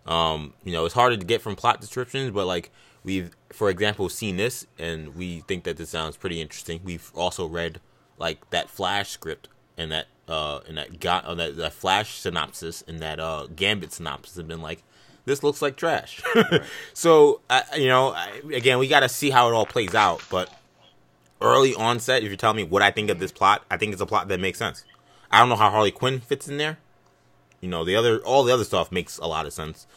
Um, 0.06 0.54
you 0.64 0.72
know, 0.72 0.86
it's 0.86 0.94
harder 0.94 1.18
to 1.18 1.26
get 1.26 1.42
from 1.42 1.56
plot 1.56 1.82
descriptions, 1.82 2.32
but 2.32 2.46
like 2.46 2.72
we've, 3.04 3.36
for 3.52 3.70
example, 3.70 4.10
seen 4.10 4.38
this 4.38 4.68
and 4.78 5.16
we 5.16 5.42
think 5.42 5.64
that 5.64 5.78
this 5.78 5.90
sounds 5.90 6.18
pretty 6.18 6.42
interesting. 6.42 6.82
We've 6.84 7.12
also 7.16 7.48
read 7.48 7.80
like 8.18 8.50
that 8.52 8.70
Flash 8.70 9.10
script 9.10 9.50
and 9.78 9.92
that 9.92 10.08
uh 10.28 10.60
and 10.68 10.78
that 10.78 11.00
got 11.00 11.26
uh, 11.26 11.36
that, 11.36 11.58
that 11.58 11.74
Flash 11.74 12.18
synopsis 12.20 12.84
and 12.88 13.00
that 13.00 13.20
uh 13.20 13.48
Gambit 13.56 13.94
synopsis 13.94 14.38
have 14.38 14.48
been 14.48 14.62
like, 14.62 14.84
this 15.26 15.42
looks 15.42 15.62
like 15.62 15.76
trash. 15.76 16.22
so 16.94 17.42
uh, 17.50 17.62
you 17.76 17.88
know, 17.88 18.10
I, 18.10 18.42
again, 18.54 18.78
we 18.78 18.88
got 18.88 19.02
to 19.02 19.10
see 19.10 19.32
how 19.32 19.50
it 19.50 19.54
all 19.54 19.66
plays 19.66 19.96
out. 19.96 20.22
But 20.30 20.50
early 21.42 21.74
onset, 21.76 22.22
if 22.24 22.28
you're 22.28 22.38
telling 22.38 22.58
me 22.58 22.64
what 22.64 22.82
I 22.82 22.92
think 22.92 23.10
of 23.10 23.20
this 23.20 23.32
plot, 23.32 23.64
I 23.70 23.78
think 23.78 23.94
it's 23.94 24.02
a 24.02 24.06
plot 24.06 24.28
that 24.28 24.40
makes 24.40 24.60
sense. 24.60 24.86
I 25.32 25.40
don't 25.40 25.50
know 25.50 25.56
how 25.56 25.72
Harley 25.72 25.92
Quinn 25.92 26.20
fits 26.20 26.48
in 26.48 26.58
there. 26.58 26.78
You 27.66 27.72
know, 27.72 27.84
the 27.84 27.96
other 27.96 28.20
all 28.20 28.44
the 28.44 28.54
other 28.54 28.64
stuff 28.64 28.92
makes 28.92 29.18
a 29.18 29.26
lot 29.26 29.48
of 29.48 29.54
sense. 29.54 29.88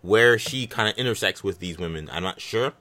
Where 0.00 0.38
she 0.38 0.66
kind 0.66 0.88
of 0.88 0.96
intersects 0.96 1.44
with 1.44 1.58
these 1.58 1.76
women, 1.76 2.08
I'm 2.10 2.22
not 2.22 2.40
sure. 2.40 2.72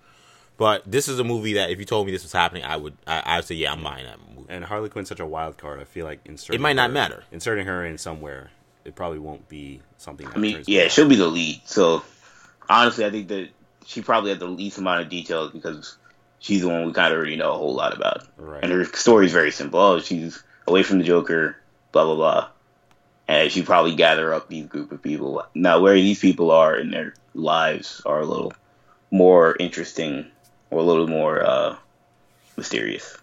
But 0.56 0.84
this 0.90 1.10
is 1.10 1.20
a 1.20 1.24
movie 1.26 1.52
that 1.54 1.70
if 1.70 1.80
you 1.80 1.84
told 1.84 2.06
me 2.06 2.14
this 2.14 2.24
was 2.24 2.32
happening, 2.32 2.64
I 2.64 2.78
would 2.78 2.96
I, 3.06 3.20
I 3.26 3.36
would 3.36 3.44
say 3.46 3.56
yeah, 3.56 3.74
I'm 3.74 3.84
buying 3.84 4.06
that 4.06 4.20
movie. 4.34 4.48
And 4.48 4.64
Harley 4.64 4.88
Quinn's 4.88 5.10
such 5.10 5.20
a 5.20 5.26
wild 5.26 5.58
card. 5.58 5.82
I 5.82 5.84
feel 5.84 6.06
like 6.06 6.22
inserting 6.24 6.62
It 6.62 6.62
might 6.62 6.78
not 6.78 6.92
her- 6.92 6.94
matter. 6.94 7.24
Inserting 7.34 7.66
her 7.66 7.84
in 7.86 7.98
somewhere, 7.98 8.52
it 8.86 8.96
probably 8.96 9.20
won't 9.20 9.50
be 9.50 9.82
something. 9.98 10.26
That 10.28 10.38
I 10.38 10.40
mean, 10.40 10.56
turns 10.56 10.70
yeah, 10.70 10.84
me 10.84 10.90
she'll 10.90 11.10
be 11.10 11.18
the 11.18 11.28
lead. 11.28 11.62
So 11.66 12.04
honestly, 12.70 13.04
I 13.04 13.10
think 13.10 13.28
that 13.28 13.50
she 13.86 14.02
probably 14.02 14.30
had 14.30 14.40
the 14.40 14.46
least 14.48 14.78
amount 14.78 15.02
of 15.02 15.10
details 15.10 15.52
because 15.52 15.98
she's 16.40 16.62
the 16.62 16.70
one 16.70 16.86
we 16.86 16.94
kind 16.94 17.12
of 17.14 17.18
already 17.20 17.36
know 17.36 17.52
a 17.52 17.58
whole 17.58 17.76
lot 17.76 17.94
about. 17.94 18.26
Right. 18.38 18.64
And 18.64 18.72
her 18.72 18.86
story 18.86 19.26
is 19.26 19.34
very 19.34 19.52
simple. 19.52 19.82
Oh, 19.82 20.00
she's 20.00 20.42
away 20.68 20.84
from 20.84 21.00
the 21.00 21.04
Joker, 21.04 21.58
blah 21.92 22.06
blah 22.06 22.16
blah, 22.16 22.48
and 23.28 23.56
you 23.56 23.64
probably 23.64 23.96
gather 23.96 24.34
up 24.34 24.48
these 24.48 24.66
group 24.68 24.92
of 24.92 25.02
people. 25.02 25.44
Now, 25.54 25.82
where 25.82 25.96
these 25.96 26.20
people 26.20 26.52
are 26.52 26.76
in 26.76 26.92
their 26.92 27.14
lives 27.34 28.02
are 28.06 28.20
a 28.20 28.26
little 28.26 28.54
more 29.12 29.56
interesting 29.60 30.28
or 30.70 30.80
a 30.80 30.84
little 30.84 31.08
more 31.08 31.44
uh, 31.44 31.76
mysterious. 32.56 33.18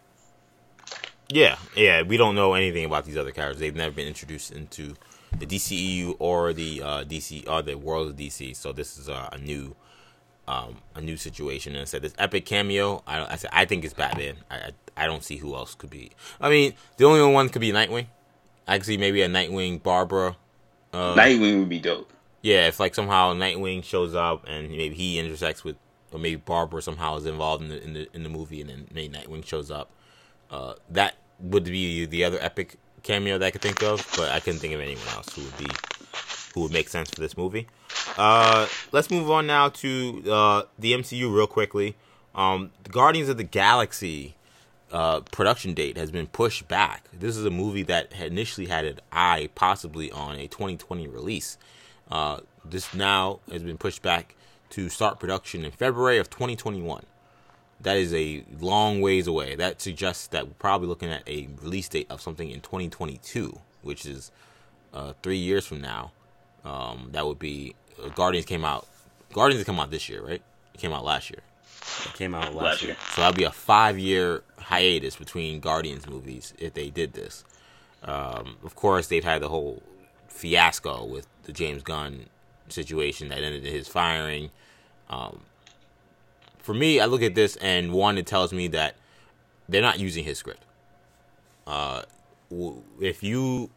Yeah, 1.28 1.57
yeah, 1.74 2.02
we 2.02 2.16
don't 2.16 2.34
know 2.34 2.55
anything 2.55 2.84
about 2.84 3.07
these 3.07 3.16
other 3.16 3.32
characters. 3.32 3.59
They've 3.59 3.74
never 3.74 3.94
been 3.94 4.07
introduced 4.07 4.52
into 4.52 4.94
the 5.38 5.46
DCEU 5.46 6.16
or 6.18 6.52
the 6.52 6.82
uh, 6.82 7.05
DC 7.05 7.48
or 7.48 7.62
the 7.62 7.76
world 7.76 8.09
of 8.09 8.16
DC. 8.16 8.55
So 8.55 8.72
this 8.72 8.98
is 8.98 9.09
uh, 9.09 9.30
a 9.32 9.38
new, 9.38 9.74
um, 10.46 10.76
a 10.94 11.00
new 11.00 11.16
situation. 11.16 11.72
And 11.72 11.82
I 11.82 11.84
said 11.84 12.02
this 12.02 12.14
epic 12.18 12.44
cameo. 12.44 13.02
I, 13.07 13.32
I 13.32 13.36
said 13.36 13.50
I 13.52 13.64
think 13.64 13.84
it's 13.84 13.94
Batman. 13.94 14.36
I, 14.50 14.57
I 14.57 14.70
I 14.96 15.07
don't 15.07 15.24
see 15.24 15.38
who 15.38 15.55
else 15.55 15.74
could 15.74 15.90
be. 15.90 16.12
I 16.40 16.48
mean, 16.48 16.74
the 16.98 17.05
only 17.05 17.32
one 17.32 17.48
could 17.48 17.61
be 17.61 17.72
Nightwing. 17.72 18.07
I 18.66 18.78
could 18.78 18.86
see 18.86 18.96
maybe 18.96 19.22
a 19.22 19.28
Nightwing 19.28 19.82
Barbara. 19.82 20.36
Uh, 20.92 21.14
Nightwing 21.14 21.58
would 21.60 21.68
be 21.68 21.80
dope. 21.80 22.12
yeah, 22.42 22.66
if 22.68 22.80
like 22.80 22.94
somehow 22.94 23.34
Nightwing 23.34 23.82
shows 23.84 24.14
up 24.14 24.44
and 24.46 24.70
maybe 24.70 24.94
he 24.94 25.18
intersects 25.18 25.64
with, 25.64 25.76
or 26.12 26.18
maybe 26.18 26.36
Barbara 26.36 26.80
somehow 26.82 27.16
is 27.16 27.26
involved 27.26 27.62
in 27.62 27.68
the 27.68 27.82
in 27.82 27.92
the 27.94 28.08
in 28.14 28.22
the 28.22 28.28
movie, 28.28 28.60
and 28.60 28.70
then 28.70 28.86
maybe 28.92 29.14
Nightwing 29.14 29.44
shows 29.44 29.70
up. 29.70 29.90
Uh, 30.50 30.74
that 30.90 31.16
would 31.40 31.64
be 31.64 32.06
the 32.06 32.24
other 32.24 32.38
epic 32.40 32.76
cameo 33.02 33.38
that 33.38 33.46
I 33.46 33.50
could 33.50 33.60
think 33.62 33.82
of, 33.82 34.06
but 34.16 34.30
I 34.30 34.40
couldn't 34.40 34.60
think 34.60 34.72
of 34.72 34.80
anyone 34.80 35.06
else 35.14 35.28
who 35.34 35.42
would 35.42 35.56
be 35.58 35.66
who 36.54 36.62
would 36.62 36.72
make 36.72 36.88
sense 36.88 37.10
for 37.10 37.20
this 37.20 37.36
movie. 37.36 37.66
Uh, 38.16 38.68
let's 38.92 39.10
move 39.10 39.28
on 39.30 39.46
now 39.46 39.68
to 39.70 40.22
uh, 40.30 40.62
the 40.78 40.92
MCU 40.92 41.34
real 41.34 41.48
quickly. 41.48 41.96
Um, 42.34 42.70
the 42.84 42.90
Guardians 42.90 43.28
of 43.28 43.36
the 43.36 43.44
Galaxy 43.44 44.36
uh, 44.95 45.20
production 45.32 45.74
date 45.74 45.97
has 45.97 46.12
been 46.12 46.28
pushed 46.28 46.68
back. 46.68 47.09
This 47.12 47.36
is 47.36 47.45
a 47.45 47.51
movie 47.51 47.82
that 47.82 48.12
had 48.12 48.28
initially 48.28 48.68
had 48.68 48.84
an 48.84 49.01
eye 49.11 49.51
possibly 49.57 50.12
on 50.12 50.36
a 50.36 50.47
2020 50.47 51.09
release. 51.09 51.59
Uh, 52.09 52.40
this 52.64 52.95
now 52.95 53.40
has 53.51 53.64
been 53.64 53.76
pushed 53.76 54.03
back 54.03 54.36
to 54.70 54.88
start 54.88 55.18
production 55.18 55.64
in 55.64 55.72
February 55.72 56.18
of 56.18 56.30
2021. 56.30 57.05
That 57.80 57.97
is 57.97 58.14
a 58.14 58.45
long 58.61 59.01
ways 59.01 59.26
away. 59.26 59.57
That 59.57 59.82
suggests 59.82 60.28
that 60.28 60.47
we're 60.47 60.55
probably 60.55 60.86
looking 60.86 61.11
at 61.11 61.28
a 61.28 61.49
release 61.61 61.88
date 61.88 62.07
of 62.09 62.20
something 62.20 62.49
in 62.49 62.61
2022, 62.61 63.59
which 63.82 64.07
is 64.07 64.30
uh, 64.92 65.14
three 65.24 65.38
years 65.38 65.66
from 65.66 65.80
now. 65.80 66.12
Um, 66.64 67.09
that 67.11 67.26
would 67.26 67.40
be 67.40 67.74
uh, 68.01 68.11
Guardians 68.11 68.47
came 68.47 68.64
out. 68.64 68.86
Guardians 69.32 69.64
came 69.64 69.80
out 69.80 69.90
this 69.90 70.09
year, 70.09 70.24
right? 70.24 70.42
It 70.72 70.80
came 70.80 70.92
out 70.92 71.05
last 71.05 71.30
year. 71.30 71.40
It 72.07 72.14
came 72.14 72.35
out 72.35 72.55
last, 72.55 72.64
Last 72.64 72.82
year. 72.82 72.91
year. 72.93 72.97
So 73.14 73.22
that'd 73.22 73.37
be 73.37 73.45
a 73.45 73.51
five 73.51 73.99
year 73.99 74.43
hiatus 74.59 75.16
between 75.16 75.61
Guardians 75.61 76.07
movies 76.09 76.55
if 76.59 76.74
they 76.74 76.91
did 76.91 77.12
this. 77.12 77.45
Um, 78.03 78.57
of 78.64 78.74
course, 78.74 79.07
they've 79.07 79.24
had 79.24 79.43
the 79.43 79.49
whole 79.49 79.82
fiasco 80.28 81.05
with 81.05 81.26
the 81.45 81.53
James 81.53 81.82
Gunn 81.82 82.26
situation 82.68 83.28
that 83.28 83.43
ended 83.43 83.64
in 83.64 83.72
his 83.72 83.89
firing. 83.89 84.51
Um, 85.09 85.41
for 86.59 86.74
me, 86.74 87.01
I 87.01 87.07
look 87.07 87.22
at 87.22 87.35
this 87.35 87.57
and 87.57 87.93
one, 87.93 88.18
it 88.18 88.26
tells 88.26 88.53
me 88.53 88.68
that 88.68 88.97
they're 89.68 89.82
not 89.82 89.99
using 89.99 90.24
his 90.24 90.39
script. 90.39 90.62
Uh, 91.66 92.03
if 93.01 93.22
you 93.22 93.70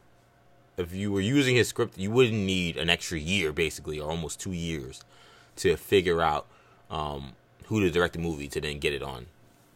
if 0.78 0.94
you 0.94 1.12
were 1.12 1.22
using 1.22 1.56
his 1.56 1.68
script, 1.68 1.98
you 1.98 2.12
wouldn't 2.12 2.38
need 2.38 2.78
an 2.78 2.90
extra 2.90 3.18
year, 3.18 3.52
basically, 3.52 4.00
or 4.00 4.12
almost 4.12 4.40
two 4.40 4.52
years, 4.52 5.04
to 5.56 5.76
figure 5.76 6.22
out 6.22 6.46
um, 6.92 7.32
who 7.68 7.82
to 7.82 7.92
direct 7.92 8.14
the 8.14 8.20
movie 8.20 8.48
to 8.48 8.62
then 8.62 8.80
get 8.80 8.94
it 8.94 9.04
on 9.04 9.28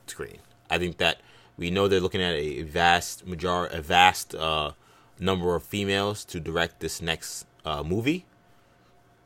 screen. 0.08 0.40
I 0.70 0.78
think 0.78 0.98
that 0.98 1.22
we 1.58 1.70
know 1.70 1.88
they're 1.88 2.00
looking 2.00 2.22
at 2.22 2.34
a 2.34 2.64
vast 2.64 3.26
major, 3.28 3.66
a 3.66 3.82
vast 3.82 4.34
uh, 4.34 4.72
number 5.20 5.56
of 5.56 5.64
females 5.64 6.26
to 6.26 6.40
direct 6.40 6.80
this 6.80 7.02
next 7.02 7.46
uh, 7.66 7.84
movie. 7.84 8.26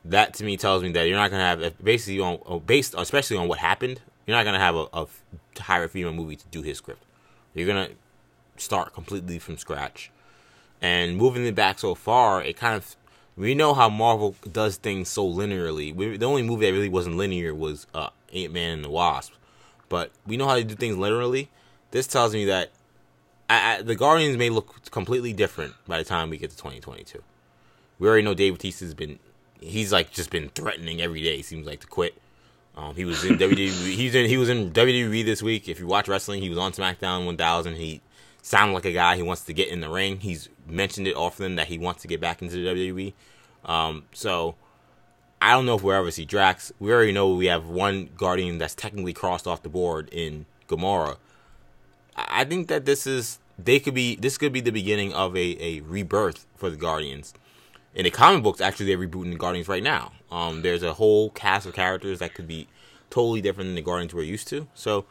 That 0.04 0.34
to 0.36 0.44
me 0.44 0.58
tells 0.58 0.84
me 0.84 0.92
that 0.92 1.08
you're 1.08 1.18
not 1.18 1.32
gonna 1.32 1.44
have 1.44 1.84
basically 1.84 2.20
on 2.20 2.62
based 2.66 2.94
especially 2.98 3.38
on 3.38 3.48
what 3.48 3.60
happened. 3.60 4.02
You're 4.26 4.38
not 4.38 4.44
gonna 4.44 4.60
have 4.60 4.76
a, 4.76 4.88
a 4.94 5.08
hire 5.60 5.86
a 5.86 5.90
female 5.90 6.14
movie 6.14 6.36
to 6.36 6.46
do 6.52 6.62
his 6.62 6.78
script. 6.78 7.04
You're 7.54 7.68
gonna 7.68 7.90
start 8.58 8.94
completely 8.94 9.40
from 9.40 9.58
scratch. 9.58 10.12
And 10.82 11.18
moving 11.18 11.46
it 11.46 11.56
back 11.56 11.80
so 11.80 11.96
far, 11.96 12.44
it 12.44 12.58
kind 12.58 12.76
of 12.76 12.96
we 13.38 13.54
know 13.54 13.74
how 13.74 13.90
Marvel 13.90 14.36
does 14.52 14.78
things 14.78 15.10
so 15.10 15.28
linearly. 15.28 15.94
We, 15.94 16.18
the 16.18 16.26
only 16.26 16.44
movie 16.44 16.66
that 16.66 16.74
really 16.74 16.90
wasn't 16.90 17.18
linear 17.18 17.54
was 17.54 17.86
uh, 17.94 18.10
Ant 18.34 18.54
Man 18.54 18.74
and 18.74 18.84
the 18.84 18.90
Wasp, 18.90 19.34
but 19.90 20.12
we 20.26 20.38
know 20.38 20.48
how 20.48 20.56
to 20.56 20.64
do 20.64 20.76
things 20.76 20.98
literally. 20.98 21.50
This 21.92 22.08
tells 22.08 22.34
me 22.34 22.46
that 22.46 22.72
I, 23.50 23.76
I, 23.76 23.82
the 23.82 23.96
Guardians 23.96 24.38
may 24.38 24.50
look 24.50 24.90
completely 24.92 25.34
different 25.34 25.74
by 25.88 25.98
the 25.98 26.04
time 26.04 26.30
we 26.30 26.38
get 26.38 26.50
to 26.52 26.58
2022. 26.58 27.22
We 28.00 28.08
already 28.08 28.24
know 28.24 28.34
Dave 28.34 28.54
Bautista's 28.54 28.94
been 28.94 29.20
he's 29.62 29.92
like 29.92 30.12
just 30.12 30.30
been 30.30 30.50
threatening 30.50 31.02
every 31.02 31.22
day. 31.22 31.42
Seems 31.42 31.66
like 31.66 31.82
to 31.82 31.88
quit. 31.88 32.20
Um, 32.76 32.96
he 32.96 33.06
was 33.06 33.24
in 33.24 33.38
WWE. 33.38 33.94
He's 33.94 34.16
in. 34.16 34.30
He 34.30 34.38
was 34.38 34.50
in 34.50 34.72
WWE 34.72 35.26
this 35.26 35.42
week. 35.42 35.68
If 35.70 35.80
you 35.80 35.88
watch 35.88 36.08
wrestling, 36.08 36.42
he 36.42 36.50
was 36.50 36.58
on 36.58 36.72
SmackDown 36.72 37.26
1000. 37.26 37.76
He 37.76 38.02
sounded 38.42 38.74
like 38.74 38.86
a 38.86 38.92
guy 38.92 39.18
who 39.18 39.26
wants 39.26 39.44
to 39.46 39.54
get 39.54 39.70
in 39.70 39.80
the 39.80 39.90
ring. 39.90 40.20
He's 40.20 40.50
mentioned 40.68 41.08
it 41.08 41.16
often 41.16 41.56
that 41.56 41.68
he 41.68 41.78
wants 41.78 42.02
to 42.04 42.08
get 42.08 42.20
back 42.20 42.42
into 42.42 42.56
the 42.56 42.68
WWE. 42.68 43.14
Um, 43.66 44.04
so 44.14 44.56
I 45.42 45.52
don't 45.52 45.66
know 45.66 45.76
if 45.76 45.84
we'll 45.84 45.96
ever 45.96 46.12
see 46.12 46.26
Drax. 46.26 46.72
We 46.80 46.92
already 46.92 47.12
know 47.12 47.34
we 47.34 47.48
have 47.48 47.68
one 47.68 48.10
Guardian 48.18 48.58
that's 48.58 48.76
technically 48.76 49.14
crossed 49.14 49.46
off 49.48 49.64
the 49.64 49.70
board 49.70 50.10
in 50.12 50.46
Gamora. 50.68 51.18
I 52.16 52.46
think 52.46 52.68
that 52.70 52.86
this 52.86 53.06
is 53.06 53.40
they 53.58 53.80
could 53.80 53.94
be 53.94 54.16
this 54.16 54.38
could 54.38 54.54
be 54.54 54.62
the 54.62 54.72
beginning 54.72 55.14
of 55.14 55.36
a, 55.36 55.64
a 55.64 55.82
rebirth 55.82 56.46
for 56.56 56.70
the 56.70 56.78
Guardians. 56.78 57.34
In 57.94 58.04
the 58.04 58.12
comic 58.12 58.44
books, 58.44 58.60
actually, 58.60 58.88
they're 58.88 58.98
rebooting 58.98 59.32
the 59.32 59.38
Guardians 59.38 59.68
right 59.68 59.84
now. 59.84 60.12
Um, 60.30 60.62
there's 60.64 60.84
a 60.84 60.94
whole 60.94 61.30
cast 61.30 61.66
of 61.66 61.74
characters 61.74 62.20
that 62.20 62.34
could 62.34 62.48
be 62.48 62.68
totally 63.10 63.40
different 63.40 63.70
than 63.70 63.76
the 63.76 63.82
Guardians 63.82 64.14
we're 64.14 64.24
used 64.24 64.50
to. 64.50 64.68
So, 64.74 65.06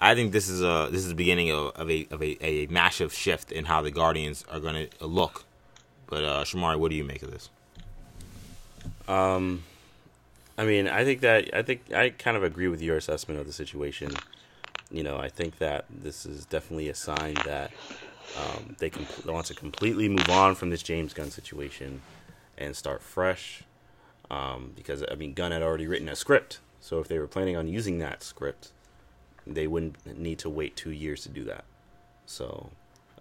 I 0.00 0.14
think 0.14 0.32
this 0.32 0.48
is 0.48 0.60
a 0.60 0.88
this 0.90 1.00
is 1.00 1.08
the 1.08 1.14
beginning 1.14 1.50
of, 1.50 1.74
of 1.76 1.90
a 1.90 2.06
of 2.10 2.22
a, 2.22 2.44
a 2.44 2.66
massive 2.66 3.14
shift 3.14 3.52
in 3.52 3.66
how 3.66 3.80
the 3.80 3.90
Guardians 3.90 4.44
are 4.50 4.60
going 4.60 4.88
to 4.88 5.06
look. 5.06 5.44
But 6.06 6.24
uh, 6.24 6.44
Shamari, 6.44 6.78
what 6.78 6.90
do 6.90 6.96
you 6.96 7.04
make 7.04 7.22
of 7.22 7.30
this? 7.30 7.48
Um, 9.08 9.64
I 10.58 10.64
mean, 10.64 10.88
I 10.88 11.04
think 11.04 11.20
that 11.20 11.54
I 11.54 11.62
think 11.62 11.92
I 11.92 12.10
kind 12.10 12.36
of 12.36 12.42
agree 12.42 12.68
with 12.68 12.80
your 12.80 12.96
assessment 12.96 13.40
of 13.40 13.46
the 13.46 13.52
situation. 13.52 14.12
You 14.90 15.02
know, 15.02 15.18
I 15.18 15.28
think 15.28 15.58
that 15.58 15.84
this 15.90 16.24
is 16.24 16.46
definitely 16.46 16.88
a 16.88 16.94
sign 16.94 17.34
that 17.44 17.72
um, 18.36 18.76
they, 18.78 18.88
they 18.88 19.32
want 19.32 19.46
to 19.46 19.54
completely 19.54 20.08
move 20.08 20.28
on 20.30 20.54
from 20.54 20.70
this 20.70 20.82
James 20.82 21.12
Gunn 21.12 21.30
situation 21.30 22.00
and 22.56 22.74
start 22.74 23.02
fresh. 23.02 23.62
Um, 24.30 24.72
because 24.74 25.04
I 25.10 25.14
mean, 25.14 25.34
Gunn 25.34 25.52
had 25.52 25.62
already 25.62 25.86
written 25.86 26.08
a 26.08 26.16
script, 26.16 26.60
so 26.80 27.00
if 27.00 27.08
they 27.08 27.18
were 27.18 27.28
planning 27.28 27.56
on 27.56 27.68
using 27.68 27.98
that 27.98 28.22
script, 28.22 28.72
they 29.46 29.66
wouldn't 29.66 30.18
need 30.18 30.38
to 30.40 30.50
wait 30.50 30.74
two 30.74 30.90
years 30.90 31.22
to 31.22 31.28
do 31.28 31.44
that. 31.44 31.64
So 32.24 32.70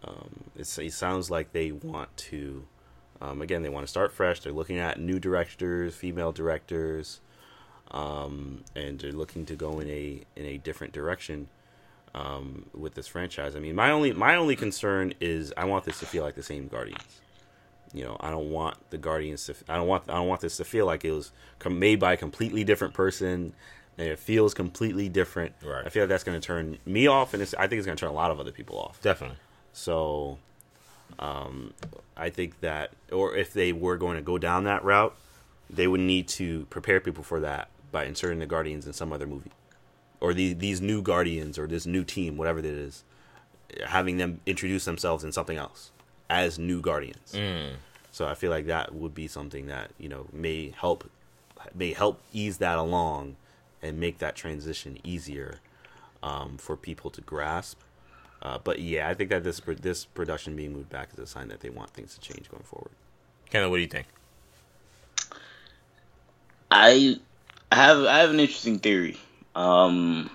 um, 0.04 0.46
it 0.58 0.66
sounds 0.66 1.30
like 1.30 1.52
they 1.52 1.72
want 1.72 2.16
to 2.18 2.66
um, 3.26 3.42
again, 3.42 3.64
they 3.64 3.70
want 3.70 3.86
to 3.86 3.90
start 3.90 4.12
fresh. 4.12 4.40
They're 4.42 4.54
looking 4.54 4.78
at 4.78 5.00
new 5.00 5.20
directors, 5.20 5.96
female 5.96 6.32
directors, 6.32 7.22
um, 7.92 8.64
and 8.76 9.00
they're 9.00 9.12
looking 9.12 9.46
to 9.48 9.56
go 9.56 9.80
in 9.80 9.90
a 9.90 10.22
in 10.36 10.46
a 10.46 10.58
different 10.58 10.94
direction 10.94 11.48
um, 12.14 12.66
with 12.74 12.94
this 12.94 13.08
franchise. 13.08 13.56
I 13.56 13.60
mean, 13.60 13.76
my 13.76 13.92
only 13.92 14.14
my 14.14 14.36
only 14.36 14.56
concern 14.56 15.14
is 15.20 15.54
I 15.58 15.66
want 15.66 15.86
this 15.86 16.00
to 16.00 16.06
feel 16.06 16.24
like 16.24 16.36
the 16.36 16.44
same 16.44 16.68
Guardians. 16.68 17.22
You 17.94 18.04
know, 18.04 18.18
I 18.20 18.30
don't 18.30 18.52
want 18.52 18.78
the 18.90 18.98
Guardians 18.98 19.46
to. 19.46 19.56
I 19.70 19.76
don't 19.76 19.88
want. 19.88 20.10
I 20.10 20.16
don't 20.16 20.28
want 20.28 20.42
this 20.42 20.58
to 20.58 20.66
feel 20.66 20.86
like 20.86 21.04
it 21.06 21.12
was 21.12 21.32
made 21.68 22.00
by 22.00 22.14
a 22.14 22.18
completely 22.18 22.64
different 22.64 22.94
person, 22.94 23.54
and 23.98 24.08
it 24.08 24.20
feels 24.20 24.54
completely 24.54 25.10
different. 25.10 25.54
Right. 25.64 25.86
I 25.86 25.90
feel 25.90 26.04
like 26.04 26.10
that's 26.10 26.24
going 26.24 26.40
to 26.40 26.46
turn 26.46 26.78
me 26.86 27.08
off, 27.08 27.34
and 27.34 27.42
I 27.42 27.68
think 27.68 27.80
it's 27.80 27.86
going 27.86 27.98
to 27.98 28.00
turn 28.00 28.10
a 28.10 28.14
lot 28.14 28.32
of 28.32 28.40
other 28.40 28.52
people 28.52 28.78
off. 28.78 29.02
Definitely. 29.02 29.38
So 29.72 30.38
um, 31.20 31.74
I 32.18 32.30
think 32.30 32.60
that, 32.62 32.92
or 33.12 33.36
if 33.36 33.54
they 33.54 33.72
were 33.74 33.98
going 33.98 34.18
to 34.18 34.22
go 34.22 34.38
down 34.38 34.64
that 34.66 34.84
route, 34.84 35.16
they 35.70 35.88
would 35.88 36.02
need 36.02 36.28
to 36.30 36.66
prepare 36.66 37.00
people 37.00 37.24
for 37.24 37.40
that 37.40 37.70
by 37.92 38.06
inserting 38.06 38.40
the 38.40 38.46
Guardians 38.46 38.86
in 38.86 38.94
some 38.94 39.12
other 39.14 39.26
movie, 39.26 39.52
or 40.20 40.34
the, 40.34 40.54
these 40.54 40.82
new 40.82 41.02
Guardians 41.02 41.58
or 41.58 41.68
this 41.68 41.86
new 41.86 42.04
team, 42.04 42.38
whatever 42.38 42.60
it 42.60 42.66
is, 42.66 43.04
having 43.86 44.18
them 44.18 44.42
introduce 44.46 44.86
themselves 44.86 45.24
in 45.24 45.32
something 45.32 45.58
else 45.58 45.92
as 46.30 46.60
new 46.60 46.82
Guardians. 46.82 47.34
Mm. 47.34 47.74
So 48.12 48.26
I 48.26 48.34
feel 48.34 48.52
like 48.52 48.68
that 48.68 48.94
would 48.96 49.14
be 49.14 49.28
something 49.28 49.68
that 49.68 49.92
you 49.98 50.08
know 50.08 50.28
may 50.32 50.74
help 50.78 51.10
may 51.74 51.94
help 51.94 52.22
ease 52.32 52.58
that 52.60 52.78
along 52.78 53.36
and 53.82 54.00
make 54.00 54.20
that 54.20 54.36
transition 54.36 54.98
easier 55.04 55.60
um, 56.24 56.58
for 56.58 56.78
people 56.78 57.12
to 57.12 57.22
grasp. 57.22 57.80
Uh, 58.46 58.60
but 58.64 58.78
yeah, 58.78 59.10
I 59.10 59.16
think 59.16 59.32
that 59.32 59.44
this 59.44 59.60
this 59.82 60.06
production 60.06 60.56
being 60.56 60.72
moved 60.72 60.92
back 60.92 61.10
is 61.12 61.18
a 61.18 61.26
sign 61.26 61.48
that 61.48 61.62
they 61.62 61.72
want 61.72 61.90
things 61.90 62.14
to 62.14 62.20
change 62.20 62.48
going 62.52 62.62
forward. 62.62 62.92
Kendall, 63.50 63.72
what 63.72 63.78
do 63.78 63.82
you 63.82 63.88
think? 63.88 64.06
I 66.70 67.20
have 67.72 68.04
I 68.04 68.20
have 68.20 68.30
an 68.30 68.40
interesting 68.40 68.78
theory. 68.78 69.18
Um, 69.56 70.30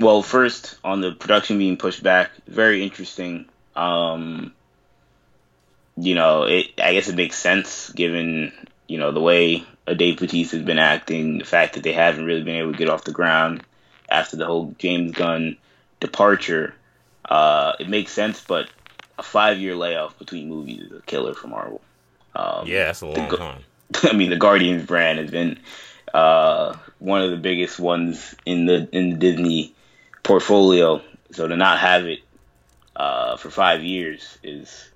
well, 0.00 0.22
first 0.22 0.76
on 0.82 1.02
the 1.02 1.12
production 1.12 1.58
being 1.58 1.76
pushed 1.76 2.02
back, 2.02 2.32
very 2.48 2.82
interesting. 2.82 3.46
Um, 3.76 4.52
you 5.96 6.16
know, 6.16 6.42
it 6.42 6.72
I 6.82 6.94
guess 6.94 7.08
it 7.08 7.14
makes 7.14 7.36
sense 7.36 7.90
given 7.90 8.52
you 8.88 8.98
know 8.98 9.12
the 9.12 9.20
way 9.20 9.64
a 9.86 9.94
Dave 9.94 10.18
Bautista 10.18 10.56
has 10.56 10.66
been 10.66 10.80
acting, 10.80 11.38
the 11.38 11.44
fact 11.44 11.74
that 11.74 11.84
they 11.84 11.92
haven't 11.92 12.24
really 12.24 12.42
been 12.42 12.56
able 12.56 12.72
to 12.72 12.78
get 12.78 12.90
off 12.90 13.04
the 13.04 13.12
ground 13.12 13.62
after 14.08 14.36
the 14.36 14.46
whole 14.46 14.74
James 14.80 15.12
Gunn 15.12 15.58
departure. 16.00 16.74
Uh, 17.24 17.72
it 17.80 17.88
makes 17.88 18.12
sense, 18.12 18.42
but 18.46 18.68
a 19.18 19.22
five 19.22 19.58
year 19.58 19.74
layoff 19.74 20.18
between 20.18 20.48
movies 20.48 20.82
is 20.82 20.92
a 20.92 21.02
killer 21.02 21.34
for 21.34 21.48
Marvel. 21.48 21.80
Um, 22.34 22.66
yeah, 22.66 22.86
that's 22.86 23.00
a 23.00 23.06
long 23.06 23.28
the, 23.28 23.36
time. 23.36 23.62
I 24.02 24.12
mean, 24.12 24.30
the 24.30 24.36
Guardians 24.36 24.86
brand 24.86 25.18
has 25.18 25.30
been 25.30 25.58
uh, 26.12 26.76
one 26.98 27.22
of 27.22 27.30
the 27.30 27.36
biggest 27.36 27.78
ones 27.78 28.34
in 28.44 28.66
the 28.66 28.88
in 28.92 29.10
the 29.10 29.16
Disney 29.16 29.74
portfolio. 30.22 31.02
So 31.32 31.48
to 31.48 31.56
not 31.56 31.78
have 31.78 32.06
it 32.06 32.20
uh, 32.96 33.36
for 33.36 33.50
five 33.50 33.82
years 33.82 34.38
is 34.42 34.90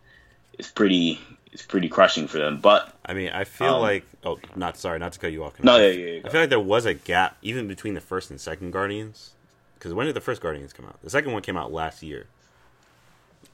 is 0.59 0.69
pretty 0.69 1.21
is 1.53 1.63
pretty 1.63 1.89
crushing 1.89 2.27
for 2.27 2.39
them. 2.39 2.61
But 2.61 2.93
I 3.05 3.15
mean, 3.15 3.31
I 3.31 3.45
feel 3.45 3.75
um, 3.75 3.83
like 3.83 4.05
oh, 4.25 4.39
not 4.57 4.77
sorry, 4.77 4.99
not 4.99 5.13
to 5.13 5.19
cut 5.19 5.33
you 5.33 5.45
off. 5.45 5.63
No, 5.63 5.77
yeah, 5.77 5.89
yeah, 5.89 6.11
yeah, 6.11 6.21
I 6.25 6.29
feel 6.31 6.41
like 6.43 6.51
there 6.51 6.61
was 6.61 6.87
a 6.87 6.95
gap 6.95 7.37
even 7.43 7.69
between 7.69 7.95
the 7.95 8.01
first 8.01 8.31
and 8.31 8.41
second 8.41 8.73
Guardians. 8.73 9.33
Because 9.79 9.95
when 9.95 10.07
did 10.07 10.17
the 10.17 10.21
first 10.21 10.43
Guardians 10.43 10.73
come 10.73 10.87
out? 10.87 11.01
The 11.03 11.11
second 11.11 11.33
one 11.33 11.43
came 11.43 11.57
out 11.57 11.73
last 11.73 12.03
year. 12.03 12.27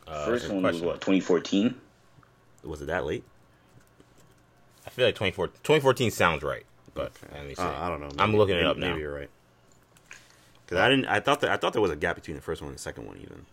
Uh, 0.07 0.25
first 0.25 0.49
one 0.49 0.63
was 0.63 0.81
what 0.81 0.95
2014. 1.01 1.75
Was 2.63 2.81
it 2.81 2.87
that 2.87 3.05
late? 3.05 3.25
I 4.87 4.91
feel 4.91 5.07
like 5.07 5.15
2014, 5.15 5.61
2014 5.63 6.11
sounds 6.11 6.43
right, 6.43 6.65
but 6.95 7.13
okay. 7.31 7.55
uh, 7.59 7.63
I 7.63 7.89
don't 7.89 8.01
know. 8.01 8.09
Maybe, 8.09 8.21
I'm 8.21 8.37
looking 8.37 8.57
maybe, 8.57 8.67
it 8.67 8.71
up 8.71 8.77
now. 8.77 8.89
maybe 8.89 9.01
you're 9.01 9.15
right. 9.15 9.31
Because 10.65 10.79
I 10.79 10.89
didn't. 10.89 11.07
I 11.07 11.21
thought 11.21 11.41
that 11.41 11.51
I 11.51 11.57
thought 11.57 11.73
there 11.73 11.83
was 11.83 11.91
a 11.91 11.97
gap 11.97 12.17
between 12.17 12.37
the 12.37 12.43
first 12.43 12.63
one 12.63 12.69
and 12.69 12.79
the 12.79 12.83
second 12.83 13.07
one, 13.07 13.19
even. 13.19 13.45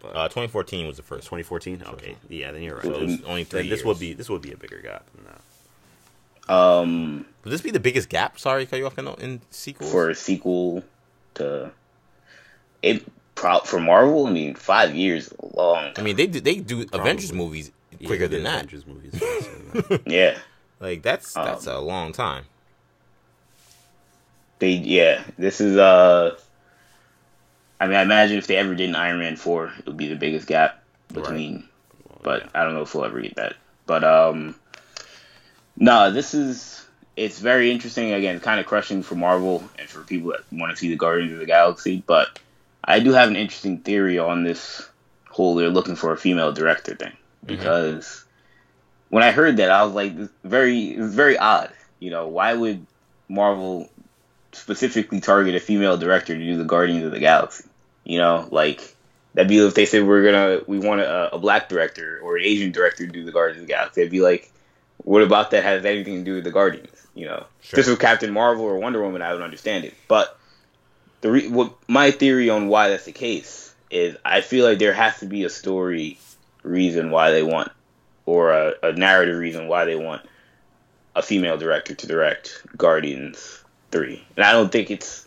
But 0.00 0.16
uh, 0.16 0.28
2014 0.28 0.86
was 0.86 0.96
the 0.96 1.02
first. 1.02 1.24
2014. 1.24 1.84
Okay, 1.86 2.16
yeah, 2.28 2.50
then 2.52 2.62
you're 2.62 2.76
right. 2.76 2.84
So 2.84 2.94
it 2.94 3.02
was 3.02 3.22
only 3.22 3.44
three. 3.44 3.68
This 3.68 3.84
would 3.84 3.98
be 3.98 4.12
this 4.12 4.28
would 4.28 4.42
be 4.42 4.52
a 4.52 4.56
bigger 4.56 4.80
gap 4.80 5.06
than 5.14 5.24
that. 5.24 6.54
Um, 6.54 7.24
would 7.44 7.52
this 7.52 7.62
be 7.62 7.70
the 7.70 7.80
biggest 7.80 8.08
gap? 8.08 8.38
Sorry, 8.38 8.66
cut 8.66 8.78
you 8.78 8.86
off 8.86 8.98
in 8.98 9.40
sequels 9.50 9.90
for 9.90 10.10
a 10.10 10.14
sequel 10.14 10.84
to 11.34 11.70
it. 12.82 13.04
Pro- 13.34 13.60
for 13.60 13.80
Marvel, 13.80 14.26
I 14.26 14.30
mean, 14.30 14.54
five 14.54 14.94
years 14.94 15.32
long. 15.54 15.92
I 15.96 16.02
mean, 16.02 16.16
they 16.16 16.26
do, 16.26 16.38
they 16.40 16.56
do 16.56 16.84
Probably. 16.84 17.00
Avengers 17.00 17.32
movies 17.32 17.72
quicker 18.04 18.24
yeah, 18.24 18.28
than 18.28 18.42
that. 18.44 18.64
Avengers 18.64 18.86
movies. 18.86 20.00
yeah, 20.06 20.38
like 20.80 21.02
that's 21.02 21.32
that's 21.32 21.66
um, 21.66 21.76
a 21.76 21.80
long 21.80 22.12
time. 22.12 22.44
They 24.58 24.72
yeah, 24.72 25.24
this 25.38 25.60
is 25.60 25.76
uh. 25.76 26.36
I 27.80 27.86
mean, 27.86 27.96
I 27.96 28.02
imagine 28.02 28.38
if 28.38 28.46
they 28.46 28.56
ever 28.56 28.74
did 28.74 28.90
an 28.90 28.94
Iron 28.94 29.18
Man 29.18 29.36
four, 29.36 29.72
it 29.78 29.86
would 29.86 29.96
be 29.96 30.08
the 30.08 30.14
biggest 30.14 30.46
gap 30.46 30.84
between. 31.08 31.54
Right. 31.54 31.64
Well, 32.08 32.20
but 32.22 32.42
yeah. 32.42 32.50
I 32.54 32.64
don't 32.64 32.74
know 32.74 32.82
if 32.82 32.94
we'll 32.94 33.04
ever 33.04 33.20
get 33.20 33.36
that. 33.36 33.56
But 33.86 34.04
um, 34.04 34.54
No, 35.76 36.10
this 36.10 36.34
is 36.34 36.86
it's 37.16 37.38
very 37.38 37.70
interesting. 37.70 38.12
Again, 38.12 38.40
kind 38.40 38.60
of 38.60 38.66
crushing 38.66 39.02
for 39.02 39.14
Marvel 39.14 39.64
and 39.78 39.88
for 39.88 40.02
people 40.02 40.30
that 40.30 40.40
want 40.52 40.70
to 40.70 40.76
see 40.76 40.88
the 40.88 40.96
Guardians 40.96 41.32
of 41.32 41.38
the 41.38 41.46
Galaxy. 41.46 42.02
But 42.06 42.38
I 42.84 43.00
do 43.00 43.12
have 43.12 43.28
an 43.28 43.36
interesting 43.36 43.78
theory 43.78 44.18
on 44.18 44.44
this 44.44 44.88
whole 45.28 45.54
they're 45.54 45.70
looking 45.70 45.96
for 45.96 46.12
a 46.12 46.16
female 46.16 46.52
director 46.52 46.94
thing 46.94 47.16
because 47.44 48.06
mm-hmm. 48.06 49.16
when 49.16 49.22
I 49.22 49.30
heard 49.30 49.56
that, 49.56 49.70
I 49.70 49.84
was 49.84 49.94
like, 49.94 50.12
very, 50.44 50.96
very 50.96 51.38
odd. 51.38 51.72
You 52.00 52.10
know, 52.10 52.28
why 52.28 52.54
would 52.54 52.86
Marvel 53.28 53.88
specifically 54.52 55.20
target 55.20 55.54
a 55.54 55.60
female 55.60 55.96
director 55.96 56.34
to 56.34 56.44
do 56.44 56.56
the 56.56 56.64
Guardians 56.64 57.04
of 57.04 57.12
the 57.12 57.20
Galaxy? 57.20 57.64
You 58.04 58.18
know, 58.18 58.48
like 58.50 58.94
that'd 59.34 59.48
be 59.48 59.58
if 59.58 59.74
they 59.74 59.86
said 59.86 60.06
we're 60.06 60.24
gonna 60.24 60.60
we 60.66 60.78
want 60.78 61.00
a, 61.00 61.34
a 61.34 61.38
black 61.38 61.68
director 61.68 62.20
or 62.22 62.36
an 62.36 62.44
Asian 62.44 62.72
director 62.72 63.06
to 63.06 63.12
do 63.12 63.24
the 63.24 63.32
Guardians 63.32 63.62
of 63.62 63.68
the 63.68 63.72
Galaxy. 63.72 64.00
It'd 64.00 64.10
be 64.10 64.20
like, 64.20 64.52
what 64.98 65.22
about 65.22 65.52
that 65.52 65.62
has 65.62 65.84
anything 65.84 66.18
to 66.18 66.24
do 66.24 66.34
with 66.34 66.44
the 66.44 66.50
Guardians? 66.50 67.06
You 67.14 67.26
know, 67.26 67.46
sure. 67.60 67.76
this 67.76 67.86
was 67.86 67.98
Captain 67.98 68.32
Marvel 68.32 68.64
or 68.64 68.78
Wonder 68.78 69.02
Woman, 69.02 69.22
I 69.22 69.32
would 69.32 69.42
understand 69.42 69.84
it. 69.84 69.94
But 70.08 70.38
the 71.22 71.30
re- 71.30 71.48
what 71.48 71.74
my 71.88 72.10
theory 72.10 72.50
on 72.50 72.68
why 72.68 72.90
that's 72.90 73.06
the 73.06 73.12
case 73.12 73.74
is 73.90 74.16
I 74.24 74.42
feel 74.42 74.66
like 74.66 74.78
there 74.78 74.92
has 74.92 75.18
to 75.20 75.26
be 75.26 75.44
a 75.44 75.50
story 75.50 76.18
reason 76.62 77.10
why 77.10 77.30
they 77.30 77.42
want 77.42 77.72
or 78.26 78.52
a, 78.52 78.74
a 78.82 78.92
narrative 78.92 79.38
reason 79.38 79.66
why 79.68 79.84
they 79.84 79.96
want 79.96 80.22
a 81.16 81.22
female 81.22 81.56
director 81.56 81.94
to 81.94 82.06
direct 82.06 82.62
Guardians 82.76 83.64
Three, 83.90 84.24
and 84.36 84.44
I 84.44 84.52
don't 84.52 84.72
think 84.72 84.90
it's 84.90 85.26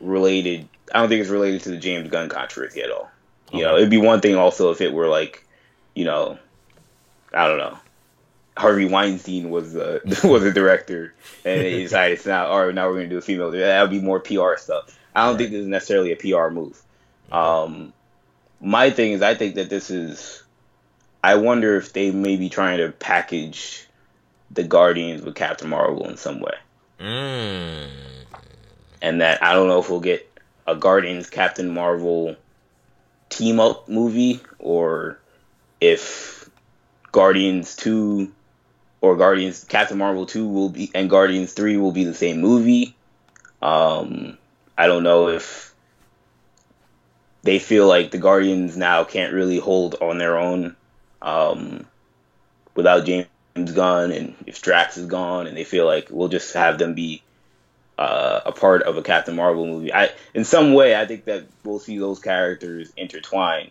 related. 0.00 0.68
I 0.94 1.00
don't 1.00 1.08
think 1.08 1.22
it's 1.22 1.30
related 1.30 1.62
to 1.62 1.70
the 1.70 1.78
James 1.78 2.10
Gunn 2.10 2.28
controversy 2.28 2.82
at 2.82 2.90
all. 2.90 3.10
You 3.50 3.60
okay. 3.60 3.64
know, 3.64 3.76
it'd 3.76 3.90
be 3.90 3.98
one 3.98 4.20
thing 4.20 4.36
also 4.36 4.70
if 4.70 4.80
it 4.80 4.92
were 4.92 5.08
like, 5.08 5.46
you 5.94 6.04
know, 6.04 6.38
I 7.32 7.48
don't 7.48 7.58
know, 7.58 7.78
Harvey 8.56 8.84
Weinstein 8.84 9.50
was 9.50 9.74
a, 9.74 10.00
was 10.24 10.42
the 10.42 10.52
director, 10.52 11.14
and 11.44 11.60
they 11.60 11.82
decided 11.82 12.18
it's 12.18 12.26
not. 12.26 12.48
All 12.48 12.66
right, 12.66 12.74
now 12.74 12.88
we're 12.88 12.96
gonna 12.96 13.08
do 13.08 13.18
a 13.18 13.22
female. 13.22 13.50
That 13.50 13.80
would 13.80 13.90
be 13.90 14.00
more 14.00 14.20
PR 14.20 14.56
stuff. 14.58 14.98
I 15.14 15.24
don't 15.24 15.34
right. 15.34 15.38
think 15.38 15.50
this 15.50 15.60
is 15.60 15.66
necessarily 15.66 16.12
a 16.12 16.16
PR 16.16 16.52
move. 16.52 16.80
Um, 17.30 17.92
my 18.60 18.90
thing 18.90 19.12
is, 19.12 19.22
I 19.22 19.34
think 19.34 19.56
that 19.56 19.68
this 19.68 19.90
is. 19.90 20.42
I 21.24 21.36
wonder 21.36 21.76
if 21.76 21.92
they 21.92 22.10
may 22.10 22.36
be 22.36 22.48
trying 22.48 22.78
to 22.78 22.90
package 22.90 23.86
the 24.50 24.62
Guardians 24.64 25.22
with 25.22 25.34
Captain 25.34 25.68
Marvel 25.68 26.08
in 26.08 26.16
some 26.16 26.40
way. 26.40 26.54
Mm. 27.00 27.88
And 29.00 29.20
that 29.20 29.42
I 29.42 29.54
don't 29.54 29.68
know 29.68 29.80
if 29.80 29.90
we'll 29.90 30.00
get 30.00 30.28
a 30.66 30.76
Guardians 30.76 31.28
Captain 31.28 31.72
Marvel 31.72 32.36
team 33.28 33.60
up 33.60 33.88
movie 33.88 34.40
or 34.58 35.18
if 35.80 36.48
Guardians 37.10 37.74
2 37.76 38.30
or 39.00 39.16
Guardians 39.16 39.64
Captain 39.64 39.98
Marvel 39.98 40.26
2 40.26 40.46
will 40.46 40.68
be 40.68 40.90
and 40.94 41.10
Guardians 41.10 41.52
3 41.52 41.76
will 41.78 41.92
be 41.92 42.04
the 42.04 42.14
same 42.14 42.40
movie. 42.40 42.94
Um 43.60 44.38
I 44.76 44.86
don't 44.86 45.02
know 45.02 45.28
if 45.28 45.74
they 47.42 47.58
feel 47.58 47.86
like 47.86 48.10
the 48.10 48.18
Guardians 48.18 48.76
now 48.76 49.04
can't 49.04 49.32
really 49.32 49.58
hold 49.58 49.96
on 50.00 50.18
their 50.18 50.38
own 50.38 50.76
um, 51.20 51.86
without 52.74 53.04
James 53.04 53.28
Gunn, 53.54 54.12
and 54.12 54.34
if 54.46 54.62
Drax 54.62 54.96
is 54.96 55.06
gone, 55.06 55.46
and 55.46 55.56
they 55.56 55.64
feel 55.64 55.86
like 55.86 56.08
we'll 56.10 56.28
just 56.28 56.54
have 56.54 56.78
them 56.78 56.94
be 56.94 57.22
uh, 57.98 58.40
a 58.46 58.52
part 58.52 58.82
of 58.82 58.96
a 58.96 59.02
Captain 59.02 59.36
Marvel 59.36 59.66
movie. 59.66 59.92
I, 59.92 60.10
in 60.34 60.44
some 60.44 60.72
way, 60.72 60.96
I 60.98 61.06
think 61.06 61.24
that 61.26 61.44
we'll 61.64 61.78
see 61.78 61.98
those 61.98 62.20
characters 62.20 62.92
intertwine, 62.96 63.70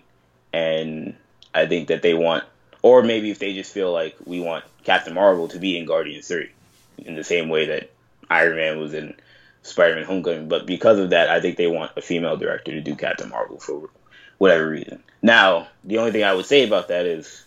and 0.53 1.15
I 1.53 1.65
think 1.65 1.87
that 1.87 2.01
they 2.01 2.13
want, 2.13 2.43
or 2.81 3.03
maybe 3.03 3.31
if 3.31 3.39
they 3.39 3.53
just 3.53 3.73
feel 3.73 3.91
like 3.91 4.15
we 4.25 4.39
want 4.39 4.65
Captain 4.83 5.13
Marvel 5.13 5.47
to 5.49 5.59
be 5.59 5.77
in 5.77 5.85
Guardians 5.85 6.27
Three, 6.27 6.51
in 6.97 7.15
the 7.15 7.23
same 7.23 7.49
way 7.49 7.67
that 7.67 7.89
Iron 8.29 8.55
Man 8.57 8.79
was 8.79 8.93
in 8.93 9.15
Spider-Man: 9.63 10.05
Homecoming. 10.05 10.47
But 10.47 10.65
because 10.65 10.99
of 10.99 11.11
that, 11.11 11.29
I 11.29 11.41
think 11.41 11.57
they 11.57 11.67
want 11.67 11.91
a 11.97 12.01
female 12.01 12.37
director 12.37 12.71
to 12.71 12.81
do 12.81 12.95
Captain 12.95 13.29
Marvel 13.29 13.59
for 13.59 13.89
whatever 14.37 14.69
reason. 14.69 15.03
Now, 15.21 15.67
the 15.83 15.99
only 15.99 16.11
thing 16.11 16.23
I 16.23 16.33
would 16.33 16.45
say 16.45 16.65
about 16.65 16.87
that 16.87 17.05
is, 17.05 17.45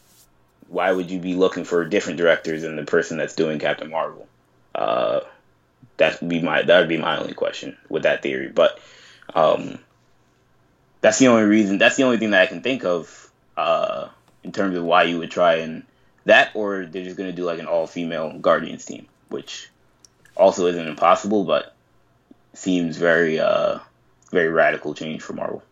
why 0.69 0.93
would 0.93 1.11
you 1.11 1.19
be 1.19 1.35
looking 1.35 1.65
for 1.65 1.85
different 1.85 2.19
directors 2.19 2.63
than 2.63 2.77
the 2.77 2.85
person 2.85 3.19
that's 3.19 3.35
doing 3.35 3.59
Captain 3.59 3.91
Marvel? 3.91 4.29
Uh, 4.75 5.21
that 5.97 6.21
would 6.21 6.29
be 6.29 6.41
my 6.41 6.63
that 6.63 6.81
would 6.81 6.89
be 6.89 6.99
my 6.99 7.19
only 7.19 7.35
question 7.35 7.77
with 7.89 8.05
that 8.05 8.23
theory. 8.23 8.49
But 8.49 8.79
um, 9.35 9.79
that's 11.01 11.19
the 11.19 11.29
only 11.29 11.45
reason. 11.45 11.79
That's 11.79 11.97
the 11.97 12.05
only 12.05 12.19
thing 12.19 12.31
that 12.31 12.43
I 12.43 12.47
can 12.47 12.63
think 12.63 12.85
of 12.85 13.31
uh, 13.57 14.09
in 14.43 14.53
terms 14.53 14.77
of 14.77 14.85
why 14.85 15.05
you 15.05 15.19
would 15.19 15.31
try 15.31 15.57
and 15.57 15.85
that, 16.25 16.53
or 16.55 16.87
they're 16.87 17.05
just 17.05 17.17
gonna 17.17 17.33
do 17.33 17.45
like 17.45 17.59
an 17.59 17.67
all-female 17.67 18.39
Guardians 18.39 18.85
team, 18.85 19.07
which 19.29 19.69
also 20.37 20.67
isn't 20.67 20.89
impossible, 20.89 21.45
but 21.45 21.74
seems 22.55 22.97
very 22.97 23.39
uh, 23.39 23.79
very 24.31 24.49
radical 24.49 24.95
change 24.95 25.23
for 25.23 25.33
Marvel. 25.33 25.63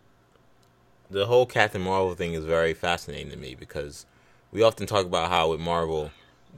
The 1.09 1.25
whole 1.25 1.45
Captain 1.45 1.81
Marvel 1.81 2.15
thing 2.15 2.33
is 2.33 2.45
very 2.45 2.73
fascinating 2.73 3.29
to 3.31 3.37
me 3.37 3.55
because 3.55 4.05
we 4.51 4.63
often 4.63 4.87
talk 4.87 5.05
about 5.05 5.29
how 5.29 5.51
with 5.51 5.59
Marvel 5.59 6.11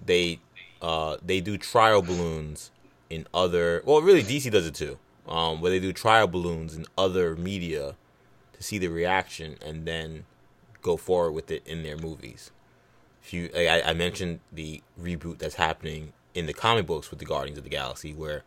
they 0.06 0.40
uh, 0.82 1.18
they 1.24 1.42
do 1.42 1.58
trial 1.58 2.02
balloons 2.02 2.72
in 3.10 3.28
other 3.34 3.82
well 3.86 4.02
really 4.02 4.24
DC 4.24 4.52
does 4.52 4.68
it 4.68 4.76
too. 4.76 4.98
Um, 5.28 5.60
where 5.60 5.72
they 5.72 5.80
do 5.80 5.92
trial 5.92 6.28
balloons 6.28 6.76
in 6.76 6.86
other 6.96 7.36
media 7.36 7.96
to 8.54 8.64
see 8.64 8.78
the 8.78 8.90
reaction 8.90 9.58
and 9.66 9.88
then 9.88 10.26
go 10.84 10.98
forward 10.98 11.32
with 11.32 11.50
it 11.50 11.66
in 11.66 11.82
their 11.82 11.98
movies. 11.98 12.52
If 13.24 13.34
you, 13.34 13.50
I, 13.56 13.82
I 13.82 13.94
mentioned 13.94 14.40
the 14.54 14.84
reboot 15.02 15.40
that's 15.40 15.56
happening 15.56 16.14
in 16.36 16.46
the 16.46 16.54
comic 16.54 16.86
books 16.86 17.10
with 17.10 17.18
the 17.18 17.26
Guardians 17.26 17.58
of 17.58 17.64
the 17.64 17.72
Galaxy, 17.72 18.14
where 18.14 18.44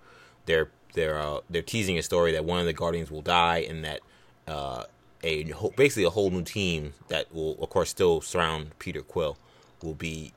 they're 0.47 0.71
they're 0.95 1.19
uh, 1.19 1.41
they're 1.51 1.63
teasing 1.63 1.99
a 1.99 2.03
story 2.03 2.33
that 2.33 2.45
one 2.45 2.61
of 2.61 2.67
the 2.67 2.73
Guardians 2.73 3.11
will 3.11 3.23
die 3.23 3.59
and 3.69 3.85
that 3.85 4.01
uh, 4.47 4.85
a 5.23 5.53
basically 5.77 6.05
a 6.05 6.11
whole 6.11 6.31
new 6.31 6.43
team 6.43 6.95
that 7.09 7.33
will 7.35 7.57
of 7.63 7.71
course 7.71 7.91
still 7.91 8.21
surround 8.21 8.79
Peter 8.79 9.03
Quill 9.03 9.37
will 9.83 9.95
be 9.95 10.33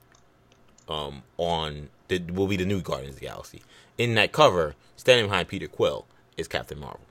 um, 0.87 1.23
on 1.37 1.89
will 2.29 2.47
be 2.47 2.57
the 2.57 2.65
new 2.65 2.81
Guardians 2.81 3.15
of 3.15 3.21
the 3.21 3.27
Galaxy 3.27 3.61
in 3.97 4.15
that 4.15 4.31
cover, 4.31 4.75
standing 4.95 5.27
behind 5.27 5.47
Peter 5.47 5.67
Quill 5.67 6.05
is 6.35 6.47
Captain 6.47 6.79
Marvel. 6.79 7.01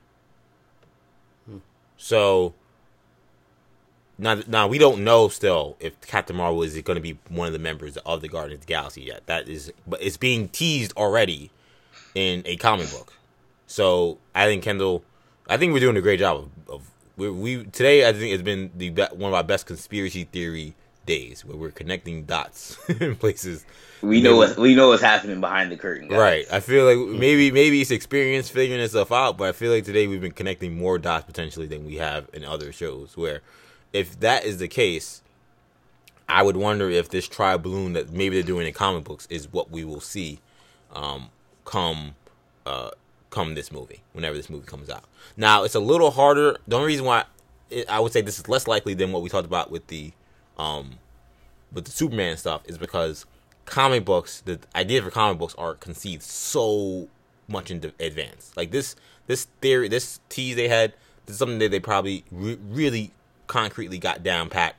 Hmm. 1.47 1.57
So 1.97 2.53
now, 4.17 4.41
now 4.47 4.67
we 4.67 4.77
don't 4.77 5.03
know 5.03 5.29
still 5.29 5.77
if 5.79 5.99
Captain 6.01 6.35
Marvel 6.35 6.63
is 6.63 6.79
going 6.81 6.95
to 6.95 7.01
be 7.01 7.17
one 7.29 7.47
of 7.47 7.53
the 7.53 7.59
members 7.59 7.97
of 7.97 8.21
the 8.21 8.27
Guardians 8.27 8.61
of 8.61 8.67
the 8.67 8.73
Galaxy 8.73 9.01
yet. 9.03 9.25
That 9.25 9.47
is, 9.47 9.71
but 9.87 10.01
it's 10.01 10.17
being 10.17 10.49
teased 10.49 10.93
already 10.97 11.49
in 12.13 12.43
a 12.45 12.57
comic 12.57 12.91
book. 12.91 13.13
So 13.71 14.17
I 14.35 14.47
think 14.47 14.63
Kendall, 14.63 15.01
I 15.47 15.55
think 15.55 15.71
we're 15.71 15.79
doing 15.79 15.95
a 15.95 16.01
great 16.01 16.19
job 16.19 16.49
of, 16.67 16.73
of 16.73 16.91
we, 17.15 17.29
we 17.29 17.63
today. 17.63 18.05
I 18.05 18.11
think 18.11 18.33
it's 18.33 18.43
been 18.43 18.69
the 18.75 18.89
one 19.13 19.29
of 19.29 19.33
our 19.33 19.45
best 19.45 19.65
conspiracy 19.65 20.25
theory 20.25 20.75
days 21.05 21.45
where 21.45 21.55
we're 21.55 21.71
connecting 21.71 22.25
dots 22.25 22.77
in 22.99 23.15
places 23.15 23.65
we 24.01 24.21
know 24.21 24.35
what 24.35 24.57
we 24.57 24.75
know 24.75 24.89
what's 24.89 25.01
happening 25.01 25.39
behind 25.39 25.71
the 25.71 25.77
curtain. 25.77 26.09
Guys. 26.09 26.19
Right. 26.19 26.45
I 26.51 26.59
feel 26.59 26.83
like 26.83 27.17
maybe 27.17 27.49
maybe 27.49 27.79
it's 27.79 27.91
experience 27.91 28.49
figuring 28.49 28.81
itself 28.81 29.09
out, 29.09 29.37
but 29.37 29.47
I 29.47 29.51
feel 29.53 29.71
like 29.71 29.85
today 29.85 30.05
we've 30.05 30.19
been 30.19 30.33
connecting 30.33 30.77
more 30.77 30.99
dots 30.99 31.25
potentially 31.25 31.65
than 31.65 31.85
we 31.85 31.95
have 31.95 32.27
in 32.33 32.43
other 32.43 32.73
shows. 32.73 33.15
Where 33.15 33.39
if 33.93 34.19
that 34.19 34.43
is 34.43 34.57
the 34.57 34.67
case, 34.67 35.21
I 36.27 36.43
would 36.43 36.57
wonder 36.57 36.89
if 36.89 37.07
this 37.07 37.25
tri 37.25 37.55
balloon 37.55 37.93
that 37.93 38.11
maybe 38.11 38.35
they're 38.35 38.43
doing 38.43 38.67
in 38.67 38.73
comic 38.73 39.05
books 39.05 39.27
is 39.29 39.49
what 39.53 39.71
we 39.71 39.85
will 39.85 40.01
see 40.01 40.41
um, 40.93 41.29
come 41.63 42.15
uh, 42.65 42.91
come 43.31 43.55
this 43.55 43.71
movie 43.71 44.03
whenever 44.13 44.35
this 44.37 44.49
movie 44.49 44.65
comes 44.65 44.89
out. 44.89 45.03
Now 45.35 45.63
it's 45.63 45.75
a 45.75 45.79
little 45.79 46.11
harder. 46.11 46.57
The 46.67 46.75
only 46.75 46.87
reason 46.87 47.05
why 47.05 47.25
I 47.89 47.99
would 47.99 48.13
say 48.13 48.21
this 48.21 48.37
is 48.37 48.47
less 48.47 48.67
likely 48.67 48.93
than 48.93 49.11
what 49.11 49.23
we 49.23 49.29
talked 49.29 49.47
about 49.47 49.71
with 49.71 49.87
the 49.87 50.11
um, 50.57 50.99
with 51.73 51.85
the 51.85 51.91
Superman 51.91 52.37
stuff 52.37 52.61
is 52.65 52.77
because 52.77 53.25
comic 53.65 54.05
books, 54.05 54.41
the 54.41 54.59
idea 54.75 55.01
for 55.01 55.09
comic 55.09 55.39
books 55.39 55.55
are 55.57 55.75
conceived 55.75 56.23
so 56.23 57.07
much 57.47 57.71
in 57.71 57.91
advance. 57.99 58.51
Like 58.55 58.71
this, 58.71 58.95
this 59.27 59.45
theory, 59.61 59.87
this 59.87 60.19
tease 60.29 60.55
they 60.55 60.67
had, 60.67 60.93
this 61.25 61.35
is 61.35 61.39
something 61.39 61.59
that 61.59 61.71
they 61.71 61.79
probably 61.79 62.23
re- 62.31 62.59
really 62.69 63.11
concretely 63.47 63.97
got 63.97 64.23
down 64.23 64.49
pat. 64.49 64.75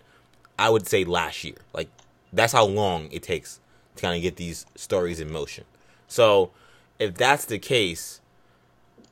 I 0.59 0.71
would 0.71 0.87
say 0.87 1.05
last 1.05 1.43
year. 1.45 1.57
Like 1.73 1.89
that's 2.33 2.53
how 2.53 2.65
long 2.65 3.09
it 3.11 3.23
takes 3.23 3.61
to 3.97 4.03
kind 4.03 4.17
of 4.17 4.23
get 4.23 4.37
these 4.37 4.67
stories 4.75 5.21
in 5.21 5.33
motion. 5.33 5.65
So 6.09 6.51
if 6.99 7.15
that's 7.15 7.47
the 7.47 7.59
case, 7.59 8.21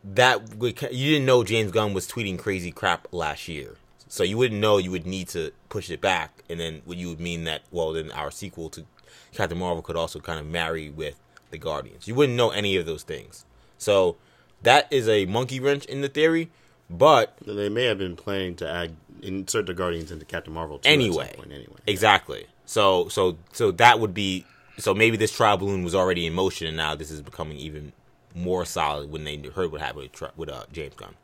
that 0.02 0.40
you 0.60 1.12
didn't 1.12 1.26
know 1.26 1.44
James 1.44 1.72
Gunn 1.72 1.92
was 1.92 2.08
tweeting 2.08 2.38
crazy 2.38 2.70
crap 2.70 3.08
last 3.12 3.48
year. 3.48 3.76
So 4.08 4.24
you 4.24 4.36
wouldn't 4.38 4.60
know 4.60 4.78
you 4.78 4.90
would 4.90 5.06
need 5.06 5.28
to 5.28 5.52
push 5.68 5.88
it 5.90 6.00
back, 6.00 6.42
and 6.48 6.58
then 6.58 6.82
you 6.86 7.08
would 7.10 7.20
mean 7.20 7.44
that 7.44 7.62
well, 7.70 7.92
then 7.92 8.10
our 8.12 8.30
sequel 8.30 8.68
to 8.70 8.84
Captain 9.32 9.58
Marvel 9.58 9.82
could 9.82 9.96
also 9.96 10.18
kind 10.18 10.40
of 10.40 10.46
marry 10.46 10.90
with 10.90 11.16
the 11.50 11.58
Guardians. 11.58 12.08
You 12.08 12.14
wouldn't 12.14 12.36
know 12.36 12.50
any 12.50 12.76
of 12.76 12.86
those 12.86 13.02
things. 13.02 13.44
So 13.78 14.16
that 14.62 14.88
is 14.90 15.08
a 15.08 15.26
monkey 15.26 15.60
wrench 15.60 15.84
in 15.84 16.00
the 16.00 16.08
theory, 16.08 16.50
but 16.88 17.36
they 17.46 17.68
may 17.68 17.84
have 17.84 17.98
been 17.98 18.16
planning 18.16 18.56
to 18.56 18.68
add 18.68 18.96
insert 19.22 19.66
the 19.66 19.74
Guardians 19.74 20.10
into 20.10 20.24
Captain 20.24 20.52
Marvel 20.52 20.80
anyway. 20.84 21.34
anyway, 21.44 21.66
exactly. 21.86 22.46
So 22.66 23.08
so 23.08 23.36
so 23.52 23.70
that 23.72 24.00
would 24.00 24.14
be 24.14 24.44
so 24.78 24.94
maybe 24.94 25.16
this 25.16 25.32
trial 25.32 25.56
balloon 25.56 25.84
was 25.84 25.94
already 25.94 26.26
in 26.26 26.32
motion, 26.32 26.66
and 26.66 26.76
now 26.76 26.94
this 26.94 27.10
is 27.10 27.20
becoming 27.20 27.58
even 27.58 27.92
more 28.34 28.64
solid 28.64 29.10
when 29.10 29.24
they 29.24 29.36
heard 29.54 29.72
what 29.72 29.80
happened 29.80 30.10
with, 30.12 30.36
with 30.36 30.48
uh, 30.48 30.64
James 30.72 30.94
Gunn. 30.94 31.14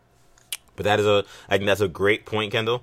But 0.74 0.84
that 0.84 1.00
is 1.00 1.06
a, 1.06 1.24
I 1.48 1.56
think 1.56 1.66
that's 1.66 1.80
a 1.80 1.88
great 1.88 2.26
point, 2.26 2.52
Kendall. 2.52 2.82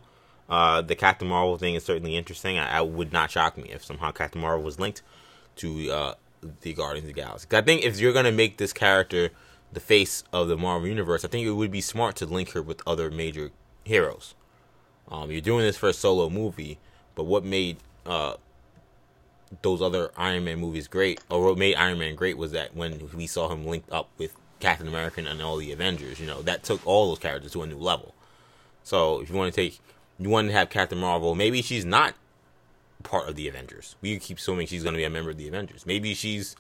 Uh, 0.49 0.81
the 0.81 0.95
Captain 0.95 1.27
Marvel 1.27 1.57
thing 1.57 1.75
is 1.75 1.83
certainly 1.83 2.15
interesting. 2.15 2.57
I, 2.57 2.77
I, 2.77 2.81
would 2.81 3.13
not 3.13 3.31
shock 3.31 3.57
me 3.57 3.69
if 3.69 3.83
somehow 3.83 4.11
Captain 4.11 4.41
Marvel 4.41 4.63
was 4.63 4.79
linked 4.79 5.01
to 5.57 5.89
uh, 5.89 6.13
the 6.61 6.73
Guardians 6.73 7.07
of 7.07 7.15
the 7.15 7.21
Galaxy. 7.21 7.47
I 7.51 7.61
think 7.61 7.83
if 7.83 7.99
you're 7.99 8.13
gonna 8.13 8.31
make 8.31 8.57
this 8.57 8.73
character 8.73 9.29
the 9.71 9.79
face 9.79 10.23
of 10.33 10.47
the 10.47 10.57
Marvel 10.57 10.87
universe, 10.87 11.23
I 11.23 11.27
think 11.27 11.47
it 11.47 11.51
would 11.51 11.71
be 11.71 11.81
smart 11.81 12.15
to 12.17 12.25
link 12.25 12.51
her 12.51 12.61
with 12.61 12.81
other 12.85 13.09
major 13.09 13.51
heroes. 13.83 14.35
Um, 15.09 15.31
you're 15.31 15.41
doing 15.41 15.65
this 15.65 15.77
for 15.77 15.89
a 15.89 15.93
solo 15.93 16.29
movie, 16.29 16.79
but 17.15 17.23
what 17.23 17.45
made 17.45 17.77
uh, 18.05 18.35
those 19.61 19.81
other 19.81 20.11
Iron 20.17 20.45
Man 20.45 20.59
movies 20.59 20.87
great, 20.87 21.21
or 21.29 21.43
what 21.43 21.57
made 21.57 21.75
Iron 21.75 21.99
Man 21.99 22.15
great, 22.15 22.37
was 22.37 22.51
that 22.51 22.75
when 22.75 23.09
we 23.15 23.27
saw 23.27 23.49
him 23.49 23.65
linked 23.65 23.91
up 23.91 24.09
with 24.17 24.35
Captain 24.59 24.87
America 24.87 25.21
and 25.25 25.41
all 25.41 25.57
the 25.57 25.71
Avengers, 25.71 26.19
you 26.19 26.25
know, 26.27 26.41
that 26.41 26.63
took 26.63 26.85
all 26.87 27.09
those 27.09 27.19
characters 27.19 27.51
to 27.51 27.61
a 27.61 27.67
new 27.67 27.77
level. 27.77 28.15
So 28.83 29.21
if 29.21 29.29
you 29.29 29.35
want 29.35 29.53
to 29.53 29.61
take, 29.61 29.79
you 30.19 30.29
want 30.29 30.47
to 30.47 30.53
have 30.53 30.69
Captain 30.69 30.97
Marvel, 30.97 31.35
maybe 31.35 31.61
she's 31.61 31.85
not 31.85 32.15
part 33.03 33.27
of 33.27 33.35
the 33.35 33.47
Avengers. 33.47 33.95
We 34.01 34.17
keep 34.19 34.37
assuming 34.37 34.67
she's 34.67 34.83
going 34.83 34.93
to 34.93 34.97
be 34.97 35.03
a 35.03 35.09
member 35.09 35.29
of 35.29 35.37
the 35.37 35.47
Avengers. 35.47 35.85
Maybe 35.85 36.13
she's 36.13 36.55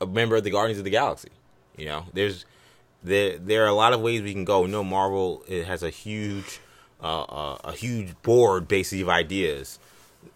a 0.00 0.06
member 0.06 0.36
of 0.36 0.44
the 0.44 0.50
Guardians 0.50 0.78
of 0.78 0.84
the 0.84 0.90
Galaxy. 0.90 1.30
You 1.76 1.86
know, 1.86 2.04
there's 2.12 2.44
there 3.02 3.38
there 3.38 3.64
are 3.64 3.68
a 3.68 3.74
lot 3.74 3.92
of 3.92 4.00
ways 4.00 4.22
we 4.22 4.32
can 4.32 4.44
go. 4.44 4.62
You 4.64 4.68
know, 4.68 4.84
Marvel 4.84 5.42
it 5.48 5.64
has 5.64 5.82
a 5.82 5.90
huge 5.90 6.60
uh, 7.02 7.22
uh, 7.22 7.58
a 7.64 7.72
huge 7.72 8.14
board 8.22 8.68
basically 8.68 9.02
of 9.02 9.08
ideas. 9.08 9.78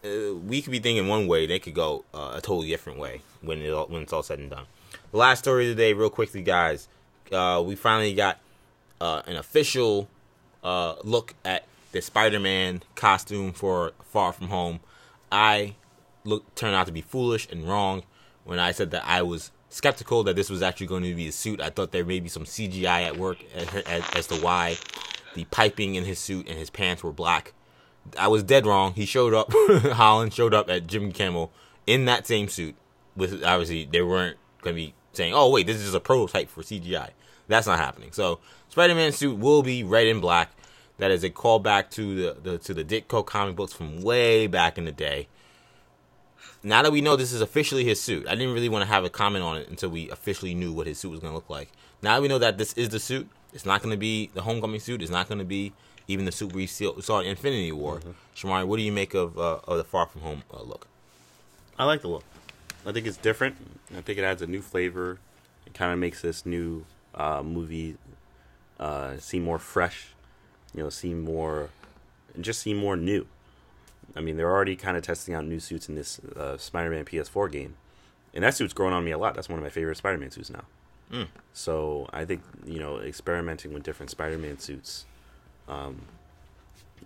Uh, 0.05 0.35
we 0.35 0.63
could 0.63 0.71
be 0.71 0.79
thinking 0.79 1.09
one 1.09 1.27
way, 1.27 1.47
they 1.47 1.59
could 1.59 1.75
go 1.75 2.05
uh, 2.15 2.35
a 2.37 2.41
totally 2.41 2.69
different 2.69 2.99
way 2.99 3.21
when 3.41 3.61
it 3.61 3.71
all, 3.71 3.87
when 3.87 4.03
it's 4.03 4.13
all 4.13 4.23
said 4.23 4.39
and 4.39 4.51
done. 4.51 4.65
The 5.11 5.17
last 5.19 5.41
story 5.41 5.71
of 5.71 5.77
the 5.77 5.83
day, 5.83 5.93
real 5.93 6.11
quickly, 6.11 6.43
guys. 6.43 6.89
Uh, 7.33 7.63
we 7.65 7.75
finally 7.75 8.15
got 8.15 8.39
uh, 9.01 9.23
an 9.27 9.37
official 9.37 10.09
look 10.63 11.35
at 11.45 11.65
the 11.93 12.01
Spider-Man 12.01 12.83
costume 12.95 13.53
for 13.53 13.93
Far 14.05 14.33
From 14.33 14.49
Home. 14.49 14.81
I 15.31 15.75
look 16.25 16.55
turned 16.55 16.75
out 16.75 16.87
to 16.87 16.93
be 16.93 17.01
foolish 17.01 17.49
and 17.51 17.69
wrong 17.69 18.03
when 18.45 18.59
I 18.59 18.73
said 18.73 18.91
that 18.91 19.05
I 19.07 19.23
was 19.23 19.51
skeptical 19.71 20.25
that 20.25 20.37
this 20.37 20.51
was 20.51 20.63
actually 20.63 20.87
going 20.87 21.03
to 21.03 21.15
be 21.15 21.29
a 21.29 21.33
suit. 21.33 21.61
I 21.61 21.71
thought 21.71 21.93
there 21.93 22.05
may 22.05 22.21
be 22.21 22.29
some 22.29 22.45
CGI 22.45 23.07
at 23.07 23.17
work 23.17 23.39
as, 23.55 23.75
as, 23.87 24.03
as 24.15 24.27
to 24.29 24.37
why 24.37 24.77
the 25.35 25.45
piping 25.47 25.95
in 25.95 26.05
his 26.05 26.19
suit 26.19 26.49
and 26.49 26.59
his 26.59 26.71
pants 26.71 27.03
were 27.03 27.13
black. 27.13 27.53
I 28.19 28.29
was 28.29 28.43
dead 28.43 28.67
wrong. 28.67 28.95
He 28.95 29.07
showed 29.07 29.35
up. 29.35 29.53
Holland 29.93 30.33
showed 30.33 30.55
up 30.55 30.69
at 30.71 30.87
Jimmy 30.87 31.13
Kimmel 31.13 31.53
in 31.87 32.05
that 32.07 32.27
same 32.27 32.49
suit. 32.49 32.75
With 33.17 33.43
obviously 33.45 33.85
they 33.85 34.03
weren't 34.03 34.37
going 34.63 34.77
to 34.77 34.81
be 34.81 34.95
saying, 35.13 35.35
"Oh 35.35 35.51
wait, 35.51 35.67
this 35.67 35.77
is 35.77 35.85
just 35.85 35.97
a 35.97 36.01
prototype 36.01 36.49
for 36.49 36.63
CGI." 36.63 37.11
That's 37.49 37.67
not 37.67 37.79
happening. 37.79 38.13
So 38.13 38.41
Spider-Man 38.69 39.13
suit 39.13 39.39
will 39.39 39.63
be 39.63 39.83
red 39.83 40.07
and 40.07 40.21
black. 40.21 40.51
That 40.99 41.11
is 41.11 41.25
a 41.25 41.31
callback 41.31 41.91
to 41.91 42.15
the, 42.15 42.37
the 42.41 42.59
to 42.59 42.75
the 42.75 42.85
Ditko 42.85 43.25
comic 43.25 43.57
books 43.57 43.73
from 43.73 44.03
way 44.03 44.47
back 44.47 44.79
in 44.79 44.85
the 44.85 44.93
day 44.93 45.29
now 46.63 46.83
that 46.83 46.93
we 46.93 47.01
know 47.01 47.17
this 47.17 47.33
is 47.33 47.41
officially 47.41 47.85
his 47.85 48.01
suit, 48.01 48.27
I 48.27 48.35
didn't 48.35 48.55
really 48.55 48.69
want 48.69 48.83
to 48.83 48.89
have 48.89 49.05
a 49.05 49.11
comment 49.11 49.45
on 49.45 49.57
it 49.59 49.69
until 49.69 49.91
we 49.91 50.11
officially 50.11 50.55
knew 50.55 50.73
what 50.73 50.87
his 50.87 50.99
suit 50.99 51.11
was 51.11 51.21
going 51.21 51.31
to 51.31 51.35
look 51.35 51.49
like. 51.49 51.71
Now 52.03 52.21
we 52.21 52.29
know 52.29 52.39
that 52.39 52.59
this 52.59 52.73
is 52.75 52.89
the 52.89 52.99
suit. 52.99 53.29
It's 53.53 53.67
not 53.67 53.83
going 53.83 53.93
to 53.93 53.99
be 53.99 54.31
the 54.35 54.43
homecoming 54.43 54.81
suit. 54.81 55.03
It's 55.03 55.11
not 55.11 55.29
going 55.29 55.39
to 55.39 55.45
be 55.45 55.73
even 56.09 56.25
the 56.25 56.33
suit 56.33 56.53
we 56.53 56.67
saw 56.67 57.21
in 57.21 57.27
Infinity 57.27 57.71
War. 57.71 58.01
mm 58.01 58.15
Shamari, 58.35 58.67
what 58.67 58.77
do 58.77 58.83
you 58.83 58.93
make 58.93 59.15
of, 59.15 59.37
uh, 59.37 59.59
of 59.67 59.79
the 59.79 59.85
Far 59.85 60.07
From 60.07 60.21
Home 60.23 60.43
uh, 60.53 60.63
look? 60.63 60.87
I 61.77 61.85
like 61.85 62.03
the 62.03 62.09
look. 62.09 62.23
I 62.87 62.93
think 62.93 63.07
it's 63.07 63.17
different. 63.17 63.57
I 63.97 64.01
think 64.01 64.19
it 64.19 64.23
adds 64.23 64.43
a 64.43 64.47
new 64.47 64.63
flavor. 64.63 65.19
It 65.67 65.75
kind 65.75 65.93
of 65.93 65.99
makes 65.99 66.23
this 66.23 66.47
new 66.47 66.85
uh, 67.15 67.43
movie 67.43 67.97
uh, 68.79 69.17
seem 69.19 69.43
more 69.43 69.59
fresh. 69.59 70.09
You 70.75 70.85
know, 70.85 70.89
seem 70.89 71.23
more, 71.23 71.71
and 72.35 72.45
just 72.45 72.61
seem 72.61 72.77
more 72.77 72.97
new. 72.97 73.27
I 74.15 74.21
mean, 74.21 74.37
they're 74.37 74.51
already 74.51 74.77
kind 74.77 74.97
of 74.97 75.03
testing 75.03 75.35
out 75.35 75.45
new 75.45 75.61
suits 75.61 75.89
in 75.89 75.95
this 75.95 76.21
uh, 76.37 76.57
Spider-Man 76.57 77.05
PS4 77.05 77.51
game, 77.51 77.75
and 78.33 78.45
that 78.45 78.55
suit's 78.55 78.73
growing 78.73 78.95
on 78.95 79.05
me 79.05 79.11
a 79.11 79.19
lot. 79.19 79.35
That's 79.35 79.49
one 79.49 79.59
of 79.59 79.63
my 79.63 79.71
favorite 79.71 79.97
Spider-Man 79.97 80.31
suits 80.31 80.51
now. 80.51 80.65
Mm. 81.13 81.27
So 81.53 82.09
I 82.13 82.25
think 82.25 82.43
you 82.65 82.79
know, 82.79 82.99
experimenting 83.01 83.73
with 83.73 83.83
different 83.83 84.11
Spider-Man 84.11 84.59
suits, 84.59 85.07
um, 85.69 86.03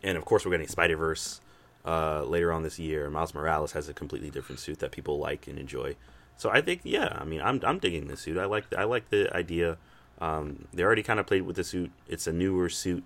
and 0.03 0.17
of 0.17 0.25
course 0.25 0.45
we're 0.45 0.53
getting 0.53 0.69
Spider 0.69 0.97
Verse 0.97 1.41
uh, 1.85 2.23
later 2.25 2.53
on 2.53 2.63
this 2.63 2.79
year. 2.79 3.11
Miles 3.11 3.35
Morales 3.35 3.73
has 3.73 3.89
a 3.89 3.95
completely 3.95 4.31
different 4.31 4.61
suit 4.61 4.79
that 4.79 4.93
people 4.93 5.19
like 5.19 5.47
and 5.47 5.59
enjoy. 5.59 5.97
So 6.37 6.51
I 6.51 6.61
think, 6.61 6.81
yeah, 6.85 7.19
I 7.21 7.25
mean, 7.25 7.41
I'm 7.43 7.61
I'm 7.65 7.79
digging 7.79 8.09
this 8.09 8.21
suit. 8.21 8.39
I 8.39 8.47
like 8.47 8.73
I 8.75 8.85
like 8.85 9.11
the 9.11 9.35
idea. 9.37 9.77
Um, 10.21 10.67
they 10.73 10.83
already 10.83 11.03
kind 11.03 11.21
of 11.21 11.27
played 11.27 11.43
with 11.43 11.57
the 11.57 11.65
suit. 11.65 11.91
It's 12.09 12.27
a 12.27 12.33
newer 12.33 12.69
suit, 12.69 13.05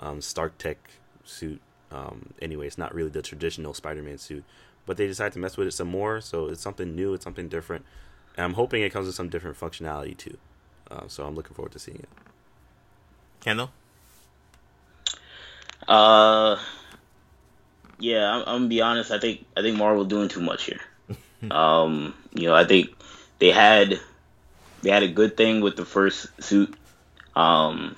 um, 0.00 0.20
Stark 0.20 0.58
Tech 0.58 0.78
suit 1.24 1.60
um, 1.90 2.34
anyway, 2.40 2.66
it's 2.66 2.78
not 2.78 2.94
really 2.94 3.10
the 3.10 3.22
traditional 3.22 3.74
Spider-Man 3.74 4.18
suit, 4.18 4.44
but 4.84 4.96
they 4.96 5.06
decided 5.06 5.32
to 5.34 5.38
mess 5.38 5.56
with 5.56 5.68
it 5.68 5.72
some 5.72 5.88
more. 5.88 6.20
So 6.20 6.46
it's 6.46 6.62
something 6.62 6.94
new. 6.94 7.14
It's 7.14 7.24
something 7.24 7.48
different. 7.48 7.84
And 8.36 8.44
I'm 8.44 8.54
hoping 8.54 8.82
it 8.82 8.92
comes 8.92 9.06
with 9.06 9.14
some 9.14 9.28
different 9.28 9.58
functionality 9.58 10.16
too. 10.16 10.38
Uh, 10.90 11.08
so 11.08 11.26
I'm 11.26 11.34
looking 11.34 11.54
forward 11.54 11.72
to 11.72 11.78
seeing 11.78 11.98
it. 11.98 12.08
Kendall. 13.40 13.70
Uh, 15.86 16.58
yeah, 17.98 18.30
I'm, 18.30 18.40
I'm, 18.40 18.44
gonna 18.44 18.68
be 18.68 18.82
honest. 18.82 19.10
I 19.10 19.18
think 19.18 19.44
I 19.56 19.62
think 19.62 19.76
Marvel 19.76 20.04
doing 20.04 20.28
too 20.28 20.40
much 20.40 20.64
here. 20.64 20.80
um, 21.50 22.14
you 22.34 22.48
know, 22.48 22.54
I 22.54 22.64
think 22.64 22.90
they 23.38 23.50
had 23.50 24.00
they 24.82 24.90
had 24.90 25.02
a 25.02 25.08
good 25.08 25.36
thing 25.36 25.60
with 25.60 25.76
the 25.76 25.84
first 25.84 26.26
suit. 26.42 26.74
Um, 27.34 27.96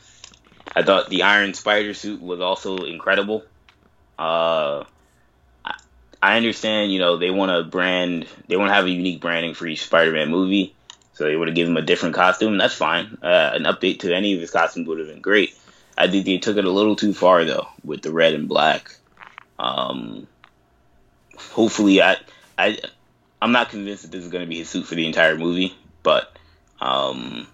I 0.74 0.82
thought 0.82 1.08
the 1.08 1.22
Iron 1.22 1.54
Spider 1.54 1.94
suit 1.94 2.20
was 2.20 2.40
also 2.40 2.78
incredible. 2.78 3.44
Uh, 4.18 4.84
I 6.22 6.36
understand, 6.36 6.92
you 6.92 6.98
know, 6.98 7.16
they 7.16 7.30
want 7.30 7.50
to 7.50 7.62
brand, 7.68 8.26
they 8.48 8.56
want 8.56 8.70
to 8.70 8.74
have 8.74 8.86
a 8.86 8.90
unique 8.90 9.20
branding 9.20 9.54
for 9.54 9.66
each 9.66 9.84
Spider-Man 9.84 10.30
movie, 10.30 10.74
so 11.12 11.24
they 11.24 11.36
would 11.36 11.48
have 11.48 11.54
given 11.54 11.72
him 11.72 11.82
a 11.82 11.86
different 11.86 12.14
costume. 12.14 12.58
That's 12.58 12.74
fine. 12.74 13.18
Uh, 13.22 13.50
an 13.54 13.64
update 13.64 14.00
to 14.00 14.14
any 14.14 14.34
of 14.34 14.40
his 14.40 14.50
costumes 14.50 14.88
would 14.88 14.98
have 14.98 15.08
been 15.08 15.20
great. 15.20 15.57
I 15.98 16.06
think 16.06 16.24
they 16.24 16.38
took 16.38 16.56
it 16.56 16.64
a 16.64 16.70
little 16.70 16.94
too 16.94 17.12
far 17.12 17.44
though 17.44 17.66
with 17.84 18.02
the 18.02 18.12
red 18.12 18.34
and 18.34 18.48
black. 18.48 18.94
Um, 19.58 20.28
hopefully, 21.36 22.00
I, 22.00 22.16
I, 22.56 22.78
I'm 23.42 23.50
not 23.50 23.70
convinced 23.70 24.02
that 24.02 24.12
this 24.12 24.24
is 24.24 24.30
going 24.30 24.44
to 24.44 24.48
be 24.48 24.58
his 24.58 24.68
suit 24.68 24.86
for 24.86 24.94
the 24.94 25.06
entire 25.06 25.36
movie, 25.36 25.74
but 26.04 26.36
um, 26.80 27.48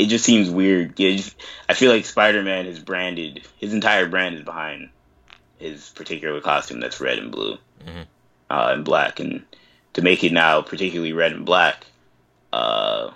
it 0.00 0.06
just 0.06 0.24
seems 0.24 0.50
weird. 0.50 0.96
Just, 0.96 1.36
I 1.68 1.74
feel 1.74 1.92
like 1.92 2.04
Spider-Man 2.04 2.66
is 2.66 2.80
branded. 2.80 3.46
His 3.58 3.72
entire 3.72 4.08
brand 4.08 4.34
is 4.34 4.42
behind 4.42 4.90
his 5.58 5.90
particular 5.90 6.40
costume 6.40 6.80
that's 6.80 7.00
red 7.00 7.18
and 7.18 7.30
blue 7.30 7.58
mm-hmm. 7.86 8.02
uh, 8.50 8.72
and 8.72 8.84
black, 8.84 9.20
and 9.20 9.44
to 9.92 10.02
make 10.02 10.24
it 10.24 10.32
now 10.32 10.62
particularly 10.62 11.12
red 11.12 11.32
and 11.32 11.46
black, 11.46 11.86
uh, 12.52 13.10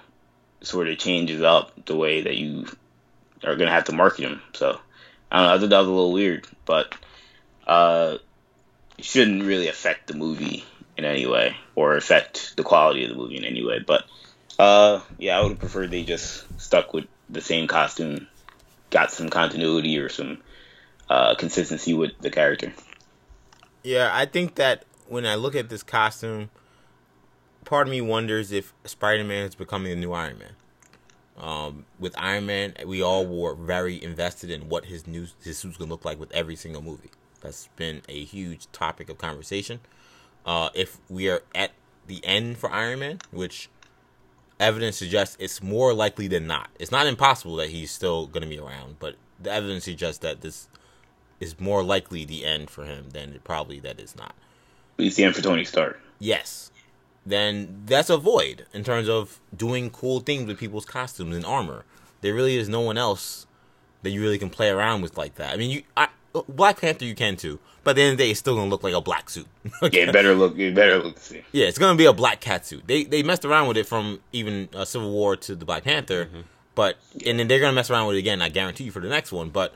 sort 0.61 0.89
of 0.89 0.99
changes 0.99 1.43
up 1.43 1.87
the 1.87 1.97
way 1.97 2.23
that 2.23 2.37
you 2.37 2.67
are 3.45 3.57
gonna 3.57 3.71
have 3.71 3.85
to 3.85 3.93
market 3.93 4.23
him. 4.23 4.43
So 4.53 4.79
I 5.31 5.39
don't 5.39 5.47
know. 5.47 5.55
I 5.55 5.59
thought 5.59 5.71
that 5.71 5.79
was 5.79 5.89
a 5.89 5.93
little 5.93 6.13
weird, 6.13 6.47
but 6.65 6.95
uh, 7.67 8.19
it 8.99 9.05
shouldn't 9.05 9.45
really 9.45 9.69
affect 9.69 10.07
the 10.07 10.15
movie 10.15 10.65
in 10.97 11.05
any 11.05 11.27
way 11.27 11.57
or 11.75 11.97
affect 11.97 12.57
the 12.57 12.63
quality 12.63 13.05
of 13.05 13.11
the 13.11 13.17
movie 13.17 13.37
in 13.37 13.45
any 13.45 13.65
way. 13.65 13.81
But 13.81 14.05
uh, 14.59 15.01
yeah, 15.19 15.39
I 15.39 15.43
would 15.43 15.51
have 15.51 15.59
preferred 15.59 15.91
they 15.91 16.05
just 16.05 16.45
stuck 16.61 16.93
with 16.93 17.07
the 17.29 17.41
same 17.41 17.67
costume, 17.67 18.29
got 18.91 19.11
some 19.11 19.29
continuity 19.29 19.99
or 19.99 20.09
some 20.09 20.39
uh, 21.09 21.35
consistency 21.35 21.95
with 21.95 22.13
the 22.21 22.31
character. 22.31 22.73
Yeah, 23.83 24.11
I 24.13 24.27
think 24.27 24.55
that 24.55 24.85
when 25.09 25.27
I 25.27 25.35
look 25.35 25.55
at 25.55 25.69
this 25.69 25.83
costume, 25.83 26.51
part 27.65 27.87
of 27.87 27.91
me 27.91 28.01
wonders 28.01 28.53
if 28.53 28.73
Spider-Man 28.85 29.47
is 29.47 29.55
becoming 29.55 29.91
the 29.91 29.97
new 29.97 30.13
Iron 30.13 30.39
Man. 30.39 30.53
Um, 31.37 31.85
with 31.99 32.15
Iron 32.17 32.47
Man, 32.47 32.75
we 32.87 33.03
all 33.03 33.27
were 33.27 33.55
very 33.55 34.03
invested 34.03 34.51
in 34.51 34.69
what 34.69 34.85
his 34.87 35.07
new 35.07 35.27
his 35.43 35.59
suit's 35.59 35.77
gonna 35.77 35.91
look 35.91 36.05
like 36.05 36.21
with 36.21 36.33
every 36.33 36.57
single 36.57 36.83
movie. 36.83 37.11
That's 37.41 37.69
been 37.77 38.03
a 38.09 38.25
huge 38.25 38.71
topic 38.73 39.09
of 39.09 39.19
conversation. 39.19 39.81
Uh, 40.47 40.71
if 40.75 40.99
we 41.09 41.29
are 41.29 41.43
at 41.55 41.73
the 42.07 42.25
end 42.25 42.59
for 42.59 42.71
Iron 42.71 43.01
Man, 43.01 43.19
which 43.31 43.69
evidence 44.61 44.97
suggests 44.97 45.37
it's 45.41 45.63
more 45.63 45.93
likely 45.93 46.29
than 46.29 46.47
not. 46.47 46.71
It's 46.79 46.91
not 46.91 47.07
impossible 47.07 47.57
that 47.57 47.71
he's 47.71 47.91
still 47.91 48.27
going 48.27 48.43
to 48.43 48.49
be 48.49 48.59
around, 48.59 48.97
but 48.99 49.17
the 49.41 49.53
evidence 49.53 49.85
suggests 49.85 50.19
that 50.19 50.41
this 50.41 50.69
is 51.41 51.59
more 51.59 51.83
likely 51.83 52.25
the 52.25 52.45
end 52.45 52.71
for 52.71 52.85
him 52.85 53.11
than 53.11 53.41
probably 53.45 53.81
that 53.81 53.99
is 53.99 54.17
not. 54.17 54.35
It's 54.99 55.17
the 55.17 55.25
end 55.25 55.35
for 55.35 55.43
Tony 55.43 55.65
Stark. 55.65 56.01
Yes. 56.19 56.71
Then 57.27 57.83
that's 57.87 58.11
a 58.11 58.17
void 58.19 58.67
in 58.73 58.85
terms 58.85 59.09
of 59.09 59.41
doing 59.57 59.91
cool 59.91 60.21
things 60.21 60.47
with 60.47 60.59
people's 60.59 60.85
costumes 60.85 61.35
and 61.35 61.45
armor. 61.45 61.85
There 62.21 62.35
really 62.35 62.57
is 62.57 62.69
no 62.69 62.81
one 62.81 62.99
else 62.99 63.47
that 64.03 64.11
you 64.11 64.21
really 64.21 64.39
can 64.39 64.51
play 64.51 64.69
around 64.69 65.03
with 65.03 65.17
like 65.17 65.37
that. 65.37 65.55
I 65.55 65.57
mean, 65.57 65.71
you 65.71 65.83
I, 65.97 66.09
Black 66.49 66.81
Panther 66.81 67.05
you 67.05 67.15
can 67.15 67.37
too, 67.37 67.59
but 67.83 67.91
at 67.93 67.97
the 67.97 68.03
end 68.03 68.13
of 68.13 68.19
the 68.19 68.25
day, 68.25 68.31
it's 68.31 68.41
still 68.41 68.57
gonna 68.57 68.69
look 68.69 68.83
like 68.83 68.95
a 68.95 69.01
black 69.01 69.31
suit. 69.31 69.47
Yeah, 69.83 70.09
it 70.09 70.13
better 70.13 70.35
look. 70.35 70.59
It 70.59 70.75
better 70.75 70.99
look 70.99 71.17
the. 71.17 71.43
Yeah, 71.53 71.67
it's 71.67 71.79
gonna 71.79 71.97
be 71.97 72.05
a 72.07 72.13
black 72.13 72.41
cat 72.41 72.67
suit. 72.67 72.87
They 72.87 73.05
they 73.05 73.23
messed 73.23 73.45
around 73.45 73.69
with 73.69 73.77
it 73.77 73.87
from 73.87 74.21
even 74.33 74.69
uh, 74.75 74.85
Civil 74.85 75.11
War 75.11 75.37
to 75.37 75.55
the 75.55 75.65
Black 75.65 75.85
Panther, 75.85 76.29
but 76.75 76.99
and 77.25 77.39
then 77.39 77.49
they're 77.49 77.61
gonna 77.61 77.73
mess 77.73 77.91
around 77.91 78.09
with 78.09 78.17
it 78.17 78.21
again. 78.21 78.43
I 78.43 78.49
guarantee 78.49 78.85
you 78.85 78.91
for 78.91 79.01
the 79.01 79.09
next 79.09 79.33
one, 79.33 79.51
but 79.51 79.75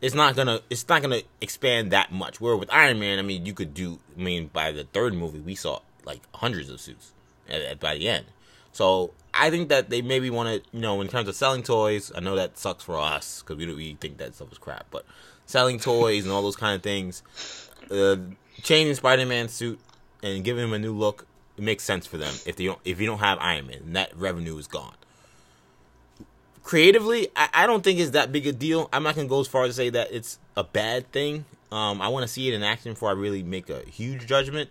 it's 0.00 0.14
not 0.14 0.36
gonna 0.36 0.60
it's 0.68 0.88
not 0.88 1.02
gonna 1.02 1.22
expand 1.40 1.90
that 1.92 2.12
much. 2.12 2.40
Where 2.40 2.56
with 2.56 2.72
Iron 2.72 2.98
Man, 2.98 3.18
I 3.18 3.22
mean, 3.22 3.46
you 3.46 3.54
could 3.54 3.72
do. 3.72 3.98
I 4.16 4.20
mean, 4.20 4.50
by 4.52 4.72
the 4.72 4.84
third 4.84 5.14
movie, 5.14 5.40
we 5.40 5.54
saw 5.54 5.80
like 6.06 6.20
hundreds 6.34 6.70
of 6.70 6.80
suits 6.80 7.12
at, 7.48 7.60
at, 7.60 7.80
by 7.80 7.96
the 7.96 8.08
end. 8.08 8.26
So 8.72 9.12
I 9.34 9.50
think 9.50 9.68
that 9.68 9.90
they 9.90 10.02
maybe 10.02 10.30
want 10.30 10.48
to, 10.48 10.76
you 10.76 10.80
know, 10.80 11.00
in 11.00 11.08
terms 11.08 11.28
of 11.28 11.34
selling 11.34 11.62
toys. 11.62 12.12
I 12.14 12.20
know 12.20 12.36
that 12.36 12.58
sucks 12.58 12.84
for 12.84 12.98
us 12.98 13.42
because 13.42 13.56
we 13.56 13.72
we 13.74 13.94
think 13.94 14.18
that 14.18 14.34
stuff 14.34 14.52
is 14.52 14.58
crap, 14.58 14.86
but 14.90 15.04
selling 15.46 15.78
toys 15.78 16.24
and 16.24 16.32
all 16.32 16.42
those 16.42 16.56
kind 16.56 16.76
of 16.76 16.82
things, 16.82 17.22
uh, 17.90 18.16
changing 18.62 18.94
Spider-Man's 18.94 19.52
suit 19.52 19.80
and 20.22 20.44
giving 20.44 20.64
him 20.64 20.72
a 20.72 20.78
new 20.78 20.92
look, 20.92 21.26
it 21.56 21.64
makes 21.64 21.82
sense 21.84 22.06
for 22.06 22.18
them. 22.18 22.32
If 22.46 22.56
they 22.56 22.66
don't, 22.66 22.78
if 22.84 23.00
you 23.00 23.06
don't 23.06 23.18
have 23.18 23.38
Iron 23.40 23.66
Man, 23.66 23.82
and 23.86 23.96
that 23.96 24.16
revenue 24.16 24.56
is 24.58 24.66
gone. 24.66 24.94
Creatively, 26.62 27.28
I, 27.34 27.48
I 27.54 27.66
don't 27.66 27.82
think 27.82 27.98
it's 27.98 28.10
that 28.10 28.30
big 28.30 28.46
a 28.46 28.52
deal. 28.52 28.88
I'm 28.92 29.02
not 29.02 29.16
gonna 29.16 29.28
go 29.28 29.40
as 29.40 29.48
far 29.48 29.64
as 29.64 29.70
to 29.70 29.74
say 29.74 29.90
that 29.90 30.12
it's 30.12 30.38
a 30.56 30.62
bad 30.62 31.10
thing. 31.10 31.44
Um, 31.72 32.00
I 32.00 32.08
want 32.08 32.24
to 32.24 32.28
see 32.28 32.48
it 32.48 32.54
in 32.54 32.62
action 32.62 32.92
before 32.92 33.10
I 33.10 33.12
really 33.12 33.42
make 33.42 33.70
a 33.70 33.80
huge 33.88 34.26
judgment. 34.26 34.70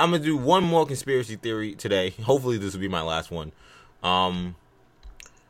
I'm 0.00 0.12
gonna 0.12 0.22
do 0.22 0.36
one 0.36 0.64
more 0.64 0.86
conspiracy 0.86 1.36
theory 1.36 1.74
today. 1.74 2.10
Hopefully, 2.22 2.56
this 2.56 2.72
will 2.72 2.80
be 2.80 2.88
my 2.88 3.02
last 3.02 3.30
one. 3.30 3.52
Um, 4.02 4.56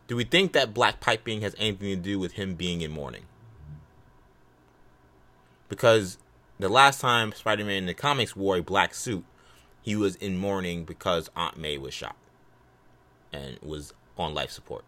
do 0.08 0.16
we 0.16 0.24
think 0.24 0.54
that 0.54 0.74
black 0.74 0.98
piping 0.98 1.42
has 1.42 1.54
anything 1.56 1.88
to 1.90 1.96
do 1.96 2.18
with 2.18 2.32
him 2.32 2.56
being 2.56 2.80
in 2.80 2.90
mourning? 2.90 3.26
Because 5.68 6.18
the 6.58 6.68
last 6.68 7.00
time 7.00 7.32
Spider-Man 7.32 7.76
in 7.76 7.86
the 7.86 7.94
comics 7.94 8.34
wore 8.34 8.56
a 8.56 8.60
black 8.60 8.92
suit, 8.92 9.24
he 9.82 9.94
was 9.94 10.16
in 10.16 10.36
mourning 10.36 10.82
because 10.82 11.30
Aunt 11.36 11.56
May 11.56 11.78
was 11.78 11.94
shot 11.94 12.16
and 13.32 13.56
was 13.62 13.94
on 14.18 14.34
life 14.34 14.50
support. 14.50 14.84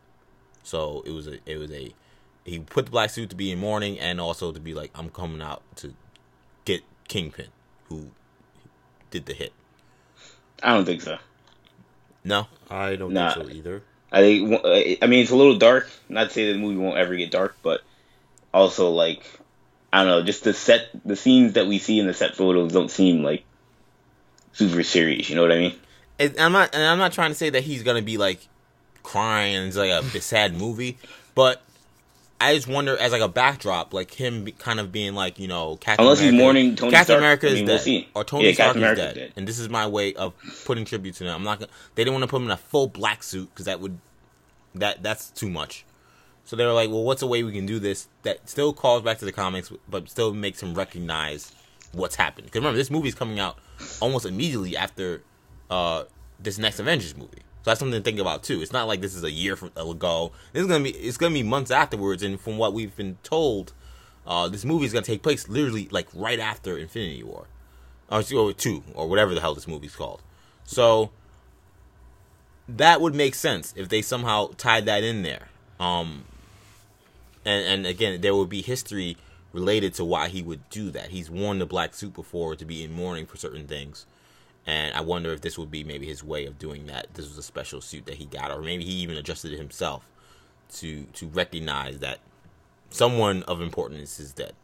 So 0.65 1.05
it 1.07 1.13
was 1.13 1.29
a 1.29 1.39
it 1.47 1.59
was 1.59 1.71
a 1.71 1.95
he 2.45 2.59
put 2.59 2.87
the 2.87 2.91
black 2.91 3.11
suit 3.11 3.31
to 3.31 3.37
be 3.37 3.53
in 3.53 3.61
mourning 3.61 4.01
and 4.01 4.21
also 4.21 4.51
to 4.51 4.59
be 4.59 4.75
like 4.75 4.91
I'm 4.97 5.09
coming 5.09 5.41
out 5.41 5.63
to 5.77 5.95
get 6.65 6.83
Kingpin 7.07 7.49
who 7.89 8.11
did 9.13 9.27
the 9.27 9.35
hit. 9.35 9.53
I 10.63 10.75
don't 10.75 10.85
think 10.85 11.03
so. 11.03 11.19
No, 12.25 12.49
I 12.69 12.97
don't 12.97 13.13
Nah. 13.13 13.35
think 13.35 13.47
so 13.49 13.55
either. 13.55 13.83
I 14.11 14.21
think. 14.21 14.61
I 15.03 15.07
mean, 15.07 15.23
it's 15.23 15.31
a 15.31 15.37
little 15.37 15.57
dark. 15.57 15.89
Not 16.09 16.29
to 16.29 16.31
say 16.31 16.47
that 16.49 16.55
the 16.55 16.59
movie 16.59 16.77
won't 16.77 16.99
ever 16.99 17.15
get 17.15 17.31
dark, 17.31 17.57
but 17.63 17.83
also 18.53 18.91
like 18.91 19.25
I 19.93 19.99
don't 20.05 20.09
know. 20.09 20.23
Just 20.23 20.45
the 20.45 20.53
set, 20.55 20.89
the 21.05 21.17
scenes 21.17 21.53
that 21.55 21.67
we 21.67 21.79
see 21.79 21.99
in 21.99 22.07
the 22.07 22.15
set 22.15 22.35
photos 22.37 22.73
don't 22.73 22.91
seem 22.91 23.23
like 23.23 23.45
super 24.53 24.83
serious. 24.83 25.29
You 25.31 25.37
know 25.37 25.43
what 25.43 25.53
I 25.53 25.59
mean? 25.59 25.79
And 26.19 26.39
I'm 26.39 26.53
not 26.53 26.75
and 26.75 26.83
I'm 26.83 26.99
not 26.99 27.13
trying 27.13 27.31
to 27.31 27.35
say 27.35 27.51
that 27.51 27.63
he's 27.63 27.83
gonna 27.83 28.03
be 28.03 28.19
like 28.19 28.49
crying 29.03 29.57
and 29.57 29.69
it's 29.69 29.77
like 29.77 29.91
a 29.91 30.03
sad 30.21 30.57
movie, 30.57 30.99
but 31.35 31.63
I 32.45 32.55
just 32.55 32.69
wonder 32.69 32.97
as 32.97 33.13
like 33.13 33.21
a 33.23 33.29
backdrop, 33.29 33.93
like 33.95 34.13
him 34.13 34.45
be, 34.45 34.53
kind 34.53 34.81
of 34.81 34.91
being 34.93 35.15
like 35.15 35.39
you 35.39 35.49
know 35.49 35.77
Captain 35.77 36.05
Unless 36.05 36.21
he's 36.21 36.33
mourning 36.33 36.77
Tony 36.77 36.91
Captain 36.93 37.05
Stark, 37.15 37.19
America 37.19 37.47
I 37.47 37.51
is 37.51 37.55
mean, 37.57 37.67
dead 37.67 37.83
we'll 37.87 38.05
or 38.15 38.25
Tony 38.25 38.47
Yeah, 38.49 38.53
Stark 38.55 38.77
is 38.77 38.83
dead. 38.83 39.15
dead. 39.15 39.33
and 39.37 39.47
this 39.47 39.59
is 39.59 39.69
my 39.69 39.87
way 39.87 40.15
of 40.15 40.35
putting 40.65 40.85
tribute 40.85 41.15
to 41.17 41.25
them. 41.25 41.37
I'm 41.37 41.45
not 41.45 41.59
gonna. 41.61 41.71
They 41.95 42.05
didn't 42.05 42.15
want 42.15 42.23
to 42.25 42.29
put 42.29 42.37
him 42.39 42.45
in 42.47 42.51
a 42.51 42.57
full 42.57 42.89
black 42.89 43.23
suit 43.23 43.51
because 43.51 43.67
that 43.67 43.81
would 43.81 43.99
that 44.75 45.03
that's 45.03 45.31
too 45.31 45.49
much. 45.51 45.85
So 46.45 46.57
they 46.57 46.67
were 46.67 46.73
like, 46.73 46.91
well, 46.91 47.05
what's 47.05 47.23
a 47.23 47.27
way 47.27 47.43
we 47.45 47.53
can 47.53 47.67
do 47.67 47.79
this 47.79 48.09
that 48.25 48.49
still 48.49 48.73
calls 48.73 49.03
back 49.03 49.19
to 49.19 49.25
the 49.25 49.33
comics, 49.33 49.73
but 49.89 50.09
still 50.11 50.35
makes 50.35 50.61
him 50.63 50.75
recognize 50.75 51.53
what's 51.93 52.17
happened? 52.17 52.47
Because 52.47 52.59
remember, 52.61 52.77
this 52.79 52.91
movie's 52.91 53.15
coming 53.15 53.39
out 53.39 53.59
almost 54.01 54.27
immediately 54.27 54.77
after 54.77 55.23
uh, 55.71 56.05
this 56.41 56.59
next 56.59 56.81
Avengers 56.81 57.17
movie. 57.17 57.43
So 57.63 57.71
that's 57.71 57.79
something 57.79 57.99
to 57.99 58.05
think 58.05 58.19
about 58.19 58.43
too. 58.43 58.61
It's 58.61 58.73
not 58.73 58.89
like 58.89 59.01
this 59.01 59.15
is 59.15 59.23
a 59.23 59.31
year 59.31 59.55
from 59.55 59.71
ago. 59.77 60.33
This 60.53 60.63
is 60.63 60.69
gonna 60.69 60.85
be 60.85 60.91
it's 60.91 61.17
gonna 61.17 61.35
be 61.35 61.43
months 61.45 61.71
afterwards, 61.71 62.23
and 62.23 62.41
from 62.41 62.59
what 62.59 62.73
we've 62.73 62.95
been 62.97 63.19
told, 63.23 63.73
uh, 64.27 64.49
this 64.49 64.65
movie 64.65 64.87
is 64.87 64.93
gonna 64.93 65.07
take 65.07 65.23
place 65.23 65.49
literally 65.49 65.89
like 65.91 66.09
right 66.13 66.41
after 66.41 66.77
Infinity 66.77 67.23
War, 67.23 67.47
or 68.11 68.23
two, 68.53 68.83
or 68.95 69.09
whatever 69.09 69.35
the 69.35 69.41
hell 69.41 69.55
this 69.55 69.69
movie's 69.69 69.95
called. 69.95 70.23
So 70.65 71.11
that 72.69 73.01
would 73.01 73.15
make 73.15 73.35
sense 73.35 73.73
if 73.77 73.89
they 73.89 74.03
somehow 74.03 74.51
tied 74.57 74.87
that 74.87 75.05
in 75.05 75.23
there. 75.23 75.49
Um, 75.79 76.25
and 77.45 77.65
and 77.67 77.87
again, 77.87 78.21
there 78.21 78.35
would 78.35 78.49
be 78.49 78.63
history 78.63 79.17
related 79.53 79.95
to 79.95 80.05
why 80.05 80.29
he 80.29 80.43
would 80.43 80.69
do 80.71 80.91
that. 80.91 81.11
He's 81.11 81.31
worn 81.31 81.59
the 81.59 81.67
black 81.67 81.95
suit 81.95 82.15
before 82.15 82.57
to 82.57 82.65
be 82.65 82.83
in 82.83 82.93
mourning 82.93 83.27
for 83.27 83.37
certain 83.37 83.67
things, 83.67 84.07
and 84.67 84.95
I 84.95 85.01
wonder 85.01 85.33
if 85.33 85.41
this 85.41 85.59
would 85.59 85.71
be 85.71 85.83
maybe 85.85 86.07
his 86.07 86.23
way 86.23 86.47
of 86.47 86.59
doing 86.59 86.87
that. 86.87 87.15
This 87.15 87.29
was 87.29 87.39
a 87.39 87.43
special 87.43 87.81
suit 87.81 88.07
that 88.07 88.17
he 88.17 88.27
got, 88.27 88.51
or 88.51 88.63
maybe 88.63 88.85
he 88.85 88.93
even 88.93 89.17
adjusted 89.17 89.53
it 89.53 89.59
himself 89.59 90.07
to 90.75 91.05
to 91.15 91.27
recognize 91.29 91.99
that 91.99 92.21
someone 92.91 93.43
of 93.45 93.61
importance 93.61 94.21
is 94.21 94.33
dead. 94.33 94.55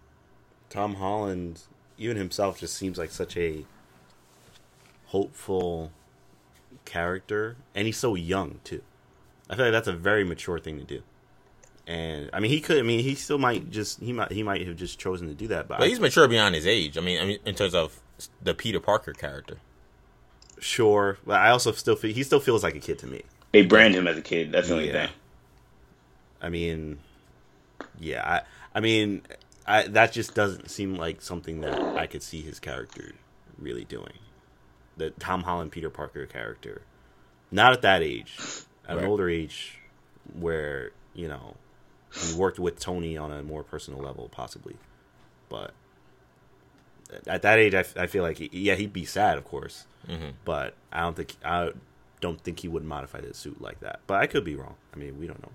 Tom 0.70 0.96
Holland, 0.96 1.62
even 1.96 2.16
himself, 2.16 2.58
just 2.58 2.76
seems 2.76 2.98
like 2.98 3.10
such 3.10 3.36
a 3.36 3.64
hopeful 5.06 5.90
character, 6.84 7.56
and 7.74 7.86
he's 7.86 7.96
so 7.96 8.14
young 8.14 8.60
too. 8.64 8.82
I 9.50 9.56
feel 9.56 9.66
like 9.66 9.72
that's 9.72 9.88
a 9.88 9.92
very 9.92 10.24
mature 10.24 10.58
thing 10.58 10.78
to 10.78 10.84
do. 10.84 11.02
And 11.86 12.28
I 12.34 12.40
mean, 12.40 12.50
he 12.50 12.60
could. 12.60 12.78
I 12.78 12.82
mean, 12.82 13.00
he 13.00 13.14
still 13.14 13.38
might 13.38 13.70
just. 13.70 14.00
He 14.00 14.12
might. 14.12 14.30
He 14.30 14.42
might 14.42 14.66
have 14.66 14.76
just 14.76 14.98
chosen 14.98 15.26
to 15.28 15.34
do 15.34 15.48
that. 15.48 15.68
But, 15.68 15.78
But 15.78 15.88
he's 15.88 15.98
mature 15.98 16.28
beyond 16.28 16.54
his 16.54 16.66
age. 16.66 16.98
I 16.98 17.00
mean, 17.00 17.20
I 17.20 17.24
mean, 17.24 17.38
in 17.46 17.54
terms 17.54 17.74
of 17.74 18.00
the 18.42 18.54
Peter 18.54 18.78
Parker 18.78 19.12
character. 19.12 19.56
Sure. 20.60 21.18
But 21.26 21.40
I 21.40 21.50
also 21.50 21.72
still 21.72 21.96
feel 21.96 22.12
he 22.12 22.22
still 22.22 22.40
feels 22.40 22.62
like 22.62 22.74
a 22.74 22.80
kid 22.80 22.98
to 23.00 23.06
me. 23.06 23.22
They 23.52 23.62
brand 23.64 23.94
him 23.94 24.06
as 24.06 24.16
a 24.18 24.22
kid. 24.22 24.52
That's 24.52 24.68
the 24.68 24.74
only 24.74 24.86
Yeah. 24.88 25.06
thing. 25.06 25.14
I 26.40 26.48
mean, 26.48 26.98
yeah. 27.98 28.24
I. 28.26 28.42
I 28.74 28.80
mean, 28.80 29.22
I, 29.66 29.84
that 29.88 30.12
just 30.12 30.34
doesn't 30.34 30.70
seem 30.70 30.94
like 30.94 31.20
something 31.22 31.62
that 31.62 31.82
I 31.96 32.06
could 32.06 32.22
see 32.22 32.42
his 32.42 32.60
character 32.60 33.12
really 33.58 33.84
doing. 33.84 34.12
The 34.96 35.10
Tom 35.10 35.42
Holland 35.42 35.72
Peter 35.72 35.90
Parker 35.90 36.26
character, 36.26 36.82
not 37.50 37.72
at 37.72 37.82
that 37.82 38.02
age, 38.02 38.36
at 38.86 38.96
Right. 38.96 39.04
an 39.04 39.10
older 39.10 39.28
age, 39.28 39.78
where 40.38 40.90
you 41.14 41.28
know 41.28 41.56
he 42.14 42.34
worked 42.34 42.58
with 42.58 42.78
Tony 42.78 43.16
on 43.16 43.32
a 43.32 43.42
more 43.42 43.62
personal 43.64 44.00
level, 44.00 44.28
possibly. 44.30 44.76
But 45.48 45.72
at 47.26 47.42
that 47.42 47.58
age, 47.58 47.74
I 47.74 47.82
feel 48.06 48.22
like 48.22 48.38
he, 48.38 48.50
yeah, 48.52 48.74
he'd 48.74 48.92
be 48.92 49.04
sad, 49.04 49.38
of 49.38 49.44
course, 49.44 49.86
Mm-hmm. 50.08 50.30
but 50.44 50.74
I 50.92 51.00
don't 51.02 51.16
think 51.16 51.34
I 51.44 51.70
don't 52.20 52.40
think 52.40 52.60
he 52.60 52.68
would 52.68 52.84
modify 52.84 53.20
the 53.20 53.32
suit 53.34 53.60
like 53.60 53.80
that. 53.80 54.00
But 54.06 54.20
I 54.22 54.26
could 54.26 54.44
be 54.44 54.56
wrong. 54.56 54.74
I 54.94 54.96
mean, 54.96 55.18
we 55.20 55.26
don't 55.26 55.42
know. 55.42 55.52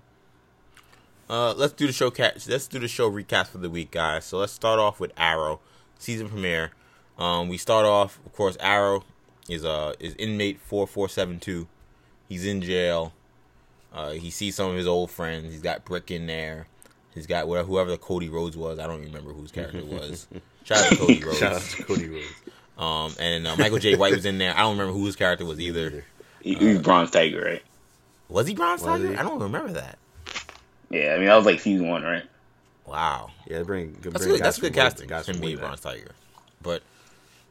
Uh, 1.28 1.54
let's 1.54 1.72
do 1.72 1.86
the 1.86 1.92
show 1.92 2.10
catch. 2.10 2.46
Let's 2.48 2.68
do 2.68 2.78
the 2.78 2.88
show 2.88 3.10
recap 3.10 3.46
for 3.48 3.58
the 3.58 3.70
week, 3.70 3.90
guys. 3.90 4.24
So 4.26 4.38
let's 4.38 4.52
start 4.52 4.78
off 4.78 5.00
with 5.00 5.12
Arrow 5.16 5.60
season 5.98 6.28
premiere. 6.28 6.70
Um, 7.18 7.48
we 7.48 7.56
start 7.56 7.86
off, 7.86 8.18
of 8.26 8.32
course. 8.34 8.56
Arrow 8.60 9.04
is 9.48 9.64
uh 9.64 9.94
is 10.00 10.14
inmate 10.16 10.60
four 10.60 10.86
four 10.86 11.08
seven 11.08 11.38
two. 11.40 11.66
He's 12.28 12.44
in 12.46 12.60
jail. 12.60 13.12
Uh, 13.92 14.10
he 14.12 14.30
sees 14.30 14.56
some 14.56 14.70
of 14.70 14.76
his 14.76 14.86
old 14.86 15.10
friends. 15.10 15.52
He's 15.52 15.62
got 15.62 15.84
Brick 15.84 16.10
in 16.10 16.26
there. 16.26 16.66
He's 17.14 17.26
got 17.26 17.46
whatever 17.48 17.68
whoever 17.68 17.90
the 17.90 17.98
Cody 17.98 18.28
Rhodes 18.28 18.56
was. 18.56 18.78
I 18.78 18.86
don't 18.86 19.02
remember 19.02 19.32
whose 19.32 19.50
character 19.52 19.84
was. 19.84 20.26
Shout 20.64 20.78
out 20.84 20.90
to 20.90 20.96
Cody 20.96 21.22
Rhodes. 21.24 21.38
Shout 21.38 21.52
out 21.54 21.62
to 21.62 21.82
Cody 21.84 22.08
Rhodes. 22.08 22.26
Um, 22.76 23.14
and 23.20 23.46
uh, 23.46 23.56
Michael 23.56 23.78
Jai 23.78 23.94
White 23.94 24.14
was 24.14 24.24
in 24.26 24.38
there. 24.38 24.54
I 24.54 24.60
don't 24.60 24.72
remember 24.76 24.92
who 24.98 25.06
his 25.06 25.14
character 25.16 25.44
was 25.44 25.60
either. 25.60 26.04
He, 26.40 26.54
he 26.54 26.66
was 26.66 26.78
Bronze 26.78 27.10
Tiger, 27.10 27.40
right? 27.42 27.62
Was 28.28 28.46
he 28.46 28.54
Bronze 28.54 28.82
Was 28.82 29.00
Tiger? 29.00 29.12
he? 29.12 29.16
I 29.16 29.22
don't 29.22 29.38
remember 29.40 29.72
that. 29.74 29.98
Yeah, 30.90 31.14
I 31.14 31.18
mean 31.18 31.26
that 31.26 31.36
was 31.36 31.46
like 31.46 31.60
season 31.60 31.88
one, 31.88 32.02
right? 32.02 32.24
Wow. 32.86 33.30
Yeah, 33.46 33.62
bring, 33.62 33.92
bring 33.92 34.12
That's 34.12 34.24
guys 34.26 34.32
good. 34.32 34.40
That's 34.44 34.58
good 34.58 34.74
casting. 34.74 35.08
guys 35.08 35.28
Him 35.28 35.40
being. 35.40 35.56
Bronze 35.58 35.80
Tiger, 35.80 36.10
but 36.62 36.82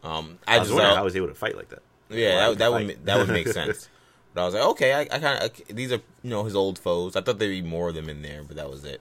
um, 0.03 0.37
I, 0.47 0.55
I 0.55 0.59
was 0.59 0.67
just 0.67 0.75
wondering 0.75 0.91
uh, 0.91 0.95
how 0.95 1.01
I 1.01 1.03
was 1.05 1.15
able 1.15 1.27
to 1.29 1.33
fight 1.35 1.55
like 1.55 1.69
that. 1.69 1.81
yeah, 2.09 2.35
Why 2.35 2.49
that, 2.49 2.57
that 2.59 2.71
would 2.71 2.85
would 2.85 2.95
fight? 2.95 2.99
ma- 2.99 3.05
that 3.05 3.17
would 3.19 3.29
make 3.33 3.47
sense. 3.49 3.89
But 4.33 4.41
I 4.41 4.45
was 4.45 4.53
like, 4.55 4.63
okay, 4.63 4.93
I, 4.93 4.99
I 5.01 5.19
kind 5.19 5.43
of 5.43 5.51
these 5.75 5.91
are 5.91 6.01
you 6.23 6.29
know 6.29 6.43
his 6.43 6.55
old 6.55 6.77
foes. 6.79 7.15
I 7.15 7.21
thought 7.21 7.39
there'd 7.39 7.51
be 7.51 7.61
more 7.61 7.89
of 7.89 7.95
them 7.95 8.09
in 8.09 8.21
there, 8.21 8.43
but 8.43 8.57
that 8.57 8.69
was 8.69 8.83
it. 8.85 8.99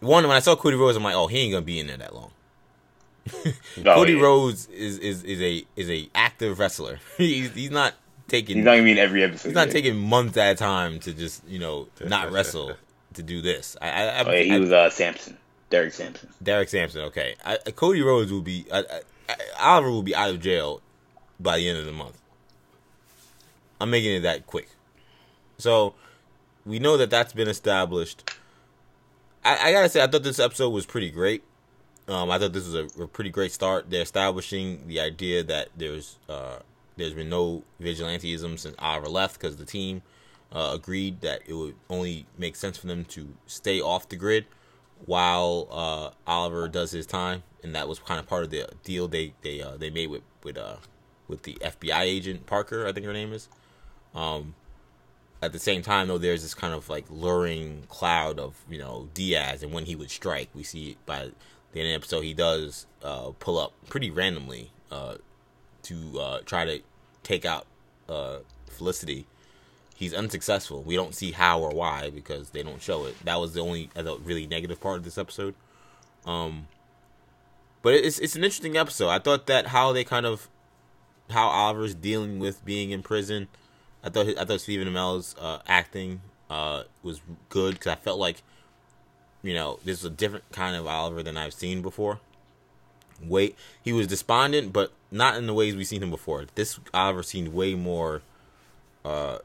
One 0.00 0.26
when 0.26 0.36
I 0.36 0.40
saw 0.40 0.56
Cody 0.56 0.76
Rhodes, 0.76 0.96
I'm 0.96 1.02
like, 1.02 1.14
oh, 1.14 1.26
he 1.26 1.38
ain't 1.38 1.52
gonna 1.52 1.64
be 1.64 1.78
in 1.80 1.86
there 1.88 1.96
that 1.98 2.14
long. 2.14 2.30
Oh, 3.78 3.82
Cody 3.94 4.14
yeah. 4.14 4.22
Rhodes 4.22 4.66
is, 4.68 4.98
is 4.98 5.22
is 5.24 5.40
a 5.40 5.64
is 5.76 5.90
a 5.90 6.08
active 6.14 6.58
wrestler. 6.58 6.98
he's 7.16 7.50
he's 7.52 7.70
not 7.70 7.94
taking 8.28 8.56
He's 8.56 8.64
not 8.64 8.72
gonna 8.72 8.82
be 8.84 8.92
in 8.92 8.98
every 8.98 9.22
episode. 9.24 9.48
he's 9.48 9.54
not 9.54 9.68
yeah. 9.68 9.72
taking 9.72 9.96
months 9.98 10.36
at 10.36 10.52
a 10.52 10.54
time 10.54 10.98
to 11.00 11.12
just 11.14 11.46
you 11.48 11.58
know 11.58 11.88
not 12.04 12.30
wrestle 12.32 12.74
to 13.14 13.22
do 13.22 13.40
this. 13.40 13.76
I, 13.80 13.90
I, 13.90 14.02
I, 14.06 14.24
Oh 14.24 14.30
yeah, 14.32 14.42
he 14.42 14.52
I- 14.54 14.58
was 14.58 14.72
uh, 14.72 14.90
Samson, 14.90 15.36
Derek 15.70 15.92
Sampson. 15.92 16.28
Derek 16.42 16.68
Sampson, 16.68 17.02
okay. 17.02 17.34
I, 17.44 17.56
Cody 17.74 18.02
Rhodes 18.02 18.30
will 18.32 18.42
be 18.42 18.66
I, 18.72 18.78
I, 18.80 19.00
I- 19.28 19.36
Oliver 19.60 19.90
will 19.90 20.02
be 20.02 20.14
out 20.14 20.30
of 20.30 20.40
jail 20.40 20.80
by 21.38 21.58
the 21.58 21.68
end 21.68 21.78
of 21.78 21.86
the 21.86 21.92
month. 21.92 22.18
I'm 23.80 23.90
making 23.90 24.12
it 24.16 24.20
that 24.20 24.46
quick. 24.46 24.68
So 25.58 25.94
we 26.66 26.78
know 26.78 26.96
that 26.96 27.10
that's 27.10 27.32
been 27.32 27.48
established. 27.48 28.30
I, 29.44 29.68
I 29.68 29.72
gotta 29.72 29.88
say, 29.88 30.02
I 30.02 30.06
thought 30.06 30.22
this 30.22 30.38
episode 30.38 30.68
was 30.70 30.84
pretty 30.84 31.10
great. 31.10 31.42
Um, 32.10 32.28
I 32.28 32.38
thought 32.40 32.52
this 32.52 32.66
was 32.66 32.74
a, 32.74 33.02
a, 33.02 33.06
pretty 33.06 33.30
great 33.30 33.52
start. 33.52 33.88
They're 33.88 34.02
establishing 34.02 34.88
the 34.88 34.98
idea 34.98 35.44
that 35.44 35.68
there's 35.76 36.18
uh, 36.28 36.58
there's 36.96 37.14
been 37.14 37.28
no 37.28 37.62
vigilanteism 37.80 38.58
since 38.58 38.74
Oliver 38.80 39.08
left 39.08 39.40
because 39.40 39.58
the 39.58 39.64
team 39.64 40.02
uh, 40.50 40.72
agreed 40.74 41.20
that 41.20 41.42
it 41.46 41.54
would 41.54 41.76
only 41.88 42.26
make 42.36 42.56
sense 42.56 42.76
for 42.76 42.88
them 42.88 43.04
to 43.04 43.28
stay 43.46 43.80
off 43.80 44.08
the 44.08 44.16
grid 44.16 44.46
while 45.06 45.68
uh, 45.70 46.10
Oliver 46.26 46.66
does 46.66 46.90
his 46.90 47.06
time, 47.06 47.44
and 47.62 47.76
that 47.76 47.86
was 47.86 48.00
kind 48.00 48.18
of 48.18 48.26
part 48.26 48.42
of 48.42 48.50
the 48.50 48.68
deal 48.82 49.06
they 49.06 49.32
they 49.42 49.62
uh, 49.62 49.76
they 49.76 49.88
made 49.88 50.08
with 50.08 50.22
with 50.42 50.58
uh 50.58 50.76
with 51.28 51.44
the 51.44 51.54
FBI 51.60 52.00
agent 52.00 52.44
Parker, 52.46 52.88
I 52.88 52.92
think 52.92 53.06
her 53.06 53.12
name 53.12 53.32
is. 53.32 53.48
Um, 54.16 54.56
at 55.40 55.52
the 55.52 55.60
same 55.60 55.80
time, 55.80 56.08
though, 56.08 56.18
there's 56.18 56.42
this 56.42 56.54
kind 56.54 56.74
of 56.74 56.88
like 56.88 57.04
luring 57.08 57.84
cloud 57.88 58.40
of 58.40 58.56
you 58.68 58.78
know 58.78 59.08
Diaz, 59.14 59.62
and 59.62 59.72
when 59.72 59.84
he 59.86 59.94
would 59.94 60.10
strike, 60.10 60.48
we 60.56 60.64
see 60.64 60.90
it 60.90 61.06
by 61.06 61.30
the 61.72 61.80
end 61.80 61.88
of 61.88 61.92
the 61.92 61.96
episode 61.96 62.20
he 62.22 62.34
does 62.34 62.86
uh, 63.02 63.30
pull 63.38 63.58
up 63.58 63.72
pretty 63.88 64.10
randomly 64.10 64.70
uh, 64.90 65.16
to 65.82 66.20
uh, 66.20 66.38
try 66.44 66.64
to 66.64 66.80
take 67.22 67.44
out 67.44 67.66
uh, 68.08 68.38
Felicity 68.66 69.26
he's 70.00 70.14
unsuccessful. 70.14 70.82
We 70.82 70.96
don't 70.96 71.14
see 71.14 71.32
how 71.32 71.60
or 71.60 71.70
why 71.70 72.08
because 72.08 72.50
they 72.50 72.62
don't 72.62 72.80
show 72.80 73.04
it. 73.04 73.22
That 73.24 73.38
was 73.38 73.52
the 73.52 73.60
only 73.60 73.90
really 73.94 74.46
negative 74.46 74.80
part 74.80 74.96
of 74.96 75.04
this 75.04 75.18
episode. 75.18 75.54
Um, 76.24 76.68
but 77.82 77.94
it's 77.94 78.18
it's 78.18 78.34
an 78.34 78.42
interesting 78.42 78.78
episode. 78.78 79.10
I 79.10 79.18
thought 79.18 79.46
that 79.46 79.68
how 79.68 79.92
they 79.92 80.02
kind 80.02 80.24
of 80.24 80.48
how 81.28 81.48
Oliver's 81.48 81.94
dealing 81.94 82.38
with 82.38 82.64
being 82.64 82.90
in 82.90 83.02
prison. 83.02 83.48
I 84.02 84.08
thought 84.08 84.26
I 84.38 84.44
thought 84.46 84.62
Stephen 84.62 84.88
Amell's 84.88 85.36
uh, 85.38 85.58
acting 85.68 86.22
uh, 86.48 86.84
was 87.02 87.20
good 87.50 87.74
because 87.74 87.92
I 87.92 87.96
felt 87.96 88.18
like 88.18 88.42
you 89.42 89.54
know 89.54 89.78
this 89.84 89.98
is 89.98 90.04
a 90.04 90.10
different 90.10 90.44
kind 90.52 90.76
of 90.76 90.86
Oliver 90.86 91.22
than 91.22 91.36
I've 91.36 91.54
seen 91.54 91.82
before. 91.82 92.20
Wait, 93.22 93.56
he 93.82 93.92
was 93.92 94.06
despondent, 94.06 94.72
but 94.72 94.92
not 95.10 95.36
in 95.36 95.46
the 95.46 95.54
ways 95.54 95.76
we've 95.76 95.86
seen 95.86 96.02
him 96.02 96.10
before. 96.10 96.46
This 96.54 96.78
Oliver 96.94 97.22
seemed 97.22 97.48
way 97.48 97.74
more 97.74 98.22
uh, 99.04 99.38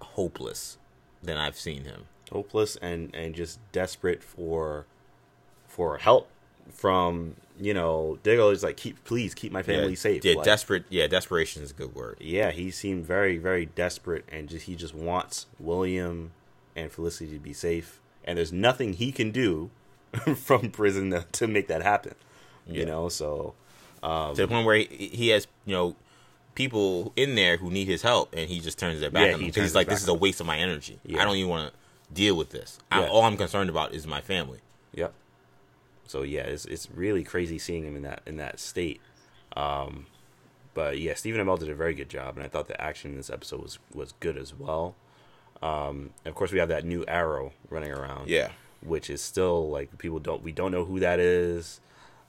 hopeless 0.00 0.78
than 1.22 1.36
I've 1.36 1.58
seen 1.58 1.84
him. 1.84 2.06
Hopeless 2.32 2.76
and 2.76 3.14
and 3.14 3.34
just 3.34 3.58
desperate 3.72 4.22
for 4.22 4.86
for 5.66 5.98
help 5.98 6.28
from 6.72 7.34
you 7.58 7.74
know 7.74 8.18
Diggle 8.22 8.50
is 8.50 8.62
like 8.62 8.76
keep 8.76 9.02
please 9.04 9.34
keep 9.34 9.52
my 9.52 9.62
family 9.62 9.90
yeah, 9.90 9.96
safe. 9.96 10.24
Yeah, 10.24 10.34
like, 10.34 10.44
desperate. 10.44 10.84
Yeah, 10.88 11.06
desperation 11.06 11.62
is 11.62 11.72
a 11.72 11.74
good 11.74 11.94
word. 11.94 12.18
Yeah, 12.20 12.50
he 12.50 12.70
seemed 12.70 13.04
very 13.04 13.36
very 13.36 13.66
desperate 13.66 14.24
and 14.30 14.48
just 14.48 14.66
he 14.66 14.76
just 14.76 14.94
wants 14.94 15.46
William 15.58 16.32
and 16.76 16.90
Felicity 16.90 17.32
to 17.32 17.40
be 17.40 17.52
safe, 17.52 18.00
and 18.24 18.38
there's 18.38 18.52
nothing 18.52 18.94
he 18.94 19.12
can 19.12 19.30
do 19.30 19.70
from 20.36 20.70
prison 20.70 21.10
to, 21.10 21.26
to 21.32 21.46
make 21.46 21.68
that 21.68 21.82
happen. 21.82 22.14
You 22.66 22.86
know, 22.86 23.08
so 23.08 23.54
um, 24.02 24.34
to 24.36 24.42
the 24.42 24.48
point 24.48 24.64
where 24.64 24.76
he, 24.76 25.10
he 25.12 25.28
has 25.28 25.48
you 25.66 25.74
know 25.74 25.96
people 26.54 27.12
in 27.16 27.34
there 27.34 27.56
who 27.56 27.70
need 27.70 27.88
his 27.88 28.02
help, 28.02 28.32
and 28.36 28.48
he 28.48 28.60
just 28.60 28.78
turns 28.78 29.00
their 29.00 29.10
back 29.10 29.26
yeah, 29.26 29.34
on 29.34 29.40
them 29.40 29.48
because 29.48 29.62
he's 29.62 29.74
like, 29.74 29.88
"This 29.88 30.02
is 30.02 30.08
a 30.08 30.14
waste 30.14 30.40
of 30.40 30.46
my 30.46 30.58
energy. 30.58 31.00
Yeah. 31.04 31.20
I 31.20 31.24
don't 31.24 31.36
even 31.36 31.50
want 31.50 31.72
to 31.72 32.14
deal 32.14 32.36
with 32.36 32.50
this. 32.50 32.78
I, 32.92 33.06
all 33.06 33.24
I'm 33.24 33.36
concerned 33.36 33.70
about 33.70 33.92
is 33.92 34.06
my 34.06 34.20
family." 34.20 34.60
Yep. 34.94 35.12
So 36.06 36.22
yeah, 36.22 36.42
it's 36.42 36.64
it's 36.64 36.88
really 36.90 37.24
crazy 37.24 37.58
seeing 37.58 37.84
him 37.84 37.96
in 37.96 38.02
that 38.02 38.22
in 38.26 38.36
that 38.36 38.60
state. 38.60 39.00
Um, 39.56 40.06
but 40.74 40.98
yeah, 40.98 41.14
Stephen 41.14 41.44
Amell 41.44 41.58
did 41.58 41.70
a 41.70 41.74
very 41.74 41.94
good 41.94 42.08
job, 42.08 42.36
and 42.36 42.44
I 42.44 42.48
thought 42.48 42.68
the 42.68 42.80
action 42.80 43.12
in 43.12 43.16
this 43.16 43.30
episode 43.30 43.62
was 43.62 43.78
was 43.94 44.14
good 44.20 44.36
as 44.36 44.54
well. 44.54 44.94
Um, 45.62 46.10
of 46.24 46.34
course, 46.34 46.52
we 46.52 46.58
have 46.58 46.68
that 46.68 46.84
new 46.84 47.04
Arrow 47.06 47.52
running 47.68 47.92
around. 47.92 48.28
Yeah. 48.28 48.50
Which 48.82 49.10
is 49.10 49.20
still 49.20 49.68
like 49.70 49.96
people 49.98 50.18
don't 50.18 50.42
we 50.42 50.52
don't 50.52 50.72
know 50.72 50.84
who 50.84 51.00
that 51.00 51.20
is. 51.20 51.80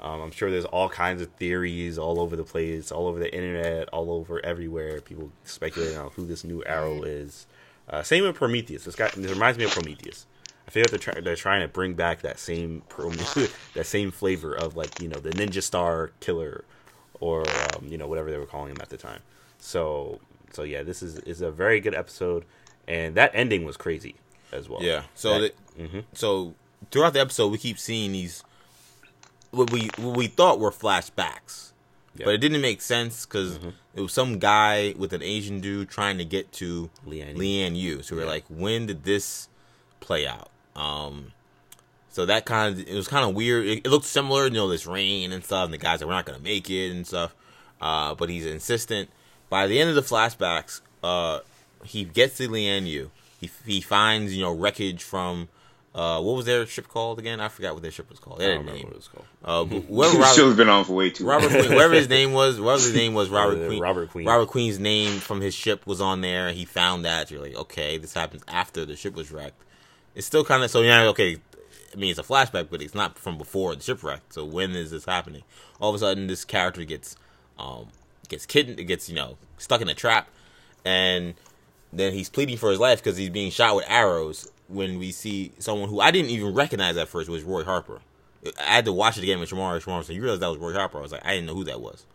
Um, 0.01 0.19
I'm 0.19 0.31
sure 0.31 0.49
there's 0.49 0.65
all 0.65 0.89
kinds 0.89 1.21
of 1.21 1.29
theories 1.33 1.97
all 1.99 2.19
over 2.19 2.35
the 2.35 2.43
place, 2.43 2.91
all 2.91 3.07
over 3.07 3.19
the 3.19 3.33
internet, 3.33 3.87
all 3.89 4.11
over 4.11 4.43
everywhere. 4.43 4.99
People 4.99 5.31
speculating 5.43 5.97
on 5.97 6.09
who 6.11 6.25
this 6.25 6.43
new 6.43 6.63
Arrow 6.65 7.03
is. 7.03 7.45
Uh, 7.87 8.01
same 8.01 8.23
with 8.23 8.35
Prometheus. 8.35 8.83
This 8.83 8.95
guy 8.95 9.09
this 9.15 9.31
reminds 9.31 9.57
me 9.57 9.65
of 9.65 9.71
Prometheus. 9.71 10.25
I 10.67 10.71
feel 10.71 10.81
like 10.83 10.91
they're, 10.91 10.99
try- 10.99 11.21
they're 11.21 11.35
trying 11.35 11.61
to 11.61 11.67
bring 11.67 11.93
back 11.93 12.21
that 12.21 12.39
same 12.39 12.81
that 13.73 13.85
same 13.85 14.11
flavor 14.11 14.53
of 14.53 14.75
like 14.75 14.99
you 15.01 15.07
know 15.07 15.19
the 15.19 15.31
Ninja 15.31 15.61
Star 15.61 16.11
killer, 16.19 16.65
or 17.19 17.41
um, 17.49 17.87
you 17.87 17.97
know 17.97 18.07
whatever 18.07 18.31
they 18.31 18.37
were 18.37 18.45
calling 18.45 18.71
him 18.71 18.77
at 18.81 18.89
the 18.89 18.97
time. 18.97 19.21
So 19.59 20.19
so 20.51 20.63
yeah, 20.63 20.83
this 20.83 21.03
is 21.03 21.19
is 21.19 21.41
a 21.41 21.51
very 21.51 21.79
good 21.79 21.95
episode, 21.95 22.45
and 22.91 23.15
that 23.15 23.31
ending 23.33 23.63
was 23.63 23.77
crazy 23.77 24.15
as 24.51 24.67
well. 24.67 24.83
Yeah. 24.83 25.03
So 25.15 25.39
that, 25.39 25.55
the, 25.77 25.83
mm-hmm. 25.83 25.99
so 26.13 26.53
throughout 26.91 27.13
the 27.13 27.21
episode, 27.21 27.51
we 27.51 27.57
keep 27.57 27.79
seeing 27.79 28.11
these 28.11 28.43
what 29.51 29.71
we 29.71 29.89
what 29.97 30.17
we 30.17 30.27
thought 30.27 30.59
were 30.59 30.71
flashbacks, 30.71 31.71
but 32.17 32.33
it 32.33 32.39
didn't 32.39 32.61
make 32.61 32.81
sense 32.81 33.25
because 33.25 33.57
mm-hmm. 33.57 33.69
it 33.95 34.01
was 34.01 34.11
some 34.11 34.39
guy 34.39 34.93
with 34.97 35.13
an 35.13 35.23
Asian 35.23 35.61
dude 35.61 35.89
trying 35.89 36.17
to 36.17 36.25
get 36.25 36.51
to 36.53 36.89
Lian, 37.05 37.37
Lian 37.37 37.75
Yu. 37.75 38.03
So 38.03 38.15
we 38.17 38.23
are 38.23 38.25
like, 38.25 38.43
when 38.49 38.87
did 38.87 39.05
this 39.05 39.47
play 40.01 40.27
out? 40.27 40.49
Um, 40.75 41.31
so 42.09 42.25
that 42.25 42.45
kind 42.45 42.73
of 42.73 42.87
it 42.87 42.93
was 42.93 43.07
kind 43.07 43.27
of 43.27 43.33
weird. 43.35 43.65
It, 43.65 43.85
it, 43.85 43.89
looked 43.89 44.05
similar, 44.05 44.45
you 44.45 44.51
know, 44.51 44.67
this 44.67 44.85
rain 44.85 45.31
and 45.31 45.45
stuff, 45.45 45.65
and 45.65 45.73
the 45.73 45.77
guys 45.77 46.01
that 46.01 46.07
we're 46.07 46.13
not 46.13 46.25
gonna 46.25 46.39
make 46.39 46.69
it 46.69 46.91
and 46.91 47.07
stuff. 47.07 47.33
Uh, 47.79 48.15
but 48.15 48.29
he's 48.29 48.45
insistent. 48.45 49.09
By 49.49 49.67
the 49.67 49.79
end 49.79 49.89
of 49.89 49.95
the 49.95 50.01
flashbacks, 50.01 50.81
uh, 51.03 51.39
he 51.83 52.03
gets 52.03 52.37
to 52.37 52.47
Lian 52.47 52.87
Yu. 52.87 53.11
He 53.39 53.49
he 53.65 53.81
finds 53.81 54.35
you 54.35 54.43
know 54.43 54.53
wreckage 54.53 55.03
from 55.03 55.49
uh, 55.93 56.21
what 56.21 56.37
was 56.37 56.45
their 56.45 56.65
ship 56.65 56.87
called 56.87 57.19
again? 57.19 57.41
I 57.41 57.49
forgot 57.49 57.73
what 57.73 57.81
their 57.81 57.91
ship 57.91 58.09
was 58.09 58.17
called. 58.17 58.39
They 58.39 58.49
had 58.49 58.61
a 58.61 58.63
name. 58.63 58.85
What 58.85 58.93
it 58.93 58.95
was 58.95 59.09
called. 59.09 59.25
Uh, 59.43 59.65
whoever 59.81 60.17
Robert, 60.19 60.35
show's 60.35 60.55
been 60.55 60.69
on 60.69 60.85
for 60.85 60.93
way 60.93 61.09
too. 61.09 61.25
Robert 61.25 61.49
Queen, 61.49 61.73
whatever 61.73 61.95
his 61.95 62.07
name 62.07 62.31
was, 62.31 62.61
whatever 62.61 62.83
his 62.83 62.95
name 62.95 63.13
was, 63.13 63.29
Robert 63.31 63.67
Queen. 63.67 63.81
Robert 63.81 64.09
Queen. 64.09 64.25
Robert 64.25 64.47
Queen's 64.47 64.79
name 64.79 65.19
from 65.19 65.41
his 65.41 65.53
ship 65.53 65.85
was 65.85 65.99
on 65.99 66.21
there. 66.21 66.53
He 66.53 66.63
found 66.63 67.03
that. 67.03 67.29
You're 67.29 67.41
like, 67.41 67.55
okay, 67.55 67.97
this 67.97 68.13
happens 68.13 68.41
after 68.47 68.85
the 68.85 68.95
ship 68.95 69.15
was 69.15 69.31
wrecked. 69.31 69.61
It's 70.15 70.25
still 70.25 70.45
kind 70.45 70.63
of 70.63 70.71
so 70.71 70.81
yeah. 70.81 71.03
Okay, 71.07 71.37
I 71.93 71.97
mean 71.97 72.09
it's 72.09 72.19
a 72.19 72.23
flashback, 72.23 72.67
but 72.69 72.81
it's 72.81 72.95
not 72.95 73.17
from 73.19 73.37
before 73.37 73.75
the 73.75 73.81
shipwreck. 73.81 74.21
So 74.29 74.45
when 74.45 74.71
is 74.71 74.91
this 74.91 75.03
happening? 75.03 75.43
All 75.81 75.89
of 75.89 75.95
a 75.95 75.99
sudden, 75.99 76.27
this 76.27 76.45
character 76.45 76.85
gets 76.85 77.17
um 77.59 77.87
gets 78.29 78.45
kidnapped, 78.45 78.87
gets 78.87 79.09
you 79.09 79.15
know 79.15 79.37
stuck 79.57 79.81
in 79.81 79.89
a 79.89 79.93
trap, 79.93 80.29
and 80.85 81.33
then 81.93 82.13
he's 82.13 82.29
pleading 82.29 82.57
for 82.57 82.69
his 82.69 82.79
life 82.79 83.03
because 83.03 83.17
he's 83.17 83.29
being 83.29 83.51
shot 83.51 83.75
with 83.75 83.85
arrows 83.87 84.49
when 84.67 84.99
we 84.99 85.11
see 85.11 85.51
someone 85.59 85.89
who 85.89 85.99
I 85.99 86.11
didn't 86.11 86.31
even 86.31 86.53
recognize 86.53 86.97
at 86.97 87.09
first 87.09 87.29
was 87.29 87.43
Roy 87.43 87.63
Harper. 87.63 87.99
I 88.59 88.75
had 88.75 88.85
to 88.85 88.93
watch 88.93 89.17
it 89.17 89.23
again 89.23 89.39
with 89.39 89.49
Shamar. 89.49 89.81
Shamar 89.81 90.03
said, 90.03 90.15
"You 90.15 90.21
realize 90.21 90.39
that 90.39 90.49
was 90.49 90.57
Roy 90.57 90.73
Harper?" 90.73 90.97
I 90.97 91.01
was 91.01 91.11
like, 91.11 91.25
"I 91.25 91.33
didn't 91.33 91.47
know 91.47 91.55
who 91.55 91.65
that 91.65 91.81
was." 91.81 92.05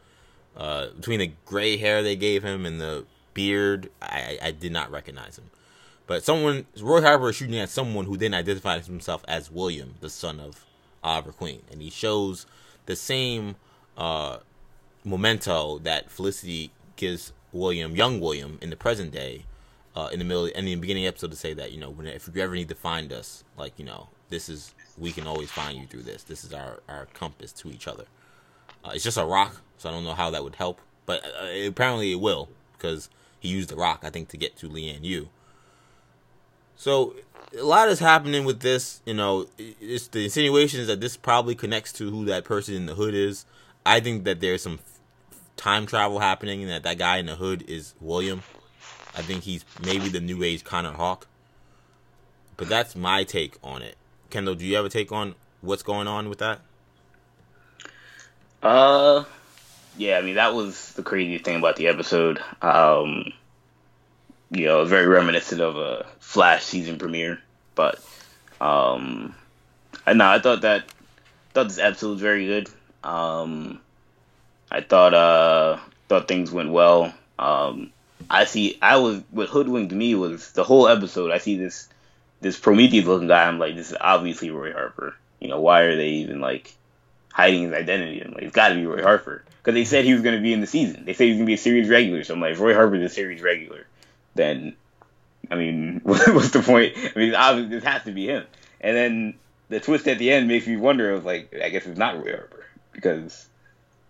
Uh, 0.57 0.89
between 0.97 1.21
the 1.21 1.33
gray 1.45 1.77
hair 1.77 2.03
they 2.03 2.17
gave 2.17 2.43
him 2.43 2.65
and 2.65 2.81
the 2.81 3.05
beard, 3.35 3.91
I, 4.01 4.39
I 4.43 4.51
did 4.51 4.73
not 4.73 4.91
recognize 4.91 5.39
him. 5.39 5.51
But 6.07 6.25
someone, 6.25 6.67
Roy 6.81 7.03
Harper 7.03 7.29
is 7.29 7.37
shooting 7.37 7.59
at 7.59 7.69
someone 7.69 8.07
who 8.07 8.17
then 8.17 8.33
identifies 8.33 8.87
himself 8.87 9.25
as 9.29 9.51
William, 9.51 9.97
the 10.01 10.09
son 10.09 10.41
of 10.41 10.65
Oliver 11.05 11.33
Queen, 11.33 11.63
and 11.71 11.83
he 11.83 11.91
shows 11.91 12.47
the 12.87 12.97
same 12.97 13.57
uh, 13.99 14.39
memento 15.05 15.79
that 15.81 16.11
Felicity 16.11 16.71
gives 16.97 17.33
William, 17.53 17.95
young 17.95 18.21
William, 18.21 18.59
in 18.63 18.71
the 18.71 18.77
present 18.77 19.13
day, 19.13 19.45
uh, 19.97 20.11
in 20.13 20.19
the 20.19 20.25
middle 20.25 20.45
and 20.45 20.57
in 20.57 20.65
the 20.67 20.75
beginning 20.77 21.05
the 21.05 21.09
episode 21.09 21.31
to 21.31 21.37
say 21.37 21.55
that 21.55 21.73
you 21.73 21.81
know 21.81 21.91
when, 21.91 22.07
if 22.07 22.29
you 22.33 22.43
ever 22.43 22.55
need 22.55 22.69
to 22.69 22.75
find 22.75 23.13
us, 23.13 23.43
like 23.57 23.73
you 23.79 23.85
know 23.85 24.09
this 24.29 24.49
is 24.49 24.75
we 24.99 25.11
can 25.11 25.27
always 25.27 25.51
find 25.51 25.79
you 25.79 25.87
through 25.87 26.03
this. 26.03 26.23
This 26.23 26.45
is 26.45 26.53
our 26.53 26.81
our 26.89 27.07
compass 27.15 27.53
to 27.55 27.71
each 27.71 27.89
other. 27.89 28.05
Uh, 28.85 28.91
it's 28.95 29.03
just 29.03 29.17
a 29.17 29.25
rock, 29.25 29.63
so 29.79 29.89
I 29.89 29.93
don't 29.93 30.05
know 30.05 30.15
how 30.15 30.31
that 30.31 30.45
would 30.45 30.57
help, 30.57 30.81
but 31.07 31.25
uh, 31.25 31.67
apparently 31.67 32.13
it 32.13 32.21
will 32.21 32.51
because 32.77 33.09
he 33.41 33.49
used 33.49 33.71
the 33.71 33.77
rock 33.77 34.01
I 34.03 34.11
think 34.11 34.29
to 34.29 34.37
get 34.37 34.57
to 34.59 34.69
Lian 34.69 35.03
Yu. 35.03 35.31
So 36.77 37.17
a 37.59 37.65
lot 37.65 37.89
is 37.89 38.01
happening 38.01 38.45
with 38.45 38.61
this. 38.61 39.01
You 39.07 39.15
know, 39.15 39.47
it's 39.59 40.09
the 40.09 40.25
insinuations 40.25 40.89
that 40.89 41.01
this 41.01 41.17
probably 41.17 41.55
connects 41.55 41.93
to 41.95 42.11
who 42.11 42.27
that 42.27 42.45
person 42.45 42.75
in 42.75 42.85
the 42.85 42.95
hood 42.95 43.15
is. 43.15 43.47
I 43.87 44.01
think 44.01 44.25
that 44.25 44.41
there's 44.41 44.63
some 44.63 44.81
time 45.57 45.87
travel 45.87 46.19
happening, 46.19 46.61
and 46.61 46.71
that 46.71 46.83
that 46.83 46.99
guy 46.99 47.17
in 47.17 47.27
the 47.27 47.37
hood 47.37 47.65
is 47.67 47.95
William. 47.99 48.43
I 49.17 49.23
think 49.23 49.45
he's 49.45 49.65
maybe 49.85 50.09
the 50.09 50.21
new 50.21 50.43
age 50.43 50.65
Connor 50.65 50.93
Hawke. 50.93 51.27
But 52.57 52.69
that's 52.69 52.97
my 52.97 53.25
take 53.25 53.57
on 53.63 53.83
it. 53.83 53.97
Kendall, 54.31 54.55
do 54.55 54.65
you 54.65 54.77
have 54.77 54.85
a 54.85 54.89
take 54.89 55.13
on 55.13 55.35
what's 55.61 55.83
going 55.83 56.07
on 56.07 56.29
with 56.29 56.39
that? 56.39 56.61
Uh, 58.63 59.25
yeah. 59.97 60.19
I 60.19 60.23
mean, 60.23 60.37
that 60.37 60.55
was 60.55 60.93
the 60.93 61.03
crazy 61.03 61.39
thing 61.39 61.57
about 61.57 61.77
the 61.77 61.89
episode. 61.89 62.41
Um, 62.63 63.33
you 64.51 64.67
know, 64.67 64.85
very 64.85 65.07
reminiscent 65.07 65.61
of 65.61 65.77
a 65.77 66.07
Flash 66.21 66.65
season 66.65 66.99
premiere. 66.99 67.41
But, 67.75 68.01
um, 68.61 69.35
I 70.07 70.13
know 70.13 70.29
I 70.29 70.39
thought 70.39 70.63
that 70.63 70.85
thought 71.53 71.69
this 71.69 71.79
episode 71.79 72.11
was 72.11 72.21
very 72.21 72.47
good. 72.47 72.69
Um, 73.03 73.81
I 74.71 74.81
thought 74.81 75.15
uh 75.15 75.79
thought 76.09 76.29
things 76.29 76.53
went 76.53 76.71
well. 76.71 77.13
Um, 77.39 77.93
I 78.29 78.45
see. 78.45 78.79
I 78.83 78.97
was 78.97 79.23
what 79.31 79.49
hoodwinked 79.49 79.93
me 79.93 80.15
was 80.15 80.53
the 80.53 80.65
whole 80.65 80.89
episode. 80.89 81.31
I 81.31 81.39
see 81.39 81.57
this 81.57 81.89
this 82.41 82.59
Prometheus 82.59 83.07
looking 83.07 83.29
guy. 83.29 83.47
I'm 83.47 83.59
like, 83.59 83.77
this 83.77 83.91
is 83.91 83.97
obviously 84.01 84.51
Roy 84.51 84.73
Harper. 84.73 85.15
You 85.41 85.49
know, 85.49 85.61
why 85.61 85.83
are 85.83 85.97
they 85.97 86.09
even 86.09 86.41
like 86.41 86.75
hiding 87.37 87.65
his 87.65 87.75
identity. 87.75 88.23
I'm 88.23 88.33
like, 88.33 88.45
it's 88.45 88.57
got 88.57 88.71
to 88.71 88.77
be 88.77 88.87
Roy 88.87 89.03
Harper 89.03 89.45
because 89.59 89.75
they 89.75 89.85
said 89.85 90.07
he 90.07 90.15
was 90.15 90.23
going 90.23 90.37
to 90.37 90.41
be 90.41 90.55
in 90.55 90.63
the 90.63 90.67
season. 90.67 91.05
They 91.05 91.13
said 91.13 91.25
he 91.25 91.31
was 91.33 91.37
going 91.37 91.45
to 91.45 91.51
be 91.51 91.55
a 91.55 91.59
series 91.59 91.87
regular. 91.87 92.25
So 92.25 92.33
I'm 92.33 92.41
like, 92.41 92.53
if 92.53 92.61
Roy 92.61 92.73
Harper's 92.73 93.03
a 93.03 93.15
series 93.15 93.43
regular, 93.43 93.87
then 94.35 94.75
I 95.51 95.57
mean, 95.57 96.01
what's 96.03 96.51
the 96.51 96.63
point? 96.63 96.95
I 96.97 97.19
mean, 97.19 97.35
obviously 97.35 97.77
this 97.77 97.85
has 97.85 98.05
to 98.05 98.13
be 98.13 98.27
him. 98.27 98.47
And 98.81 98.97
then 98.97 99.35
the 99.69 99.81
twist 99.81 100.09
at 100.09 100.19
the 100.19 100.33
end 100.33 100.49
makes 100.49 100.67
me 100.67 100.77
wonder. 100.77 101.15
I 101.15 101.19
like, 101.19 101.55
I 101.63 101.69
guess 101.69 101.85
it's 101.85 101.99
not 101.99 102.17
Roy 102.17 102.35
Harper 102.35 102.65
because 102.93 103.47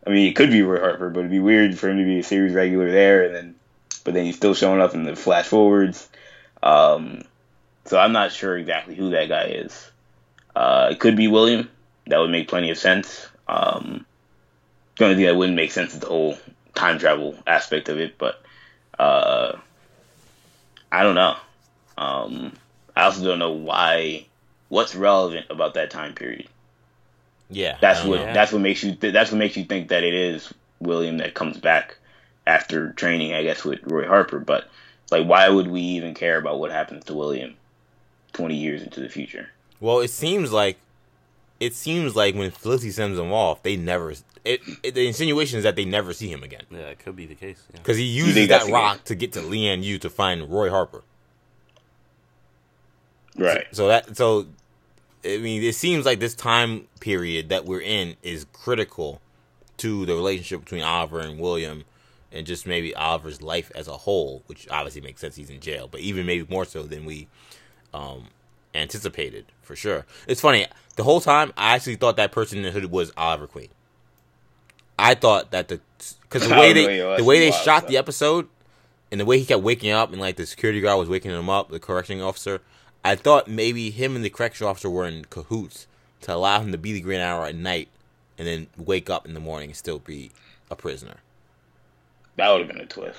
I 0.06 0.10
mean, 0.10 0.28
it 0.28 0.36
could 0.36 0.50
be 0.50 0.62
Roy 0.62 0.78
Harper, 0.78 1.10
but 1.10 1.20
it'd 1.20 1.32
be 1.32 1.40
weird 1.40 1.76
for 1.76 1.90
him 1.90 1.98
to 1.98 2.04
be 2.04 2.20
a 2.20 2.22
series 2.22 2.52
regular 2.52 2.92
there, 2.92 3.24
and 3.24 3.34
then 3.34 3.54
but 4.06 4.14
then 4.14 4.24
he's 4.24 4.36
still 4.36 4.54
showing 4.54 4.80
up 4.80 4.94
in 4.94 5.02
the 5.02 5.16
flash 5.16 5.46
forwards. 5.46 6.08
Um, 6.62 7.22
so 7.86 7.98
I'm 7.98 8.12
not 8.12 8.30
sure 8.30 8.56
exactly 8.56 8.94
who 8.94 9.10
that 9.10 9.28
guy 9.28 9.46
is. 9.46 9.90
Uh, 10.54 10.90
it 10.92 11.00
could 11.00 11.16
be 11.16 11.26
William. 11.26 11.68
That 12.06 12.18
would 12.18 12.30
make 12.30 12.46
plenty 12.46 12.70
of 12.70 12.78
sense. 12.78 13.26
Um, 13.48 14.06
the 14.96 15.04
only 15.04 15.16
thing 15.16 15.24
that 15.26 15.34
wouldn't 15.34 15.56
make 15.56 15.72
sense 15.72 15.92
is 15.92 15.98
the 15.98 16.06
whole 16.06 16.38
time 16.76 17.00
travel 17.00 17.36
aspect 17.48 17.88
of 17.88 17.98
it, 17.98 18.16
but 18.16 18.40
uh, 18.96 19.56
I 20.92 21.02
don't 21.02 21.16
know. 21.16 21.36
Um, 21.98 22.52
I 22.94 23.02
also 23.02 23.24
don't 23.24 23.40
know 23.40 23.52
why. 23.52 24.26
What's 24.68 24.94
relevant 24.94 25.46
about 25.50 25.74
that 25.74 25.90
time 25.90 26.14
period? 26.14 26.48
Yeah, 27.50 27.76
That's 27.80 28.04
what 28.04 28.20
know. 28.20 28.32
that's 28.32 28.52
what 28.52 28.60
makes 28.62 28.82
you 28.82 28.94
th- 28.94 29.12
that's 29.12 29.30
what 29.32 29.38
makes 29.38 29.56
you 29.56 29.64
think 29.64 29.88
that 29.88 30.04
it 30.04 30.14
is 30.14 30.52
William 30.80 31.18
that 31.18 31.34
comes 31.34 31.58
back 31.58 31.96
after 32.46 32.92
training, 32.92 33.34
I 33.34 33.42
guess, 33.42 33.64
with 33.64 33.80
Roy 33.84 34.06
Harper. 34.06 34.38
But 34.38 34.68
like, 35.10 35.26
why 35.26 35.48
would 35.48 35.68
we 35.68 35.80
even 35.80 36.14
care 36.14 36.38
about 36.38 36.58
what 36.58 36.70
happens 36.70 37.04
to 37.04 37.14
William 37.14 37.54
twenty 38.32 38.56
years 38.56 38.82
into 38.82 39.00
the 39.00 39.08
future? 39.08 39.50
Well, 39.80 40.00
it 40.00 40.10
seems 40.10 40.52
like 40.52 40.78
it 41.60 41.74
seems 41.74 42.14
like 42.14 42.34
when 42.34 42.50
Felicity 42.50 42.90
sends 42.90 43.18
him 43.18 43.32
off, 43.32 43.62
they 43.62 43.76
never. 43.76 44.12
It, 44.44 44.60
it, 44.82 44.94
the 44.94 45.06
insinuation 45.06 45.58
is 45.58 45.64
that 45.64 45.74
they 45.74 45.84
never 45.84 46.12
see 46.12 46.30
him 46.30 46.44
again 46.44 46.62
Yeah, 46.70 46.78
it 46.90 47.00
could 47.00 47.16
be 47.16 47.26
the 47.26 47.34
case. 47.34 47.60
Yeah. 47.72 47.80
because 47.80 47.96
he 47.96 48.04
uses 48.04 48.46
that 48.46 48.70
rock 48.70 49.02
to 49.04 49.16
get 49.16 49.32
to 49.32 49.40
Lian 49.40 49.82
Yu 49.82 49.98
to 49.98 50.08
find 50.08 50.48
Roy 50.48 50.70
Harper. 50.70 51.02
Right. 53.36 53.66
So 53.72 53.88
that 53.88 54.16
so, 54.16 54.46
I 55.24 55.38
mean, 55.38 55.62
it 55.62 55.74
seems 55.74 56.06
like 56.06 56.20
this 56.20 56.34
time 56.34 56.86
period 57.00 57.48
that 57.48 57.64
we're 57.64 57.80
in 57.80 58.16
is 58.22 58.46
critical 58.52 59.20
to 59.78 60.06
the 60.06 60.14
relationship 60.14 60.60
between 60.60 60.82
Oliver 60.82 61.20
and 61.20 61.38
William, 61.38 61.84
and 62.32 62.46
just 62.46 62.66
maybe 62.66 62.94
Oliver's 62.94 63.42
life 63.42 63.70
as 63.74 63.88
a 63.88 63.96
whole, 63.96 64.42
which 64.46 64.68
obviously 64.70 65.00
makes 65.00 65.20
sense. 65.20 65.36
He's 65.36 65.50
in 65.50 65.60
jail, 65.60 65.88
but 65.90 66.00
even 66.00 66.26
maybe 66.26 66.46
more 66.48 66.64
so 66.64 66.82
than 66.82 67.04
we 67.04 67.28
um, 67.94 68.28
anticipated 68.74 69.46
for 69.62 69.76
sure. 69.76 70.06
It's 70.26 70.40
funny. 70.40 70.66
The 70.96 71.04
whole 71.04 71.20
time, 71.20 71.52
I 71.56 71.74
actually 71.74 71.96
thought 71.96 72.16
that 72.16 72.32
person 72.32 72.58
in 72.58 72.64
the 72.64 72.70
hood 72.70 72.90
was 72.90 73.12
Oliver 73.16 73.46
Queen. 73.46 73.68
I 74.98 75.14
thought 75.14 75.50
that 75.50 75.68
the 75.68 75.80
because 76.22 76.48
the 76.48 76.54
way 76.54 76.72
they 76.72 77.16
the 77.16 77.24
way 77.24 77.38
they 77.38 77.50
shot 77.50 77.86
the 77.88 77.96
episode 77.96 78.48
and 79.10 79.20
the 79.20 79.24
way 79.24 79.38
he 79.38 79.44
kept 79.44 79.62
waking 79.62 79.90
up 79.90 80.10
and 80.10 80.20
like 80.20 80.36
the 80.36 80.46
security 80.46 80.80
guard 80.80 80.98
was 80.98 81.08
waking 81.08 81.30
him 81.30 81.50
up, 81.50 81.70
the 81.70 81.80
correcting 81.80 82.22
officer. 82.22 82.60
I 83.04 83.14
thought 83.14 83.46
maybe 83.46 83.90
him 83.90 84.16
and 84.16 84.24
the 84.24 84.30
correction 84.30 84.66
officer 84.66 84.90
were 84.90 85.06
in 85.06 85.26
cahoots 85.26 85.86
to 86.22 86.34
allow 86.34 86.60
him 86.60 86.72
to 86.72 86.78
be 86.78 86.92
the 86.92 87.00
Green 87.00 87.20
Arrow 87.20 87.44
at 87.44 87.54
night 87.54 87.88
and 88.36 88.48
then 88.48 88.66
wake 88.76 89.08
up 89.08 89.26
in 89.26 89.34
the 89.34 89.40
morning 89.40 89.70
and 89.70 89.76
still 89.76 90.00
be 90.00 90.32
a 90.70 90.76
prisoner. 90.76 91.18
That 92.36 92.50
would 92.50 92.60
have 92.60 92.68
been 92.68 92.80
a 92.80 92.86
twist. 92.86 93.18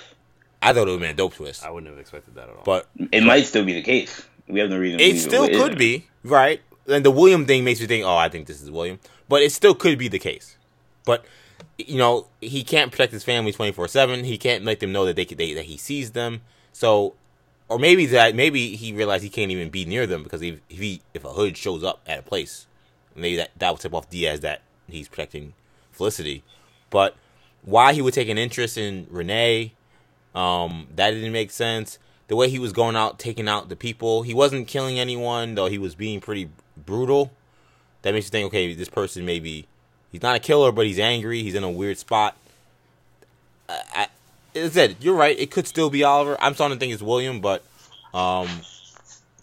I 0.61 0.73
thought 0.73 0.87
it 0.87 0.91
would 0.91 0.91
have 0.91 0.99
been 1.01 1.09
a 1.11 1.13
dope 1.13 1.35
twist, 1.35 1.63
I 1.65 1.69
wouldn't 1.69 1.89
have 1.91 1.99
expected 1.99 2.35
that 2.35 2.49
at 2.49 2.55
all. 2.55 2.63
but 2.65 2.87
It 3.11 3.23
might 3.23 3.45
still 3.45 3.63
be 3.65 3.73
the 3.73 3.81
case. 3.83 4.25
We 4.47 4.59
have 4.59 4.69
no 4.69 4.77
reason. 4.79 4.97
to 4.99 5.03
it 5.05 5.07
believe 5.09 5.21
still 5.21 5.43
isn't. 5.43 5.61
could 5.69 5.77
be 5.77 6.07
right. 6.23 6.61
And 6.87 7.03
the 7.05 7.11
William 7.11 7.45
thing 7.45 7.63
makes 7.63 7.79
me 7.81 7.85
think, 7.87 8.05
oh, 8.05 8.15
I 8.15 8.29
think 8.29 8.47
this 8.47 8.61
is 8.61 8.71
William, 8.71 8.99
but 9.27 9.41
it 9.43 9.51
still 9.51 9.75
could 9.75 9.97
be 9.99 10.07
the 10.07 10.19
case. 10.19 10.55
But 11.05 11.25
you 11.77 11.97
know, 11.97 12.27
he 12.41 12.63
can't 12.63 12.91
protect 12.91 13.11
his 13.11 13.23
family 13.23 13.51
twenty 13.51 13.71
four 13.71 13.87
seven. 13.87 14.23
He 14.23 14.37
can't 14.37 14.63
make 14.63 14.79
them 14.79 14.91
know 14.91 15.05
that 15.05 15.15
they, 15.15 15.25
could- 15.25 15.37
they 15.37 15.53
that 15.53 15.65
he 15.65 15.77
sees 15.77 16.11
them. 16.11 16.41
So, 16.73 17.13
or 17.67 17.77
maybe 17.77 18.05
that 18.07 18.35
maybe 18.35 18.75
he 18.75 18.93
realized 18.93 19.23
he 19.23 19.29
can't 19.29 19.51
even 19.51 19.69
be 19.69 19.85
near 19.85 20.07
them 20.07 20.23
because 20.23 20.41
if, 20.41 20.59
if 20.69 20.79
he 20.79 21.01
if 21.13 21.23
a 21.25 21.29
hood 21.29 21.57
shows 21.57 21.83
up 21.83 21.99
at 22.07 22.19
a 22.19 22.21
place, 22.23 22.67
maybe 23.15 23.35
that 23.35 23.51
that 23.57 23.69
will 23.69 23.77
tip 23.77 23.93
off 23.93 24.09
Diaz 24.09 24.39
that 24.41 24.61
he's 24.87 25.07
protecting 25.07 25.53
Felicity. 25.91 26.43
But 26.89 27.15
why 27.67 27.91
he 27.91 28.01
would 28.01 28.13
take 28.13 28.29
an 28.29 28.37
interest 28.37 28.77
in 28.77 29.07
Renee, 29.09 29.73
um, 30.33 30.87
that 30.95 31.11
didn't 31.11 31.33
make 31.33 31.51
sense. 31.51 31.99
The 32.29 32.35
way 32.37 32.49
he 32.49 32.59
was 32.59 32.71
going 32.71 32.95
out 32.95 33.19
taking 33.19 33.49
out 33.49 33.67
the 33.67 33.75
people, 33.75 34.23
he 34.23 34.33
wasn't 34.33 34.69
killing 34.69 34.97
anyone 34.97 35.53
though. 35.55 35.67
He 35.67 35.77
was 35.77 35.93
being 35.93 36.21
pretty 36.21 36.49
brutal. 36.77 37.33
That 38.03 38.13
makes 38.13 38.27
you 38.27 38.29
think, 38.31 38.47
okay, 38.47 38.73
this 38.73 38.87
person 38.87 39.25
maybe 39.25 39.67
he's 40.13 40.21
not 40.21 40.37
a 40.37 40.39
killer, 40.39 40.71
but 40.71 40.85
he's 40.85 40.97
angry. 40.97 41.43
He's 41.43 41.55
in 41.55 41.63
a 41.63 41.69
weird 41.69 41.97
spot. 41.97 42.37
I, 43.67 43.81
I 43.93 44.07
as 44.57 44.71
I 44.71 44.73
said, 44.73 44.95
you're 45.01 45.15
right. 45.15 45.37
It 45.37 45.51
could 45.51 45.67
still 45.67 45.89
be 45.89 46.05
Oliver. 46.05 46.37
I'm 46.39 46.53
starting 46.53 46.77
to 46.77 46.79
think 46.79 46.93
it's 46.93 47.03
William, 47.03 47.41
but, 47.41 47.63
um, 48.13 48.47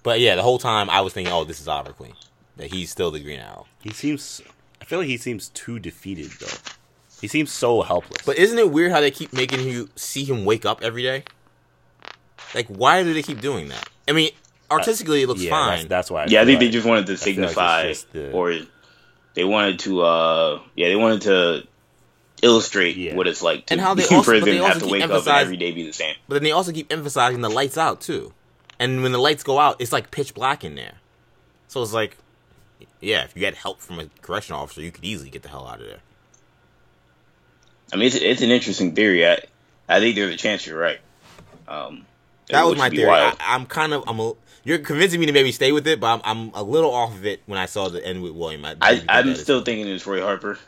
but 0.02 0.18
yeah, 0.18 0.34
the 0.34 0.42
whole 0.42 0.58
time 0.58 0.88
I 0.88 1.02
was 1.02 1.12
thinking, 1.12 1.32
oh, 1.32 1.44
this 1.44 1.60
is 1.60 1.68
Oliver 1.68 1.92
Queen. 1.92 2.14
That 2.56 2.72
he's 2.72 2.90
still 2.90 3.10
the 3.10 3.20
Green 3.20 3.40
Arrow. 3.40 3.66
he 3.82 3.90
seems. 3.90 4.40
I 4.80 4.86
feel 4.86 5.00
like 5.00 5.08
he 5.08 5.18
seems 5.18 5.50
too 5.50 5.78
defeated 5.78 6.30
though. 6.40 6.56
He 7.24 7.28
seems 7.28 7.50
so 7.50 7.80
helpless. 7.80 8.20
But 8.26 8.36
isn't 8.36 8.58
it 8.58 8.70
weird 8.70 8.92
how 8.92 9.00
they 9.00 9.10
keep 9.10 9.32
making 9.32 9.66
you 9.66 9.88
see 9.96 10.24
him 10.24 10.44
wake 10.44 10.66
up 10.66 10.82
every 10.82 11.02
day? 11.02 11.24
Like, 12.54 12.66
why 12.66 13.02
do 13.02 13.14
they 13.14 13.22
keep 13.22 13.40
doing 13.40 13.68
that? 13.68 13.88
I 14.06 14.12
mean, 14.12 14.28
artistically, 14.70 15.22
it 15.22 15.26
looks 15.28 15.40
yeah, 15.40 15.48
fine. 15.48 15.78
That's, 15.78 15.88
that's 15.88 16.10
why. 16.10 16.26
Yeah, 16.28 16.42
I 16.42 16.44
feel 16.44 16.58
think 16.58 16.60
they 16.60 16.68
just 16.68 16.86
wanted 16.86 17.06
to 17.06 17.16
feel 17.16 17.40
like 17.40 17.48
signify, 17.52 17.88
just 17.88 18.12
the- 18.12 18.30
or 18.32 18.58
they 19.32 19.44
wanted 19.44 19.78
to, 19.78 20.02
uh, 20.02 20.60
yeah, 20.76 20.88
they 20.88 20.96
wanted 20.96 21.22
to 21.22 21.66
illustrate 22.42 22.96
Yeah. 22.98 23.14
what 23.14 23.26
it's 23.26 23.40
like 23.42 23.64
to 23.68 23.72
And 23.72 23.80
how 23.80 23.94
be 23.94 24.02
they 24.02 24.08
in 24.08 24.16
also- 24.16 24.30
but 24.30 24.30
prison, 24.30 24.44
they 24.50 24.58
and 24.58 24.66
have 24.66 24.78
to 24.82 24.88
wake 24.88 25.02
up 25.02 25.10
and 25.26 25.28
every 25.28 25.56
day 25.56 25.72
be 25.72 25.86
the 25.86 25.92
same. 25.94 26.16
But 26.28 26.34
then 26.34 26.42
they 26.42 26.52
also 26.52 26.72
keep 26.72 26.92
emphasizing 26.92 27.40
the 27.40 27.48
lights 27.48 27.78
out 27.78 28.02
too. 28.02 28.34
And 28.78 29.02
when 29.02 29.12
the 29.12 29.18
lights 29.18 29.42
go 29.42 29.58
out, 29.58 29.76
it's 29.78 29.92
like 29.92 30.10
pitch 30.10 30.34
black 30.34 30.62
in 30.62 30.74
there. 30.74 30.96
So 31.68 31.82
it's 31.82 31.94
like, 31.94 32.18
yeah, 33.00 33.24
if 33.24 33.34
you 33.34 33.46
had 33.46 33.54
help 33.54 33.80
from 33.80 33.98
a 33.98 34.10
correctional 34.20 34.60
officer, 34.60 34.82
you 34.82 34.90
could 34.92 35.06
easily 35.06 35.30
get 35.30 35.42
the 35.42 35.48
hell 35.48 35.66
out 35.66 35.80
of 35.80 35.86
there. 35.86 36.00
I 37.92 37.96
mean, 37.96 38.06
it's, 38.06 38.16
it's 38.16 38.42
an 38.42 38.50
interesting 38.50 38.94
theory. 38.94 39.26
I, 39.26 39.38
I 39.88 40.00
think 40.00 40.16
there's 40.16 40.34
a 40.34 40.36
chance 40.36 40.66
you're 40.66 40.78
right. 40.78 40.98
Um, 41.68 42.06
That 42.50 42.64
was 42.64 42.78
my 42.78 42.90
theory. 42.90 43.10
I, 43.10 43.34
I'm 43.40 43.66
kind 43.66 43.92
of, 43.92 44.04
I'm 44.06 44.18
a, 44.20 44.32
you're 44.64 44.78
convincing 44.78 45.20
me 45.20 45.26
to 45.26 45.32
maybe 45.32 45.52
stay 45.52 45.72
with 45.72 45.86
it, 45.86 46.00
but 46.00 46.14
I'm, 46.14 46.20
I'm 46.24 46.54
a 46.54 46.62
little 46.62 46.92
off 46.92 47.14
of 47.14 47.26
it 47.26 47.42
when 47.46 47.58
I 47.58 47.66
saw 47.66 47.88
the 47.88 48.04
end 48.04 48.22
with 48.22 48.32
William. 48.32 48.64
I, 48.64 48.70
I, 48.70 48.72
didn't 48.72 48.80
think 49.00 49.04
I'm 49.10 49.26
that 49.26 49.32
is- 49.32 49.42
still 49.42 49.62
thinking 49.62 49.86
it's 49.88 50.06
Roy 50.06 50.22
Harper, 50.22 50.58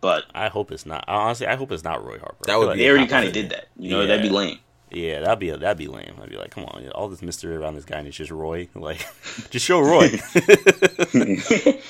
but 0.00 0.24
I 0.34 0.48
hope 0.48 0.72
it's 0.72 0.84
not. 0.86 1.04
Honestly, 1.08 1.46
I 1.46 1.56
hope 1.56 1.70
it's 1.72 1.84
not 1.84 2.04
Roy 2.04 2.18
Harper. 2.18 2.44
That 2.46 2.58
would 2.58 2.66
feel 2.66 2.72
be 2.74 2.78
they 2.80 2.90
already 2.90 3.06
kind 3.06 3.26
of 3.26 3.32
did 3.32 3.50
that. 3.50 3.68
You 3.78 3.90
know, 3.90 4.06
that'd 4.06 4.22
be 4.22 4.28
lame. 4.30 4.58
Yeah, 4.90 5.20
that'd 5.20 5.38
be 5.38 5.50
that'd 5.50 5.78
be 5.78 5.86
lame. 5.86 6.16
I'd 6.22 6.28
be 6.28 6.36
like, 6.36 6.50
come 6.50 6.64
on, 6.66 6.86
all 6.90 7.08
this 7.08 7.22
mystery 7.22 7.56
around 7.56 7.76
this 7.76 7.86
guy, 7.86 7.98
and 7.98 8.06
it's 8.08 8.16
just 8.16 8.30
Roy. 8.30 8.68
Like, 8.74 9.06
just 9.50 9.64
show 9.64 9.80
Roy. 9.80 10.08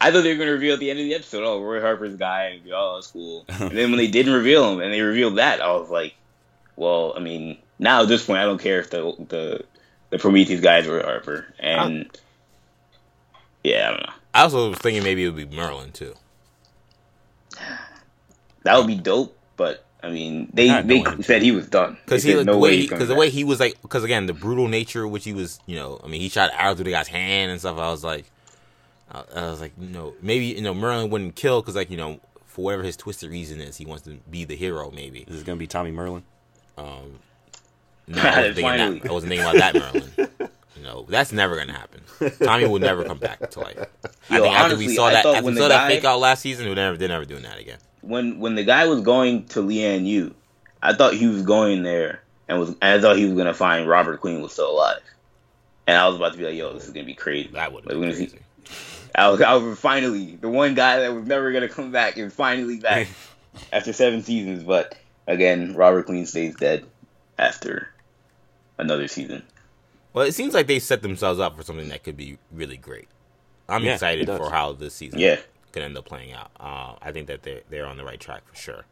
I 0.00 0.10
thought 0.10 0.22
they 0.22 0.30
were 0.30 0.36
going 0.36 0.48
to 0.48 0.52
reveal 0.52 0.74
at 0.74 0.80
the 0.80 0.90
end 0.90 1.00
of 1.00 1.06
the 1.06 1.14
episode, 1.14 1.44
oh, 1.44 1.60
Roy 1.60 1.80
Harper's 1.80 2.16
guy, 2.16 2.44
and 2.44 2.64
be, 2.64 2.72
oh, 2.72 2.94
that's 2.96 3.08
cool. 3.08 3.44
and 3.48 3.70
then 3.72 3.90
when 3.90 3.96
they 3.96 4.06
didn't 4.06 4.32
reveal 4.32 4.72
him, 4.72 4.80
and 4.80 4.92
they 4.92 5.00
revealed 5.00 5.36
that, 5.36 5.60
I 5.60 5.72
was 5.72 5.90
like, 5.90 6.14
well, 6.76 7.14
I 7.16 7.20
mean, 7.20 7.58
now 7.78 8.02
at 8.02 8.08
this 8.08 8.24
point, 8.24 8.38
I 8.38 8.44
don't 8.44 8.60
care 8.60 8.80
if 8.80 8.90
the 8.90 9.14
the, 9.28 9.64
the 10.10 10.18
Prometheus 10.18 10.60
guy 10.60 10.78
is 10.78 10.86
Roy 10.86 11.02
Harper, 11.02 11.52
and 11.58 12.06
uh, 12.06 12.18
yeah, 13.64 13.88
I 13.88 13.90
don't 13.90 14.06
know. 14.06 14.12
I 14.34 14.42
also 14.42 14.70
was 14.70 14.78
thinking 14.78 15.02
maybe 15.02 15.24
it 15.24 15.30
would 15.30 15.50
be 15.50 15.56
Merlyn 15.56 15.92
too. 15.92 16.14
That 18.64 18.76
would 18.76 18.88
be 18.88 18.96
dope, 18.96 19.38
but 19.56 19.86
I 20.02 20.10
mean, 20.10 20.50
they 20.52 20.68
Not 20.68 20.86
they 20.86 21.00
knowing. 21.00 21.22
said 21.22 21.42
he 21.42 21.52
was 21.52 21.68
done. 21.68 21.96
Because 22.04 22.22
he, 22.22 22.30
said 22.30 22.38
like, 22.38 22.46
no 22.46 22.52
the 22.52 22.58
way 22.58 22.70
way, 22.70 22.82
because 22.82 23.08
the 23.08 23.14
way 23.14 23.30
he 23.30 23.44
was 23.44 23.60
like, 23.60 23.80
because 23.80 24.04
again, 24.04 24.26
the 24.26 24.34
brutal 24.34 24.68
nature 24.68 25.06
which 25.08 25.24
he 25.24 25.32
was, 25.32 25.58
you 25.64 25.76
know, 25.76 26.00
I 26.02 26.08
mean, 26.08 26.20
he 26.20 26.28
shot 26.28 26.50
arrows 26.52 26.76
through 26.76 26.84
the 26.84 26.90
guy's 26.90 27.08
hand 27.08 27.50
and 27.50 27.58
stuff. 27.60 27.78
I 27.78 27.90
was 27.90 28.04
like, 28.04 28.26
I, 29.10 29.24
I 29.34 29.50
was 29.50 29.60
like, 29.60 29.72
you 29.80 29.88
know, 29.88 30.14
maybe 30.22 30.46
you 30.46 30.62
know 30.62 30.74
Merlyn 30.74 31.10
wouldn't 31.10 31.34
kill 31.36 31.60
because 31.62 31.74
like 31.76 31.90
you 31.90 31.96
know 31.96 32.20
for 32.46 32.64
whatever 32.64 32.82
his 32.82 32.96
twisted 32.96 33.30
reason 33.30 33.60
is, 33.60 33.76
he 33.76 33.86
wants 33.86 34.04
to 34.04 34.18
be 34.30 34.44
the 34.44 34.56
hero. 34.56 34.90
Maybe. 34.90 35.24
this 35.26 35.36
Is 35.36 35.42
gonna 35.44 35.56
be 35.58 35.66
Tommy 35.66 35.92
Merlyn? 35.92 36.22
Um, 36.76 37.18
no, 38.08 38.20
I 38.22 38.36
wasn't, 38.48 38.54
thinking 38.56 39.00
that, 39.02 39.08
I 39.08 39.12
wasn't 39.12 39.30
thinking 39.30 39.46
about 39.48 39.56
that 39.56 39.74
Merlyn. 39.74 40.28
You 40.76 40.84
know, 40.84 41.06
that's 41.08 41.32
never 41.32 41.56
gonna 41.56 41.72
happen. 41.72 42.02
Tommy 42.40 42.64
will 42.68 42.78
never 42.78 43.02
come 43.02 43.18
back 43.18 43.50
to 43.50 43.58
life. 43.60 43.78
I 44.30 44.36
Yo, 44.36 44.42
think 44.44 44.54
after 44.54 44.76
we 44.76 44.94
saw 44.94 45.06
I 45.06 45.12
that, 45.14 45.22
thought 45.24 45.34
after 45.34 45.50
we 45.50 45.56
saw 45.56 45.62
the 45.62 45.68
that 45.70 45.88
guy- 45.88 45.96
fake 45.96 46.04
out 46.04 46.20
last 46.20 46.40
season, 46.40 46.68
we're 46.68 46.76
never, 46.76 46.96
they're 46.96 47.08
never 47.08 47.24
doing 47.24 47.42
that 47.42 47.58
again. 47.58 47.78
when 48.02 48.38
when 48.38 48.54
the 48.54 48.62
guy 48.62 48.86
was 48.86 49.00
going 49.00 49.46
to 49.46 49.60
Lian 49.60 50.06
Yu, 50.06 50.32
I 50.80 50.94
thought 50.94 51.14
he 51.14 51.26
was 51.26 51.42
going 51.42 51.82
there 51.82 52.22
and 52.46 52.60
was 52.60 52.76
I 52.80 53.00
thought 53.00 53.16
he 53.16 53.24
was 53.24 53.34
gonna 53.34 53.54
find 53.54 53.88
Robert 53.88 54.20
Queen 54.20 54.40
was 54.40 54.52
still 54.52 54.70
alive, 54.70 55.00
and 55.88 55.96
I 55.96 56.06
was 56.06 56.14
about 56.16 56.32
to 56.34 56.38
be 56.38 56.44
like, 56.44 56.54
yo, 56.54 56.72
this 56.72 56.84
is 56.84 56.90
gonna 56.92 57.06
be 57.06 57.14
crazy. 57.14 57.48
That 57.54 57.72
would 57.72 57.84
Like, 57.84 57.94
be 57.94 58.00
we're 58.00 58.12
see- 58.14 58.30
crazy. 59.18 59.44
I 59.44 59.54
was, 59.54 59.62
I 59.64 59.68
was 59.68 59.78
finally 59.78 60.36
the 60.36 60.48
one 60.48 60.74
guy 60.74 61.00
that 61.00 61.14
was 61.14 61.26
never 61.26 61.52
gonna 61.52 61.68
come 61.68 61.90
back 61.92 62.16
is 62.18 62.32
finally 62.34 62.78
back 62.78 63.08
after 63.72 63.92
seven 63.92 64.22
seasons. 64.22 64.62
But 64.64 64.96
again, 65.26 65.74
Robert 65.74 66.06
Queen 66.06 66.26
stays 66.26 66.56
dead 66.56 66.84
after 67.38 67.88
another 68.78 69.08
season. 69.08 69.42
Well, 70.12 70.26
it 70.26 70.32
seems 70.32 70.54
like 70.54 70.66
they 70.66 70.78
set 70.78 71.02
themselves 71.02 71.38
up 71.38 71.56
for 71.56 71.62
something 71.62 71.88
that 71.90 72.02
could 72.02 72.16
be 72.16 72.38
really 72.50 72.76
great. 72.76 73.08
I'm 73.68 73.84
Yeah, 73.84 73.94
excited 73.94 74.26
for 74.26 74.50
how 74.50 74.72
this 74.72 74.94
season 74.94 75.18
Yeah, 75.18 75.36
could 75.72 75.82
end 75.82 75.96
up 75.96 76.06
playing 76.06 76.32
out. 76.32 76.50
Uh, 76.58 76.94
I 77.02 77.12
think 77.12 77.26
that 77.26 77.42
they're 77.42 77.60
they're 77.68 77.86
on 77.86 77.96
the 77.96 78.04
right 78.04 78.18
track 78.18 78.42
for 78.48 78.56
sure. 78.56 78.84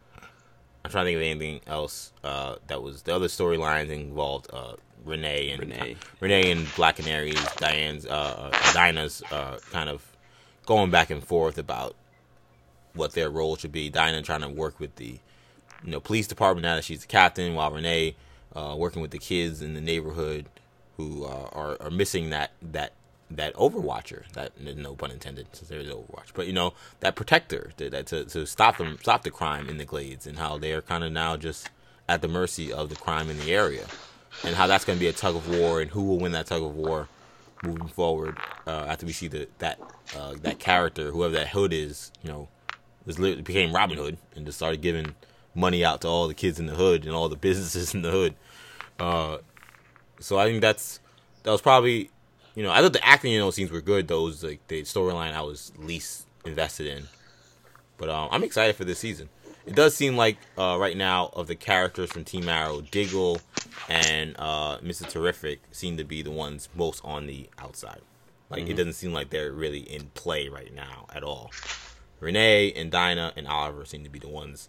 I'm 0.85 0.91
trying 0.93 1.07
to 1.07 1.09
think 1.11 1.17
of 1.17 1.23
anything 1.23 1.61
else 1.67 2.13
uh, 2.23 2.57
that 2.69 2.81
was 2.81 3.03
the 3.03 3.15
other 3.15 3.27
storylines 3.27 3.89
involved 3.91 4.49
uh, 4.53 4.75
Renee 5.05 5.51
and 5.51 5.61
Renee. 5.61 5.97
Renee 6.21 6.53
and 6.53 6.73
Black 6.77 6.97
Canaries, 6.97 7.43
Diane's, 7.57 8.07
uh, 8.07 8.53
Dinah's 8.73 9.21
uh, 9.33 9.59
kind 9.73 9.89
of 9.89 10.05
going 10.67 10.91
back 10.91 11.11
and 11.11 11.25
forth 11.25 11.57
about 11.57 11.97
what 12.95 13.13
their 13.13 13.31
role 13.31 13.57
should 13.57 13.73
be. 13.73 13.89
Dinah 13.89 14.23
trying 14.23 14.43
to 14.43 14.49
work 14.49 14.79
with 14.79 14.97
the 14.97 15.19
you 15.85 15.91
know 15.91 16.01
police 16.01 16.27
department 16.27 16.65
now 16.65 16.77
that 16.77 16.85
she's 16.85 17.01
the 17.03 17.07
captain, 17.07 17.55
while 17.55 17.71
Renee 17.71 18.17
uh, 18.55 18.75
working 18.77 19.03
with 19.03 19.11
the 19.11 19.19
kids 19.19 19.63
in 19.63 19.75
the 19.75 19.81
neighborhood 19.81 20.47
who 20.97 21.25
uh, 21.25 21.49
are 21.53 21.77
are 21.81 21.91
missing 21.91 22.31
that 22.31 22.53
that 22.61 22.93
that 23.31 23.55
overwatcher 23.55 24.29
that 24.33 24.53
no 24.61 24.95
pun 24.95 25.11
intended 25.11 25.47
since 25.53 25.69
there 25.69 25.81
is 25.81 25.89
overwatch 25.89 26.29
but 26.33 26.47
you 26.47 26.53
know 26.53 26.73
that 27.01 27.17
protector 27.17 27.73
that, 27.77 27.91
that 27.91 28.07
to, 28.07 28.25
to 28.25 28.47
stop 28.47 28.77
them 28.77 28.97
stop 29.01 29.23
the 29.23 29.31
crime 29.31 29.69
in 29.69 29.79
the 29.79 29.85
glades 29.85 30.27
and 30.27 30.39
how 30.39 30.57
they're 30.57 30.81
kind 30.81 31.03
of 31.03 31.11
now 31.11 31.37
just 31.37 31.69
at 32.09 32.23
the 32.23 32.29
mercy 32.29 32.73
of 32.73 32.89
the 32.89 32.95
crime 32.95 33.29
in 33.29 33.37
the 33.39 33.53
area 33.53 33.85
and 34.45 34.55
how 34.55 34.69
that's 34.69 34.85
going 34.85 34.97
to 34.97 35.01
be 35.01 35.09
a 35.09 35.13
tug 35.13 35.35
of 35.35 35.49
war 35.49 35.81
and 35.81 35.91
who 35.91 36.05
will 36.05 36.19
win 36.19 36.33
that 36.33 36.47
tug 36.47 36.63
of 36.63 36.77
war 36.77 37.09
moving 37.63 37.89
forward 37.89 38.37
uh, 38.67 38.87
after 38.89 39.07
we 39.07 39.13
see 39.13 39.29
the 39.29 39.49
that 39.59 39.79
uh, 40.17 40.35
that 40.43 40.59
character 40.59 41.11
whoever 41.11 41.35
that 41.35 41.49
hood 41.49 41.73
is 41.73 42.13
you 42.23 42.31
know 42.31 42.49
was 43.05 43.19
literally 43.19 43.43
became 43.43 43.75
Robin 43.75 43.97
Hood 43.97 44.19
and 44.35 44.45
just 44.45 44.59
started 44.59 44.81
giving 44.81 45.15
money 45.55 45.85
out 45.85 46.01
to 46.03 46.09
all 46.09 46.29
the 46.29 46.35
kids 46.35 46.59
in 46.59 46.67
the 46.67 46.75
hood 46.75 47.05
and 47.07 47.15
all 47.15 47.29
the 47.29 47.37
businesses 47.49 47.95
in 47.95 48.03
the 48.03 48.11
hood 48.11 48.35
uh, 48.99 49.39
so 50.21 50.39
I 50.39 50.47
think 50.47 50.61
that's 50.61 51.01
that 51.43 51.51
was 51.51 51.61
probably 51.63 52.11
you 52.57 52.63
know, 52.63 52.73
I 52.73 52.81
thought 52.81 52.95
the 52.95 53.07
acting 53.07 53.35
in 53.35 53.41
those 53.41 53.55
scenes 53.55 53.71
were 53.71 53.83
good. 53.83 54.09
Those 54.09 54.43
like 54.43 54.67
the 54.67 54.83
storyline 54.83 55.33
I 55.35 55.43
was 55.43 55.73
least 55.77 56.27
invested 56.45 56.87
in, 56.87 57.05
but 57.99 58.09
um, 58.09 58.31
I'm 58.33 58.43
excited 58.43 58.75
for 58.75 58.85
this 58.85 58.99
season. 58.99 59.29
It 59.67 59.75
does 59.75 59.97
seem 59.97 60.17
like 60.17 60.39
uh, 60.57 60.77
right 60.79 60.97
now 60.97 61.31
of 61.33 61.49
the 61.49 61.57
characters 61.57 62.13
from 62.13 62.25
Team 62.25 62.49
Arrow, 62.49 62.81
Diggle 62.81 63.41
and 63.89 64.37
uh, 64.39 64.79
Mr. 64.79 65.09
Terrific 65.09 65.61
seem 65.73 65.97
to 65.97 66.05
be 66.05 66.23
the 66.23 66.31
ones 66.31 66.69
most 66.75 67.01
on 67.05 67.27
the 67.27 67.49
outside. 67.59 68.01
Like 68.49 68.63
mm-hmm. 68.63 68.71
it 68.71 68.77
doesn't 68.77 68.93
seem 68.95 69.13
like 69.13 69.31
they're 69.31 69.53
really 69.53 69.81
in 69.81 70.11
play 70.15 70.49
right 70.49 70.73
now 70.73 71.07
at 71.13 71.23
all. 71.23 71.51
Renee 72.21 72.73
and 72.73 72.91
Dinah 72.91 73.33
and 73.37 73.47
Oliver 73.47 73.85
seem 73.85 74.05
to 74.05 74.11
be 74.11 74.19
the 74.19 74.29
ones 74.29 74.69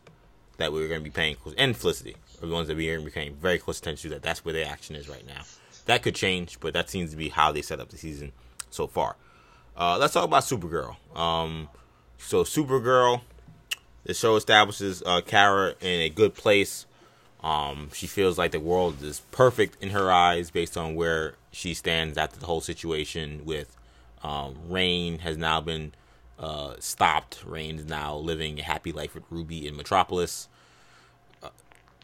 that 0.58 0.74
we 0.74 0.84
are 0.84 0.88
going 0.88 1.00
to 1.00 1.04
be 1.04 1.12
paying 1.12 1.36
close, 1.36 1.54
and 1.58 1.78
Felicity 1.78 2.16
are 2.42 2.48
the 2.48 2.54
ones 2.54 2.68
that 2.68 2.76
we 2.76 2.90
are 2.90 2.96
going 2.96 3.06
to 3.06 3.12
be 3.12 3.14
paying 3.14 3.36
very 3.36 3.60
close 3.60 3.80
attention 3.80 4.10
to. 4.10 4.16
That 4.16 4.24
that's 4.24 4.44
where 4.44 4.54
the 4.54 4.68
action 4.68 4.96
is 4.96 5.08
right 5.08 5.26
now. 5.26 5.44
That 5.86 6.02
could 6.02 6.16
change, 6.16 6.60
but 6.60 6.74
that 6.74 6.90
seems 6.90 7.12
to 7.12 7.18
be 7.18 7.30
how 7.30 7.52
they 7.52 7.62
set 7.62 7.80
up 7.80 7.90
the 7.90 7.98
season 7.98 8.32
so 8.70 8.88
far. 8.88 9.16
Uh, 9.78 9.98
let's 10.00 10.14
talk 10.14 10.26
about 10.26 10.44
Supergirl. 10.44 10.96
Um, 11.16 11.70
so 12.18 12.44
Supergirl, 12.44 13.22
the 14.08 14.14
show 14.14 14.38
establishes 14.38 15.04
uh, 15.06 15.20
Kara 15.22 15.76
in 15.82 16.00
a 16.02 16.10
good 16.10 16.34
place. 16.34 16.86
Um, 17.44 17.90
she 17.94 18.08
feels 18.08 18.38
like 18.38 18.52
the 18.52 18.60
world 18.60 19.04
is 19.04 19.20
perfect 19.32 19.84
in 19.84 19.90
her 19.90 20.10
eyes 20.10 20.50
based 20.50 20.78
on 20.78 20.96
where 20.96 21.36
she 21.52 21.74
stands 21.74 22.18
after 22.18 22.40
the 22.40 22.46
whole 22.46 22.62
situation 22.62 23.42
with 23.44 23.76
um, 24.24 24.56
Reign 24.70 25.20
has 25.20 25.38
now 25.38 25.60
been 25.60 25.92
uh, 26.40 26.76
stopped. 26.80 27.44
Reign 27.46 27.80
is 27.80 27.86
now 27.86 28.16
living 28.16 28.60
a 28.60 28.64
happy 28.64 28.94
life 28.94 29.14
with 29.14 29.26
Ruby 29.30 29.68
in 29.68 29.76
Metropolis. 29.76 30.48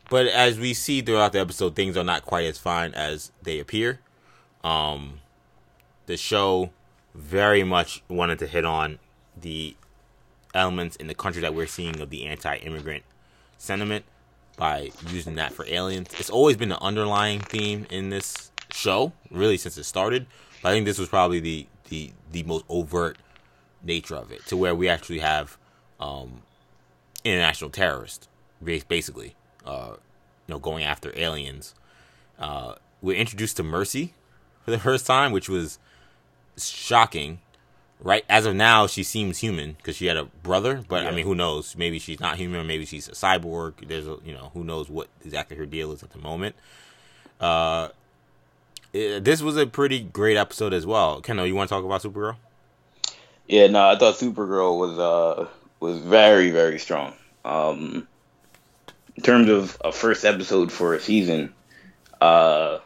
But 0.09 0.27
as 0.27 0.59
we 0.59 0.73
see 0.73 1.01
throughout 1.01 1.31
the 1.31 1.39
episode, 1.39 1.73
things 1.73 1.95
are 1.95 2.03
not 2.03 2.25
quite 2.25 2.45
as 2.45 2.57
fine 2.57 2.93
as 2.93 3.31
they 3.41 3.59
appear. 3.59 4.01
Um, 4.61 5.21
the 6.05 6.17
show 6.17 6.71
very 7.15 7.63
much 7.63 8.03
wanted 8.09 8.39
to 8.39 8.47
hit 8.47 8.65
on 8.65 8.99
the 9.39 9.75
elements 10.53 10.95
in 10.95 11.07
the 11.07 11.15
country 11.15 11.41
that 11.41 11.53
we're 11.53 11.67
seeing 11.67 11.99
of 11.99 12.09
the 12.09 12.25
anti-immigrant 12.25 13.03
sentiment 13.57 14.05
by 14.57 14.91
using 15.09 15.35
that 15.35 15.53
for 15.53 15.65
aliens. 15.67 16.09
It's 16.19 16.30
always 16.30 16.57
been 16.57 16.71
an 16.71 16.77
underlying 16.81 17.39
theme 17.39 17.88
in 17.89 18.09
this 18.09 18.51
show, 18.71 19.13
really 19.31 19.57
since 19.57 19.77
it 19.77 19.84
started. 19.84 20.27
But 20.61 20.69
I 20.69 20.71
think 20.73 20.85
this 20.85 20.99
was 20.99 21.09
probably 21.09 21.39
the 21.39 21.67
the 21.89 22.11
the 22.31 22.43
most 22.43 22.65
overt 22.69 23.17
nature 23.84 24.15
of 24.15 24.31
it, 24.31 24.45
to 24.47 24.57
where 24.57 24.73
we 24.73 24.88
actually 24.88 25.19
have 25.19 25.57
um, 25.99 26.41
international 27.23 27.69
terrorists, 27.69 28.27
basically, 28.63 29.35
uh, 29.65 29.93
you 30.47 30.53
know, 30.53 30.59
going 30.59 30.84
after 30.84 31.11
aliens. 31.17 31.75
Uh, 32.39 32.75
we're 33.01 33.17
introduced 33.17 33.57
to 33.57 33.63
Mercy 33.63 34.13
for 34.63 34.71
the 34.71 34.80
first 34.80 35.05
time, 35.05 35.31
which 35.31 35.49
was 35.49 35.80
shocking. 36.57 37.39
Right 38.03 38.25
as 38.27 38.45
of 38.45 38.53
now, 38.53 38.85
she 38.85 39.01
seems 39.01 39.39
human 39.39 39.73
because 39.73 39.95
she 39.95 40.07
had 40.07 40.17
a 40.17 40.25
brother, 40.25 40.84
but 40.88 41.03
yeah. 41.03 41.09
I 41.09 41.15
mean, 41.15 41.25
who 41.25 41.35
knows? 41.35 41.75
Maybe 41.77 41.99
she's 41.99 42.19
not 42.19 42.35
human. 42.35 42.67
Maybe 42.67 42.85
she's 42.85 43.07
a 43.07 43.13
cyborg. 43.13 43.88
There's 43.88 44.07
a 44.07 44.17
you 44.25 44.34
know, 44.34 44.51
who 44.53 44.65
knows 44.65 44.89
what 44.89 45.07
exactly 45.23 45.55
her 45.55 45.65
deal 45.65 45.93
is 45.93 46.03
at 46.03 46.11
the 46.11 46.19
moment. 46.19 46.55
Uh, 47.39 47.89
it, 48.91 49.23
this 49.23 49.41
was 49.41 49.55
a 49.55 49.65
pretty 49.65 50.01
great 50.01 50.35
episode 50.35 50.73
as 50.73 50.85
well. 50.85 51.21
Kendall, 51.21 51.47
you 51.47 51.55
want 51.55 51.69
to 51.69 51.75
talk 51.75 51.85
about 51.85 52.01
Supergirl? 52.01 52.35
Yeah, 53.47 53.67
no, 53.67 53.88
I 53.88 53.97
thought 53.97 54.15
Supergirl 54.15 54.77
was 54.77 54.99
uh 54.99 55.47
was 55.80 55.99
very 55.99 56.51
very 56.51 56.80
strong. 56.80 57.13
Um, 57.45 58.07
in 59.15 59.23
terms 59.23 59.49
of 59.49 59.77
a 59.84 59.91
first 59.91 60.25
episode 60.25 60.71
for 60.71 60.93
a 60.93 60.99
season, 60.99 61.53
uh, 62.21 62.80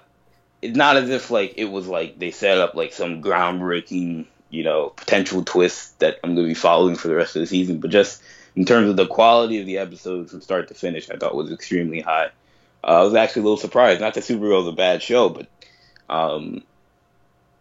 it's 0.61 0.75
not 0.75 0.97
as 0.97 1.09
if 1.09 1.29
like 1.29 1.55
it 1.57 1.65
was 1.65 1.87
like 1.87 2.19
they 2.19 2.31
set 2.31 2.57
up 2.57 2.75
like 2.75 2.93
some 2.93 3.21
groundbreaking, 3.21 4.25
you 4.49 4.63
know, 4.63 4.89
potential 4.89 5.43
twists 5.43 5.91
that 5.99 6.19
I'm 6.23 6.35
gonna 6.35 6.47
be 6.47 6.53
following 6.53 6.95
for 6.95 7.07
the 7.07 7.15
rest 7.15 7.35
of 7.35 7.41
the 7.41 7.47
season. 7.47 7.79
But 7.79 7.91
just 7.91 8.21
in 8.55 8.65
terms 8.65 8.89
of 8.89 8.95
the 8.95 9.07
quality 9.07 9.59
of 9.59 9.65
the 9.65 9.77
episodes 9.77 10.31
from 10.31 10.41
start 10.41 10.67
to 10.69 10.73
finish, 10.73 11.09
I 11.09 11.17
thought 11.17 11.35
was 11.35 11.51
extremely 11.51 12.01
high. 12.01 12.31
Uh, 12.83 13.01
I 13.01 13.03
was 13.03 13.15
actually 13.15 13.41
a 13.41 13.43
little 13.43 13.57
surprised. 13.57 14.01
Not 14.01 14.13
that 14.13 14.23
Supergirl 14.23 14.61
is 14.61 14.67
a 14.67 14.71
bad 14.71 15.01
show, 15.01 15.29
but 15.29 15.47
um, 16.09 16.63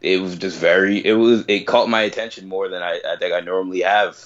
it 0.00 0.20
was 0.20 0.36
just 0.36 0.58
very. 0.58 1.04
It 1.04 1.14
was. 1.14 1.44
It 1.48 1.66
caught 1.66 1.88
my 1.88 2.02
attention 2.02 2.48
more 2.48 2.68
than 2.68 2.82
I, 2.82 3.00
I 3.06 3.16
think 3.16 3.34
I 3.34 3.40
normally 3.40 3.80
have 3.80 4.16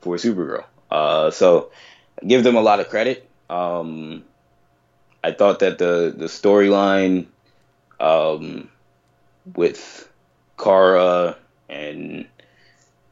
for 0.00 0.16
Supergirl. 0.16 0.64
Uh, 0.90 1.30
so 1.30 1.70
I 2.22 2.26
give 2.26 2.44
them 2.44 2.56
a 2.56 2.60
lot 2.60 2.80
of 2.80 2.88
credit. 2.88 3.28
Um, 3.50 4.24
I 5.22 5.32
thought 5.32 5.60
that 5.60 5.78
the 5.78 6.14
the 6.16 6.26
storyline 6.26 7.26
um, 7.98 8.68
with 9.54 10.08
Kara 10.58 11.36
and 11.74 12.26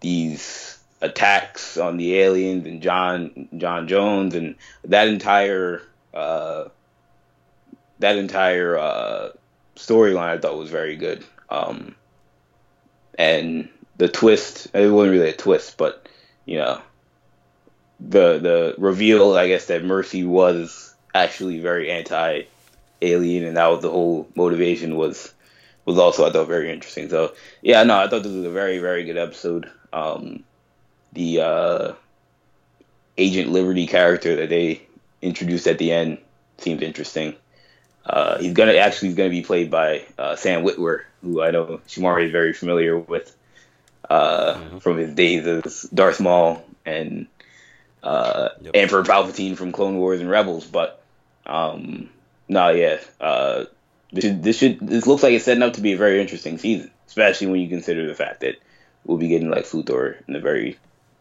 these 0.01 0.79
attacks 1.01 1.77
on 1.77 1.97
the 1.97 2.17
aliens 2.21 2.67
and 2.67 2.81
John 2.81 3.49
John 3.57 3.89
Jones 3.89 4.35
and 4.35 4.55
that 4.85 5.09
entire 5.09 5.83
uh, 6.15 6.67
that 7.99 8.17
entire 8.17 8.79
uh, 8.79 9.29
storyline 9.77 10.37
I 10.37 10.39
thought 10.39 10.57
was 10.57 10.71
very 10.71 10.97
good. 10.97 11.25
Um, 11.51 11.95
and 13.19 13.69
the 13.99 14.09
twist 14.09 14.69
it 14.75 14.89
wasn't 14.89 15.13
really 15.13 15.31
a 15.31 15.37
twist, 15.37 15.77
but 15.77 16.09
you 16.47 16.59
know 16.59 16.81
the 18.01 18.39
the 18.39 18.75
reveal, 18.79 19.35
I 19.35 19.49
guess, 19.49 19.67
that 19.67 19.85
Mercy 19.85 20.25
was 20.25 20.95
actually 21.15 21.61
very 21.61 21.91
anti 21.91 22.43
alien, 23.01 23.45
and 23.45 23.57
that 23.57 23.67
was 23.67 23.83
the 23.83 23.91
whole 23.91 24.29
motivation 24.35 24.97
was 24.97 25.33
was 25.85 25.99
also 25.99 26.27
I 26.27 26.33
thought 26.33 26.49
very 26.49 26.71
interesting. 26.71 27.09
So 27.09 27.33
yeah, 27.61 27.83
no, 27.83 27.99
I 27.99 28.09
thought 28.09 28.23
this 28.23 28.33
was 28.33 28.45
a 28.45 28.51
very 28.51 28.79
very 28.79 29.05
good 29.05 29.17
episode. 29.17 29.71
Um, 29.93 30.45
the 31.13 31.41
uh, 31.41 31.93
Agent 33.19 33.51
Liberty 33.51 33.87
character 33.87 34.37
that 34.37 34.49
they 34.49 34.83
introduced 35.21 35.67
at 35.67 35.79
the 35.79 35.93
end 35.93 36.19
seemed 36.59 36.83
interesting. 36.83 37.35
Uh, 38.05 38.39
he's 38.39 38.53
gonna 38.53 38.75
actually 38.75 39.09
he's 39.09 39.17
gonna 39.17 39.31
be 39.31 39.43
played 39.43 39.71
by 39.71 40.05
uh, 40.19 40.37
Sam 40.37 40.65
Witwer, 40.65 41.03
who 41.23 41.43
I 41.43 41.51
know 41.51 41.81
Shamari 41.89 42.27
is 42.27 42.33
very 42.33 42.53
familiar 42.53 42.99
with 42.99 43.35
uh, 44.09 44.55
mm-hmm. 44.55 44.79
from 44.79 44.99
his 44.99 45.15
days 45.15 45.47
as 45.47 45.83
Darth 45.83 46.21
Maul 46.21 46.65
and 46.85 47.27
uh, 48.03 48.49
yep. 48.61 48.73
Emperor 48.75 49.05
Palpatine 49.05 49.57
from 49.57 49.73
Clone 49.73 49.97
Wars 49.97 50.21
and 50.21 50.29
Rebels. 50.29 50.67
But 50.67 51.03
um, 51.47 52.11
no, 52.49 52.71
yeah, 52.71 52.99
uh, 53.21 53.65
this 54.13 54.25
should, 54.25 54.43
this 54.43 54.59
should 54.59 54.79
this 54.81 55.07
looks 55.07 55.23
like 55.23 55.33
it's 55.33 55.45
setting 55.45 55.63
up 55.63 55.75
to 55.75 55.81
be 55.81 55.93
a 55.93 55.97
very 55.97 56.21
interesting 56.21 56.59
season, 56.59 56.91
especially 57.07 57.47
when 57.47 57.61
you 57.61 57.69
consider 57.69 58.07
the 58.07 58.15
fact 58.15 58.41
that 58.41 58.57
we'll 59.05 59.19
be 59.19 59.29
getting 59.29 59.51
Lex 59.51 59.73
Luthor 59.73 60.17
in 60.29 60.37
a 60.37 60.41
very 60.41 60.79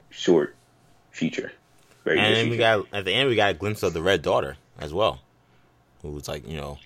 short 0.09 0.55
future. 1.11 1.51
Very 2.03 2.19
and 2.19 2.35
then 2.35 2.49
we 2.49 2.57
got 2.57 2.85
at 2.91 3.05
the 3.05 3.13
end 3.13 3.29
we 3.29 3.35
got 3.35 3.51
a 3.51 3.53
glimpse 3.53 3.83
of 3.83 3.93
the 3.93 4.01
Red 4.01 4.21
Daughter 4.21 4.57
as 4.77 4.93
well, 4.93 5.19
who 6.01 6.11
was 6.11 6.27
like 6.27 6.47
you 6.47 6.57
know, 6.57 6.79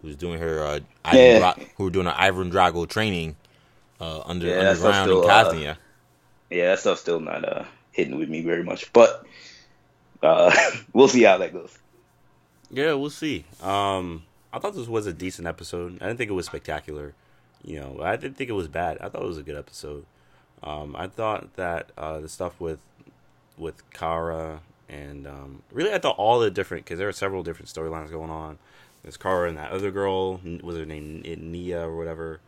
who's 0.00 0.16
doing 0.16 0.38
her 0.38 0.64
uh, 0.64 0.80
yeah. 1.12 1.38
Dra- 1.38 1.64
who 1.76 1.84
were 1.84 1.90
doing 1.90 2.06
her 2.06 2.14
Ivan 2.16 2.50
Drago 2.50 2.88
training 2.88 3.36
uh, 4.00 4.22
under 4.24 4.46
yeah, 4.46 4.70
underground 4.70 5.08
still, 5.08 5.22
in 5.22 5.28
Kasnia. 5.28 5.72
Uh, 5.72 5.74
yeah, 6.48 6.66
that 6.70 6.78
stuff's 6.80 7.00
still 7.00 7.20
not 7.20 7.44
uh, 7.44 7.64
hitting 7.92 8.18
with 8.18 8.28
me 8.28 8.42
very 8.42 8.62
much, 8.62 8.92
but 8.92 9.26
uh, 10.22 10.54
we'll 10.92 11.08
see 11.08 11.22
how 11.22 11.38
that 11.38 11.52
goes. 11.52 11.76
Yeah, 12.70 12.94
we'll 12.94 13.10
see. 13.10 13.44
Um, 13.60 14.22
I 14.52 14.58
thought 14.58 14.74
this 14.74 14.88
was 14.88 15.06
a 15.06 15.12
decent 15.12 15.46
episode. 15.46 15.98
I 16.00 16.06
didn't 16.06 16.18
think 16.18 16.30
it 16.30 16.34
was 16.34 16.46
spectacular. 16.46 17.14
You 17.62 17.80
know, 17.80 18.00
I 18.02 18.16
didn't 18.16 18.36
think 18.36 18.50
it 18.50 18.54
was 18.54 18.68
bad. 18.68 18.98
I 19.00 19.08
thought 19.08 19.22
it 19.22 19.28
was 19.28 19.38
a 19.38 19.42
good 19.42 19.56
episode. 19.56 20.06
Um, 20.62 20.94
I 20.96 21.06
thought 21.06 21.56
that 21.56 21.90
uh, 21.96 22.20
the 22.20 22.28
stuff 22.28 22.60
with 22.60 22.80
with 23.56 23.88
Kara 23.90 24.60
and 24.88 25.26
um, 25.26 25.62
really 25.70 25.92
I 25.92 25.98
thought 25.98 26.16
all 26.16 26.40
the 26.40 26.50
different 26.50 26.84
because 26.84 26.98
there 26.98 27.08
are 27.08 27.12
several 27.12 27.42
different 27.42 27.68
storylines 27.68 28.10
going 28.10 28.30
on. 28.30 28.58
There's 29.02 29.16
Kara 29.16 29.48
and 29.48 29.56
that 29.56 29.70
other 29.72 29.90
girl 29.90 30.40
was 30.62 30.76
her 30.76 30.84
name 30.84 31.22
Nia 31.22 31.86
or 31.86 31.96
whatever, 31.96 32.40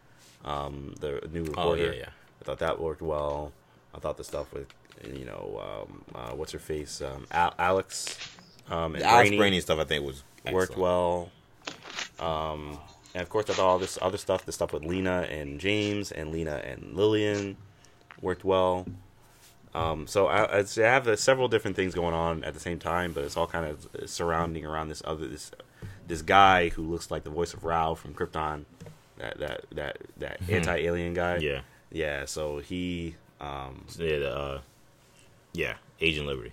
um, 0.44 0.94
the 1.00 1.26
new 1.32 1.44
reporter. 1.44 1.82
Oh 1.82 1.86
yeah, 1.86 1.92
yeah. 1.92 2.08
I 2.40 2.44
thought 2.44 2.58
that 2.58 2.80
worked 2.80 3.02
well. 3.02 3.52
I 3.94 3.98
thought 3.98 4.16
the 4.16 4.24
stuff 4.24 4.52
with 4.52 4.66
you 5.06 5.24
know 5.24 5.86
um, 5.88 6.04
uh, 6.14 6.32
what's 6.32 6.52
her 6.52 6.58
face 6.58 7.00
um, 7.00 7.26
Al- 7.30 7.54
Alex 7.58 8.18
um, 8.68 8.94
and 8.94 9.04
Alex 9.04 9.30
Brainy 9.30 9.38
Brainy 9.38 9.60
stuff 9.60 9.78
I 9.78 9.84
think 9.84 10.04
was 10.04 10.22
worked 10.50 10.72
excellent. 10.72 10.80
well. 10.80 11.30
Um, 12.20 12.78
and 13.14 13.22
of 13.22 13.28
course, 13.28 13.50
I 13.50 13.54
thought 13.54 13.66
all 13.66 13.78
this 13.78 13.98
other 14.00 14.18
stuff, 14.18 14.44
the 14.46 14.52
stuff 14.52 14.72
with 14.72 14.84
Lena 14.84 15.26
and 15.30 15.60
James 15.60 16.12
and 16.12 16.32
Lena 16.32 16.56
and 16.64 16.94
Lillian, 16.94 17.56
worked 18.20 18.44
well. 18.44 18.86
Um, 19.74 20.06
so 20.06 20.26
I, 20.26 20.60
I 20.60 20.64
have 20.80 21.08
uh, 21.08 21.16
several 21.16 21.48
different 21.48 21.76
things 21.76 21.94
going 21.94 22.14
on 22.14 22.44
at 22.44 22.54
the 22.54 22.60
same 22.60 22.78
time, 22.78 23.12
but 23.12 23.24
it's 23.24 23.36
all 23.36 23.46
kind 23.46 23.66
of 23.66 24.10
surrounding 24.10 24.66
around 24.66 24.88
this 24.88 25.02
other 25.04 25.26
this 25.26 25.50
this 26.06 26.22
guy 26.22 26.68
who 26.68 26.82
looks 26.82 27.10
like 27.10 27.24
the 27.24 27.30
voice 27.30 27.54
of 27.54 27.64
Rao 27.64 27.94
from 27.94 28.12
Krypton, 28.14 28.64
that 29.18 29.38
that 29.38 29.64
that 29.72 29.96
that 30.18 30.40
anti 30.48 30.76
alien 30.76 31.14
guy. 31.14 31.38
Yeah, 31.38 31.60
yeah. 31.90 32.26
So 32.26 32.58
he, 32.58 33.14
um, 33.40 33.86
yeah, 33.96 34.18
the, 34.18 34.36
uh, 34.36 34.60
yeah, 35.54 35.74
Agent 36.00 36.26
Liberty. 36.26 36.52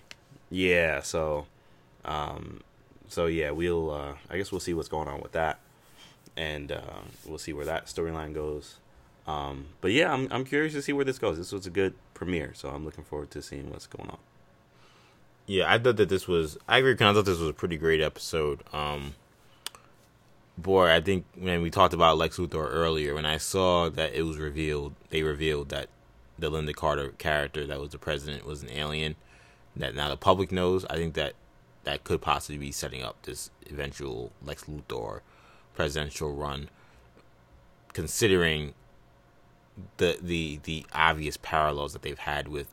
yeah. 0.50 1.00
So, 1.02 1.46
um, 2.04 2.62
so 3.10 3.26
yeah, 3.26 3.50
we'll. 3.50 3.90
Uh, 3.90 4.14
I 4.30 4.36
guess 4.36 4.50
we'll 4.52 4.60
see 4.60 4.72
what's 4.72 4.88
going 4.88 5.08
on 5.08 5.20
with 5.20 5.32
that, 5.32 5.58
and 6.36 6.72
uh, 6.72 7.02
we'll 7.26 7.38
see 7.38 7.52
where 7.52 7.66
that 7.66 7.86
storyline 7.86 8.32
goes. 8.32 8.76
Um, 9.26 9.66
but 9.80 9.90
yeah, 9.92 10.12
I'm 10.12 10.28
I'm 10.30 10.44
curious 10.44 10.72
to 10.74 10.82
see 10.82 10.92
where 10.92 11.04
this 11.04 11.18
goes. 11.18 11.36
This 11.36 11.52
was 11.52 11.66
a 11.66 11.70
good 11.70 11.94
premiere, 12.14 12.52
so 12.54 12.70
I'm 12.70 12.84
looking 12.84 13.04
forward 13.04 13.30
to 13.32 13.42
seeing 13.42 13.70
what's 13.70 13.86
going 13.86 14.08
on. 14.08 14.18
Yeah, 15.46 15.70
I 15.70 15.78
thought 15.78 15.96
that 15.96 16.08
this 16.08 16.28
was. 16.28 16.56
I 16.68 16.78
agree. 16.78 16.94
Con. 16.94 17.08
I 17.08 17.14
thought 17.14 17.24
this 17.26 17.38
was 17.38 17.50
a 17.50 17.54
pretty 17.54 17.76
great 17.76 18.00
episode. 18.00 18.62
Um, 18.72 19.14
boy, 20.56 20.90
I 20.90 21.00
think 21.00 21.24
when 21.36 21.62
we 21.62 21.70
talked 21.70 21.94
about 21.94 22.16
Lex 22.16 22.38
Luthor 22.38 22.68
earlier, 22.70 23.14
when 23.14 23.26
I 23.26 23.38
saw 23.38 23.88
that 23.90 24.14
it 24.14 24.22
was 24.22 24.38
revealed, 24.38 24.94
they 25.10 25.22
revealed 25.22 25.70
that 25.70 25.88
the 26.38 26.50
Lynda 26.50 26.74
Carter 26.74 27.10
character 27.18 27.66
that 27.66 27.80
was 27.80 27.90
the 27.90 27.98
president 27.98 28.46
was 28.46 28.62
an 28.62 28.70
alien. 28.70 29.16
That 29.76 29.94
now 29.94 30.08
the 30.08 30.16
public 30.16 30.50
knows. 30.52 30.84
I 30.86 30.96
think 30.96 31.14
that 31.14 31.34
that 31.84 32.04
could 32.04 32.20
possibly 32.20 32.58
be 32.58 32.72
setting 32.72 33.02
up 33.02 33.22
this 33.22 33.50
eventual 33.70 34.32
Lex 34.44 34.64
Luthor 34.64 35.20
presidential 35.74 36.32
run, 36.34 36.68
considering 37.92 38.74
the 39.96 40.18
the 40.20 40.60
the 40.64 40.84
obvious 40.92 41.36
parallels 41.36 41.92
that 41.92 42.02
they've 42.02 42.18
had 42.18 42.48
with 42.48 42.68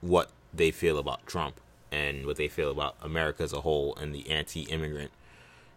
what 0.00 0.30
they 0.52 0.70
feel 0.70 0.98
about 0.98 1.26
Trump 1.26 1.60
and 1.90 2.26
what 2.26 2.36
they 2.36 2.48
feel 2.48 2.70
about 2.70 2.96
America 3.02 3.42
as 3.42 3.52
a 3.52 3.60
whole 3.60 3.94
and 3.96 4.14
the 4.14 4.30
anti-immigrant 4.30 5.10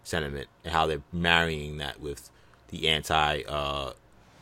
sentiment 0.03 0.47
and 0.63 0.73
how 0.73 0.85
they're 0.85 1.01
marrying 1.11 1.77
that 1.77 1.99
with 1.99 2.29
the 2.69 2.87
anti 2.87 3.41
uh 3.43 3.91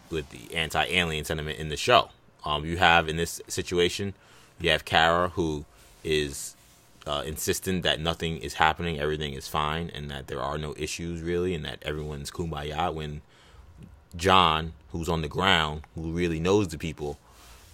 with 0.10 0.30
the 0.30 0.54
anti-alien 0.56 1.26
sentiment 1.26 1.58
in 1.58 1.70
the 1.70 1.78
show. 1.78 2.10
Um 2.46 2.66
you 2.66 2.78
have 2.78 3.10
in 3.10 3.18
this 3.18 3.42
situation 3.48 4.14
you 4.60 4.70
have 4.70 4.86
Kara 4.86 5.30
who 5.30 5.66
is 6.04 6.56
uh, 7.06 7.24
insistent 7.26 7.84
that 7.84 8.00
nothing 8.00 8.38
is 8.38 8.56
happening, 8.56 9.00
everything 9.00 9.34
is 9.34 9.48
fine, 9.48 9.90
and 9.94 10.10
that 10.10 10.28
there 10.28 10.42
are 10.42 10.58
no 10.58 10.74
issues 10.78 11.22
really, 11.22 11.54
and 11.54 11.66
that 11.66 11.80
everyone's 11.84 12.32
kumbaya. 12.32 12.94
When 12.94 13.22
John, 14.16 14.74
who's 14.92 15.10
on 15.10 15.22
the 15.22 15.28
ground, 15.28 15.82
who 15.96 16.12
really 16.12 16.40
knows 16.40 16.70
the 16.70 16.78
people, 16.78 17.20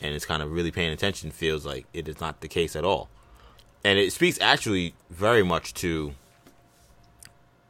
and 0.01 0.13
is 0.15 0.25
kind 0.25 0.41
of 0.41 0.51
really 0.51 0.71
paying 0.71 0.91
attention, 0.91 1.31
feels 1.31 1.65
like 1.65 1.85
it 1.93 2.07
is 2.07 2.19
not 2.19 2.41
the 2.41 2.47
case 2.47 2.75
at 2.75 2.83
all. 2.83 3.09
And 3.83 3.99
it 3.99 4.11
speaks 4.11 4.39
actually 4.41 4.93
very 5.09 5.43
much 5.43 5.73
to 5.75 6.13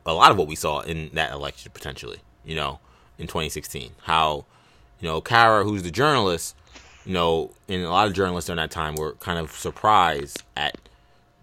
a 0.05 0.13
lot 0.13 0.31
of 0.31 0.37
what 0.37 0.47
we 0.47 0.55
saw 0.55 0.81
in 0.81 1.09
that 1.13 1.31
election 1.31 1.71
potentially, 1.73 2.19
you 2.45 2.55
know, 2.55 2.79
in 3.17 3.27
2016. 3.27 3.91
How, 4.03 4.45
you 4.99 5.07
know, 5.07 5.21
Kara, 5.21 5.63
who's 5.63 5.83
the 5.83 5.91
journalist, 5.91 6.55
you 7.05 7.13
know, 7.13 7.51
and 7.67 7.83
a 7.83 7.89
lot 7.89 8.07
of 8.07 8.13
journalists 8.13 8.47
during 8.47 8.57
that 8.57 8.71
time 8.71 8.95
were 8.95 9.13
kind 9.13 9.39
of 9.39 9.51
surprised 9.51 10.43
at 10.55 10.77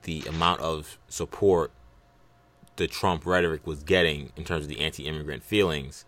the 0.06 0.22
amount 0.28 0.60
of 0.60 0.98
support 1.08 1.72
the 2.76 2.86
Trump 2.86 3.26
rhetoric 3.26 3.66
was 3.66 3.82
getting 3.82 4.32
in 4.36 4.44
terms 4.44 4.64
of 4.64 4.68
the 4.68 4.80
anti-immigrant 4.80 5.42
feelings, 5.42 6.04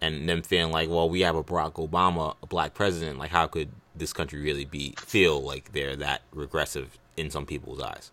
and 0.00 0.28
them 0.28 0.42
feeling 0.42 0.72
like, 0.72 0.88
well, 0.90 1.08
we 1.08 1.20
have 1.22 1.34
a 1.36 1.42
Barack 1.42 1.74
Obama, 1.74 2.34
a 2.42 2.46
black 2.46 2.74
president. 2.74 3.18
Like, 3.18 3.30
how 3.30 3.46
could 3.46 3.70
this 3.94 4.12
country 4.12 4.40
really 4.42 4.64
be 4.64 4.94
feel 4.98 5.40
like 5.40 5.72
they're 5.72 5.96
that 5.96 6.22
regressive 6.32 6.98
in 7.16 7.30
some 7.30 7.46
people's 7.46 7.80
eyes? 7.80 8.10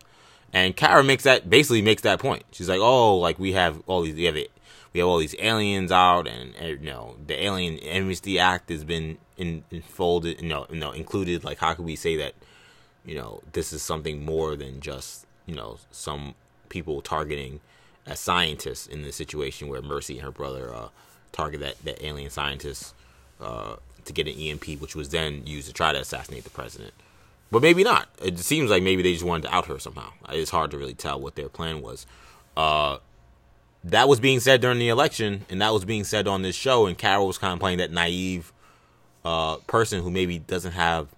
And 0.52 0.74
Kara 0.76 1.04
makes 1.04 1.24
that 1.24 1.50
basically 1.50 1.82
makes 1.82 2.02
that 2.02 2.18
point. 2.18 2.44
She's 2.50 2.68
like, 2.68 2.80
oh, 2.80 3.18
like 3.18 3.38
we 3.38 3.52
have 3.52 3.82
all 3.86 4.02
these, 4.02 4.14
we 4.14 4.24
have 4.24 4.36
it, 4.36 4.50
we 4.92 5.00
have 5.00 5.08
all 5.08 5.18
these 5.18 5.34
aliens 5.38 5.92
out, 5.92 6.26
and, 6.26 6.54
and 6.56 6.80
you 6.80 6.90
know, 6.90 7.16
the 7.26 7.40
Alien 7.44 7.78
Amnesty 7.80 8.38
Act 8.38 8.70
has 8.70 8.84
been 8.84 9.18
in, 9.36 9.64
enfolded, 9.70 10.40
you 10.40 10.48
know, 10.48 10.66
you 10.70 10.78
know, 10.78 10.92
included. 10.92 11.44
Like, 11.44 11.58
how 11.58 11.74
could 11.74 11.84
we 11.84 11.96
say 11.96 12.16
that? 12.16 12.34
You 13.04 13.16
know, 13.16 13.42
this 13.52 13.72
is 13.72 13.82
something 13.82 14.24
more 14.24 14.56
than 14.56 14.80
just, 14.80 15.26
you 15.46 15.54
know, 15.54 15.78
some 15.90 16.34
people 16.68 17.00
targeting 17.00 17.60
a 18.06 18.16
scientist 18.16 18.88
in 18.88 19.02
the 19.02 19.12
situation 19.12 19.68
where 19.68 19.82
Mercy 19.82 20.14
and 20.14 20.22
her 20.24 20.30
brother 20.30 20.74
uh, 20.74 20.88
target 21.32 21.60
that, 21.60 21.82
that 21.84 22.04
alien 22.04 22.30
scientist 22.30 22.94
uh, 23.40 23.76
to 24.04 24.12
get 24.12 24.26
an 24.26 24.34
EMP, 24.34 24.80
which 24.80 24.94
was 24.94 25.10
then 25.10 25.46
used 25.46 25.68
to 25.68 25.72
try 25.72 25.92
to 25.92 26.00
assassinate 26.00 26.44
the 26.44 26.50
president. 26.50 26.92
But 27.50 27.62
maybe 27.62 27.82
not. 27.82 28.08
It 28.22 28.38
seems 28.38 28.70
like 28.70 28.82
maybe 28.82 29.02
they 29.02 29.12
just 29.12 29.24
wanted 29.24 29.48
to 29.48 29.54
out 29.54 29.66
her 29.66 29.78
somehow. 29.78 30.12
It's 30.28 30.50
hard 30.50 30.70
to 30.70 30.78
really 30.78 30.94
tell 30.94 31.20
what 31.20 31.34
their 31.34 31.48
plan 31.48 31.82
was. 31.82 32.06
Uh, 32.56 32.98
that 33.82 34.08
was 34.08 34.20
being 34.20 34.40
said 34.40 34.60
during 34.60 34.78
the 34.78 34.88
election, 34.88 35.46
and 35.48 35.60
that 35.60 35.72
was 35.72 35.84
being 35.84 36.04
said 36.04 36.28
on 36.28 36.42
this 36.42 36.54
show, 36.54 36.86
and 36.86 36.96
Kara 36.96 37.24
was 37.24 37.38
kind 37.38 37.54
of 37.54 37.58
playing 37.58 37.78
that 37.78 37.90
naive 37.90 38.52
uh, 39.24 39.56
person 39.66 40.02
who 40.02 40.10
maybe 40.10 40.38
doesn't 40.38 40.72
have 40.72 41.08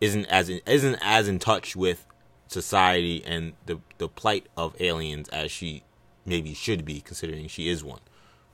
isn't 0.00 0.26
as 0.26 0.48
in, 0.48 0.60
isn't 0.66 0.98
as 1.02 1.28
in 1.28 1.38
touch 1.38 1.76
with 1.76 2.06
society 2.48 3.22
and 3.24 3.54
the 3.66 3.80
the 3.98 4.08
plight 4.08 4.46
of 4.56 4.80
aliens 4.80 5.28
as 5.30 5.50
she 5.50 5.82
maybe 6.26 6.54
should 6.54 6.84
be, 6.84 7.00
considering 7.00 7.48
she 7.48 7.68
is 7.68 7.84
one. 7.84 8.00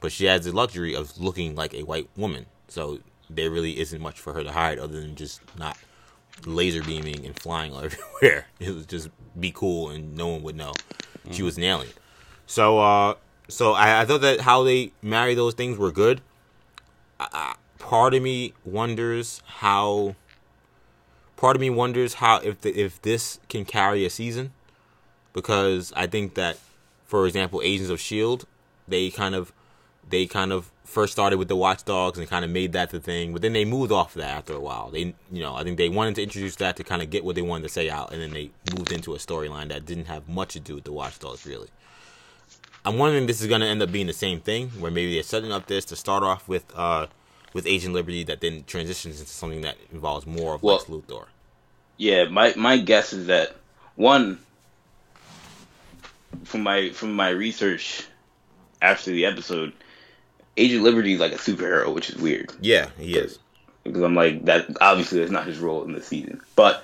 But 0.00 0.12
she 0.12 0.24
has 0.26 0.44
the 0.44 0.52
luxury 0.52 0.94
of 0.94 1.20
looking 1.20 1.54
like 1.54 1.74
a 1.74 1.82
white 1.82 2.08
woman, 2.16 2.46
so 2.68 3.00
there 3.28 3.50
really 3.50 3.78
isn't 3.78 4.00
much 4.00 4.18
for 4.18 4.32
her 4.32 4.42
to 4.42 4.52
hide 4.52 4.78
other 4.78 5.00
than 5.00 5.14
just 5.14 5.40
not 5.56 5.76
laser 6.46 6.82
beaming 6.82 7.24
and 7.24 7.38
flying 7.38 7.74
everywhere. 7.74 8.46
It 8.58 8.74
was 8.74 8.86
just 8.86 9.08
be 9.38 9.52
cool 9.52 9.90
and 9.90 10.16
no 10.16 10.28
one 10.28 10.42
would 10.42 10.56
know 10.56 10.72
she 11.30 11.42
was 11.42 11.56
an 11.56 11.64
alien. 11.64 11.92
So, 12.46 12.78
uh, 12.80 13.14
so 13.48 13.72
I, 13.72 14.00
I 14.02 14.04
thought 14.04 14.22
that 14.22 14.40
how 14.40 14.64
they 14.64 14.92
marry 15.02 15.34
those 15.34 15.54
things 15.54 15.78
were 15.78 15.92
good. 15.92 16.20
I, 17.18 17.28
I, 17.32 17.54
part 17.78 18.14
of 18.14 18.22
me 18.22 18.54
wonders 18.64 19.42
how 19.46 20.16
part 21.40 21.56
of 21.56 21.60
me 21.60 21.70
wonders 21.70 22.14
how 22.14 22.36
if 22.40 22.60
the, 22.60 22.78
if 22.78 23.00
this 23.00 23.40
can 23.48 23.64
carry 23.64 24.04
a 24.04 24.10
season 24.10 24.52
because 25.32 25.90
I 25.96 26.06
think 26.06 26.34
that 26.34 26.58
for 27.06 27.26
example 27.26 27.62
Agents 27.64 27.90
of 27.90 27.98
Shield 27.98 28.46
they 28.86 29.10
kind 29.10 29.34
of 29.34 29.52
they 30.08 30.26
kind 30.26 30.52
of 30.52 30.70
first 30.84 31.12
started 31.12 31.38
with 31.38 31.48
the 31.48 31.56
Watchdogs 31.56 32.18
and 32.18 32.28
kind 32.28 32.44
of 32.44 32.50
made 32.50 32.72
that 32.74 32.90
the 32.90 33.00
thing 33.00 33.32
but 33.32 33.40
then 33.40 33.54
they 33.54 33.64
moved 33.64 33.90
off 33.90 34.12
that 34.14 34.36
after 34.36 34.52
a 34.52 34.60
while. 34.60 34.90
They 34.90 35.14
you 35.32 35.40
know 35.40 35.54
I 35.54 35.64
think 35.64 35.78
they 35.78 35.88
wanted 35.88 36.16
to 36.16 36.22
introduce 36.22 36.56
that 36.56 36.76
to 36.76 36.84
kind 36.84 37.00
of 37.00 37.08
get 37.08 37.24
what 37.24 37.36
they 37.36 37.42
wanted 37.42 37.62
to 37.62 37.70
say 37.70 37.88
out 37.88 38.12
and 38.12 38.20
then 38.20 38.32
they 38.32 38.50
moved 38.76 38.92
into 38.92 39.14
a 39.14 39.18
storyline 39.18 39.68
that 39.68 39.86
didn't 39.86 40.06
have 40.06 40.28
much 40.28 40.52
to 40.52 40.60
do 40.60 40.74
with 40.74 40.84
the 40.84 40.92
Watchdogs 40.92 41.46
really. 41.46 41.68
I'm 42.84 42.98
wondering 42.98 43.26
this 43.26 43.40
is 43.40 43.46
going 43.46 43.60
to 43.62 43.66
end 43.66 43.82
up 43.82 43.92
being 43.92 44.06
the 44.06 44.12
same 44.12 44.40
thing 44.40 44.70
where 44.78 44.90
maybe 44.90 45.14
they're 45.14 45.22
setting 45.22 45.52
up 45.52 45.66
this 45.66 45.86
to 45.86 45.96
start 45.96 46.22
off 46.22 46.48
with 46.48 46.66
uh 46.76 47.06
with 47.52 47.66
Agent 47.66 47.94
Liberty 47.94 48.22
that 48.24 48.40
then 48.40 48.64
transitions 48.66 49.20
into 49.20 49.30
something 49.30 49.62
that 49.62 49.76
involves 49.92 50.26
more 50.26 50.54
of 50.54 50.62
Well- 50.62 50.76
Lex 50.76 50.88
Luthor. 50.88 51.26
Yeah, 51.96 52.24
my 52.28 52.54
my 52.56 52.78
guess 52.78 53.12
is 53.12 53.26
that 53.26 53.54
one 53.96 54.38
from 56.44 56.62
my 56.62 56.90
from 56.90 57.12
my 57.14 57.28
research 57.30 58.04
after 58.80 59.10
the 59.10 59.26
episode, 59.26 59.72
Agent 60.56 60.82
Liberty 60.82 61.12
is 61.14 61.20
like 61.20 61.32
a 61.32 61.36
superhero, 61.36 61.92
which 61.92 62.08
is 62.08 62.16
weird 62.16 62.50
Yeah, 62.60 62.88
he 62.98 63.16
is. 63.18 63.38
because 63.84 64.02
I'm 64.02 64.14
like 64.14 64.44
that. 64.46 64.66
Obviously, 64.80 65.18
that's 65.18 65.30
not 65.30 65.46
his 65.46 65.58
role 65.58 65.84
in 65.84 65.92
the 65.92 66.02
season, 66.02 66.40
but 66.56 66.82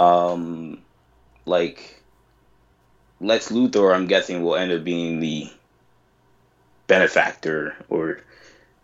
um, 0.00 0.78
like 1.46 2.02
Lex 3.20 3.50
Luthor, 3.52 3.94
I'm 3.94 4.06
guessing 4.08 4.42
will 4.42 4.56
end 4.56 4.72
up 4.72 4.82
being 4.82 5.20
the 5.20 5.48
benefactor 6.88 7.76
or 7.88 8.20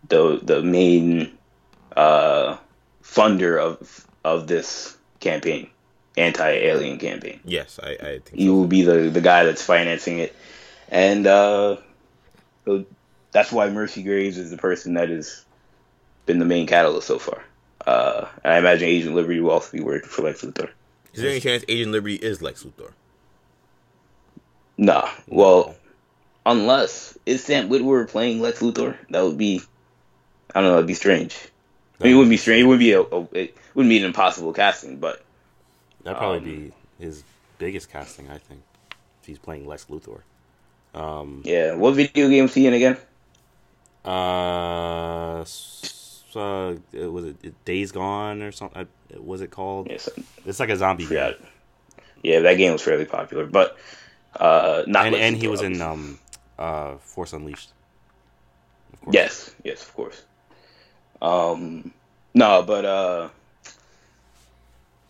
the 0.09 0.39
the 0.41 0.61
main 0.61 1.31
uh, 1.95 2.57
funder 3.03 3.59
of 3.59 4.05
of 4.23 4.47
this 4.47 4.97
campaign, 5.19 5.69
anti-alien 6.17 6.97
campaign. 6.97 7.39
Yes, 7.45 7.79
I, 7.81 7.91
I 7.91 7.97
think 8.19 8.35
He 8.35 8.47
so. 8.47 8.53
will 8.53 8.67
be 8.67 8.81
the 8.81 9.09
the 9.09 9.21
guy 9.21 9.43
that's 9.45 9.63
financing 9.63 10.19
it, 10.19 10.35
and 10.89 11.25
uh, 11.27 11.77
so 12.65 12.85
that's 13.31 13.51
why 13.51 13.69
Mercy 13.69 14.03
Graves 14.03 14.37
is 14.37 14.51
the 14.51 14.57
person 14.57 14.93
that 14.95 15.09
has 15.09 15.43
been 16.25 16.39
the 16.39 16.45
main 16.45 16.67
catalyst 16.67 17.07
so 17.07 17.19
far. 17.19 17.43
Uh, 17.85 18.27
and 18.43 18.53
I 18.53 18.57
imagine 18.57 18.87
Agent 18.87 19.13
Liberty 19.13 19.39
will 19.39 19.51
also 19.51 19.71
be 19.77 19.83
working 19.83 20.09
for 20.09 20.23
Lex 20.23 20.41
Luthor. 20.43 20.69
Is 21.13 21.21
there 21.21 21.29
any 21.29 21.39
chance 21.39 21.63
Agent 21.67 21.91
Liberty 21.91 22.15
is 22.15 22.41
Lex 22.41 22.63
Luthor? 22.63 22.91
Nah. 24.77 25.09
Well, 25.27 25.75
unless 26.45 27.17
is 27.25 27.43
Sam 27.43 27.69
Witwer 27.69 28.09
playing 28.09 28.41
Lex 28.41 28.59
Luthor? 28.59 28.97
That 29.11 29.23
would 29.23 29.37
be, 29.37 29.61
I 30.55 30.61
don't 30.61 30.71
know. 30.71 30.77
It'd 30.77 30.87
be 30.87 30.93
strange. 30.95 31.37
I 31.99 32.05
mean, 32.05 32.13
it 32.13 32.15
wouldn't 32.15 32.31
be 32.31 32.37
strange. 32.37 32.63
It 32.63 32.65
wouldn't 32.65 32.79
be 32.79 32.93
a, 32.93 33.01
a 33.01 33.21
it 33.33 33.57
wouldn't 33.75 33.89
be 33.89 33.97
an 33.99 34.05
impossible 34.05 34.53
casting, 34.53 34.97
but 34.97 35.23
That'd 36.03 36.17
probably 36.17 36.37
Um, 36.37 36.43
be 36.99 37.05
his 37.05 37.23
biggest 37.59 37.91
casting, 37.91 38.29
I 38.29 38.37
think. 38.37 38.61
If 39.21 39.27
he's 39.27 39.37
playing 39.39 39.67
Lex 39.67 39.85
Luthor. 39.89 40.21
Um, 40.93 41.41
yeah. 41.45 41.73
What 41.75 41.93
video 41.95 42.29
game 42.29 42.43
was 42.43 42.53
he 42.53 42.67
in 42.67 42.73
again? 42.73 42.97
uh, 44.05 45.41
uh, 45.41 45.45
was 46.93 47.25
it 47.25 47.65
Days 47.65 47.91
Gone 47.91 48.41
or 48.41 48.51
something? 48.51 48.81
Uh, 48.81 49.21
was 49.21 49.41
it 49.41 49.51
called? 49.51 49.87
Yes, 49.89 50.09
It's 50.45 50.59
like 50.59 50.69
a 50.69 50.75
zombie 50.77 51.05
yeah, 51.05 51.31
game. 51.31 51.47
yeah. 52.23 52.39
That 52.41 52.55
game 52.55 52.71
was 52.73 52.81
fairly 52.81 53.05
popular, 53.05 53.45
but 53.45 53.77
uh, 54.39 54.83
not. 54.87 55.07
And, 55.07 55.15
and 55.15 55.37
he 55.37 55.47
was 55.47 55.61
in 55.61 55.81
um, 55.81 56.19
uh, 56.59 56.95
Force 56.97 57.33
Unleashed. 57.33 57.71
Of 58.93 59.01
course. 59.01 59.13
Yes, 59.13 59.55
yes, 59.63 59.81
of 59.83 59.93
course. 59.95 60.23
Um, 61.25 61.91
no, 62.33 62.61
but 62.61 62.85
uh, 62.85 63.29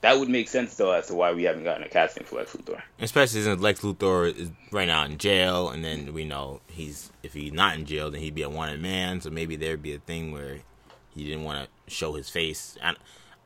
that 0.01 0.17
would 0.17 0.29
make 0.29 0.47
sense 0.47 0.75
though 0.75 0.91
as 0.91 1.07
to 1.07 1.15
why 1.15 1.33
we 1.33 1.43
haven't 1.43 1.63
gotten 1.63 1.83
a 1.83 1.89
casting 1.89 2.23
for 2.23 2.37
Lex 2.37 2.55
Luthor. 2.55 2.81
Especially 2.99 3.41
since 3.41 3.61
Lex 3.61 3.81
Luthor 3.81 4.33
is 4.33 4.51
right 4.71 4.87
now 4.87 5.03
in 5.03 5.17
jail, 5.17 5.69
and 5.69 5.83
then 5.83 6.13
we 6.13 6.23
know 6.23 6.61
he's 6.67 7.11
if 7.23 7.33
he's 7.33 7.51
not 7.51 7.75
in 7.75 7.85
jail, 7.85 8.09
then 8.11 8.21
he'd 8.21 8.35
be 8.35 8.43
a 8.43 8.49
wanted 8.49 8.79
man. 8.79 9.19
So 9.19 9.29
maybe 9.29 9.55
there'd 9.55 9.81
be 9.81 9.93
a 9.93 9.99
thing 9.99 10.31
where 10.31 10.59
he 11.13 11.25
didn't 11.25 11.43
want 11.43 11.67
to 11.67 11.93
show 11.93 12.13
his 12.13 12.29
face. 12.29 12.77
I, 12.81 12.95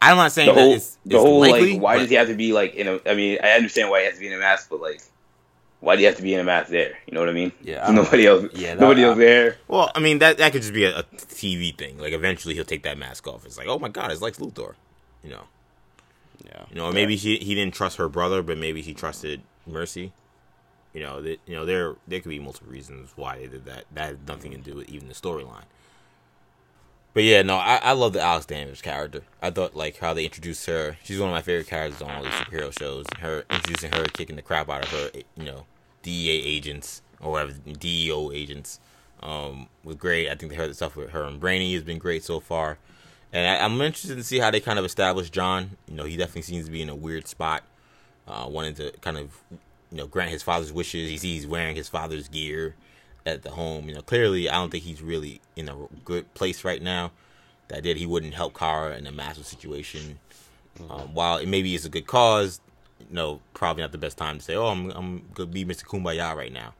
I'm 0.01 0.17
not 0.17 0.31
saying 0.31 0.49
The 0.49 0.53
that 0.53 0.61
whole, 0.61 0.73
it's, 0.73 0.97
the 1.05 1.15
it's 1.15 1.23
whole 1.23 1.39
likely, 1.39 1.73
like, 1.73 1.81
why 1.81 1.97
does 1.97 2.09
he 2.09 2.15
have 2.15 2.27
to 2.27 2.35
be 2.35 2.53
like 2.53 2.75
in 2.75 2.87
a? 2.87 2.99
I 3.05 3.15
mean, 3.15 3.39
I 3.43 3.51
understand 3.51 3.89
why 3.89 4.01
he 4.01 4.05
has 4.05 4.15
to 4.15 4.19
be 4.19 4.27
in 4.27 4.33
a 4.33 4.39
mask, 4.39 4.69
but 4.69 4.79
like, 4.79 5.01
why 5.81 5.95
do 5.95 6.01
you 6.01 6.07
have 6.07 6.17
to 6.17 6.23
be 6.23 6.33
in 6.33 6.39
a 6.39 6.43
mask 6.43 6.69
there? 6.69 6.97
You 7.07 7.13
know 7.13 7.19
what 7.21 7.29
I 7.29 7.33
mean? 7.33 7.51
Yeah, 7.61 7.85
I 7.87 7.91
nobody 7.91 8.25
know. 8.25 8.39
else. 8.39 8.53
Yeah, 8.53 8.75
that- 8.75 8.81
nobody 8.81 9.03
I- 9.03 9.07
else 9.07 9.17
there. 9.17 9.57
Well, 9.67 9.91
I 9.95 9.99
mean 9.99 10.19
that 10.19 10.37
that 10.37 10.51
could 10.51 10.61
just 10.61 10.73
be 10.73 10.83
a, 10.85 10.99
a 10.99 11.03
TV 11.03 11.75
thing. 11.77 11.97
Like 11.97 12.13
eventually 12.13 12.53
he'll 12.55 12.65
take 12.65 12.83
that 12.83 12.97
mask 12.97 13.27
off. 13.27 13.45
It's 13.45 13.57
like, 13.57 13.67
oh 13.67 13.79
my 13.79 13.89
god, 13.89 14.11
it's 14.11 14.21
Lex 14.21 14.37
Luthor. 14.39 14.73
You 15.23 15.31
know, 15.31 15.43
Yeah. 16.45 16.63
you 16.69 16.75
know, 16.75 16.85
or 16.85 16.91
maybe 16.93 17.15
he 17.15 17.37
he 17.37 17.55
didn't 17.55 17.73
trust 17.73 17.97
her 17.97 18.09
brother, 18.09 18.41
but 18.43 18.57
maybe 18.57 18.81
he 18.81 18.93
trusted 18.93 19.41
Mercy. 19.67 20.11
You 20.93 21.01
know, 21.03 21.21
that 21.21 21.39
you 21.45 21.55
know 21.55 21.65
there 21.65 21.95
there 22.07 22.19
could 22.19 22.29
be 22.29 22.39
multiple 22.39 22.71
reasons 22.71 23.11
why 23.15 23.37
they 23.37 23.47
did 23.47 23.65
that. 23.65 23.85
That 23.93 24.05
had 24.07 24.27
nothing 24.27 24.51
to 24.51 24.57
do 24.57 24.75
with 24.75 24.89
even 24.89 25.07
the 25.07 25.13
storyline. 25.13 25.65
But 27.13 27.23
yeah, 27.23 27.41
no, 27.41 27.55
I, 27.55 27.77
I 27.77 27.91
love 27.93 28.13
the 28.13 28.21
Alex 28.21 28.45
Danvers 28.45 28.81
character. 28.81 29.21
I 29.41 29.49
thought 29.49 29.75
like 29.75 29.97
how 29.97 30.13
they 30.13 30.25
introduced 30.25 30.65
her. 30.67 30.97
She's 31.03 31.19
one 31.19 31.29
of 31.29 31.33
my 31.33 31.41
favorite 31.41 31.67
characters 31.67 32.01
on 32.01 32.11
all 32.11 32.23
these 32.23 32.33
superhero 32.33 32.77
shows. 32.77 33.05
Her 33.19 33.45
introducing 33.49 33.91
her, 33.93 34.05
kicking 34.05 34.35
the 34.35 34.41
crap 34.41 34.69
out 34.69 34.83
of 34.83 34.89
her, 34.91 35.11
you 35.35 35.45
know, 35.45 35.65
DEA 36.03 36.29
agents 36.45 37.01
or 37.19 37.31
whatever 37.31 37.53
DEO 37.53 38.31
agents, 38.31 38.79
um, 39.21 39.67
was 39.83 39.95
great. 39.95 40.29
I 40.29 40.35
think 40.35 40.53
heard 40.53 40.69
the 40.69 40.75
stuff 40.75 40.95
with 40.95 41.09
her 41.09 41.23
and 41.23 41.39
Brainy 41.39 41.73
has 41.73 41.83
been 41.83 41.97
great 41.97 42.23
so 42.23 42.39
far. 42.39 42.77
And 43.33 43.47
I, 43.47 43.63
I'm 43.63 43.79
interested 43.81 44.15
to 44.15 44.23
see 44.23 44.39
how 44.39 44.51
they 44.51 44.59
kind 44.59 44.79
of 44.79 44.85
establish 44.85 45.29
John. 45.29 45.77
You 45.87 45.95
know, 45.95 46.03
he 46.03 46.15
definitely 46.15 46.43
seems 46.43 46.65
to 46.65 46.71
be 46.71 46.81
in 46.81 46.89
a 46.89 46.95
weird 46.95 47.27
spot, 47.27 47.63
uh, 48.27 48.45
wanting 48.47 48.75
to 48.75 48.91
kind 49.01 49.17
of, 49.17 49.37
you 49.51 49.97
know, 49.97 50.07
grant 50.07 50.31
his 50.31 50.43
father's 50.43 50.71
wishes. 50.71 51.09
He 51.09 51.17
sees 51.17 51.41
he's 51.41 51.47
wearing 51.47 51.75
his 51.75 51.89
father's 51.89 52.27
gear 52.27 52.75
at 53.33 53.43
the 53.43 53.51
home. 53.51 53.87
You 53.89 53.95
know, 53.95 54.01
clearly, 54.01 54.49
I 54.49 54.55
don't 54.55 54.69
think 54.69 54.83
he's 54.83 55.01
really 55.01 55.41
in 55.55 55.69
a 55.69 55.75
good 56.05 56.33
place 56.33 56.63
right 56.63 56.81
now. 56.81 57.11
That 57.67 57.83
did 57.83 57.97
he 57.97 58.05
wouldn't 58.05 58.33
help 58.33 58.57
Kara 58.57 58.97
in 58.97 59.05
a 59.05 59.11
massive 59.11 59.45
situation. 59.45 60.19
Um, 60.89 61.13
while 61.13 61.37
it 61.37 61.47
maybe 61.47 61.75
is 61.75 61.85
a 61.85 61.89
good 61.89 62.07
cause, 62.07 62.61
you 62.99 63.15
know, 63.15 63.41
probably 63.53 63.83
not 63.83 63.91
the 63.91 63.97
best 63.97 64.17
time 64.17 64.37
to 64.37 64.43
say, 64.43 64.55
"Oh, 64.55 64.67
I'm 64.67 64.91
I'm 64.91 65.29
gonna 65.33 65.51
be 65.51 65.65
Mr. 65.65 65.83
Kumbaya 65.83 66.35
right 66.35 66.51
now." 66.51 66.73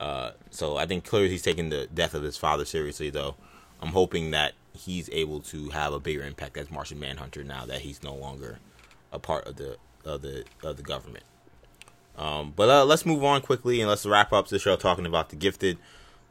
Uh, 0.00 0.32
so 0.50 0.76
I 0.76 0.86
think 0.86 1.04
clearly 1.04 1.30
he's 1.30 1.42
taking 1.42 1.68
the 1.68 1.86
death 1.86 2.14
of 2.14 2.22
his 2.22 2.36
father 2.36 2.64
seriously, 2.64 3.10
though. 3.10 3.36
I'm 3.80 3.90
hoping 3.90 4.30
that 4.30 4.54
he's 4.72 5.08
able 5.10 5.40
to 5.40 5.70
have 5.70 5.92
a 5.92 6.00
bigger 6.00 6.22
impact 6.22 6.56
as 6.56 6.70
Martian 6.70 6.98
Manhunter 7.00 7.44
now 7.44 7.64
that 7.66 7.80
he's 7.80 8.02
no 8.02 8.14
longer 8.14 8.58
a 9.12 9.18
part 9.18 9.46
of 9.46 9.56
the 9.56 9.76
of 10.04 10.22
the 10.22 10.44
of 10.62 10.76
the 10.76 10.82
government. 10.82 11.24
Um, 12.16 12.52
but 12.56 12.68
uh, 12.68 12.84
let's 12.84 13.04
move 13.04 13.22
on 13.22 13.42
quickly 13.42 13.80
and 13.80 13.88
let's 13.88 14.06
wrap 14.06 14.32
up 14.32 14.48
the 14.48 14.58
show 14.58 14.76
talking 14.76 15.06
about 15.06 15.28
the 15.28 15.36
Gifted. 15.36 15.78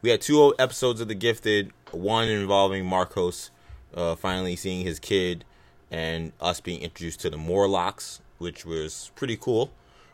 We 0.01 0.09
had 0.09 0.21
two 0.21 0.53
episodes 0.57 1.01
of 1.01 1.07
the 1.07 1.15
Gifted. 1.15 1.71
One 1.91 2.27
involving 2.27 2.85
Marcos 2.85 3.51
uh, 3.95 4.15
finally 4.15 4.55
seeing 4.55 4.85
his 4.85 4.99
kid, 4.99 5.45
and 5.89 6.33
us 6.41 6.59
being 6.59 6.81
introduced 6.81 7.21
to 7.21 7.29
the 7.29 7.37
Morlocks, 7.37 8.21
which 8.37 8.65
was 8.65 9.11
pretty 9.15 9.37
cool. 9.37 9.71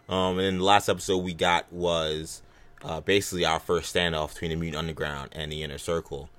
Um, 0.08 0.38
and 0.38 0.40
then 0.40 0.58
the 0.60 0.64
last 0.64 0.90
episode 0.90 1.18
we 1.18 1.34
got 1.34 1.72
was 1.72 2.42
uh, 2.84 3.02
basically 3.02 3.46
our 3.46 3.60
first 3.60 3.94
standoff 3.94 4.34
between 4.34 4.52
the 4.52 4.58
Mutant 4.58 4.80
Underground 4.80 5.30
and 5.34 5.52
the 5.52 5.64
Inner 5.64 5.78
Circle, 5.78 6.30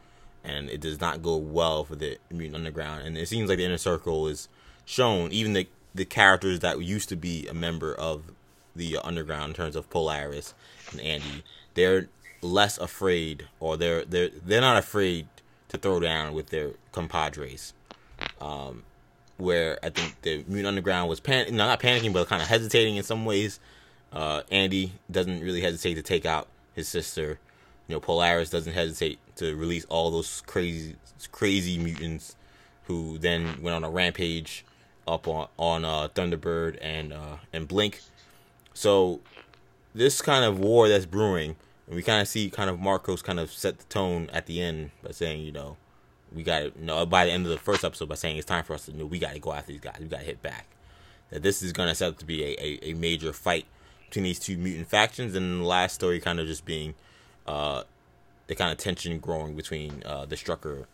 and 0.44 0.70
it 0.70 0.80
does 0.80 1.00
not 1.00 1.22
go 1.22 1.36
well 1.36 1.84
for 1.84 1.96
the 1.96 2.18
Mutant 2.30 2.56
Underground. 2.56 3.06
And 3.06 3.18
it 3.18 3.28
seems 3.28 3.48
like 3.48 3.59
the 3.59 3.64
Inner 3.64 3.78
Circle 3.78 4.28
is 4.28 4.48
shown, 4.84 5.32
even 5.32 5.52
the 5.52 5.66
the 5.94 6.04
characters 6.06 6.60
that 6.60 6.80
used 6.80 7.10
to 7.10 7.16
be 7.16 7.46
a 7.48 7.52
member 7.52 7.94
of 7.94 8.22
the 8.74 8.99
Underground 8.99 9.51
in 9.51 9.55
terms 9.55 9.77
of 9.77 9.89
Polaris 9.90 10.55
and 10.90 11.01
Andy, 11.01 11.44
they're 11.74 12.09
less 12.40 12.78
afraid, 12.78 13.49
or 13.61 13.77
they're 13.77 14.05
they're 14.05 14.31
they're 14.44 14.61
not 14.61 14.77
afraid 14.77 15.27
to 15.69 15.78
throw 15.78 16.01
down 16.01 16.35
with 16.35 16.49
their 16.51 16.73
compadres. 16.93 17.73
Um, 18.40 18.85
where 19.39 19.78
I 19.82 19.90
think 19.90 20.20
the 20.23 20.44
Mutant 20.47 20.69
Underground 20.69 21.09
was 21.09 21.20
pan- 21.20 21.55
no, 21.55 21.66
not 21.66 21.81
panicking, 21.81 22.12
but 22.12 22.28
kind 22.28 22.43
of 22.43 22.49
hesitating 22.49 22.97
in 22.97 23.03
some 23.03 23.24
ways. 23.24 23.59
Uh, 24.12 24.43
Andy 24.51 24.93
doesn't 25.11 25.40
really 25.40 25.62
hesitate 25.62 25.94
to 25.94 26.03
take 26.03 26.27
out 26.27 26.47
his 26.74 26.86
sister. 26.89 27.39
You 27.89 27.97
know, 27.97 28.01
Polaris 28.01 28.51
doesn't 28.51 28.73
hesitate 28.73 29.19
to 29.36 29.57
release 29.57 29.85
all 29.89 30.11
those 30.11 30.43
crazy, 30.47 30.97
crazy 31.32 31.78
mutants 31.78 32.36
who 32.85 33.19
then 33.19 33.62
went 33.62 33.74
on 33.74 33.85
a 33.85 33.90
rampage 33.90 34.65
up 35.07 35.27
on 35.27 35.49
on 35.59 35.85
uh, 35.85 36.09
Thunderbird 36.09 36.78
and 36.81 37.12
uh, 37.12 37.36
and 37.53 37.66
Blink. 37.66 38.01
So 38.74 39.20
this 39.94 40.23
kind 40.23 40.44
of 40.44 40.59
war 40.59 40.89
that's 40.89 41.07
brewing, 41.07 41.57
and 41.86 41.97
we 41.97 42.03
kind 42.03 42.20
of 42.20 42.28
see 42.28 42.51
kind 42.51 42.70
of 42.70 42.81
Marcos 42.81 43.23
kind 43.23 43.39
of 43.39 43.53
set 43.53 43.78
the 43.78 43.85
tone 43.85 44.31
at 44.32 44.47
the 44.47 44.62
end 44.62 44.90
by 45.03 45.11
saying, 45.11 45.43
you 45.43 45.53
know, 45.53 45.77
we 46.35 46.43
got 46.43 46.61
to, 46.61 46.65
you 46.78 46.85
know, 46.85 47.05
by 47.05 47.27
the 47.27 47.32
end 47.32 47.44
of 47.44 47.53
the 47.53 47.59
first 47.59 47.85
episode 47.85 48.09
by 48.09 48.15
saying 48.15 48.36
it's 48.36 48.47
time 48.47 48.65
for 48.65 48.74
us 48.74 48.86
to, 48.86 48.93
you 48.93 48.99
know, 48.99 49.07
we 49.07 49.19
got 49.19 49.35
to 49.35 49.39
go 49.39 49.53
after 49.53 49.73
these 49.73 49.81
guys. 49.81 49.97
We 50.01 50.07
got 50.07 50.20
to 50.20 50.27
hit 50.27 50.43
back. 50.43 50.66
That 51.31 51.43
this 51.43 51.62
is 51.62 51.73
going 51.73 51.89
to 51.89 51.94
set 51.94 52.09
up 52.09 52.19
to 52.19 52.24
be 52.24 52.43
a, 52.43 52.57
a, 52.59 52.90
a 52.90 52.94
major 52.94 53.32
fight 53.32 53.66
between 54.07 54.24
these 54.24 54.39
two 54.39 54.57
mutant 54.57 54.89
factions, 54.89 55.35
and 55.35 55.61
the 55.62 55.66
last 55.66 55.94
story 55.94 56.20
kind 56.20 56.39
of 56.39 56.47
just 56.47 56.65
being 56.65 56.94
uh, 57.47 57.82
the 58.47 58.55
kind 58.55 58.70
of 58.70 58.78
tension 58.78 59.19
growing 59.19 59.57
between 59.57 60.03
uh, 60.05 60.27
the 60.27 60.36
Strucker, 60.36 60.85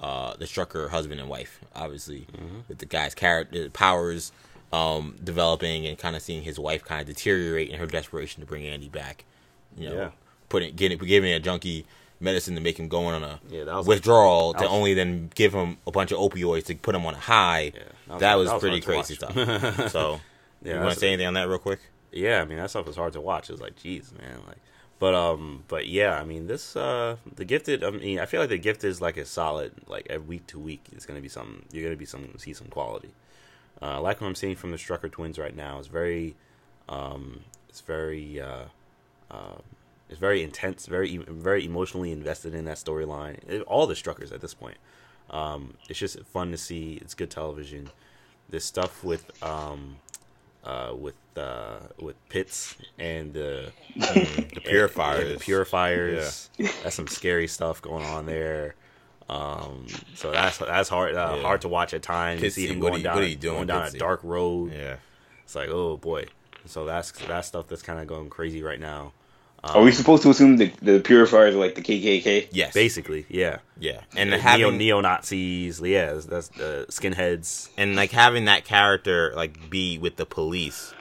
uh, 0.00 0.34
the 0.36 0.44
Strucker 0.44 0.90
husband 0.90 1.20
and 1.20 1.28
wife, 1.28 1.60
obviously, 1.74 2.26
with 2.68 2.78
the 2.78 2.86
guy's 2.86 3.14
character 3.14 3.68
powers 3.70 4.30
um, 4.72 5.16
developing 5.22 5.86
and 5.86 5.96
kind 5.98 6.14
of 6.16 6.22
seeing 6.22 6.42
his 6.42 6.58
wife 6.58 6.84
kind 6.84 7.00
of 7.00 7.06
deteriorate 7.06 7.70
in 7.70 7.78
her 7.78 7.86
desperation 7.86 8.40
to 8.40 8.46
bring 8.46 8.66
Andy 8.66 8.88
back. 8.88 9.24
You 9.76 9.88
know, 9.88 9.94
Yeah. 9.96 10.10
putting 10.48 10.74
getting 10.76 10.98
giving 10.98 11.32
a 11.32 11.40
junkie 11.40 11.86
medicine 12.20 12.54
to 12.56 12.60
make 12.60 12.78
him 12.78 12.88
go 12.88 13.04
on 13.06 13.22
a 13.22 13.40
Yeah, 13.48 13.64
was- 13.76 13.86
withdrawal 13.86 14.52
that 14.52 14.58
to 14.60 14.64
was- 14.64 14.72
only 14.72 14.92
then 14.94 15.30
give 15.34 15.54
him 15.54 15.78
a 15.86 15.90
bunch 15.92 16.10
of 16.12 16.18
opioids 16.18 16.64
to 16.66 16.74
put 16.74 16.94
him 16.94 17.06
on 17.06 17.14
a 17.14 17.18
high. 17.18 17.72
Yeah, 17.74 17.82
that 18.08 18.18
that 18.20 18.34
was, 18.34 18.44
was- 18.44 18.48
that 18.48 18.54
was 18.54 18.62
pretty 18.62 18.80
crazy 18.80 19.14
stuff. 19.14 19.34
so, 19.92 20.20
Yeah, 20.64 20.74
you 20.74 20.80
want 20.80 20.94
to 20.94 20.98
say 21.00 21.08
anything 21.08 21.26
on 21.28 21.34
that 21.34 21.48
real 21.48 21.58
quick? 21.58 21.78
yeah, 22.10 22.40
I 22.42 22.44
mean 22.44 22.58
that 22.58 22.70
stuff 22.70 22.86
was 22.86 22.96
hard 22.96 23.12
to 23.12 23.20
watch. 23.20 23.48
It 23.48 23.52
was 23.52 23.60
like, 23.60 23.76
geez, 23.76 24.12
man, 24.18 24.40
like, 24.48 24.56
but 24.98 25.14
um, 25.14 25.62
but 25.68 25.86
yeah, 25.86 26.18
I 26.18 26.24
mean 26.24 26.48
this 26.48 26.74
uh, 26.74 27.16
the 27.36 27.44
gifted. 27.44 27.84
I 27.84 27.90
mean, 27.90 28.18
I 28.18 28.26
feel 28.26 28.40
like 28.40 28.48
the 28.48 28.58
gifted 28.58 28.90
is 28.90 29.00
like 29.00 29.16
a 29.16 29.24
solid, 29.24 29.70
like 29.86 30.08
every 30.10 30.26
week 30.26 30.46
to 30.48 30.58
week, 30.58 30.84
it's 30.90 31.06
gonna 31.06 31.20
be 31.20 31.28
some. 31.28 31.62
You're 31.70 31.84
gonna 31.84 31.94
be 31.96 32.04
some 32.06 32.36
see 32.38 32.52
some 32.52 32.66
quality. 32.66 33.10
Uh, 33.80 33.86
I 33.86 33.96
like 33.98 34.20
what 34.20 34.26
I'm 34.26 34.34
seeing 34.34 34.56
from 34.56 34.70
the 34.70 34.76
Strucker 34.76 35.10
twins 35.10 35.38
right 35.38 35.54
now. 35.54 35.78
It's 35.78 35.88
very, 35.88 36.34
um, 36.88 37.40
it's 37.68 37.80
very, 37.80 38.40
uh, 38.40 38.64
uh, 39.30 39.56
it's 40.08 40.18
very 40.18 40.42
intense, 40.42 40.86
very 40.86 41.10
e- 41.10 41.18
very 41.28 41.64
emotionally 41.64 42.10
invested 42.12 42.54
in 42.54 42.64
that 42.64 42.76
storyline. 42.78 43.62
All 43.66 43.86
the 43.86 43.94
Struckers 43.94 44.32
at 44.32 44.40
this 44.40 44.54
point. 44.54 44.78
Um, 45.30 45.74
it's 45.88 45.98
just 45.98 46.18
fun 46.24 46.50
to 46.52 46.56
see. 46.56 46.94
It's 47.02 47.14
good 47.14 47.30
television. 47.30 47.90
This 48.48 48.64
stuff 48.64 49.04
with 49.04 49.30
um, 49.42 49.96
uh, 50.64 50.94
with 50.98 51.14
uh, 51.36 51.80
with 52.00 52.16
Pitts 52.30 52.76
and 52.98 53.34
the 53.34 53.70
The 53.96 54.60
purifiers. 54.64 55.26
yeah, 55.28 55.32
the 55.34 55.38
purifiers. 55.40 56.50
That's 56.82 56.94
some 56.96 57.06
scary 57.08 57.46
stuff 57.46 57.82
going 57.82 58.06
on 58.06 58.24
there. 58.26 58.74
Um, 59.28 59.86
so 60.14 60.30
that's 60.30 60.58
that's 60.58 60.88
hard 60.88 61.14
uh, 61.14 61.34
Yeah. 61.36 61.42
hard 61.42 61.60
to 61.62 61.68
watch 61.68 61.92
at 61.94 62.02
times. 62.02 62.40
Pitsy, 62.42 62.50
see 62.52 62.66
him 62.68 62.80
going 62.80 63.02
down, 63.02 63.16
what 63.16 63.24
are 63.24 63.28
you 63.28 63.36
doing, 63.36 63.54
going 63.56 63.66
down 63.68 63.82
Pitsy? 63.88 63.94
a 63.94 63.98
dark 63.98 64.20
road. 64.22 64.72
Yeah. 64.72 64.96
It's 65.44 65.54
like, 65.54 65.68
oh 65.68 65.96
boy. 65.96 66.26
So 66.66 66.84
that's 66.84 67.12
that 67.26 67.44
stuff 67.44 67.66
that's 67.68 67.82
kind 67.82 67.98
of 68.00 68.06
going 68.06 68.30
crazy 68.30 68.62
right 68.62 68.80
now. 68.80 69.12
Are 69.64 69.82
we 69.82 69.90
supposed 69.90 70.22
to 70.22 70.30
assume 70.30 70.56
the 70.56 70.72
the 70.80 71.00
purifiers 71.00 71.54
are 71.54 71.58
like 71.58 71.74
the 71.74 71.82
KKK? 71.82 72.48
Yes, 72.52 72.72
Basically, 72.74 73.26
yeah. 73.28 73.58
yeah, 73.78 74.02
and 74.16 74.32
the 74.32 74.38
having 74.38 74.78
neo 74.78 75.00
Nazis, 75.00 75.80
yeah, 75.80 76.12
that's, 76.12 76.48
the 76.48 76.82
uh, 76.82 76.84
skinheads. 76.86 77.68
and 77.76 77.96
like 77.96 78.12
having 78.12 78.44
that 78.44 78.64
character 78.64 79.32
like 79.34 79.68
be 79.68 79.98
with 79.98 80.14
the 80.14 80.24
police 80.24 80.94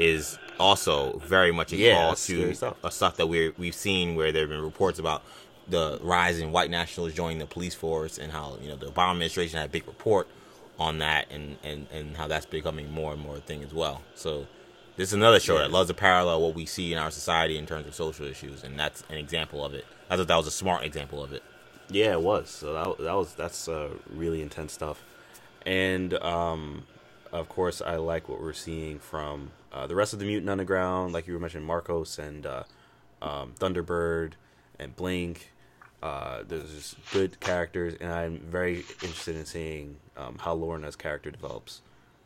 is 0.00 0.36
also 0.58 1.18
very 1.18 1.52
much 1.52 1.72
a 1.72 1.76
Yeah, 1.76 1.94
call 1.94 2.10
to 2.14 2.16
scary 2.16 2.54
stuff. 2.56 2.76
a 2.82 2.90
stuff 2.90 3.16
that 3.18 3.28
we 3.28 3.50
we've 3.56 3.74
seen 3.74 4.16
where 4.16 4.32
there 4.32 4.42
have 4.42 4.50
been 4.50 4.62
reports 4.62 4.98
about 4.98 5.22
the 5.68 5.98
rise 6.02 6.38
in 6.38 6.52
white 6.52 6.70
nationalists 6.70 7.14
joining 7.14 7.38
the 7.38 7.46
police 7.46 7.74
force 7.74 8.18
and 8.18 8.32
how 8.32 8.58
you 8.60 8.68
know 8.68 8.76
the 8.76 8.86
Obama 8.86 9.12
administration 9.12 9.58
had 9.58 9.66
a 9.68 9.72
big 9.72 9.86
report 9.86 10.28
on 10.78 10.98
that 10.98 11.30
and 11.30 11.56
and 11.62 11.86
and 11.92 12.16
how 12.16 12.26
that's 12.26 12.46
becoming 12.46 12.90
more 12.90 13.12
and 13.12 13.22
more 13.22 13.36
a 13.36 13.40
thing 13.40 13.62
as 13.62 13.72
well. 13.72 14.02
So 14.14 14.46
this 14.96 15.08
is 15.08 15.14
another 15.14 15.40
show 15.40 15.58
that 15.58 15.70
loves 15.70 15.88
to 15.88 15.94
parallel 15.94 16.42
what 16.42 16.54
we 16.54 16.66
see 16.66 16.92
in 16.92 16.98
our 16.98 17.10
society 17.10 17.56
in 17.56 17.66
terms 17.66 17.86
of 17.86 17.94
social 17.94 18.26
issues, 18.26 18.62
and 18.62 18.78
that's 18.78 19.04
an 19.08 19.16
example 19.16 19.64
of 19.64 19.74
it. 19.74 19.86
I 20.10 20.16
thought 20.16 20.28
that 20.28 20.36
was 20.36 20.46
a 20.46 20.52
smart 20.52 20.84
example 20.84 21.22
of 21.22 21.32
it. 21.32 21.42
Yeah, 21.88 22.12
it 22.12 22.22
was. 22.22 22.50
So 22.50 22.72
that, 22.74 22.98
that 23.04 23.14
was 23.14 23.34
that's 23.34 23.68
uh, 23.68 23.90
really 24.10 24.42
intense 24.42 24.72
stuff. 24.72 25.02
And 25.64 26.14
um, 26.14 26.84
of 27.32 27.48
course, 27.48 27.80
I 27.80 27.96
like 27.96 28.28
what 28.28 28.40
we're 28.40 28.52
seeing 28.52 28.98
from 28.98 29.52
uh, 29.72 29.86
the 29.86 29.94
rest 29.94 30.12
of 30.12 30.18
the 30.18 30.26
Mutant 30.26 30.50
Underground, 30.50 31.12
like 31.12 31.26
you 31.26 31.32
were 31.32 31.40
mentioning, 31.40 31.66
Marcos 31.66 32.18
and 32.18 32.44
uh, 32.44 32.64
um, 33.22 33.54
Thunderbird 33.58 34.32
and 34.82 34.96
Blink. 34.96 35.50
Uh, 36.02 36.42
there's 36.46 36.72
just 36.74 36.96
good 37.12 37.38
characters, 37.38 37.94
and 38.00 38.12
I'm 38.12 38.38
very 38.38 38.78
interested 39.02 39.36
in 39.36 39.46
seeing 39.46 39.96
um, 40.16 40.36
how 40.40 40.52
Lorna's 40.52 40.96
character 40.96 41.30
develops 41.30 41.80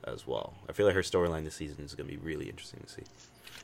as 0.05 0.27
well. 0.27 0.55
I 0.69 0.73
feel 0.73 0.87
like 0.87 0.95
her 0.95 1.03
storyline 1.03 1.45
this 1.45 1.57
season 1.57 1.85
is 1.85 1.95
going 1.95 2.09
to 2.09 2.16
be 2.16 2.23
really 2.23 2.49
interesting 2.49 2.81
to 2.81 2.89
see. 2.89 3.03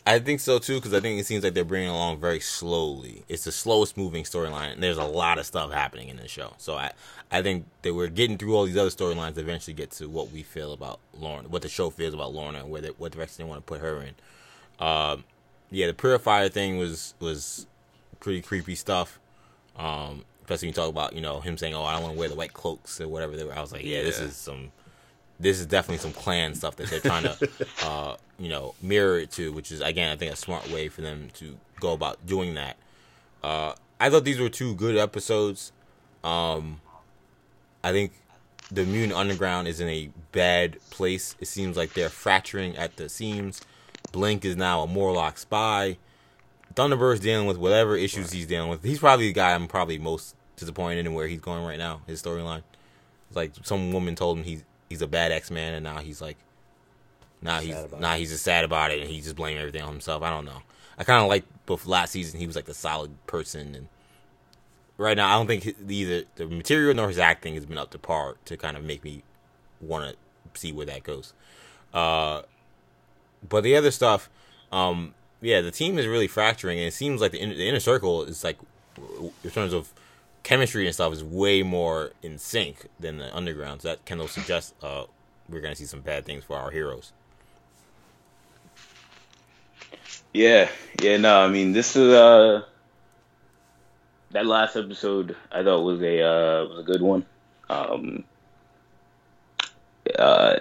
I 0.05 0.19
think 0.19 0.40
so 0.40 0.59
too 0.59 0.77
because 0.77 0.93
I 0.93 1.01
think 1.01 1.20
it 1.20 1.27
seems 1.27 1.44
like 1.44 1.55
they're 1.55 1.64
bringing 1.64 1.89
along 1.89 2.19
very 2.19 2.40
slowly. 2.40 3.23
It's 3.28 3.44
the 3.44 3.52
slowest 3.52 3.97
moving 3.97 4.24
storyline, 4.24 4.73
and 4.73 4.82
there's 4.82 4.98
a 4.98 5.05
lot 5.05 5.39
of 5.39 5.47
stuff 5.47 5.73
happening 5.73 6.09
in 6.09 6.16
this 6.16 6.31
show. 6.31 6.55
So 6.59 6.74
I, 6.74 6.90
I 7.31 7.40
think 7.40 7.66
that 7.82 7.94
we're 7.94 8.09
getting 8.09 8.36
through 8.36 8.56
all 8.56 8.64
these 8.64 8.77
other 8.77 8.90
storylines 8.90 9.35
to 9.35 9.40
eventually 9.40 9.74
get 9.74 9.93
to 9.93 10.09
what 10.09 10.32
we 10.32 10.43
feel 10.43 10.73
about 10.73 10.98
Lorna, 11.16 11.48
what 11.48 11.62
the 11.62 11.69
show 11.69 11.89
feels 11.90 12.14
about 12.14 12.35
Lorna, 12.35 12.60
and 12.60 12.70
where 12.70 12.81
they, 12.81 12.89
what 12.89 13.12
direction 13.12 13.44
they 13.44 13.48
want 13.48 13.64
to 13.64 13.73
put 13.73 13.81
her 13.81 14.02
in. 14.02 14.85
Um, 14.85 15.24
yeah, 15.70 15.86
the 15.86 15.94
purifier 15.94 16.48
thing 16.48 16.78
was 16.78 17.14
was 17.20 17.66
pretty 18.23 18.40
creepy 18.40 18.74
stuff. 18.74 19.19
Um, 19.77 20.24
especially 20.43 20.69
when 20.69 20.70
you 20.70 20.74
talk 20.74 20.89
about 20.89 21.12
you 21.15 21.20
know 21.20 21.40
him 21.40 21.59
saying, 21.59 21.74
"Oh, 21.74 21.85
I 21.85 21.93
don't 21.93 22.03
want 22.03 22.15
to 22.15 22.19
wear 22.19 22.28
the 22.28 22.35
white 22.35 22.55
cloaks" 22.55 23.01
or 23.01 23.09
whatever. 23.09 23.36
They 23.36 23.44
were. 23.44 23.55
I 23.55 23.61
was 23.61 23.73
like, 23.73 23.85
yeah, 23.85 24.03
this 24.03 24.20
is 24.20 24.36
some 24.36 24.73
this 25.40 25.59
is 25.59 25.66
definitely 25.66 25.99
some 25.99 26.12
Klan 26.12 26.55
stuff 26.55 26.77
that 26.77 26.89
they're 26.89 27.01
trying 27.01 27.24
to, 27.24 27.49
uh, 27.82 28.16
you 28.39 28.49
know, 28.49 28.74
mirror 28.81 29.19
it 29.19 29.31
to, 29.32 29.53
which 29.53 29.73
is 29.73 29.81
again, 29.81 30.11
I 30.11 30.16
think 30.16 30.32
a 30.32 30.36
smart 30.36 30.70
way 30.70 30.89
for 30.89 31.03
them 31.03 31.28
to 31.35 31.59
go 31.81 31.93
about 31.93 32.24
doing 32.27 32.55
that. 32.55 32.77
Uh, 33.43 33.74
I 34.01 34.09
thought 34.09 34.24
these 34.24 34.39
were 34.40 34.49
two 34.49 34.74
good 34.74 34.97
episodes. 34.97 35.73
Um, 36.23 36.81
I 37.82 37.90
think 37.90 38.12
the 38.70 38.85
Mutant 38.85 39.15
Underground 39.15 39.66
is 39.69 39.81
in 39.81 39.89
a 39.89 40.11
bad 40.31 40.78
place. 40.90 41.35
It 41.40 41.47
seems 41.47 41.77
like 41.77 41.94
they're 41.94 42.09
fracturing 42.09 42.77
at 42.77 42.97
the 42.97 43.09
seams. 43.09 43.62
Blink 44.12 44.44
is 44.44 44.57
now 44.57 44.82
a 44.82 44.86
Morlock 44.86 45.39
spy. 45.39 45.99
Thunderbird's 46.74 47.20
dealing 47.20 47.47
with 47.47 47.59
whatever 47.59 47.97
issues 47.97 48.32
he's 48.32 48.47
dealing 48.47 48.70
with. 48.70 48.82
He's 48.82 48.99
probably 48.99 49.28
the 49.28 49.32
guy 49.32 49.55
I'm 49.55 49.69
probably 49.69 49.99
most 49.99 50.35
disappointed 50.57 51.07
in 51.07 51.15
where 51.15 51.27
he's 51.27 51.40
going 51.40 51.65
right 51.65 51.78
now. 51.78 52.03
His 52.07 52.23
storyline. 52.23 52.62
Like 53.35 53.53
some 53.62 53.93
woman 53.93 54.15
told 54.15 54.39
him 54.39 54.44
he's 54.44 54.65
he's 54.89 55.03
a 55.03 55.07
bad 55.07 55.32
X 55.32 55.51
Man, 55.51 55.74
and 55.74 55.85
now 55.85 55.99
he's 55.99 56.20
like, 56.20 56.36
now 57.40 57.61
he's 57.61 57.74
now 57.99 58.15
he's 58.15 58.31
just 58.31 58.44
sad 58.44 58.65
about 58.65 58.90
it, 58.90 59.01
and 59.01 59.11
he's 59.11 59.24
just 59.24 59.36
blaming 59.36 59.59
everything 59.59 59.82
on 59.82 59.90
himself. 59.90 60.23
I 60.23 60.31
don't 60.31 60.44
know. 60.44 60.62
I 60.99 61.05
kind 61.05 61.23
of 61.23 61.28
like 61.28 61.44
before 61.66 61.90
last 61.90 62.12
season 62.12 62.39
he 62.39 62.47
was 62.47 62.57
like 62.57 62.66
the 62.66 62.74
solid 62.74 63.11
person, 63.27 63.74
and 63.74 63.89
right 64.99 65.16
now 65.16 65.28
I 65.35 65.39
don't 65.39 65.47
think 65.47 65.65
hi- 65.65 65.74
either 65.89 66.24
the 66.36 66.47
material 66.47 66.94
nor 66.94 67.09
his 67.09 67.19
acting 67.19 67.55
has 67.55 67.65
been 67.65 67.78
up 67.78 67.90
to 67.90 67.99
par 67.99 68.36
to 68.44 68.57
kind 68.57 68.77
of 68.77 68.85
make 68.85 69.03
me 69.03 69.23
want 69.81 70.15
to 70.55 70.61
see 70.61 70.73
where 70.73 70.86
that 70.86 71.03
goes. 71.03 71.32
Uh, 71.94 72.43
but 73.49 73.65
the 73.65 73.77
other 73.77 73.90
stuff, 73.90 74.31
um, 74.70 75.15
yeah, 75.43 75.60
the 75.60 75.70
team 75.70 75.98
is 75.98 76.06
really 76.06 76.28
fracturing, 76.28 76.78
and 76.78 76.89
it 76.89 76.94
seems 76.94 77.20
like 77.20 77.32
the 77.32 77.39
inner, 77.40 77.55
the 77.55 77.69
inner 77.69 77.81
circle 77.81 78.23
is 78.23 78.43
like, 78.43 78.59
in 79.44 79.51
terms 79.51 79.74
of 79.74 79.93
chemistry 80.43 80.86
and 80.86 80.94
stuff, 80.94 81.12
is 81.12 81.23
way 81.23 81.62
more 81.62 82.12
in 82.23 82.39
sync 82.39 82.86
than 82.98 83.19
the 83.19 83.35
underground. 83.36 83.82
So 83.82 83.89
that 83.89 84.06
kind 84.06 84.20
of 84.20 84.31
suggests 84.31 84.73
uh, 84.82 85.05
we're 85.48 85.60
gonna 85.60 85.77
see 85.77 85.85
some 85.85 86.01
bad 86.01 86.24
things 86.24 86.44
for 86.44 86.56
our 86.56 86.70
heroes. 86.70 87.12
Yeah, 90.32 90.70
yeah, 91.02 91.19
no, 91.19 91.40
I 91.40 91.48
mean 91.48 91.73
this 91.73 91.94
is 91.94 92.12
uh 92.12 92.62
that 94.31 94.47
last 94.47 94.77
episode 94.77 95.36
I 95.51 95.62
thought 95.62 95.82
was 95.82 96.01
a 96.01 96.23
uh 96.23 96.64
was 96.69 96.78
a 96.78 96.82
good 96.82 97.02
one. 97.02 97.27
Um 97.69 98.24
uh 100.19 100.60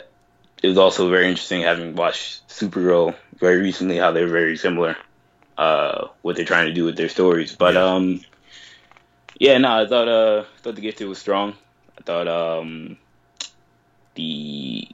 it 0.61 0.67
was 0.67 0.77
also 0.77 1.09
very 1.09 1.27
interesting 1.27 1.61
having 1.61 1.95
watched 1.95 2.47
Supergirl 2.47 3.15
very 3.37 3.57
recently 3.57 3.97
how 3.97 4.11
they're 4.11 4.27
very 4.27 4.57
similar 4.57 4.95
uh 5.57 6.07
what 6.21 6.35
they're 6.35 6.45
trying 6.45 6.67
to 6.67 6.73
do 6.73 6.85
with 6.85 6.95
their 6.95 7.09
stories. 7.09 7.55
But 7.55 7.73
Yeah. 7.75 7.85
um 7.85 8.21
yeah, 9.39 9.57
no, 9.57 9.81
I 9.81 9.87
thought 9.87 10.07
uh 10.07 10.43
thought 10.61 10.75
the 10.75 10.81
gifted 10.81 11.07
was 11.07 11.17
strong. 11.19 11.55
I 11.97 12.01
thought 12.03 12.27
um 12.27 12.97
the 14.15 14.87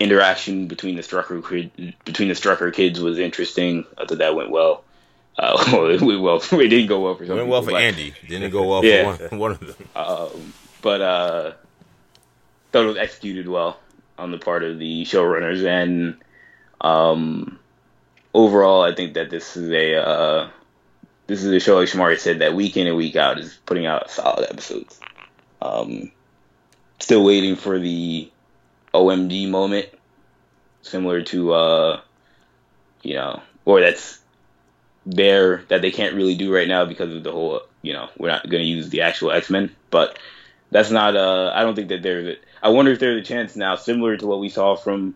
interaction 0.00 0.66
between 0.66 0.96
the 0.96 1.02
Strucker 1.02 1.46
kid, 1.48 1.94
between 2.04 2.28
the 2.28 2.34
Strucker 2.34 2.72
kids 2.72 3.00
was 3.00 3.18
interesting. 3.18 3.84
I 3.98 4.06
thought 4.06 4.18
that 4.18 4.34
went 4.34 4.50
well. 4.50 4.84
Uh, 5.38 5.62
well, 5.72 5.86
it 5.88 6.00
went 6.00 6.20
well. 6.22 6.42
It 6.60 6.68
didn't 6.68 6.88
go 6.88 7.00
well 7.00 7.14
for 7.16 7.24
It 7.24 7.28
some 7.28 7.36
went 7.36 7.48
well 7.48 7.62
people, 7.62 7.74
for 7.76 7.80
Andy, 7.80 8.14
didn't 8.26 8.50
go 8.50 8.68
well 8.68 8.84
Yeah. 8.84 9.16
for 9.16 9.28
one, 9.28 9.38
one 9.38 9.50
of 9.52 9.60
them? 9.60 9.88
Um, 9.94 10.54
but 10.80 11.00
uh, 11.00 11.52
thought 12.72 12.84
it 12.84 12.88
was 12.88 12.96
executed 12.96 13.48
well 13.48 13.78
on 14.22 14.30
the 14.30 14.38
part 14.38 14.62
of 14.62 14.78
the 14.78 15.02
showrunners, 15.04 15.66
and 15.66 16.16
um, 16.80 17.58
overall, 18.32 18.82
I 18.82 18.94
think 18.94 19.14
that 19.14 19.30
this 19.30 19.56
is 19.56 19.68
a 19.70 19.96
uh, 19.96 20.50
this 21.26 21.42
is 21.42 21.52
a 21.52 21.58
show 21.58 21.76
like 21.76 21.88
Shamari 21.88 22.18
said 22.18 22.38
that 22.38 22.54
week 22.54 22.76
in 22.76 22.86
and 22.86 22.96
week 22.96 23.16
out 23.16 23.38
is 23.38 23.58
putting 23.66 23.84
out 23.84 24.10
solid 24.10 24.48
episodes. 24.48 25.00
Um, 25.60 26.12
still 27.00 27.24
waiting 27.24 27.56
for 27.56 27.80
the 27.80 28.30
OMG 28.94 29.50
moment, 29.50 29.88
similar 30.82 31.22
to 31.22 31.52
uh, 31.52 32.00
you 33.02 33.14
know, 33.14 33.42
or 33.64 33.80
that's 33.80 34.20
there 35.04 35.64
that 35.66 35.82
they 35.82 35.90
can't 35.90 36.14
really 36.14 36.36
do 36.36 36.54
right 36.54 36.68
now 36.68 36.84
because 36.84 37.12
of 37.12 37.24
the 37.24 37.32
whole, 37.32 37.62
you 37.82 37.92
know, 37.92 38.08
we're 38.16 38.28
not 38.28 38.48
going 38.48 38.62
to 38.62 38.68
use 38.68 38.88
the 38.88 39.02
actual 39.02 39.32
X 39.32 39.50
Men. 39.50 39.74
But 39.90 40.16
that's 40.72 40.90
not. 40.90 41.14
Uh, 41.16 41.52
I 41.54 41.62
don't 41.62 41.76
think 41.76 41.88
that 41.90 42.02
there's. 42.02 42.26
A, 42.26 42.66
I 42.66 42.70
wonder 42.70 42.90
if 42.90 42.98
there's 42.98 43.20
a 43.20 43.24
chance 43.24 43.54
now, 43.54 43.76
similar 43.76 44.16
to 44.16 44.26
what 44.26 44.40
we 44.40 44.48
saw 44.48 44.74
from 44.74 45.14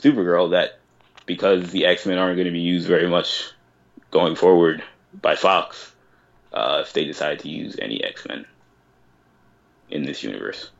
Supergirl, 0.00 0.50
that 0.52 0.78
because 1.26 1.70
the 1.72 1.86
X 1.86 2.06
Men 2.06 2.18
aren't 2.18 2.36
going 2.36 2.46
to 2.46 2.52
be 2.52 2.60
used 2.60 2.86
very 2.86 3.08
much 3.08 3.50
going 4.10 4.36
forward 4.36 4.82
by 5.20 5.34
Fox, 5.34 5.92
uh, 6.52 6.82
if 6.82 6.92
they 6.92 7.04
decide 7.04 7.40
to 7.40 7.48
use 7.48 7.76
any 7.80 8.02
X 8.04 8.26
Men 8.28 8.44
in 9.90 10.04
this 10.04 10.22
universe. 10.22 10.70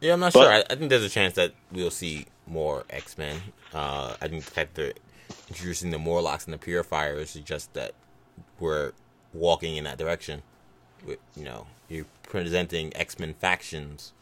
Yeah, 0.00 0.14
I'm 0.14 0.20
not 0.20 0.32
But- 0.32 0.42
sure. 0.44 0.52
I, 0.52 0.64
I 0.70 0.74
think 0.76 0.88
there's 0.88 1.04
a 1.04 1.08
chance 1.10 1.34
that 1.34 1.52
we'll 1.72 1.90
see 1.90 2.26
more 2.46 2.84
X 2.88 3.18
Men. 3.18 3.36
Uh, 3.74 4.14
I 4.20 4.28
think 4.28 4.44
the 4.44 4.50
fact 4.50 4.74
they're 4.74 4.94
introducing 5.48 5.90
the 5.90 5.98
Morlocks 5.98 6.44
and 6.44 6.54
the 6.54 6.58
Purifiers 6.58 7.30
suggests 7.30 7.68
that 7.74 7.92
we're 8.58 8.92
walking 9.32 9.76
in 9.76 9.84
that 9.84 9.98
direction. 9.98 10.42
You 11.06 11.44
know, 11.44 11.66
you're 11.88 12.06
presenting 12.22 12.94
X 12.96 13.18
Men 13.18 13.34
factions. 13.34 14.12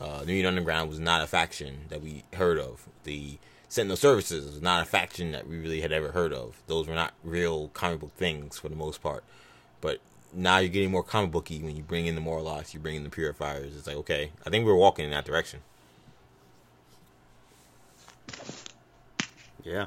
Uh, 0.00 0.20
the 0.20 0.26
Mutant 0.26 0.58
Underground 0.58 0.88
was 0.88 0.98
not 0.98 1.22
a 1.22 1.26
faction 1.26 1.82
that 1.88 2.02
we 2.02 2.24
heard 2.34 2.58
of. 2.58 2.88
The 3.04 3.38
Sentinel 3.68 3.96
Services 3.96 4.46
was 4.46 4.60
not 4.60 4.82
a 4.82 4.84
faction 4.84 5.32
that 5.32 5.48
we 5.48 5.58
really 5.58 5.80
had 5.80 5.92
ever 5.92 6.10
heard 6.10 6.32
of. 6.32 6.60
Those 6.66 6.88
were 6.88 6.94
not 6.94 7.14
real 7.22 7.68
comic 7.68 8.00
book 8.00 8.14
things 8.16 8.58
for 8.58 8.68
the 8.68 8.76
most 8.76 9.02
part. 9.02 9.24
But 9.80 10.00
now 10.34 10.58
you're 10.58 10.68
getting 10.68 10.90
more 10.90 11.02
comic 11.02 11.30
booky 11.30 11.60
when 11.62 11.76
you 11.76 11.82
bring 11.82 12.06
in 12.06 12.14
the 12.14 12.20
Morlocks, 12.20 12.74
you 12.74 12.80
bring 12.80 12.96
in 12.96 13.04
the 13.04 13.10
Purifiers. 13.10 13.76
It's 13.76 13.86
like 13.86 13.96
okay, 13.96 14.32
I 14.46 14.50
think 14.50 14.66
we're 14.66 14.74
walking 14.74 15.04
in 15.04 15.10
that 15.12 15.24
direction. 15.24 15.60
Yeah, 19.64 19.86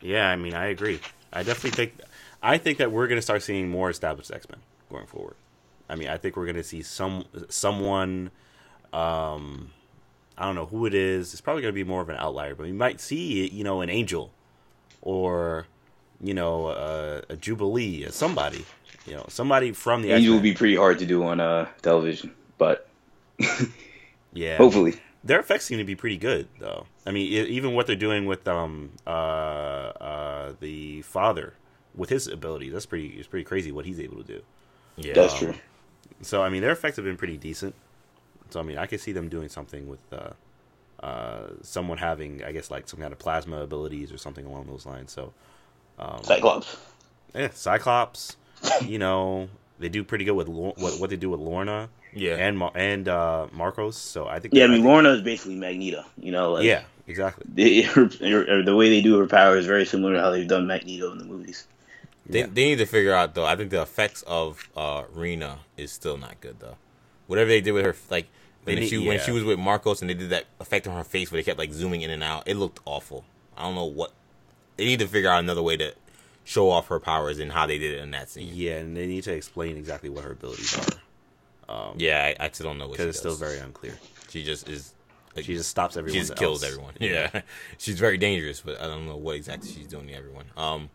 yeah. 0.00 0.28
I 0.28 0.36
mean, 0.36 0.54
I 0.54 0.66
agree. 0.66 1.00
I 1.32 1.42
definitely 1.42 1.70
think. 1.70 2.00
I 2.42 2.58
think 2.58 2.78
that 2.78 2.90
we're 2.90 3.06
going 3.06 3.18
to 3.18 3.22
start 3.22 3.42
seeing 3.42 3.68
more 3.68 3.90
established 3.90 4.32
X 4.32 4.48
Men 4.48 4.58
going 4.90 5.06
forward. 5.06 5.36
I 5.92 5.96
mean, 5.96 6.08
I 6.08 6.16
think 6.16 6.36
we're 6.36 6.46
going 6.46 6.56
to 6.56 6.64
see 6.64 6.82
some 6.82 7.24
someone. 7.48 8.30
Um, 8.92 9.70
I 10.38 10.46
don't 10.46 10.54
know 10.54 10.66
who 10.66 10.86
it 10.86 10.94
is. 10.94 11.32
It's 11.32 11.40
probably 11.40 11.62
going 11.62 11.72
to 11.74 11.80
be 11.84 11.84
more 11.84 12.00
of 12.00 12.08
an 12.08 12.16
outlier, 12.16 12.54
but 12.54 12.64
we 12.66 12.72
might 12.72 13.00
see, 13.00 13.46
you 13.48 13.62
know, 13.64 13.80
an 13.82 13.90
Angel, 13.90 14.30
or 15.02 15.66
you 16.20 16.34
know, 16.34 16.66
uh, 16.66 17.20
a 17.28 17.36
Jubilee, 17.36 18.06
somebody, 18.10 18.64
you 19.06 19.14
know, 19.14 19.26
somebody 19.28 19.72
from 19.72 20.02
the 20.02 20.08
Angel 20.12 20.18
X-Men. 20.34 20.34
would 20.36 20.42
be 20.42 20.54
pretty 20.54 20.76
hard 20.76 20.98
to 21.00 21.06
do 21.06 21.22
on 21.24 21.40
uh, 21.40 21.68
television, 21.82 22.32
but 22.58 22.88
yeah, 24.32 24.56
hopefully. 24.56 24.94
their 25.24 25.40
effects 25.40 25.64
seem 25.66 25.78
to 25.78 25.84
be 25.84 25.94
pretty 25.94 26.16
good 26.16 26.48
though 26.58 26.86
i 27.06 27.10
mean 27.10 27.26
e- 27.26 27.46
even 27.48 27.74
what 27.74 27.86
they're 27.86 27.96
doing 27.96 28.24
with 28.26 28.46
um 28.48 28.90
uh 29.06 29.10
uh 29.10 30.52
the 30.60 31.02
father 31.02 31.54
with 31.94 32.08
his 32.08 32.26
ability, 32.26 32.70
that's 32.70 32.86
pretty. 32.86 33.08
It's 33.18 33.28
pretty 33.28 33.44
crazy 33.44 33.70
what 33.70 33.84
he's 33.84 34.00
able 34.00 34.16
to 34.16 34.22
do. 34.22 34.40
Yeah, 34.96 35.12
That's 35.12 35.34
Um, 35.34 35.38
true. 35.40 35.54
So 36.22 36.42
I 36.42 36.48
mean, 36.48 36.62
their 36.62 36.72
effects 36.72 36.96
have 36.96 37.04
been 37.04 37.16
pretty 37.16 37.36
decent. 37.36 37.74
So 38.50 38.60
I 38.60 38.62
mean, 38.62 38.78
I 38.78 38.86
could 38.86 39.00
see 39.00 39.12
them 39.12 39.28
doing 39.28 39.48
something 39.48 39.88
with 39.88 40.00
uh, 40.12 40.30
uh, 41.04 41.48
someone 41.62 41.98
having, 41.98 42.42
I 42.44 42.52
guess, 42.52 42.70
like 42.70 42.88
some 42.88 43.00
kind 43.00 43.12
of 43.12 43.18
plasma 43.18 43.62
abilities 43.62 44.12
or 44.12 44.18
something 44.18 44.46
along 44.46 44.66
those 44.66 44.86
lines. 44.86 45.12
So 45.12 45.32
Cyclops. 46.22 46.76
yeah, 47.34 47.48
Cyclops. 47.52 48.36
you 48.84 48.98
know, 48.98 49.48
they 49.78 49.88
do 49.88 50.04
pretty 50.04 50.24
good 50.24 50.34
with 50.34 50.48
Lor- 50.48 50.74
what 50.76 51.00
what 51.00 51.10
they 51.10 51.16
do 51.16 51.30
with 51.30 51.40
Lorna 51.40 51.88
yeah. 52.14 52.36
and 52.36 52.56
Mar- 52.58 52.72
and 52.74 53.08
uh, 53.08 53.46
Marcos. 53.52 53.96
So 53.96 54.26
I 54.28 54.38
think 54.38 54.54
Yeah, 54.54 54.62
I 54.62 54.66
I 54.66 54.68
mean 54.68 54.76
think- 54.78 54.86
Lorna 54.86 55.10
is 55.10 55.22
basically 55.22 55.56
Magneto. 55.56 56.04
You 56.18 56.32
know, 56.32 56.52
like 56.52 56.64
yeah, 56.64 56.82
exactly. 57.06 57.44
the, 57.52 57.82
her, 57.94 58.08
her- 58.20 58.62
the 58.62 58.76
way 58.76 58.88
they 58.90 59.00
do 59.00 59.18
her 59.18 59.26
power 59.26 59.56
is 59.56 59.66
very 59.66 59.84
similar 59.86 60.14
to 60.14 60.20
how 60.20 60.30
they've 60.30 60.46
done 60.48 60.66
Magneto 60.66 61.10
in 61.12 61.18
the 61.18 61.24
movies. 61.24 61.66
They, 62.26 62.40
Yeah. 62.40 62.46
they 62.52 62.64
need 62.66 62.78
to 62.78 62.86
figure 62.86 63.12
out 63.12 63.34
though. 63.34 63.44
I 63.46 63.56
think 63.56 63.70
the 63.70 63.82
effects 63.82 64.22
of 64.26 64.68
uh, 64.76 65.02
Reeva 65.04 65.58
is 65.76 65.90
still 65.92 66.16
not 66.16 66.40
good 66.40 66.60
though. 66.60 66.76
Whatever 67.26 67.48
they 67.48 67.60
did 67.60 67.72
with 67.72 67.84
her, 67.84 67.96
like 68.10 68.26
when 68.64 68.86
she 68.86 69.06
when 69.06 69.18
she 69.20 69.32
was 69.32 69.42
with 69.44 69.58
Marcos 69.58 70.00
and 70.00 70.08
they 70.10 70.14
did 70.14 70.30
that 70.30 70.44
effect 70.60 70.86
on 70.86 70.96
her 70.96 71.04
face 71.04 71.30
where 71.32 71.38
they 71.40 71.44
kept 71.44 71.58
like 71.58 71.72
zooming 71.72 72.02
in 72.02 72.10
and 72.10 72.22
out, 72.22 72.44
it 72.46 72.54
looked 72.56 72.80
awful. 72.84 73.24
I 73.56 73.62
don't 73.62 73.74
know 73.74 73.84
what 73.86 74.12
they 74.76 74.84
need 74.86 75.00
to 75.00 75.06
figure 75.08 75.30
out 75.30 75.40
another 75.40 75.62
way 75.62 75.76
to 75.76 75.94
show 76.44 76.70
off 76.70 76.88
her 76.88 76.98
powers 77.00 77.38
and 77.38 77.52
how 77.52 77.66
they 77.66 77.78
did 77.78 77.94
it 77.94 78.00
in 78.02 78.10
that 78.12 78.28
scene. 78.28 78.50
Yeah, 78.52 78.76
and 78.78 78.96
they 78.96 79.06
need 79.06 79.24
to 79.24 79.32
explain 79.32 79.76
exactly 79.76 80.08
what 80.10 80.24
her 80.24 80.32
abilities 80.32 80.76
are 81.68 81.74
Um, 81.74 81.94
Yeah, 81.98 82.34
I, 82.38 82.44
I 82.46 82.50
still 82.50 82.66
don't 82.66 82.78
know 82.78 82.86
what 82.88 82.92
because 82.98 83.06
it's 83.10 83.18
still 83.18 83.34
very 83.36 83.58
unclear. 83.58 83.94
She 84.28 84.42
just 84.44 84.68
is. 84.68 84.94
Like, 85.36 85.44
She 85.46 85.54
just 85.54 85.70
stops 85.70 85.96
everyone. 85.96 86.14
she 86.14 86.26
just 86.26 86.36
kills 86.36 86.62
everyone. 86.64 86.94
Yeah, 87.00 87.42
she's 87.78 87.98
very 87.98 88.18
dangerous, 88.18 88.60
but 88.60 88.80
I 88.80 88.86
don't 88.86 89.06
know 89.06 89.16
what 89.16 89.36
exactly 89.36 89.70
she's 89.70 89.86
doing 89.86 90.06
to 90.08 90.12
everyone. 90.14 90.44
Um, 90.56 90.90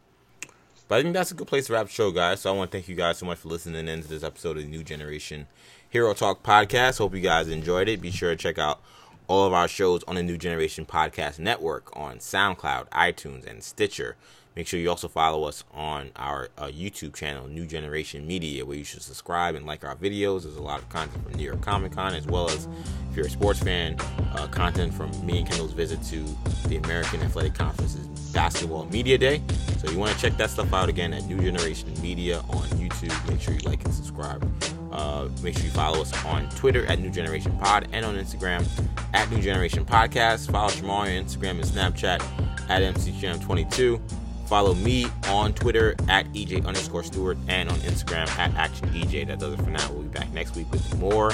but 0.88 1.00
I 1.00 1.02
think 1.02 1.14
that's 1.14 1.32
a 1.32 1.36
good 1.36 1.48
place 1.48 1.68
to 1.68 1.74
wrap 1.74 1.88
the 1.88 1.92
show, 1.92 2.12
guys. 2.12 2.42
So 2.42 2.54
I 2.54 2.58
want 2.58 2.72
to 2.72 2.78
thank 2.78 2.88
you 2.88 2.96
guys 2.96 3.18
so 3.18 3.26
much 3.26 3.40
for 3.40 3.50
listening 3.50 3.88
in 3.88 4.02
to 4.02 4.08
this 4.08 4.24
episode 4.24 4.58
of 4.58 4.64
the 4.64 4.70
New 4.70 4.84
Generation 4.84 5.48
Hero 5.90 6.14
Talk 6.14 6.44
podcast. 6.44 7.00
Hope 7.00 7.16
you 7.16 7.22
guys 7.22 7.50
enjoyed 7.50 7.88
it. 7.90 8.02
Be 8.02 8.12
sure 8.12 8.32
to 8.32 8.36
check 8.36 8.58
out 8.58 8.82
all 9.28 9.46
of 9.46 9.54
our 9.54 9.68
shows 9.68 10.04
on 10.04 10.16
the 10.16 10.24
New 10.24 10.38
Generation 10.38 10.86
Podcast 10.86 11.40
Network 11.40 11.96
on 11.96 12.18
SoundCloud, 12.20 12.88
iTunes, 12.90 13.46
and 13.46 13.62
Stitcher. 13.62 14.16
Make 14.56 14.66
sure 14.66 14.80
you 14.80 14.90
also 14.90 15.08
follow 15.08 15.44
us 15.44 15.64
on 15.72 16.10
our 16.16 16.50
uh, 16.58 16.66
YouTube 16.66 17.14
channel, 17.14 17.48
New 17.48 17.68
Generation 17.68 18.26
Media, 18.26 18.66
where 18.66 18.76
you 18.76 18.84
should 18.84 19.04
subscribe 19.04 19.54
and 19.54 19.68
like 19.68 19.86
our 19.86 19.96
videos. 19.96 20.44
There's 20.44 20.56
a 20.56 20.62
lot 20.64 20.80
of 20.80 20.90
content 20.90 21.24
from 21.24 21.34
New 21.34 21.44
York 21.44 21.62
Comic 21.62 21.92
Con, 21.92 22.16
as 22.16 22.26
well 22.26 22.50
as 22.50 22.68
if 23.12 23.16
you're 23.16 23.28
a 23.28 23.30
sports 23.30 23.60
fan, 23.60 23.98
uh, 24.34 24.48
content 24.48 24.94
from 24.96 25.12
me 25.24 25.40
and 25.40 25.48
Kendall's 25.48 25.74
visit 25.74 26.02
to 26.06 26.26
the 26.70 26.78
American 26.78 27.22
Athletic 27.22 27.54
Conference's 27.54 28.08
Basketball 28.34 28.86
Media 28.86 29.18
Day. 29.18 29.42
So 29.78 29.90
you 29.90 29.98
want 29.98 30.14
to 30.14 30.20
check 30.20 30.38
that 30.38 30.50
stuff 30.50 30.74
out 30.74 30.90
again 30.90 31.14
at 31.14 31.26
New 31.26 31.40
Generation 31.40 31.94
Media 32.02 32.40
on 32.50 32.68
YouTube. 32.80 33.30
Make 33.30 33.42
sure 33.42 33.54
you 33.54 33.60
like 33.62 33.84
and 33.86 33.94
subscribe. 33.94 34.50
Uh, 34.92 35.28
make 35.44 35.56
sure 35.56 35.66
you 35.66 35.72
follow 35.72 36.02
us 36.02 36.26
on 36.26 36.50
Twitter 36.50 36.86
at 36.88 37.00
New 37.00 37.10
Generation 37.10 37.56
Pod 37.60 37.88
and 37.92 38.06
on 38.06 38.16
Instagram 38.16 38.68
at 39.14 39.30
New 39.32 39.42
Generation 39.42 39.86
Podcast. 39.86 40.52
Follow 40.52 40.70
Shamar 40.70 41.02
on 41.02 41.08
Instagram 41.08 41.52
and 41.52 41.64
Snapchat 41.64 42.22
at 42.70 42.82
MCGM22. 42.96 44.00
Follow 44.48 44.74
me 44.76 45.08
on 45.28 45.54
Twitter 45.54 45.94
at 46.08 46.26
EJ 46.34 46.66
underscore 46.66 47.04
Stewart 47.04 47.38
and 47.50 47.70
on 47.70 47.76
Instagram 47.80 48.28
at 48.40 48.54
Action 48.56 48.88
EJ. 48.90 49.28
That 49.28 49.40
does 49.40 49.54
it 49.54 49.62
for 49.62 49.70
now. 49.70 49.92
We'll 49.92 50.04
be 50.04 50.10
back 50.10 50.32
next 50.32 50.56
week 50.56 50.72
with 50.72 50.98
more 51.00 51.32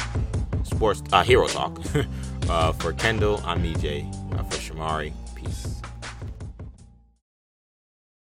sports 0.64 1.04
uh, 1.12 1.24
hero 1.24 1.48
talk. 1.48 1.80
uh, 2.50 2.72
for 2.74 2.92
Kendall, 2.94 3.40
I'm 3.46 3.64
EJ. 3.64 4.10
Uh, 4.34 4.44
for 4.44 4.58
Shamari. 4.58 5.14